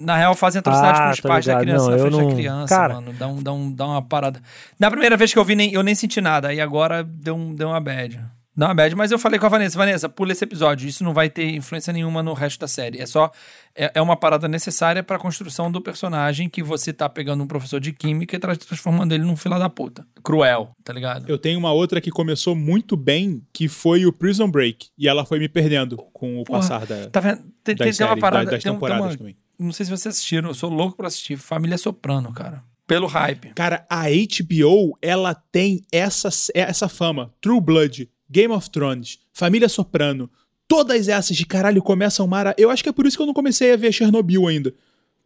Na 0.00 0.16
real, 0.16 0.34
fazem 0.34 0.60
atrocidade 0.60 0.98
Ah, 0.98 1.04
com 1.06 1.10
os 1.12 1.20
pais 1.20 1.44
da 1.44 1.52
ligado. 1.60 1.62
criança 1.64 1.84
Não, 1.84 1.90
na 1.92 1.98
frente 1.98 2.16
da 2.16 2.22
não- 2.22 2.34
criança, 2.34 2.74
Cara- 2.74 2.94
mano. 2.94 3.12
Dá, 3.12 3.26
um, 3.28 3.42
dá, 3.42 3.52
um, 3.52 3.72
dá 3.72 3.86
uma 3.86 4.02
parada. 4.02 4.40
Na 4.78 4.90
primeira 4.90 5.16
vez 5.16 5.32
que 5.32 5.38
eu 5.38 5.44
vi, 5.44 5.54
nem, 5.54 5.72
eu 5.74 5.82
nem 5.82 5.94
senti 5.94 6.20
nada. 6.20 6.52
E 6.54 6.60
agora 6.60 7.04
deu, 7.04 7.34
um, 7.36 7.54
deu 7.54 7.68
uma 7.68 7.80
bad. 7.80 8.18
Deu 8.56 8.66
uma 8.66 8.74
bad, 8.74 8.94
mas 8.96 9.12
eu 9.12 9.18
falei 9.18 9.38
com 9.38 9.46
a 9.46 9.48
Vanessa, 9.48 9.78
Vanessa, 9.78 10.08
pula 10.08 10.32
esse 10.32 10.42
episódio. 10.42 10.88
Isso 10.88 11.04
não 11.04 11.14
vai 11.14 11.30
ter 11.30 11.50
influência 11.54 11.92
nenhuma 11.92 12.22
no 12.22 12.32
resto 12.32 12.58
da 12.60 12.66
série. 12.68 12.98
É 12.98 13.06
só. 13.06 13.30
É, 13.74 13.92
é 13.94 14.02
uma 14.02 14.16
parada 14.16 14.48
necessária 14.48 15.02
pra 15.02 15.18
construção 15.18 15.70
do 15.70 15.80
personagem 15.80 16.48
que 16.48 16.62
você 16.62 16.92
tá 16.92 17.08
pegando 17.08 17.44
um 17.44 17.46
professor 17.46 17.78
de 17.78 17.92
química 17.92 18.34
e 18.36 18.38
tra- 18.38 18.56
transformando 18.56 19.12
ele 19.14 19.22
num 19.24 19.36
fila 19.36 19.58
da 19.58 19.68
puta. 19.70 20.04
Cruel, 20.24 20.70
tá 20.82 20.92
ligado? 20.92 21.26
Eu 21.28 21.38
tenho 21.38 21.58
uma 21.58 21.72
outra 21.72 22.00
que 22.00 22.10
começou 22.10 22.56
muito 22.56 22.96
bem, 22.96 23.40
que 23.52 23.68
foi 23.68 24.04
o 24.04 24.12
Prison 24.12 24.50
Break. 24.50 24.88
E 24.98 25.08
ela 25.08 25.24
foi 25.24 25.38
me 25.38 25.48
perdendo 25.48 25.96
com 26.12 26.40
o 26.40 26.44
Porra, 26.44 26.58
passar 26.58 26.84
da, 26.86 27.08
Tá 27.08 27.20
vendo? 27.20 27.42
Tem, 27.62 27.74
das, 27.76 27.86
tem, 27.86 27.96
tem 27.98 28.06
uma 28.06 28.16
parada. 28.18 28.46
da- 28.46 28.50
das 28.52 28.62
tem 28.62 28.72
um- 28.72 28.74
tem 28.74 28.80
temporadas 28.80 29.12
uma- 29.12 29.16
também. 29.18 29.36
Não 29.60 29.72
sei 29.72 29.84
se 29.84 29.90
vocês 29.90 30.14
assistiram, 30.14 30.48
eu 30.48 30.54
sou 30.54 30.70
louco 30.70 30.96
pra 30.96 31.06
assistir. 31.06 31.36
Família 31.36 31.76
Soprano, 31.76 32.32
cara. 32.32 32.64
Pelo 32.86 33.06
hype. 33.06 33.52
Cara, 33.54 33.86
a 33.88 34.04
HBO, 34.08 34.96
ela 35.00 35.34
tem 35.34 35.84
essa, 35.92 36.28
essa 36.54 36.88
fama. 36.88 37.32
True 37.40 37.60
Blood, 37.60 38.10
Game 38.28 38.52
of 38.52 38.68
Thrones, 38.70 39.18
Família 39.32 39.68
Soprano, 39.68 40.28
todas 40.66 41.08
essas 41.08 41.36
de 41.36 41.46
caralho 41.46 41.82
começam 41.82 42.26
mara... 42.26 42.54
Eu 42.58 42.70
acho 42.70 42.82
que 42.82 42.88
é 42.88 42.92
por 42.92 43.06
isso 43.06 43.16
que 43.16 43.22
eu 43.22 43.26
não 43.26 43.34
comecei 43.34 43.72
a 43.72 43.76
ver 43.76 43.92
Chernobyl 43.92 44.48
ainda. 44.48 44.74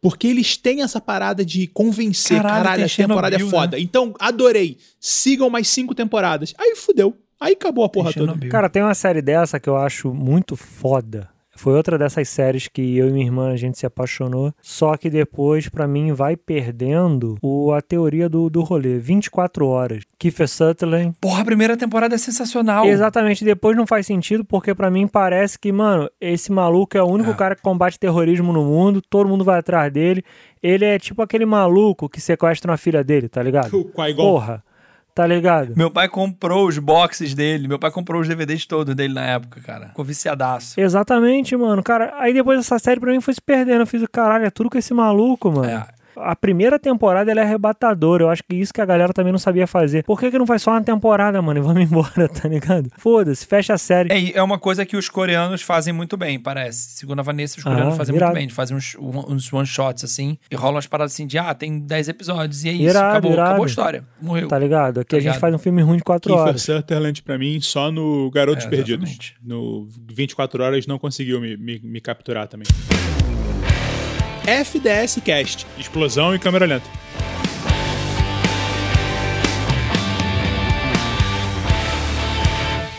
Porque 0.01 0.27
eles 0.27 0.57
têm 0.57 0.83
essa 0.83 1.01
parada 1.01 1.43
de 1.43 1.65
convencer, 1.65 2.37
Caralho, 2.37 2.63
caralho, 2.63 2.85
a 2.85 2.89
temporada 2.89 3.35
é 3.35 3.39
Chernobyl, 3.39 3.59
foda. 3.59 3.79
Então, 3.79 4.13
adorei. 4.19 4.77
Sigam 4.99 5.49
mais 5.49 5.67
cinco 5.67 5.95
temporadas. 5.95 6.53
Aí 6.59 6.75
fudeu. 6.75 7.17
Aí 7.39 7.53
acabou 7.53 7.83
a 7.83 7.89
porra 7.89 8.13
toda. 8.13 8.37
Cara, 8.49 8.69
tem 8.69 8.83
uma 8.83 8.93
série 8.93 9.21
dessa 9.21 9.59
que 9.59 9.69
eu 9.69 9.75
acho 9.75 10.13
muito 10.13 10.55
foda. 10.55 11.29
Foi 11.55 11.73
outra 11.73 11.97
dessas 11.97 12.27
séries 12.29 12.67
que 12.67 12.97
eu 12.97 13.07
e 13.09 13.11
minha 13.11 13.25
irmã 13.25 13.51
a 13.51 13.55
gente 13.55 13.77
se 13.77 13.85
apaixonou. 13.85 14.53
Só 14.61 14.95
que 14.97 15.09
depois, 15.09 15.69
pra 15.69 15.87
mim, 15.87 16.11
vai 16.13 16.35
perdendo 16.35 17.37
o, 17.41 17.71
a 17.71 17.81
teoria 17.81 18.27
do, 18.27 18.49
do 18.49 18.61
rolê. 18.61 18.97
24 18.99 19.65
horas. 19.67 20.03
Kiefer 20.19 20.47
Sutherland. 20.49 21.13
Porra, 21.21 21.41
a 21.41 21.45
primeira 21.45 21.77
temporada 21.77 22.15
é 22.15 22.17
sensacional. 22.17 22.85
Exatamente, 22.85 23.43
depois 23.45 23.75
não 23.77 23.87
faz 23.87 24.05
sentido, 24.05 24.43
porque 24.43 24.75
pra 24.75 24.91
mim 24.91 25.07
parece 25.07 25.57
que, 25.57 25.71
mano, 25.71 26.09
esse 26.19 26.51
maluco 26.51 26.97
é 26.97 27.01
o 27.01 27.07
único 27.07 27.31
É. 27.31 27.33
cara 27.33 27.55
que 27.55 27.61
combate 27.61 27.99
terrorismo 27.99 28.51
no 28.51 28.63
mundo, 28.65 29.01
todo 29.01 29.29
mundo 29.29 29.43
vai 29.43 29.59
atrás 29.59 29.91
dele. 29.91 30.23
Ele 30.61 30.83
é 30.83 30.97
tipo 30.99 31.21
aquele 31.21 31.45
maluco 31.45 32.09
que 32.09 32.19
sequestra 32.19 32.71
uma 32.71 32.77
filha 32.77 33.03
dele, 33.03 33.29
tá 33.29 33.41
ligado? 33.41 33.69
Porra, 34.15 34.63
tá 35.15 35.25
ligado? 35.25 35.73
Meu 35.77 35.89
pai 35.89 36.09
comprou 36.09 36.67
os 36.67 36.77
boxes 36.77 37.33
dele, 37.33 37.69
meu 37.69 37.79
pai 37.79 37.89
comprou 37.89 38.21
os 38.21 38.27
DVDs 38.27 38.65
todos 38.65 38.93
dele 38.93 39.13
na 39.13 39.23
época, 39.23 39.61
cara. 39.61 39.87
Ficou 39.87 40.03
viciadaço. 40.03 40.79
Exatamente, 40.79 41.55
mano. 41.55 41.81
Cara, 41.81 42.13
aí 42.19 42.33
depois 42.33 42.59
essa 42.59 42.77
série 42.77 42.99
pra 42.99 43.13
mim 43.13 43.21
foi 43.21 43.33
se 43.33 43.41
perdendo. 43.41 43.81
Eu 43.81 43.87
fiz, 43.87 44.03
caralho, 44.11 44.45
é 44.45 44.51
tudo 44.51 44.69
com 44.69 44.77
esse 44.77 44.93
maluco, 44.93 45.49
mano. 45.49 45.69
É. 45.69 45.94
A 46.17 46.35
primeira 46.35 46.77
temporada 46.79 47.29
ela 47.31 47.41
é 47.41 47.43
arrebatadora. 47.43 48.23
Eu 48.23 48.29
acho 48.29 48.43
que 48.43 48.55
isso 48.55 48.73
que 48.73 48.81
a 48.81 48.85
galera 48.85 49.13
também 49.13 49.31
não 49.31 49.39
sabia 49.39 49.67
fazer. 49.67 50.03
Por 50.03 50.19
que, 50.19 50.31
que 50.31 50.37
não 50.37 50.45
faz 50.47 50.61
só 50.61 50.71
uma 50.71 50.83
temporada, 50.83 51.41
mano? 51.41 51.59
E 51.59 51.63
vamos 51.63 51.81
embora, 51.89 52.27
tá 52.29 52.47
ligado? 52.47 52.89
Foda-se, 52.97 53.45
fecha 53.45 53.73
a 53.73 53.77
série. 53.77 54.11
É, 54.11 54.19
e 54.19 54.31
é 54.33 54.41
uma 54.43 54.57
coisa 54.57 54.85
que 54.85 54.95
os 54.97 55.09
coreanos 55.09 55.61
fazem 55.61 55.93
muito 55.93 56.15
bem, 56.17 56.39
parece. 56.39 56.97
Segundo 56.97 57.19
a 57.19 57.23
Vanessa, 57.23 57.59
os 57.59 57.65
Ah, 57.65 57.69
coreanos 57.69 57.97
fazem 57.97 58.15
irado. 58.15 58.29
muito 58.31 58.35
bem. 58.37 58.43
Eles 58.45 58.55
fazem 58.55 58.75
uns, 58.77 58.95
uns 58.99 59.51
one-shots, 59.53 60.03
assim, 60.03 60.37
e 60.49 60.55
rolam 60.55 60.77
as 60.77 60.87
paradas 60.87 61.13
assim 61.13 61.27
de, 61.27 61.37
ah, 61.37 61.53
tem 61.53 61.79
10 61.79 62.09
episódios, 62.09 62.63
e 62.63 62.69
é 62.69 62.71
isso, 62.71 62.83
Irado, 62.83 63.07
acabou, 63.09 63.31
irado. 63.31 63.47
acabou 63.49 63.63
a 63.63 63.67
história. 63.67 64.03
Morreu. 64.21 64.47
Tá 64.47 64.57
ligado? 64.59 64.99
Aqui 64.99 65.09
Tá 65.11 65.17
a 65.17 65.19
gente 65.19 65.39
faz 65.39 65.53
um 65.53 65.57
filme 65.57 65.81
ruim 65.81 65.97
de 65.97 66.03
quatro 66.03 66.31
Kiefer 66.31 66.47
horas. 66.49 66.61
Sutherland, 66.61 67.21
pra 67.23 67.37
mim, 67.37 67.59
só 67.61 67.91
no 67.91 68.29
Garotos 68.31 68.65
É, 68.65 68.69
Perdidos. 68.69 69.33
No 69.43 69.87
24 70.11 70.63
Horas 70.63 70.87
não 70.87 70.97
conseguiu 70.99 71.39
me, 71.41 71.55
me, 71.57 71.79
me 71.83 72.01
capturar 72.01 72.47
também. 72.47 72.65
FDS 74.47 75.19
Cast. 75.25 75.65
Explosão 75.75 76.35
e 76.35 76.37
câmera 76.37 76.67
lenta. 76.67 76.85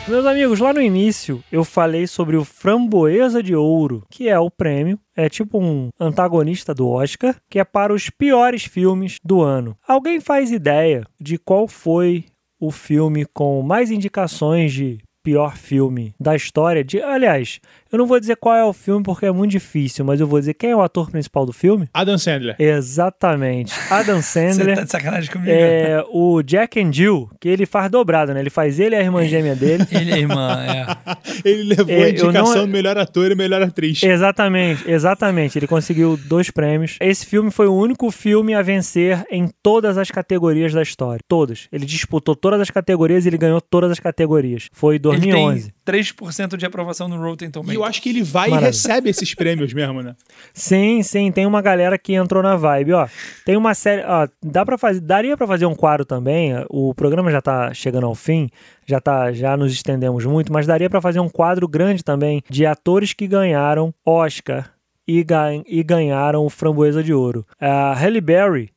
Meus 0.09 0.26
amigos, 0.26 0.59
lá 0.59 0.72
no 0.72 0.82
início 0.82 1.42
eu 1.53 1.62
falei 1.62 2.09
sobre 2.09 2.36
o 2.36 2.44
Framboesa 2.44 3.40
de 3.40 3.55
Ouro, 3.55 4.03
que 4.11 4.28
é 4.28 4.36
o 4.36 4.51
prêmio, 4.51 4.99
é 5.14 5.28
tipo 5.28 5.61
um 5.61 5.90
antagonista 6.01 6.74
do 6.74 6.88
Oscar, 6.88 7.36
que 7.49 7.61
é 7.61 7.64
para 7.64 7.92
os 7.92 8.11
piores 8.11 8.64
filmes 8.64 9.20
do 9.24 9.40
ano. 9.40 9.78
Alguém 9.86 10.18
faz 10.18 10.51
ideia 10.51 11.07
de 11.20 11.38
qual 11.38 11.68
foi 11.68 12.24
o 12.59 12.72
filme 12.72 13.24
com 13.24 13.62
mais 13.62 13.92
indicações 13.92 14.72
de 14.72 14.99
pior 15.26 15.57
filme 15.57 16.14
da 16.20 16.36
história? 16.36 16.84
De, 16.84 17.03
aliás, 17.03 17.61
eu 17.97 17.99
não 17.99 18.07
vou 18.07 18.20
dizer 18.20 18.36
qual 18.36 18.55
é 18.55 18.64
o 18.64 18.72
filme 18.72 19.03
porque 19.03 19.24
é 19.26 19.32
muito 19.32 19.51
difícil, 19.53 20.05
mas 20.05 20.20
eu 20.20 20.26
vou 20.26 20.38
dizer 20.38 20.55
quem 20.55 20.70
é 20.70 20.76
o 20.76 20.82
ator 20.82 21.11
principal 21.11 21.47
do 21.47 21.53
filme? 21.53 21.88
Adam 21.94 22.18
Sandler. 22.18 22.55
Exatamente, 22.59 23.72
Adam 23.90 24.20
Você 24.22 24.53
Sandler. 24.53 24.76
tá 24.76 24.82
de 24.84 24.90
sacanagem 24.90 25.30
comigo? 25.30 25.51
É 25.51 26.05
o 26.11 26.42
Jack 26.42 26.80
and 26.80 26.92
Jill, 26.92 27.30
que 27.40 27.49
ele 27.49 27.64
faz 27.66 27.90
dobrado, 27.90 28.34
né? 28.34 28.40
Ele 28.40 28.51
faz 28.51 28.78
ele 28.78 28.94
e 28.94 28.99
a 28.99 29.03
irmã 29.03 29.24
gêmea 29.26 29.55
dele. 29.55 29.86
Ele 29.97 30.12
a 30.12 30.18
irmã, 30.18 30.59
é. 30.62 30.86
Ele 31.49 31.62
levou 31.62 31.94
É, 31.94 32.05
a 32.05 32.11
indicação 32.11 32.55
não- 32.57 32.66
do 32.66 32.68
melhor 32.72 32.99
ator 32.99 33.30
e 33.30 33.34
melhor 33.34 33.62
atriz. 33.62 34.03
Exatamente, 34.03 34.88
exatamente. 34.90 35.59
Ele 35.59 35.66
conseguiu 35.66 36.16
dois 36.26 36.51
prêmios. 36.51 36.97
Esse 37.01 37.24
filme 37.24 37.51
foi 37.51 37.66
o 37.66 37.74
único 37.74 38.11
filme 38.11 38.55
a 38.55 38.62
vencer 38.62 39.24
em 39.30 39.49
todas 39.62 39.97
as 39.97 40.11
categorias 40.11 40.72
da 40.72 40.82
história. 40.82 41.20
Todas. 41.26 41.68
Ele 41.72 41.86
disputou 41.86 42.34
todas 42.36 42.61
as 42.61 42.70
categorias 42.70 43.24
e 43.24 43.28
ele 43.28 43.38
ganhou 43.38 43.61
todas 43.61 43.90
as 43.90 44.01
categorias. 44.01 44.68
Foi 44.72 44.97
em 44.97 45.01
2011. 45.01 45.72
Ele 45.89 46.03
tem 46.03 46.14
3% 46.14 46.57
de 46.57 46.66
aprovação 46.66 47.09
no 47.09 47.16
Rotten 47.20 47.49
E 47.49 47.51
Tomatoes. 47.51 47.76
eu 47.76 47.84
acho 47.84 48.03
que 48.03 48.09
ele 48.09 48.22
vai 48.22 48.49
Maravilha. 48.51 48.68
e 48.68 48.72
recebe 48.72 49.11
esses 49.11 49.34
prêmios 49.34 49.72
mesmo, 49.72 50.03
né? 50.03 50.14
Sim, 50.53 51.03
sim, 51.03 51.30
tem 51.30 51.47
uma 51.47 51.62
galera 51.62 51.97
que 51.99 52.14
entrou 52.14 52.43
na 52.43 52.57
vibe, 52.57 52.93
ó. 52.95 53.09
Tem 53.45 53.57
uma 53.57 53.74
série, 53.74 54.03
ó, 54.07 54.26
dá 54.43 54.64
para 54.64 54.76
fazer, 54.78 55.01
daria 55.01 55.37
pra 55.37 55.47
fazer 55.47 55.66
um 55.66 55.74
quadro 55.74 56.05
também. 56.05 56.53
O 56.68 56.95
programa 56.95 57.30
já 57.30 57.41
tá 57.41 57.72
chegando 57.74 58.07
ao 58.07 58.14
fim, 58.14 58.49
já 58.87 59.01
tá, 59.01 59.32
já 59.32 59.57
nos 59.57 59.72
estendemos 59.72 60.24
muito, 60.24 60.53
mas 60.53 60.66
daria 60.66 60.89
pra 60.91 61.01
fazer 61.01 61.20
um 61.20 61.28
quadro 61.28 61.66
grande 61.68 62.03
também 62.03 62.43
de 62.51 62.64
atores 62.66 63.12
que 63.12 63.26
ganharam 63.26 63.93
Oscar 64.05 64.72
e, 65.07 65.22
gan- 65.22 65.62
e 65.66 65.82
ganharam 65.82 66.45
o 66.45 66.51
Framboesa 66.51 67.03
de 67.03 67.12
Ouro. 67.14 67.47
A 67.61 67.93
Halle 67.95 68.20
Berry 68.20 68.70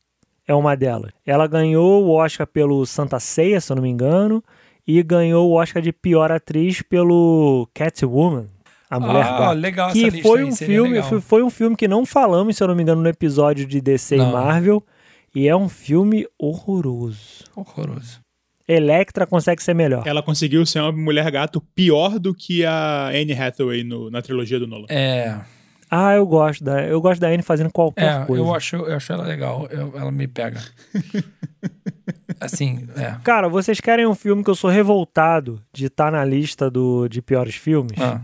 é 0.46 0.54
uma 0.54 0.76
delas. 0.76 1.10
Ela 1.26 1.46
ganhou 1.46 2.04
o 2.04 2.10
Oscar 2.12 2.46
pelo 2.46 2.84
Santa 2.86 3.18
Ceia, 3.20 3.60
se 3.60 3.70
eu 3.72 3.76
não 3.76 3.82
me 3.82 3.88
engano, 3.88 4.42
e 4.98 5.02
ganhou 5.02 5.48
o 5.50 5.54
Oscar 5.54 5.82
de 5.82 5.92
pior 5.92 6.30
atriz 6.32 6.82
pelo 6.82 7.68
Catwoman. 7.74 8.46
A 8.90 8.98
mulher 8.98 9.24
Ah, 9.24 9.38
Gato 9.38 9.58
legal 9.58 9.88
essa 9.90 9.98
que 9.98 10.10
lista 10.10 10.22
foi 10.28 10.42
um 10.42 10.52
filme 10.54 10.94
legal. 10.94 11.08
foi, 11.08 11.20
foi 11.20 11.42
um 11.44 11.50
filme 11.50 11.76
que 11.76 11.86
não 11.86 12.04
falamos 12.04 12.56
se 12.56 12.62
eu 12.62 12.66
não 12.68 12.74
me 12.74 12.82
engano 12.82 13.00
no 13.00 13.08
episódio 13.08 13.64
de 13.64 13.80
DC 13.80 14.16
Não. 14.16 14.30
e 14.30 14.32
Marvel 14.32 14.82
e 15.32 15.46
é 15.46 15.54
um 15.54 15.68
filme 15.68 16.26
horroroso 16.36 17.44
Horroroso. 17.54 18.20
Electra 18.66 19.26
consegue 19.26 19.62
ser 19.62 19.74
melhor 19.74 20.02
Ela 20.06 20.22
conseguiu 20.22 20.64
ser 20.66 20.80
uma 20.80 20.90
mulher 20.92 21.30
gato 21.30 21.60
pior 21.74 22.18
do 22.18 22.34
que 22.34 22.64
a 22.64 23.08
Anne 23.08 23.32
Hathaway 23.32 23.84
no- 23.84 24.10
na 24.10 24.20
trilogia 24.22 24.58
do 24.58 24.66
Nolan. 24.66 24.86
É, 24.88 25.38
ah 25.88 26.14
eu 26.14 26.26
gosto 26.26 26.64
da 26.64 26.82
eu 26.84 27.00
gosto 27.00 27.20
da 27.20 27.28
Anne 27.28 27.42
fazendo 27.44 27.70
qualquer 27.70 28.22
é 28.22 28.24
coisa 28.26 28.42
eu, 28.42 28.52
acho, 28.54 28.74
eu 28.76 28.96
acho 28.96 29.12
ela 29.12 29.24
legal. 29.24 29.68
Eu- 29.70 29.92
ela 29.96 30.10
me 30.10 30.26
pega. 30.26 30.60
assim, 32.40 32.88
é. 32.96 33.16
cara 33.22 33.48
vocês 33.48 33.80
querem 33.80 34.06
um 34.06 34.14
filme 34.14 34.42
que 34.42 34.50
eu 34.50 34.54
sou 34.54 34.70
revoltado 34.70 35.62
de 35.72 35.86
estar 35.86 36.10
na 36.10 36.24
lista 36.24 36.70
do 36.70 37.08
de 37.08 37.20
piores 37.20 37.54
filmes 37.54 37.98
Ah, 38.00 38.20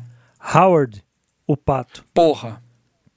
Howard 0.54 1.02
o 1.46 1.56
pato 1.56 2.04
porra. 2.14 2.62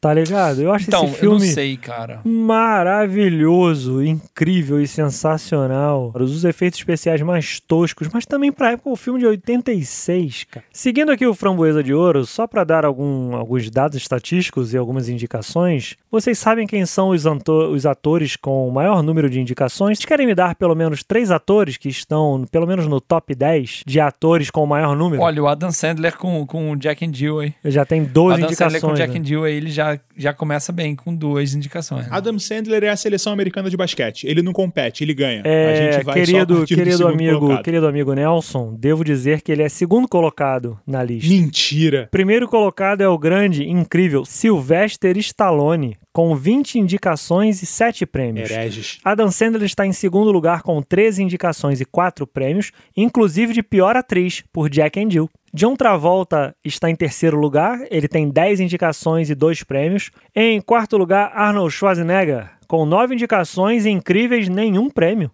Tá 0.01 0.13
ligado 0.13 0.61
eu 0.61 0.71
acho 0.73 0.85
Então, 0.87 1.05
esse 1.05 1.23
eu 1.23 1.31
não 1.31 1.39
filme 1.39 1.53
sei, 1.53 1.77
cara. 1.77 2.21
maravilhoso, 2.25 4.03
incrível 4.03 4.81
e 4.81 4.87
sensacional. 4.87 6.11
Os 6.15 6.43
efeitos 6.45 6.79
especiais 6.79 7.21
mais 7.21 7.59
toscos, 7.59 8.07
mas 8.13 8.25
também 8.25 8.51
pra 8.51 8.71
época 8.71 8.89
o 8.89 8.95
filme 8.95 9.19
de 9.19 9.25
86, 9.25 10.45
cara. 10.45 10.65
Seguindo 10.71 11.11
aqui 11.11 11.25
o 11.25 11.33
Framboesa 11.33 11.83
de 11.83 11.93
Ouro, 11.93 12.25
só 12.25 12.47
pra 12.47 12.63
dar 12.63 12.85
algum- 12.85 13.35
alguns 13.35 13.69
dados 13.69 13.97
estatísticos 13.97 14.73
e 14.73 14.77
algumas 14.77 15.09
indicações, 15.09 15.95
vocês 16.11 16.37
sabem 16.37 16.65
quem 16.67 16.85
são 16.85 17.09
os, 17.09 17.25
os 17.25 17.85
atores 17.85 18.35
com 18.35 18.67
o 18.67 18.71
maior 18.71 19.01
número 19.03 19.29
de 19.29 19.39
indicações? 19.39 19.97
Vocês 19.97 20.05
querem 20.05 20.25
me 20.27 20.35
dar 20.35 20.55
pelo 20.55 20.75
menos 20.75 21.03
três 21.03 21.31
atores 21.31 21.77
que 21.77 21.89
estão, 21.89 22.45
pelo 22.51 22.65
menos 22.67 22.87
no 22.87 22.99
top 23.01 23.33
10 23.35 23.83
de 23.85 23.99
atores 23.99 24.49
com 24.49 24.63
o 24.63 24.67
maior 24.67 24.95
número? 24.95 25.21
Olha, 25.21 25.43
o 25.43 25.47
Adam 25.47 25.71
Sandler 25.71 26.17
com, 26.17 26.45
com 26.45 26.71
o 26.71 26.75
Jack 26.75 27.05
and 27.05 27.13
Jill 27.13 27.39
aí. 27.39 27.53
Eu 27.63 27.71
já 27.71 27.83
O 27.83 27.85
12 28.05 28.43
Adam 28.43 28.53
Sandler 28.55 28.81
com 28.81 28.87
o 28.87 28.91
indicações. 28.91 28.97
Jack 28.97 29.13
né? 29.13 29.19
and 29.19 29.23
Jill 29.25 29.43
aí, 29.43 29.53
ele 29.55 29.71
já, 29.71 29.88
já 30.17 30.33
começa 30.33 30.71
bem 30.71 30.95
com 30.95 31.15
duas 31.15 31.53
indicações. 31.53 32.03
né? 32.05 32.09
Adam 32.11 32.37
Sandler 32.37 32.83
é 32.83 32.89
a 32.89 32.95
seleção 32.97 33.31
americana 33.31 33.69
de 33.69 33.77
basquete. 33.77 34.25
Ele 34.27 34.41
não 34.41 34.51
compete, 34.51 35.03
ele 35.03 35.13
ganha. 35.13 35.41
a 35.45 35.47
É, 35.47 35.75
gente 35.93 36.03
vai 36.03 36.15
só 36.15 36.21
a 36.21 36.25
querido, 36.25 36.65
querido 36.65 37.07
amigo, 37.07 37.39
colocado. 37.39 37.63
querido 37.63 37.87
amigo 37.87 38.13
Nelson, 38.13 38.75
devo 38.77 39.03
dizer 39.03 39.41
que 39.41 39.51
ele 39.51 39.63
é 39.63 39.69
segundo 39.69 40.07
colocado 40.07 40.77
na 40.85 41.01
lista. 41.03 41.29
Mentira. 41.29 42.07
Primeiro 42.11 42.47
colocado 42.47 43.01
é 43.01 43.07
o 43.07 43.17
grande, 43.17 43.67
incrível 43.69 44.25
Sylvester 44.25 45.17
Stallone, 45.17 45.97
com 46.11 46.35
20 46.35 46.79
indicações 46.79 47.61
e 47.61 47.65
7 47.65 48.05
prêmios. 48.05 48.49
Hereges. 48.49 48.97
Adam 49.05 49.31
Sandler 49.31 49.63
está 49.63 49.85
em 49.85 49.93
segundo 49.93 50.31
lugar 50.31 50.63
com 50.63 50.81
13 50.81 51.23
indicações 51.23 51.79
e 51.79 51.85
4 51.85 52.25
prêmios, 52.27 52.71
inclusive 52.97 53.53
de 53.53 53.63
pior 53.63 53.95
atriz, 53.95 54.43
por 54.51 54.69
Jack 54.69 54.99
and 54.99 55.09
Jill. 55.11 55.29
John 55.53 55.75
Travolta 55.75 56.55
está 56.63 56.89
em 56.89 56.95
terceiro 56.95 57.37
lugar, 57.37 57.79
ele 57.89 58.07
tem 58.07 58.29
10 58.29 58.59
indicações 58.59 59.29
e 59.29 59.35
2 59.35 59.63
prêmios. 59.63 60.11
Em 60.35 60.61
quarto 60.61 60.97
lugar, 60.97 61.31
Arnold 61.33 61.73
Schwarzenegger, 61.73 62.51
com 62.67 62.85
9 62.85 63.15
indicações 63.15 63.85
e 63.85 63.89
incríveis 63.89 64.47
nenhum 64.47 64.89
prêmio. 64.89 65.31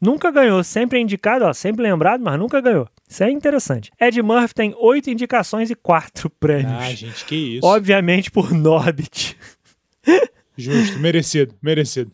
Nunca 0.00 0.30
ganhou, 0.30 0.62
sempre 0.62 0.98
é 0.98 1.02
indicado, 1.02 1.44
ó, 1.46 1.52
sempre 1.52 1.82
lembrado, 1.82 2.22
mas 2.22 2.38
nunca 2.38 2.60
ganhou. 2.60 2.86
Isso 3.08 3.24
é 3.24 3.30
interessante. 3.30 3.90
Ed 4.00 4.20
Murphy 4.20 4.54
tem 4.54 4.74
8 4.78 5.10
indicações 5.10 5.70
e 5.70 5.74
4 5.74 6.28
prêmios. 6.28 6.72
Ah, 6.72 6.90
gente, 6.94 7.24
que 7.24 7.56
isso. 7.56 7.66
Obviamente 7.66 8.30
por 8.30 8.52
Norbit. 8.52 9.36
Justo, 10.56 10.98
merecido, 10.98 11.54
merecido. 11.62 12.12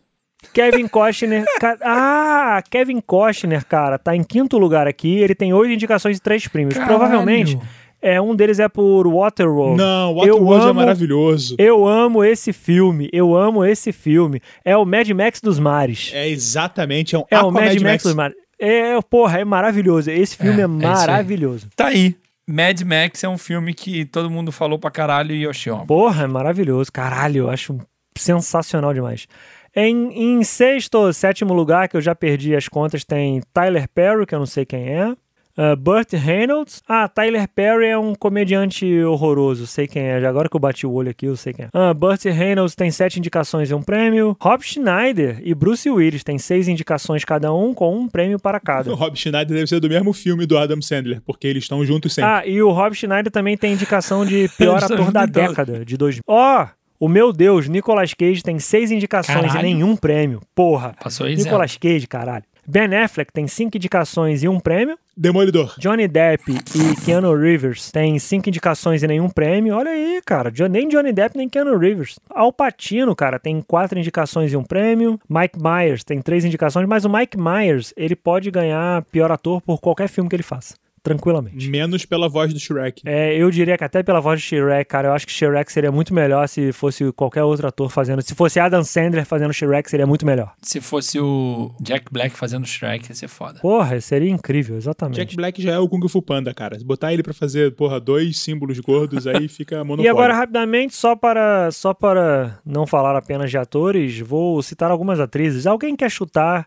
Kevin 0.53 0.87
Costner. 0.87 1.43
ca- 1.59 1.77
Ah, 1.81 2.61
Kevin 2.69 3.01
Costner, 3.01 3.65
cara, 3.65 3.97
tá 3.97 4.15
em 4.15 4.23
quinto 4.23 4.57
lugar 4.57 4.87
aqui. 4.87 5.17
Ele 5.17 5.33
tem 5.35 5.53
oito 5.53 5.73
indicações 5.73 6.17
e 6.17 6.21
três 6.21 6.47
prêmios. 6.47 6.75
Caralho. 6.75 6.97
Provavelmente, 6.97 7.57
é, 8.01 8.21
um 8.21 8.35
deles 8.35 8.59
é 8.59 8.67
por 8.69 9.07
Waterworld. 9.07 9.77
Não, 9.77 10.15
Waterworld 10.15 10.65
é 10.65 10.69
amo- 10.69 10.73
maravilhoso. 10.79 11.55
Eu 11.57 11.87
amo 11.87 12.23
esse 12.23 12.51
filme. 12.53 13.09
Eu 13.13 13.35
amo 13.35 13.65
esse 13.65 13.91
filme. 13.91 14.41
É 14.63 14.75
o 14.77 14.85
Mad 14.85 15.09
Max 15.11 15.39
dos 15.41 15.57
mares. 15.59 16.11
É 16.13 16.27
exatamente, 16.27 17.15
é 17.15 17.19
um 17.19 17.23
É, 17.31 17.39
o 17.39 17.51
Mad, 17.51 17.65
Mad 17.73 17.81
Max, 17.81 18.03
dos 18.03 18.13
mares. 18.13 18.35
É, 18.59 18.99
porra, 19.09 19.39
é 19.39 19.45
maravilhoso. 19.45 20.09
Esse 20.11 20.37
filme 20.37 20.59
é, 20.59 20.61
É, 20.61 20.65
é 20.65 20.67
maravilhoso. 20.67 21.67
Tá 21.75 21.87
aí. 21.87 22.15
Mad 22.45 22.81
Max 22.81 23.23
é 23.23 23.29
um 23.29 23.37
filme 23.37 23.73
que 23.73 24.03
todo 24.03 24.29
mundo 24.29 24.51
falou 24.51 24.77
pra 24.77 24.91
caralho 24.91 25.33
e 25.33 25.43
eu 25.43 25.49
achei 25.49 25.71
ó. 25.71 25.77
Porra, 25.85 26.25
é 26.25 26.27
maravilhoso. 26.27 26.91
Caralho, 26.91 27.37
eu 27.43 27.49
acho 27.49 27.77
sensacional 28.17 28.93
demais. 28.93 29.27
Em, 29.75 30.37
em 30.37 30.43
sexto 30.43 30.95
ou 30.95 31.13
sétimo 31.13 31.53
lugar, 31.53 31.87
que 31.87 31.97
eu 31.97 32.01
já 32.01 32.13
perdi 32.13 32.55
as 32.55 32.67
contas, 32.67 33.03
tem 33.03 33.41
Tyler 33.53 33.87
Perry, 33.89 34.25
que 34.25 34.35
eu 34.35 34.39
não 34.39 34.45
sei 34.45 34.65
quem 34.65 34.89
é. 34.89 35.15
Uh, 35.55 35.75
Burt 35.75 36.11
Reynolds. 36.13 36.81
Ah, 36.87 37.07
Tyler 37.07 37.47
Perry 37.47 37.85
é 37.85 37.97
um 37.97 38.15
comediante 38.15 38.85
horroroso, 39.03 39.67
sei 39.67 39.87
quem 39.87 40.01
é. 40.01 40.19
Já 40.19 40.29
agora 40.29 40.49
que 40.49 40.55
eu 40.55 40.59
bati 40.59 40.87
o 40.87 40.91
olho 40.91 41.11
aqui, 41.11 41.27
eu 41.27 41.35
sei 41.35 41.53
quem 41.53 41.65
é. 41.65 41.69
Ah, 41.71 41.93
Burt 41.93 42.23
Reynolds 42.25 42.75
tem 42.75 42.89
sete 42.89 43.19
indicações 43.19 43.69
e 43.69 43.73
um 43.73 43.81
prêmio. 43.81 44.35
Rob 44.41 44.63
Schneider 44.63 45.39
e 45.43 45.53
Bruce 45.53 45.87
Willis 45.89 46.23
têm 46.23 46.39
seis 46.39 46.67
indicações 46.67 47.23
cada 47.23 47.53
um, 47.53 47.73
com 47.73 47.95
um 47.95 48.07
prêmio 48.07 48.39
para 48.39 48.59
cada. 48.59 48.91
O 48.91 48.95
Rob 48.95 49.15
Schneider 49.15 49.55
deve 49.55 49.67
ser 49.67 49.79
do 49.79 49.89
mesmo 49.89 50.11
filme 50.11 50.47
do 50.47 50.57
Adam 50.57 50.81
Sandler, 50.81 51.21
porque 51.23 51.45
eles 51.45 51.65
estão 51.65 51.85
juntos 51.85 52.13
sempre. 52.13 52.31
Ah, 52.31 52.47
e 52.47 52.59
o 52.61 52.71
Rob 52.71 52.95
Schneider 52.95 53.31
também 53.31 53.55
tem 53.55 53.73
indicação 53.73 54.25
de 54.25 54.49
pior 54.57 54.83
ator 54.83 55.11
da 55.11 55.27
década, 55.27 55.85
de 55.85 55.95
2000. 55.95 56.23
Ó, 56.27 56.67
o 57.03 57.09
meu 57.09 57.33
Deus, 57.33 57.67
Nicolas 57.67 58.13
Cage 58.13 58.41
tem 58.41 58.59
seis 58.59 58.89
indicações 58.89 59.47
Caralho. 59.47 59.59
e 59.59 59.73
nenhum 59.73 59.93
prêmio. 59.93 60.39
Porra. 60.55 60.95
Passou 61.03 61.25
aí, 61.25 61.35
Zé. 61.35 61.43
Nicolas 61.43 61.75
Cage, 61.75 62.07
caralho. 62.07 62.45
Ben 62.65 62.95
Affleck 62.95 63.29
tem 63.33 63.45
cinco 63.45 63.75
indicações 63.75 64.41
e 64.41 64.47
um 64.47 64.57
prêmio. 64.57 64.97
Demolidor. 65.15 65.75
Johnny 65.77 66.07
Depp 66.07 66.49
e 66.49 66.95
Keanu 67.03 67.35
Rivers 67.35 67.91
têm 67.91 68.17
cinco 68.19 68.47
indicações 68.47 69.03
e 69.03 69.07
nenhum 69.07 69.29
prêmio. 69.29 69.75
Olha 69.75 69.91
aí, 69.91 70.21
cara. 70.25 70.49
Nem 70.69 70.87
Johnny 70.87 71.11
Depp, 71.11 71.35
nem 71.37 71.49
Keanu 71.49 71.77
Rivers. 71.77 72.17
Al 72.29 72.53
Pacino, 72.53 73.13
cara, 73.13 73.37
tem 73.37 73.61
quatro 73.61 73.99
indicações 73.99 74.53
e 74.53 74.55
um 74.55 74.63
prêmio. 74.63 75.19
Mike 75.29 75.59
Myers 75.61 76.05
tem 76.05 76.21
três 76.21 76.45
indicações, 76.45 76.87
mas 76.87 77.03
o 77.03 77.09
Mike 77.09 77.37
Myers, 77.37 77.93
ele 77.97 78.15
pode 78.15 78.49
ganhar 78.49 79.01
pior 79.11 79.29
ator 79.29 79.61
por 79.61 79.81
qualquer 79.81 80.07
filme 80.07 80.29
que 80.29 80.37
ele 80.37 80.41
faça. 80.41 80.75
Tranquilamente. 81.03 81.69
Menos 81.69 82.05
pela 82.05 82.29
voz 82.29 82.53
do 82.53 82.59
Shrek. 82.59 83.01
É, 83.05 83.35
eu 83.35 83.51
diria 83.51 83.77
que 83.77 83.83
até 83.83 84.01
pela 84.01 84.21
voz 84.21 84.39
de 84.39 84.47
Shrek, 84.47 84.85
cara, 84.85 85.09
eu 85.09 85.13
acho 85.13 85.27
que 85.27 85.33
Shrek 85.33 85.69
seria 85.69 85.91
muito 85.91 86.13
melhor 86.13 86.47
se 86.47 86.71
fosse 86.71 87.11
qualquer 87.11 87.43
outro 87.43 87.67
ator 87.67 87.89
fazendo. 87.89 88.21
Se 88.21 88.33
fosse 88.33 88.57
Adam 88.57 88.85
Sandler 88.85 89.25
fazendo 89.25 89.53
Shrek, 89.53 89.89
seria 89.89 90.07
muito 90.07 90.25
melhor. 90.25 90.53
Se 90.61 90.79
fosse 90.79 91.19
o 91.19 91.75
Jack 91.81 92.05
Black 92.09 92.33
fazendo 92.37 92.65
Shrek, 92.65 93.09
ia 93.09 93.15
ser 93.15 93.27
foda. 93.27 93.59
Porra, 93.59 93.99
seria 93.99 94.29
incrível, 94.29 94.77
exatamente. 94.77 95.17
Jack 95.17 95.35
Black 95.35 95.61
já 95.61 95.73
é 95.73 95.77
o 95.77 95.89
Kung 95.89 96.07
Fu 96.07 96.21
Panda, 96.21 96.53
cara. 96.53 96.79
Se 96.79 96.85
botar 96.85 97.11
ele 97.11 97.21
pra 97.21 97.33
fazer, 97.33 97.75
porra, 97.75 97.99
dois 97.99 98.39
símbolos 98.39 98.79
gordos, 98.79 99.27
aí 99.27 99.47
fica 99.49 99.83
monopólio. 99.83 100.07
E 100.07 100.09
agora, 100.09 100.33
rapidamente, 100.33 100.95
só 100.95 101.17
para, 101.17 101.69
só 101.71 101.93
para 101.93 102.59
não 102.65 102.87
falar 102.87 103.13
apenas 103.17 103.51
de 103.51 103.57
atores, 103.57 104.19
vou 104.19 104.61
citar 104.61 104.89
algumas 104.89 105.19
atrizes. 105.19 105.67
Alguém 105.67 105.97
quer 105.97 106.09
chutar 106.09 106.65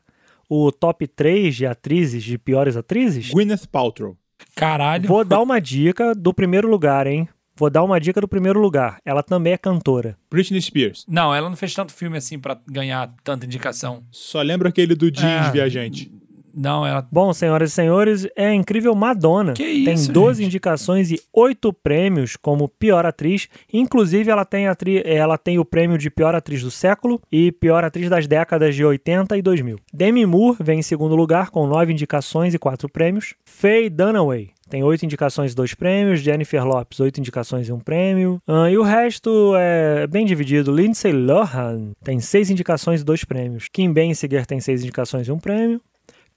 o 0.49 0.71
top 0.71 1.07
3 1.07 1.55
de 1.57 1.67
atrizes, 1.67 2.23
de 2.23 2.39
piores 2.39 2.77
atrizes? 2.77 3.31
Gwyneth 3.31 3.67
Paltrow. 3.71 4.17
Caralho. 4.55 5.09
Vou 5.09 5.25
dar 5.25 5.41
uma 5.41 5.61
dica 5.61 6.15
do 6.15 6.33
primeiro 6.33 6.69
lugar, 6.69 7.07
hein? 7.07 7.29
Vou 7.59 7.71
dar 7.71 7.83
uma 7.83 7.99
dica 7.99 8.21
do 8.21 8.29
primeiro 8.29 8.61
lugar. 8.61 8.99
Ela 9.03 9.23
também 9.23 9.55
é 9.55 9.57
cantora. 9.59 10.17
Britney 10.31 10.61
Spears. 10.61 11.07
Não, 11.09 11.35
ela 11.35 11.49
não 11.49 11.57
fez 11.57 11.73
tanto 11.75 11.91
filme 11.93 12.19
assim 12.19 12.39
pra 12.39 12.59
ganhar 12.71 13.11
tanta 13.25 13.47
indicação. 13.47 14.05
Só 14.11 14.43
lembra 14.43 14.69
aquele 14.69 14.95
do 14.95 15.11
jeans 15.11 15.47
É. 15.49 15.51
viajante. 15.53 16.13
Não, 16.57 16.87
ela. 16.87 17.07
Bom, 17.13 17.33
senhoras 17.35 17.71
e 17.71 17.75
senhores, 17.75 18.27
é 18.35 18.47
a 18.47 18.55
incrível 18.55 18.95
Madonna. 18.95 19.53
Que 19.53 19.85
tem 19.85 19.93
isso, 19.95 20.11
12 20.11 20.41
gente? 20.43 20.47
indicações 20.51 21.11
e 21.11 21.21
8 21.33 21.71
prêmios 21.73 22.35
como 22.37 22.67
pior 22.69 23.05
atriz. 23.05 23.49
Inclusive, 23.73 24.31
ela 24.31 24.45
tem, 24.45 24.67
atri- 24.67 25.03
ela 25.05 25.37
tem 25.37 25.59
o 25.59 25.65
prêmio 25.65 25.99
de 25.99 26.09
pior 26.11 26.35
atriz 26.35 26.63
do 26.63 26.71
século 26.71 27.21
e 27.31 27.53
pior 27.53 27.85
atriz 27.85 28.09
das 28.09 28.27
décadas 28.27 28.75
de 28.75 28.85
80 28.85 29.37
e 29.37 29.43
2000. 29.43 29.79
Demi 29.93 30.25
Moore 30.25 30.57
vem 30.61 30.79
em 30.79 30.83
segundo 30.83 31.15
lugar 31.15 31.51
com 31.51 31.67
9 31.67 31.93
indicações 31.93 32.55
e 32.55 32.59
4 32.59 32.89
prêmios. 32.89 33.35
Faye 33.45 33.91
Dunaway 33.91 34.51
tem 34.69 34.83
8 34.83 35.05
indicações 35.05 35.53
e 35.53 35.55
2 35.55 35.75
prêmios. 35.75 36.21
Jennifer 36.21 36.65
Lopes, 36.67 36.99
8 36.99 37.19
indicações 37.21 37.69
e 37.69 37.73
1 37.73 37.79
prêmio. 37.81 38.41
Ah, 38.49 38.71
e 38.71 38.77
o 38.79 38.83
resto 38.83 39.53
é 39.57 40.07
bem 40.07 40.25
dividido. 40.27 40.75
Lindsay 40.75 41.13
Lohan 41.13 41.93
tem 42.03 42.19
6 42.19 42.51
indicações 42.51 43.01
e 43.03 43.05
2 43.05 43.25
prêmios. 43.25 43.69
Kim 43.73 43.93
Basinger 43.93 44.47
tem 44.47 44.59
6 44.59 44.83
indicações 44.83 45.29
e 45.29 45.33
1 45.33 45.39
prêmio. 45.39 45.81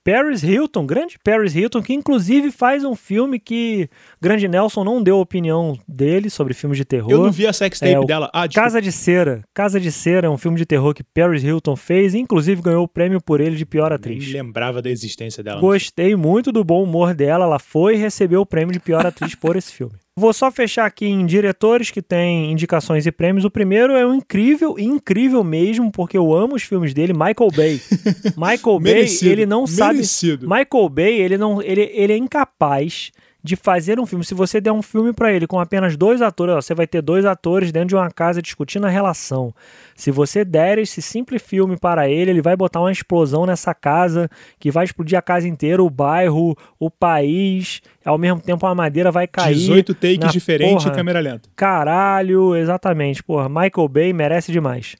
Paris 0.02 0.42
Hilton, 0.42 0.86
grande 0.86 1.18
Paris 1.22 1.54
Hilton, 1.54 1.82
que 1.82 1.92
inclusive 1.92 2.50
faz 2.50 2.84
um 2.84 2.94
filme 2.96 3.38
que 3.38 3.88
Grande 4.20 4.48
Nelson 4.48 4.82
não 4.82 5.02
deu 5.02 5.18
opinião 5.18 5.78
dele 5.86 6.30
sobre 6.30 6.54
filmes 6.54 6.78
de 6.78 6.84
terror. 6.86 7.10
Eu 7.10 7.22
não 7.24 7.30
vi 7.30 7.46
a 7.46 7.52
sex 7.52 7.78
tape 7.78 7.92
É, 7.92 8.04
dela. 8.06 8.30
Ah. 8.32 8.48
Casa 8.48 8.80
de 8.80 8.90
Cera. 8.90 9.42
Casa 9.54 9.78
de 9.78 9.92
Cera 9.92 10.26
é 10.26 10.30
um 10.30 10.38
filme 10.38 10.56
de 10.56 10.64
terror 10.64 10.94
que 10.94 11.02
Paris 11.04 11.44
Hilton 11.44 11.76
fez 11.76 12.14
e 12.14 12.18
inclusive 12.18 12.62
ganhou 12.62 12.84
o 12.84 12.88
prêmio 12.88 13.20
por 13.20 13.40
ele 13.40 13.56
de 13.56 13.66
pior 13.66 13.90
Nem 13.90 13.96
atriz. 13.96 14.32
lembrava 14.32 14.80
da 14.80 14.88
existência 14.90 15.42
dela. 15.42 15.60
Gostei 15.60 16.16
muito 16.16 16.50
do 16.50 16.64
bom 16.64 16.82
humor 16.82 17.12
dela. 17.14 17.44
Ela 17.44 17.58
foi 17.58 17.94
e 17.94 17.98
recebeu 17.98 18.40
o 18.40 18.46
prêmio 18.46 18.72
de 18.72 18.80
pior 18.80 19.04
atriz 19.06 19.34
por 19.34 19.54
esse 19.54 19.72
filme. 19.72 19.94
Vou 20.16 20.32
só 20.32 20.50
fechar 20.50 20.86
aqui 20.86 21.06
em 21.06 21.24
diretores 21.24 21.90
que 21.90 22.02
têm 22.02 22.52
indicações 22.52 23.06
e 23.06 23.12
prêmios. 23.12 23.44
O 23.44 23.50
primeiro 23.50 23.94
é 23.94 24.04
um 24.04 24.14
incrível, 24.14 24.78
incrível 24.78 25.42
mesmo, 25.42 25.90
porque 25.90 26.18
eu 26.18 26.34
amo 26.34 26.56
os 26.56 26.62
filmes 26.62 26.92
dele, 26.92 27.12
Michael 27.12 27.50
Bay. 27.54 27.80
Michael 28.36 28.80
Bay, 28.80 28.94
Merecido, 28.94 29.30
ele 29.30 29.46
não 29.46 29.66
sabe. 29.66 29.94
merecido. 29.94 30.48
Michael 30.48 30.88
Bay, 30.88 31.14
ele 31.14 31.38
não, 31.38 31.62
ele, 31.62 31.82
ele 31.94 32.12
é 32.12 32.16
incapaz 32.16 33.12
de 33.42 33.56
fazer 33.56 33.98
um 33.98 34.06
filme. 34.06 34.24
Se 34.24 34.34
você 34.34 34.60
der 34.60 34.72
um 34.72 34.82
filme 34.82 35.12
pra 35.12 35.32
ele 35.32 35.46
com 35.46 35.58
apenas 35.58 35.96
dois 35.96 36.20
atores, 36.20 36.54
ó, 36.54 36.60
você 36.60 36.74
vai 36.74 36.86
ter 36.86 37.02
dois 37.02 37.24
atores 37.24 37.72
dentro 37.72 37.88
de 37.88 37.96
uma 37.96 38.10
casa 38.10 38.42
discutindo 38.42 38.86
a 38.86 38.90
relação. 38.90 39.54
Se 39.94 40.10
você 40.10 40.44
der 40.44 40.78
esse 40.78 41.00
simples 41.00 41.42
filme 41.42 41.76
para 41.76 42.08
ele, 42.08 42.30
ele 42.30 42.42
vai 42.42 42.56
botar 42.56 42.80
uma 42.80 42.92
explosão 42.92 43.46
nessa 43.46 43.74
casa 43.74 44.28
que 44.58 44.70
vai 44.70 44.84
explodir 44.84 45.18
a 45.18 45.22
casa 45.22 45.48
inteira, 45.48 45.82
o 45.82 45.90
bairro, 45.90 46.56
o 46.78 46.90
país. 46.90 47.80
Ao 48.04 48.18
mesmo 48.18 48.40
tempo 48.40 48.66
a 48.66 48.74
madeira 48.74 49.10
vai 49.10 49.26
cair. 49.26 49.54
18 49.54 49.94
takes 49.94 50.32
diferentes 50.32 50.86
e 50.86 50.90
câmera 50.90 51.20
lenta. 51.20 51.48
Caralho, 51.56 52.54
exatamente. 52.54 53.22
Porra, 53.22 53.48
Michael 53.48 53.88
Bay 53.88 54.12
merece 54.12 54.52
demais. 54.52 54.96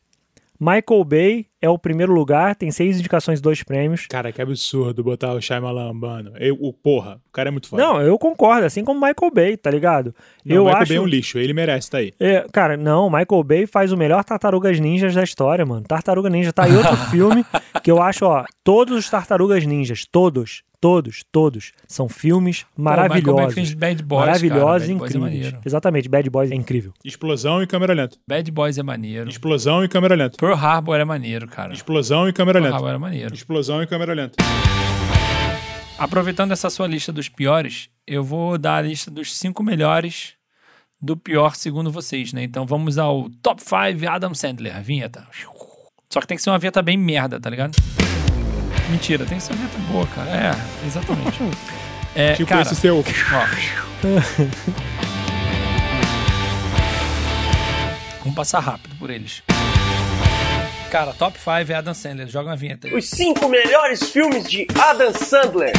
Michael 0.59 1.05
Bay 1.05 1.47
é 1.63 1.69
o 1.69 1.79
primeiro 1.79 2.13
lugar, 2.13 2.55
tem 2.55 2.71
seis 2.71 2.99
indicações 2.99 3.39
e 3.39 3.43
dois 3.43 3.63
prêmios. 3.63 4.07
Cara, 4.09 4.33
que 4.33 4.41
absurdo 4.41 5.03
botar 5.05 5.35
o 5.35 5.41
Shyamalan, 5.41 5.93
mano. 5.93 6.33
Eu, 6.39 6.57
o 6.61 6.73
porra, 6.73 7.21
o 7.29 7.33
cara 7.33 7.49
é 7.49 7.53
muito 7.53 7.69
foda. 7.69 7.83
Não, 7.83 8.01
eu 8.01 8.19
concordo, 8.19 8.67
assim 8.67 8.85
como 8.85 9.01
Michael 9.01 9.33
Bay, 9.33 9.57
tá 9.57 9.71
ligado? 9.71 10.15
Não, 10.45 10.57
eu 10.57 10.63
o 10.63 10.65
Michael 10.67 10.83
acho. 10.83 10.89
Bay 10.89 10.97
é 10.99 11.01
um 11.01 11.07
lixo, 11.07 11.39
ele 11.39 11.53
merece, 11.53 11.91
tá 11.91 11.99
aí. 11.99 12.13
É, 12.19 12.47
cara, 12.53 12.77
não, 12.77 13.11
Michael 13.11 13.45
Bay 13.45 13.67
faz 13.67 13.93
o 13.93 13.97
melhor 13.97 14.25
Tartarugas 14.25 14.81
Ninjas 14.81 15.15
da 15.15 15.23
história, 15.23 15.65
mano. 15.67 15.83
Tartaruga 15.87 16.31
Ninja 16.31 16.53
tá 16.53 16.65
aí 16.65 16.75
outro 16.75 16.97
filme 17.11 17.45
que 17.83 17.91
eu 17.91 18.01
acho, 18.03 18.25
ó, 18.25 18.45
todos 18.65 18.97
os 18.99 19.11
Tartarugas 19.11 19.65
Ninjas, 19.67 20.05
todos, 20.11 20.63
todos, 20.81 21.23
todos, 21.31 21.73
são 21.87 22.09
filmes 22.09 22.63
Pô, 22.63 22.69
o 22.79 22.81
Michael 22.85 22.97
Bay 22.97 23.09
maravilhosos. 23.23 23.55
fez 23.55 23.75
Bad 23.75 24.03
Boys. 24.03 24.27
maravilhosos 24.27 24.89
cara. 24.89 24.93
e 24.93 24.95
Bad 24.95 24.99
Boys 24.99 25.13
é 25.13 25.19
incríveis. 25.19 25.21
maneiro. 25.21 25.59
Exatamente, 25.67 26.09
Bad 26.09 26.31
Boys 26.31 26.51
é 26.51 26.55
incrível. 26.55 26.93
Explosão 27.05 27.63
e 27.63 27.67
câmera 27.67 27.93
lenta. 27.93 28.17
Bad 28.27 28.51
Boys 28.51 28.79
é 28.79 28.83
maneiro. 28.83 29.29
Explosão 29.29 29.85
e 29.85 29.89
câmera 29.89 30.15
lenta. 30.15 30.39
Pearl 30.39 30.55
Harbor 30.55 30.97
é 30.97 31.05
maneiro, 31.05 31.47
cara. 31.51 31.75
Explosão 31.75 32.29
e 32.29 32.33
câmera 32.33 32.61
Pearl 32.61 32.75
lenta. 32.77 32.95
É 32.95 32.99
maneiro. 32.99 33.35
Explosão 33.35 33.83
e 33.83 33.87
câmera 33.87 34.15
lenta. 34.15 34.37
Aproveitando 35.99 36.53
essa 36.53 36.71
sua 36.71 36.87
lista 36.87 37.13
dos 37.13 37.29
piores, 37.29 37.91
eu 38.07 38.25
vou 38.25 38.57
dar 38.57 38.77
a 38.77 38.83
lista 38.83 39.11
dos 39.11 39.37
cinco 39.37 39.63
melhores 39.63 40.33
do 41.01 41.17
pior 41.17 41.55
segundo 41.55 41.91
vocês, 41.91 42.33
né? 42.33 42.43
Então 42.43 42.65
vamos 42.65 42.97
ao 42.97 43.29
top 43.43 43.61
5 43.63 44.09
Adam 44.09 44.35
Sandler, 44.35 44.83
vinheta. 44.83 45.27
Só 46.13 46.21
que 46.21 46.27
tem 46.27 46.37
que 46.37 46.43
ser 46.43 46.51
uma 46.51 46.59
vinheta 46.59 46.81
bem 46.83 46.97
merda, 46.97 47.39
tá 47.39 47.51
ligado? 47.51 47.77
Mentira, 48.91 49.25
tem 49.27 49.39
que 49.39 49.45
ser 49.45 49.53
uma 49.53 49.59
vinheta 49.59 49.79
boa, 49.93 50.07
cara. 50.07 50.31
É, 50.31 50.87
exatamente. 50.87 51.39
É, 52.15 52.33
Tipo 52.35 52.49
cara, 52.49 52.63
esse 52.63 52.75
seu. 52.77 52.99
ó. 52.99 53.03
Vamos 58.21 58.35
passar 58.35 58.61
rápido 58.61 58.97
por 58.97 59.11
eles. 59.11 59.43
Cara, 60.91 61.13
top 61.13 61.39
5 61.39 61.71
é 61.71 61.75
Adam 61.75 61.95
Sandler. 61.95 62.27
Joga 62.27 62.51
uma 62.51 62.57
vinheta 62.57 62.89
aí. 62.89 62.95
Os 62.95 63.09
cinco 63.09 63.49
melhores 63.49 64.11
filmes 64.11 64.51
de 64.51 64.67
Adam 64.77 65.13
Sandler. 65.15 65.73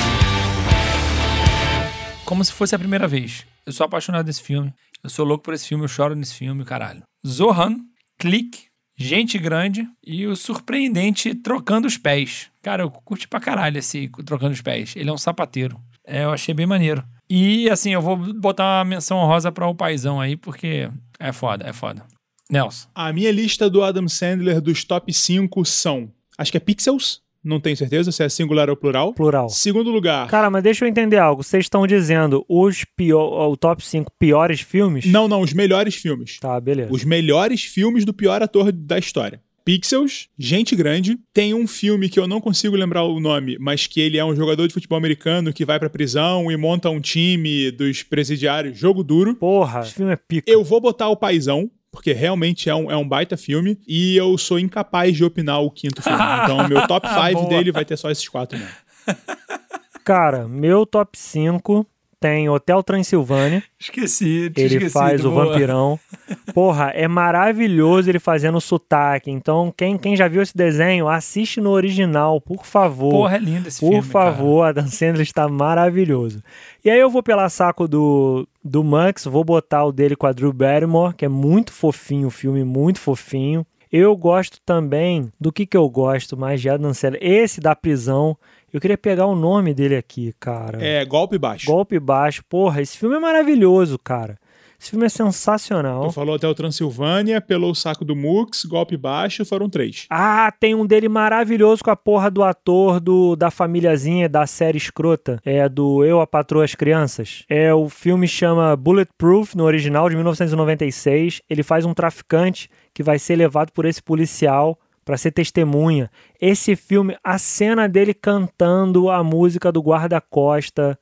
como 2.26 2.46
se 2.46 2.54
fosse 2.54 2.74
a 2.74 2.80
primeira 2.80 3.10
vez. 3.10 3.46
Eu 3.66 3.74
sou 3.74 3.86
apaixonado 3.86 4.26
desse 4.26 4.42
filme. 4.42 4.74
Eu 5.04 5.10
sou 5.10 5.26
louco 5.26 5.44
por 5.44 5.54
esse 5.54 5.68
filme, 5.68 5.84
eu 5.84 5.90
choro 5.90 6.16
nesse 6.16 6.36
filme, 6.36 6.64
caralho. 6.64 7.04
Zohan, 7.28 7.76
Clique, 8.18 8.68
Gente 8.96 9.38
Grande 9.38 9.86
e 10.02 10.26
o 10.28 10.36
surpreendente 10.36 11.36
Trocando 11.36 11.88
os 11.88 11.98
Pés. 11.98 12.50
Cara, 12.62 12.84
eu 12.84 12.90
curti 12.90 13.28
pra 13.28 13.42
caralho 13.42 13.80
esse 13.80 14.10
Trocando 14.26 14.54
os 14.54 14.62
Pés. 14.62 14.96
Ele 14.96 15.10
é 15.10 15.14
um 15.14 15.18
sapateiro. 15.18 15.78
É, 16.08 16.24
eu 16.24 16.32
achei 16.32 16.54
bem 16.54 16.66
maneiro. 16.66 17.04
E 17.30 17.70
assim, 17.70 17.92
eu 17.92 18.02
vou 18.02 18.16
botar 18.16 18.78
uma 18.80 18.86
menção 18.86 19.18
honrosa 19.18 19.52
para 19.52 19.68
o 19.68 19.76
paizão 19.76 20.22
aí, 20.22 20.38
porque 20.38 20.90
é 21.20 21.34
foda, 21.34 21.68
é 21.68 21.74
foda. 21.74 22.06
Nelson. 22.52 22.88
A 22.94 23.14
minha 23.14 23.32
lista 23.32 23.70
do 23.70 23.82
Adam 23.82 24.08
Sandler 24.08 24.60
dos 24.60 24.84
top 24.84 25.14
5 25.14 25.64
são. 25.66 26.12
Acho 26.38 26.52
que 26.52 26.58
é 26.58 26.60
Pixels. 26.60 27.22
Não 27.44 27.60
tenho 27.60 27.76
certeza 27.76 28.12
se 28.12 28.24
é 28.24 28.30
singular 28.30 28.70
ou 28.70 28.76
plural. 28.76 29.14
Plural. 29.14 29.50
Segundo 29.50 29.90
lugar. 29.90 30.28
Cara, 30.28 30.50
mas 30.50 30.62
deixa 30.62 30.86
eu 30.86 30.90
entender 30.90 31.18
algo. 31.18 31.42
Vocês 31.42 31.66
estão 31.66 31.88
dizendo 31.88 32.46
os 32.48 32.86
pior, 32.96 33.50
o 33.50 33.58
top 33.58 33.84
5 33.84 34.12
piores 34.20 34.62
filmes? 34.62 35.06
Não, 35.06 35.28
não, 35.28 35.42
os 35.42 35.52
melhores 35.52 35.96
filmes. 35.96 36.38
Tá, 36.40 36.60
beleza. 36.60 36.94
Os 36.94 37.04
melhores 37.04 37.64
filmes 37.64 38.06
do 38.06 38.14
pior 38.14 38.44
ator 38.44 38.72
da 38.72 39.00
história. 39.00 39.42
Pixels, 39.64 40.28
Gente 40.38 40.76
Grande. 40.76 41.18
Tem 41.34 41.54
um 41.54 41.68
filme 41.68 42.10
que 42.10 42.20
eu 42.20 42.28
não 42.28 42.42
consigo 42.42 42.76
lembrar 42.76 43.04
o 43.04 43.20
nome, 43.20 43.58
mas 43.60 43.88
que 43.88 44.02
ele 44.02 44.18
é 44.18 44.26
um 44.26 44.36
jogador 44.36 44.68
de 44.68 44.74
futebol 44.74 44.98
americano 44.98 45.54
que 45.54 45.66
vai 45.66 45.80
pra 45.80 45.90
prisão 45.90 46.52
e 46.52 46.58
monta 46.58 46.90
um 46.90 47.00
time 47.00 47.72
dos 47.72 48.04
presidiários. 48.04 48.78
Jogo 48.78 49.04
duro. 49.04 49.36
Porra, 49.36 49.82
esse 49.82 49.94
filme 49.94 50.14
é 50.14 50.16
pica. 50.16 50.52
Eu 50.52 50.64
vou 50.64 50.82
botar 50.82 51.10
o 51.10 51.16
Paizão, 51.16 51.70
porque 51.92 52.14
realmente 52.14 52.70
é 52.70 52.76
um, 52.76 52.90
é 52.90 52.96
um 52.96 53.08
baita 53.08 53.36
filme. 53.36 53.78
E 53.88 54.16
eu 54.16 54.38
sou 54.38 54.58
incapaz 54.58 55.16
de 55.16 55.24
opinar 55.24 55.62
o 55.62 55.70
quinto 55.70 56.02
filme. 56.02 56.18
Então, 56.44 56.68
meu 56.68 56.86
top 56.88 57.08
5 57.08 57.34
Boa. 57.34 57.50
dele 57.50 57.72
vai 57.72 57.84
ter 57.84 57.98
só 57.98 58.10
esses 58.10 58.28
quatro 58.28 58.58
mesmo. 58.58 58.74
Cara, 60.04 60.48
meu 60.48 60.86
top 60.86 61.18
5 61.18 61.86
tem 62.20 62.48
Hotel 62.48 62.82
Transilvânia. 62.84 63.64
Esqueci, 63.80 64.52
Ele 64.56 64.66
esquecido, 64.66 64.92
faz 64.92 65.26
o 65.26 65.32
boa. 65.32 65.46
vampirão. 65.48 66.00
Porra, 66.54 66.92
é 66.94 67.08
maravilhoso 67.08 68.10
ele 68.10 68.20
fazendo 68.20 68.58
o 68.58 68.62
sotaque. 68.62 69.32
Então, 69.32 69.74
quem, 69.76 69.98
quem 69.98 70.16
já 70.16 70.28
viu 70.28 70.42
esse 70.42 70.56
desenho, 70.56 71.08
assiste 71.08 71.60
no 71.60 71.70
original, 71.70 72.40
por 72.40 72.66
favor. 72.66 73.12
Porra, 73.12 73.36
é 73.36 73.40
lindo 73.40 73.68
esse 73.68 73.80
Por 73.80 73.90
filme, 73.90 74.04
favor, 74.08 74.64
Adam 74.64 74.88
Sandler 74.88 75.22
está 75.22 75.48
maravilhoso. 75.48 76.44
E 76.84 76.90
aí 76.90 77.00
eu 77.00 77.10
vou 77.10 77.22
pela 77.24 77.50
saco 77.50 77.88
do, 77.88 78.48
do 78.64 78.84
Max, 78.84 79.26
vou 79.26 79.44
botar 79.44 79.86
o 79.86 79.92
dele 79.92 80.16
com 80.16 80.28
a 80.28 80.32
Drew 80.32 80.54
Barrymore, 80.54 81.14
que 81.16 81.26
é 81.26 81.30
muito 81.30 81.72
fofinho 81.72 82.28
o 82.28 82.32
filme, 82.32 82.64
muito 82.64 83.00
fofinho. 83.00 83.66
Eu 83.92 84.16
gosto 84.16 84.58
também 84.66 85.32
do 85.40 85.52
que 85.52 85.66
que 85.66 85.76
eu 85.76 85.88
gosto 85.90 86.38
mais 86.38 86.62
de 86.62 86.70
Adam 86.70 86.94
Sandler. 86.94 87.22
Esse 87.22 87.60
da 87.60 87.76
prisão, 87.76 88.38
eu 88.72 88.80
queria 88.80 88.98
pegar 88.98 89.26
o 89.26 89.36
nome 89.36 89.74
dele 89.74 89.98
aqui, 89.98 90.34
cara. 90.40 90.82
É 90.82 91.04
golpe 91.04 91.38
baixo. 91.38 91.66
Golpe 91.66 92.00
Baixo. 92.00 92.42
Porra, 92.48 92.82
esse 92.82 92.98
filme 92.98 93.18
é 93.18 93.20
maravilhoso, 93.20 94.00
cara. 94.00 94.38
Esse 94.82 94.90
filme 94.90 95.06
é 95.06 95.10
sensacional. 95.10 96.08
Tu 96.08 96.14
falou 96.14 96.34
até 96.34 96.48
o 96.48 96.56
Transilvânia, 96.56 97.40
pelo 97.40 97.70
o 97.70 97.76
saco 97.76 98.04
do 98.04 98.16
Mux, 98.16 98.66
golpe 98.66 98.98
baixo, 98.98 99.46
foram 99.46 99.70
três. 99.70 100.08
Ah, 100.10 100.52
tem 100.60 100.74
um 100.74 100.88
dele 100.88 101.08
maravilhoso 101.08 101.84
com 101.84 101.92
a 101.92 101.96
porra 101.96 102.32
do 102.32 102.42
ator 102.42 103.00
do, 103.00 103.36
da 103.36 103.52
famíliazinha 103.52 104.28
da 104.28 104.48
série 104.48 104.80
escrota. 104.80 105.40
É 105.46 105.70
do 105.70 106.04
Eu, 106.04 106.20
a 106.20 106.26
Patroa 106.26 106.66
as 106.66 106.74
Crianças. 106.74 107.46
É, 107.48 107.72
o 107.72 107.88
filme 107.90 108.28
chama 108.28 108.76
Bulletproof, 108.76 109.56
no 109.56 109.66
original, 109.66 110.10
de 110.10 110.16
1996. 110.16 111.44
Ele 111.48 111.62
faz 111.62 111.86
um 111.86 111.94
traficante 111.94 112.68
que 112.92 113.04
vai 113.04 113.20
ser 113.20 113.36
levado 113.36 113.72
por 113.74 113.86
esse 113.86 114.02
policial 114.02 114.80
para 115.06 115.16
ser 115.16 115.30
testemunha. 115.30 116.10
Esse 116.42 116.76
filme, 116.76 117.16
a 117.24 117.38
cena 117.38 117.88
dele 117.88 118.16
cantando 118.16 119.12
a 119.12 119.24
música 119.24 119.72
do 119.72 119.80
guarda-costa, 119.80 120.98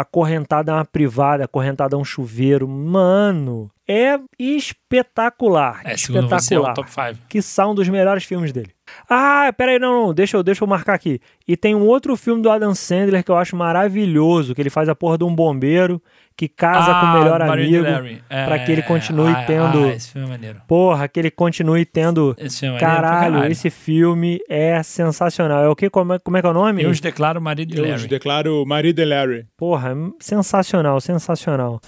acorrentada 0.00 0.72
a 0.72 0.76
uma 0.76 0.84
privada, 0.84 1.44
acorrentada 1.44 1.96
a 1.96 1.98
um 1.98 2.04
chuveiro. 2.04 2.68
Mano, 2.68 3.70
é 3.88 4.18
espetacular. 4.38 5.82
É, 5.84 5.96
segundo 5.96 6.28
você, 6.28 6.54
é 6.54 6.58
o 6.58 6.62
espetacular 6.62 6.74
top 6.74 6.90
5. 6.90 7.26
que 7.28 7.42
são 7.42 7.72
um 7.72 7.74
dos 7.74 7.88
melhores 7.88 8.24
filmes 8.24 8.52
dele. 8.52 8.72
Ah, 9.08 9.52
peraí, 9.56 9.78
não, 9.78 10.06
não, 10.06 10.14
deixa 10.14 10.36
eu, 10.36 10.42
deixa 10.42 10.62
eu 10.64 10.68
marcar 10.68 10.94
aqui. 10.94 11.20
E 11.46 11.56
tem 11.56 11.74
um 11.74 11.86
outro 11.86 12.16
filme 12.16 12.42
do 12.42 12.50
Adam 12.50 12.74
Sandler 12.74 13.24
que 13.24 13.30
eu 13.30 13.36
acho 13.36 13.56
maravilhoso, 13.56 14.54
que 14.54 14.60
ele 14.62 14.70
faz 14.70 14.88
a 14.88 14.94
porra 14.94 15.18
de 15.18 15.24
um 15.24 15.34
bombeiro 15.34 16.00
que 16.36 16.48
casa 16.48 16.94
com 17.00 17.06
o 17.06 17.18
melhor 17.18 17.42
amigo 17.42 17.84
pra 18.28 18.58
que 18.60 18.72
ele 18.72 18.80
continue 18.82 19.34
tendo- 19.46 19.84
Ah, 19.84 19.92
esse 19.92 20.10
filme 20.10 20.26
é 20.26 20.30
maneiro. 20.30 20.62
Porra, 20.66 21.06
que 21.06 21.20
ele 21.20 21.30
continue 21.30 21.84
tendo... 21.84 22.34
Esse 22.38 22.60
filme 22.60 22.76
é 22.76 22.80
Caralho, 22.80 23.34
caralho. 23.34 23.52
esse 23.52 23.68
filme 23.68 24.40
é 24.48 24.82
sensacional. 24.82 25.62
É 25.64 25.68
o 25.68 25.76
que? 25.76 25.90
Como 25.90 26.14
é, 26.14 26.18
como 26.18 26.36
é 26.38 26.40
que 26.40 26.46
é 26.46 26.50
o 26.50 26.54
nome? 26.54 26.82
Eu 26.82 26.88
os 26.90 27.00
declaro 27.00 27.42
marido 27.42 27.72
de 27.74 27.78
Eu 27.78 27.82
Larry. 27.84 27.96
os 27.96 28.06
declaro 28.06 28.64
marido 28.64 29.00
e 29.02 29.04
Larry. 29.04 29.46
Porra, 29.56 29.94
sensacional, 30.18 30.98
sensacional. 31.00 31.78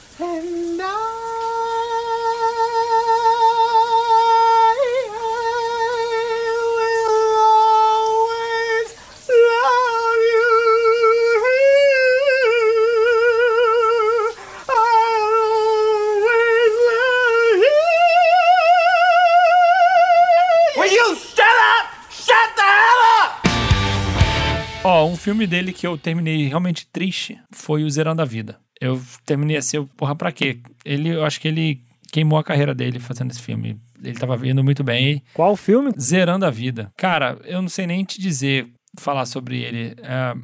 Filme 25.22 25.46
dele 25.46 25.72
que 25.72 25.86
eu 25.86 25.96
terminei 25.96 26.48
realmente 26.48 26.86
triste 26.86 27.38
foi 27.50 27.84
o 27.84 27.90
Zerando 27.90 28.20
a 28.20 28.24
Vida. 28.24 28.58
Eu 28.80 29.00
terminei 29.24 29.56
assim, 29.56 29.76
eu, 29.76 29.88
porra, 29.96 30.16
pra 30.16 30.32
quê? 30.32 30.58
Ele, 30.84 31.10
eu 31.10 31.24
acho 31.24 31.40
que 31.40 31.46
ele 31.46 31.80
queimou 32.10 32.38
a 32.38 32.44
carreira 32.44 32.74
dele 32.74 32.98
fazendo 32.98 33.30
esse 33.30 33.40
filme. 33.40 33.78
Ele 34.02 34.18
tava 34.18 34.36
vindo 34.36 34.64
muito 34.64 34.82
bem. 34.82 35.22
Qual 35.32 35.56
filme? 35.56 35.92
Zerando 35.98 36.44
a 36.44 36.50
Vida. 36.50 36.92
Cara, 36.96 37.38
eu 37.44 37.62
não 37.62 37.68
sei 37.68 37.86
nem 37.86 38.04
te 38.04 38.20
dizer, 38.20 38.66
falar 38.98 39.24
sobre 39.24 39.62
ele. 39.62 39.94
É, 40.02 40.34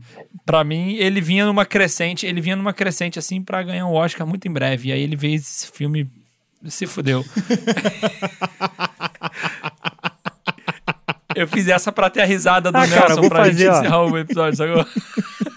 para 0.47 0.63
mim, 0.63 0.95
ele 0.95 1.21
vinha 1.21 1.45
numa 1.45 1.67
crescente, 1.67 2.25
ele 2.25 2.41
vinha 2.41 2.55
numa 2.55 2.73
crescente 2.73 3.19
assim 3.19 3.43
pra 3.43 3.63
ganhar 3.65 3.87
um 3.87 3.95
Oscar 3.95 4.27
muito 4.27 4.47
em 4.47 4.53
breve. 4.53 4.91
E 4.91 4.93
aí 4.93 5.03
ele 5.03 5.17
veio 5.17 5.35
esse 5.35 5.71
filme 5.73 6.09
se 6.67 6.87
fudeu. 6.87 7.25
Eu 11.59 11.64
fiz 11.64 11.68
essa 11.68 11.90
pra 11.93 12.09
ter 12.09 12.20
a 12.22 12.24
risada 12.24 12.70
do 12.70 12.76
Ah, 12.78 12.86
cara, 12.86 13.06
Nelson 13.09 13.20
vou 13.20 13.30
pra 13.30 13.44
gente 13.51 13.64
fazer, 13.66 13.68
ó. 13.68 13.78
encerrar 13.80 14.05
o 14.05 14.18
episódio, 14.18 14.56
sacou? 14.56 14.86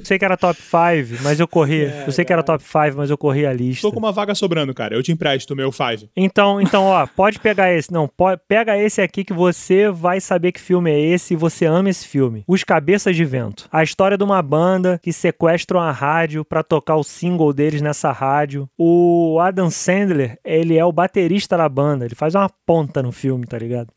Eu 0.00 0.04
sei 0.06 0.18
que 0.18 0.24
era 0.24 0.34
top 0.36 0.58
5, 0.58 1.22
mas 1.22 1.38
eu 1.38 1.46
corri. 1.46 1.82
eu 2.06 2.10
sei 2.10 2.24
que 2.24 2.32
era 2.32 2.42
top 2.42 2.64
5, 2.64 2.96
mas 2.96 3.10
eu 3.10 3.18
corri 3.18 3.44
a 3.44 3.52
lista. 3.52 3.82
Tô 3.86 3.92
com 3.92 3.98
uma 3.98 4.10
vaga 4.10 4.34
sobrando, 4.34 4.72
cara. 4.72 4.94
Eu 4.94 5.02
te 5.02 5.12
empresto 5.12 5.52
o 5.52 5.56
meu 5.56 5.70
five. 5.70 6.08
Então, 6.16 6.58
então, 6.58 6.84
ó, 6.86 7.06
pode 7.06 7.38
pegar 7.38 7.70
esse. 7.72 7.92
Não, 7.92 8.08
pode, 8.08 8.40
pega 8.48 8.78
esse 8.78 9.02
aqui 9.02 9.22
que 9.22 9.34
você 9.34 9.90
vai 9.90 10.18
saber 10.18 10.52
que 10.52 10.60
filme 10.60 10.90
é 10.90 10.98
esse 10.98 11.34
e 11.34 11.36
você 11.36 11.66
ama 11.66 11.90
esse 11.90 12.08
filme. 12.08 12.44
Os 12.48 12.64
Cabeças 12.64 13.14
de 13.14 13.26
Vento. 13.26 13.68
A 13.70 13.82
história 13.82 14.16
de 14.16 14.24
uma 14.24 14.40
banda 14.40 14.98
que 15.02 15.12
sequestram 15.12 15.78
a 15.78 15.92
rádio 15.92 16.46
pra 16.46 16.62
tocar 16.62 16.96
o 16.96 17.04
single 17.04 17.52
deles 17.52 17.82
nessa 17.82 18.10
rádio. 18.10 18.68
O 18.78 19.38
Adam 19.38 19.70
Sandler, 19.70 20.38
ele 20.42 20.78
é 20.78 20.84
o 20.84 20.90
baterista 20.92 21.58
da 21.58 21.68
banda. 21.68 22.06
Ele 22.06 22.14
faz 22.14 22.34
uma 22.34 22.50
ponta 22.66 23.02
no 23.02 23.12
filme, 23.12 23.46
tá 23.46 23.58
ligado? 23.58 23.92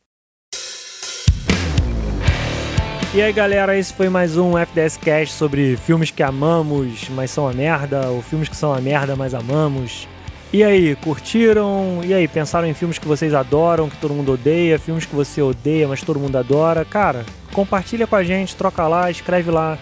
E 3.15 3.21
aí, 3.21 3.31
galera, 3.31 3.77
esse 3.77 3.93
foi 3.93 4.09
mais 4.09 4.37
um 4.37 4.57
FDS 4.57 4.97
Cast 4.97 5.35
sobre 5.35 5.77
filmes 5.77 6.09
que 6.09 6.23
amamos, 6.23 7.07
mas 7.09 7.29
são 7.29 7.47
a 7.47 7.53
merda, 7.53 8.09
ou 8.09 8.23
filmes 8.23 8.49
que 8.49 8.55
são 8.55 8.73
a 8.73 8.81
merda, 8.81 9.15
mas 9.15 9.35
amamos. 9.35 10.07
E 10.51 10.63
aí, 10.63 10.95
curtiram? 10.95 12.01
E 12.03 12.11
aí, 12.11 12.27
pensaram 12.27 12.67
em 12.67 12.73
filmes 12.73 12.97
que 12.97 13.07
vocês 13.07 13.35
adoram, 13.35 13.87
que 13.87 13.97
todo 13.97 14.15
mundo 14.15 14.31
odeia, 14.31 14.79
filmes 14.79 15.05
que 15.05 15.13
você 15.13 15.43
odeia, 15.43 15.87
mas 15.87 16.01
todo 16.01 16.19
mundo 16.19 16.35
adora? 16.39 16.83
Cara, 16.83 17.23
compartilha 17.51 18.07
com 18.07 18.15
a 18.15 18.23
gente, 18.23 18.55
troca 18.55 18.87
lá, 18.87 19.11
escreve 19.11 19.51
lá 19.51 19.77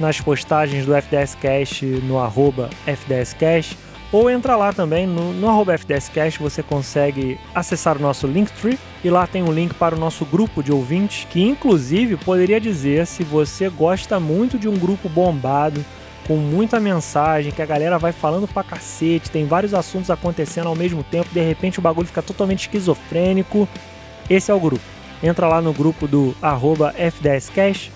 nas 0.00 0.20
postagens 0.20 0.84
do 0.84 0.92
FDS 0.92 1.36
Cast 1.36 1.86
no 1.86 2.18
arroba 2.18 2.68
FDS 2.84 3.32
Cast, 3.34 3.78
ou 4.12 4.30
entra 4.30 4.54
lá 4.56 4.72
também 4.72 5.06
no, 5.06 5.32
no 5.32 5.48
arroba 5.48 5.72
FDS 5.72 6.10
Cast, 6.10 6.38
você 6.38 6.62
consegue 6.62 7.40
acessar 7.54 7.96
o 7.96 8.00
nosso 8.00 8.26
Linktree 8.26 8.78
e 9.02 9.08
lá 9.08 9.26
tem 9.26 9.42
um 9.42 9.50
link 9.50 9.74
para 9.74 9.96
o 9.96 9.98
nosso 9.98 10.26
grupo 10.26 10.62
de 10.62 10.70
ouvintes, 10.70 11.26
que 11.28 11.42
inclusive 11.42 12.18
poderia 12.18 12.60
dizer 12.60 13.06
se 13.06 13.24
você 13.24 13.70
gosta 13.70 14.20
muito 14.20 14.58
de 14.58 14.68
um 14.68 14.76
grupo 14.76 15.08
bombado, 15.08 15.82
com 16.26 16.36
muita 16.36 16.78
mensagem, 16.78 17.50
que 17.50 17.62
a 17.62 17.66
galera 17.66 17.98
vai 17.98 18.12
falando 18.12 18.46
pra 18.46 18.62
cacete, 18.62 19.30
tem 19.30 19.46
vários 19.46 19.74
assuntos 19.74 20.10
acontecendo 20.10 20.68
ao 20.68 20.76
mesmo 20.76 21.02
tempo, 21.02 21.28
de 21.32 21.40
repente 21.40 21.78
o 21.78 21.82
bagulho 21.82 22.06
fica 22.06 22.22
totalmente 22.22 22.60
esquizofrênico. 22.60 23.68
Esse 24.30 24.50
é 24.50 24.54
o 24.54 24.60
grupo. 24.60 24.84
Entra 25.22 25.48
lá 25.48 25.60
no 25.60 25.72
grupo 25.72 26.06
do 26.06 26.34
arroba 26.40 26.94
F10Cast, 26.94 27.90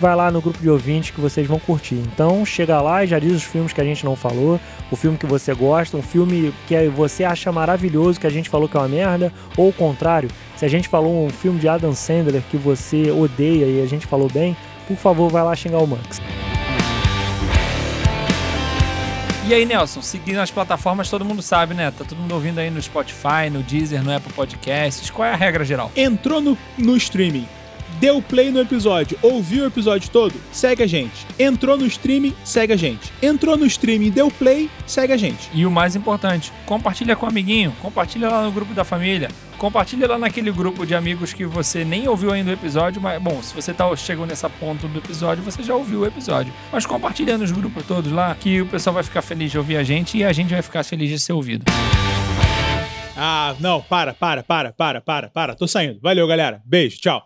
vai 0.00 0.14
lá 0.14 0.30
no 0.30 0.40
grupo 0.40 0.58
de 0.58 0.68
ouvintes 0.68 1.10
que 1.10 1.20
vocês 1.20 1.46
vão 1.46 1.58
curtir. 1.58 1.96
Então 1.96 2.44
chega 2.44 2.80
lá 2.80 3.04
e 3.04 3.06
já 3.06 3.18
diz 3.18 3.32
os 3.32 3.42
filmes 3.42 3.72
que 3.72 3.80
a 3.80 3.84
gente 3.84 4.04
não 4.04 4.16
falou, 4.16 4.60
o 4.90 4.96
filme 4.96 5.18
que 5.18 5.26
você 5.26 5.54
gosta, 5.54 5.96
um 5.96 6.02
filme 6.02 6.52
que 6.66 6.88
você 6.88 7.24
acha 7.24 7.50
maravilhoso, 7.50 8.20
que 8.20 8.26
a 8.26 8.30
gente 8.30 8.48
falou 8.48 8.68
que 8.68 8.76
é 8.76 8.80
uma 8.80 8.88
merda, 8.88 9.32
ou 9.56 9.68
o 9.68 9.72
contrário, 9.72 10.30
se 10.56 10.64
a 10.64 10.68
gente 10.68 10.88
falou 10.88 11.26
um 11.26 11.30
filme 11.30 11.58
de 11.58 11.68
Adam 11.68 11.94
Sandler 11.94 12.42
que 12.50 12.56
você 12.56 13.10
odeia 13.10 13.66
e 13.66 13.82
a 13.82 13.86
gente 13.86 14.06
falou 14.06 14.28
bem, 14.28 14.56
por 14.86 14.96
favor 14.96 15.30
vai 15.30 15.42
lá 15.42 15.54
xingar 15.54 15.78
o 15.78 15.86
Max. 15.86 16.20
E 19.48 19.54
aí, 19.54 19.64
Nelson, 19.64 20.02
seguindo 20.02 20.40
as 20.40 20.50
plataformas, 20.50 21.08
todo 21.08 21.24
mundo 21.24 21.40
sabe, 21.40 21.72
né? 21.72 21.92
Tá 21.92 22.04
todo 22.04 22.18
mundo 22.18 22.34
ouvindo 22.34 22.58
aí 22.58 22.68
no 22.68 22.82
Spotify, 22.82 23.48
no 23.48 23.62
Deezer, 23.62 24.02
no 24.02 24.12
Apple 24.12 24.32
Podcasts. 24.32 25.08
Qual 25.08 25.24
é 25.24 25.32
a 25.32 25.36
regra 25.36 25.64
geral? 25.64 25.92
Entrou 25.94 26.40
no, 26.40 26.58
no 26.76 26.96
streaming, 26.96 27.46
deu 28.00 28.22
play 28.22 28.50
no 28.50 28.60
episódio, 28.60 29.18
ouviu 29.22 29.64
o 29.64 29.66
episódio 29.66 30.10
todo, 30.10 30.34
segue 30.52 30.82
a 30.82 30.86
gente. 30.86 31.26
Entrou 31.38 31.76
no 31.76 31.86
streaming, 31.86 32.34
segue 32.44 32.72
a 32.72 32.76
gente. 32.76 33.12
Entrou 33.22 33.56
no 33.56 33.66
streaming, 33.66 34.10
deu 34.10 34.30
play, 34.30 34.70
segue 34.86 35.12
a 35.12 35.16
gente. 35.16 35.50
E 35.52 35.66
o 35.66 35.70
mais 35.70 35.96
importante, 35.96 36.52
compartilha 36.66 37.16
com 37.16 37.26
o 37.26 37.28
amiguinho, 37.28 37.74
compartilha 37.80 38.28
lá 38.28 38.42
no 38.42 38.52
grupo 38.52 38.74
da 38.74 38.84
família, 38.84 39.28
compartilha 39.56 40.06
lá 40.06 40.18
naquele 40.18 40.50
grupo 40.50 40.86
de 40.86 40.94
amigos 40.94 41.32
que 41.32 41.44
você 41.44 41.84
nem 41.84 42.08
ouviu 42.08 42.32
ainda 42.32 42.50
o 42.50 42.54
episódio, 42.54 43.00
mas 43.00 43.20
bom, 43.20 43.42
se 43.42 43.54
você 43.54 43.72
tá, 43.72 43.94
chegou 43.96 44.26
nessa 44.26 44.48
ponta 44.48 44.86
do 44.86 44.98
episódio, 44.98 45.42
você 45.42 45.62
já 45.62 45.74
ouviu 45.74 46.00
o 46.00 46.06
episódio. 46.06 46.52
Mas 46.72 46.86
compartilha 46.86 47.38
nos 47.38 47.50
grupos 47.50 47.84
todos 47.86 48.12
lá, 48.12 48.34
que 48.34 48.60
o 48.60 48.66
pessoal 48.66 48.94
vai 48.94 49.02
ficar 49.02 49.22
feliz 49.22 49.50
de 49.50 49.58
ouvir 49.58 49.76
a 49.76 49.82
gente 49.82 50.18
e 50.18 50.24
a 50.24 50.32
gente 50.32 50.50
vai 50.50 50.62
ficar 50.62 50.84
feliz 50.84 51.08
de 51.10 51.18
ser 51.18 51.32
ouvido. 51.32 51.64
Ah, 53.16 53.56
não, 53.58 53.80
para, 53.80 54.12
para, 54.12 54.42
para, 54.42 54.72
para, 54.72 55.00
para, 55.00 55.28
para. 55.30 55.54
Tô 55.54 55.66
saindo. 55.66 55.98
Valeu, 56.02 56.26
galera. 56.26 56.60
Beijo, 56.66 57.00
tchau. 57.00 57.25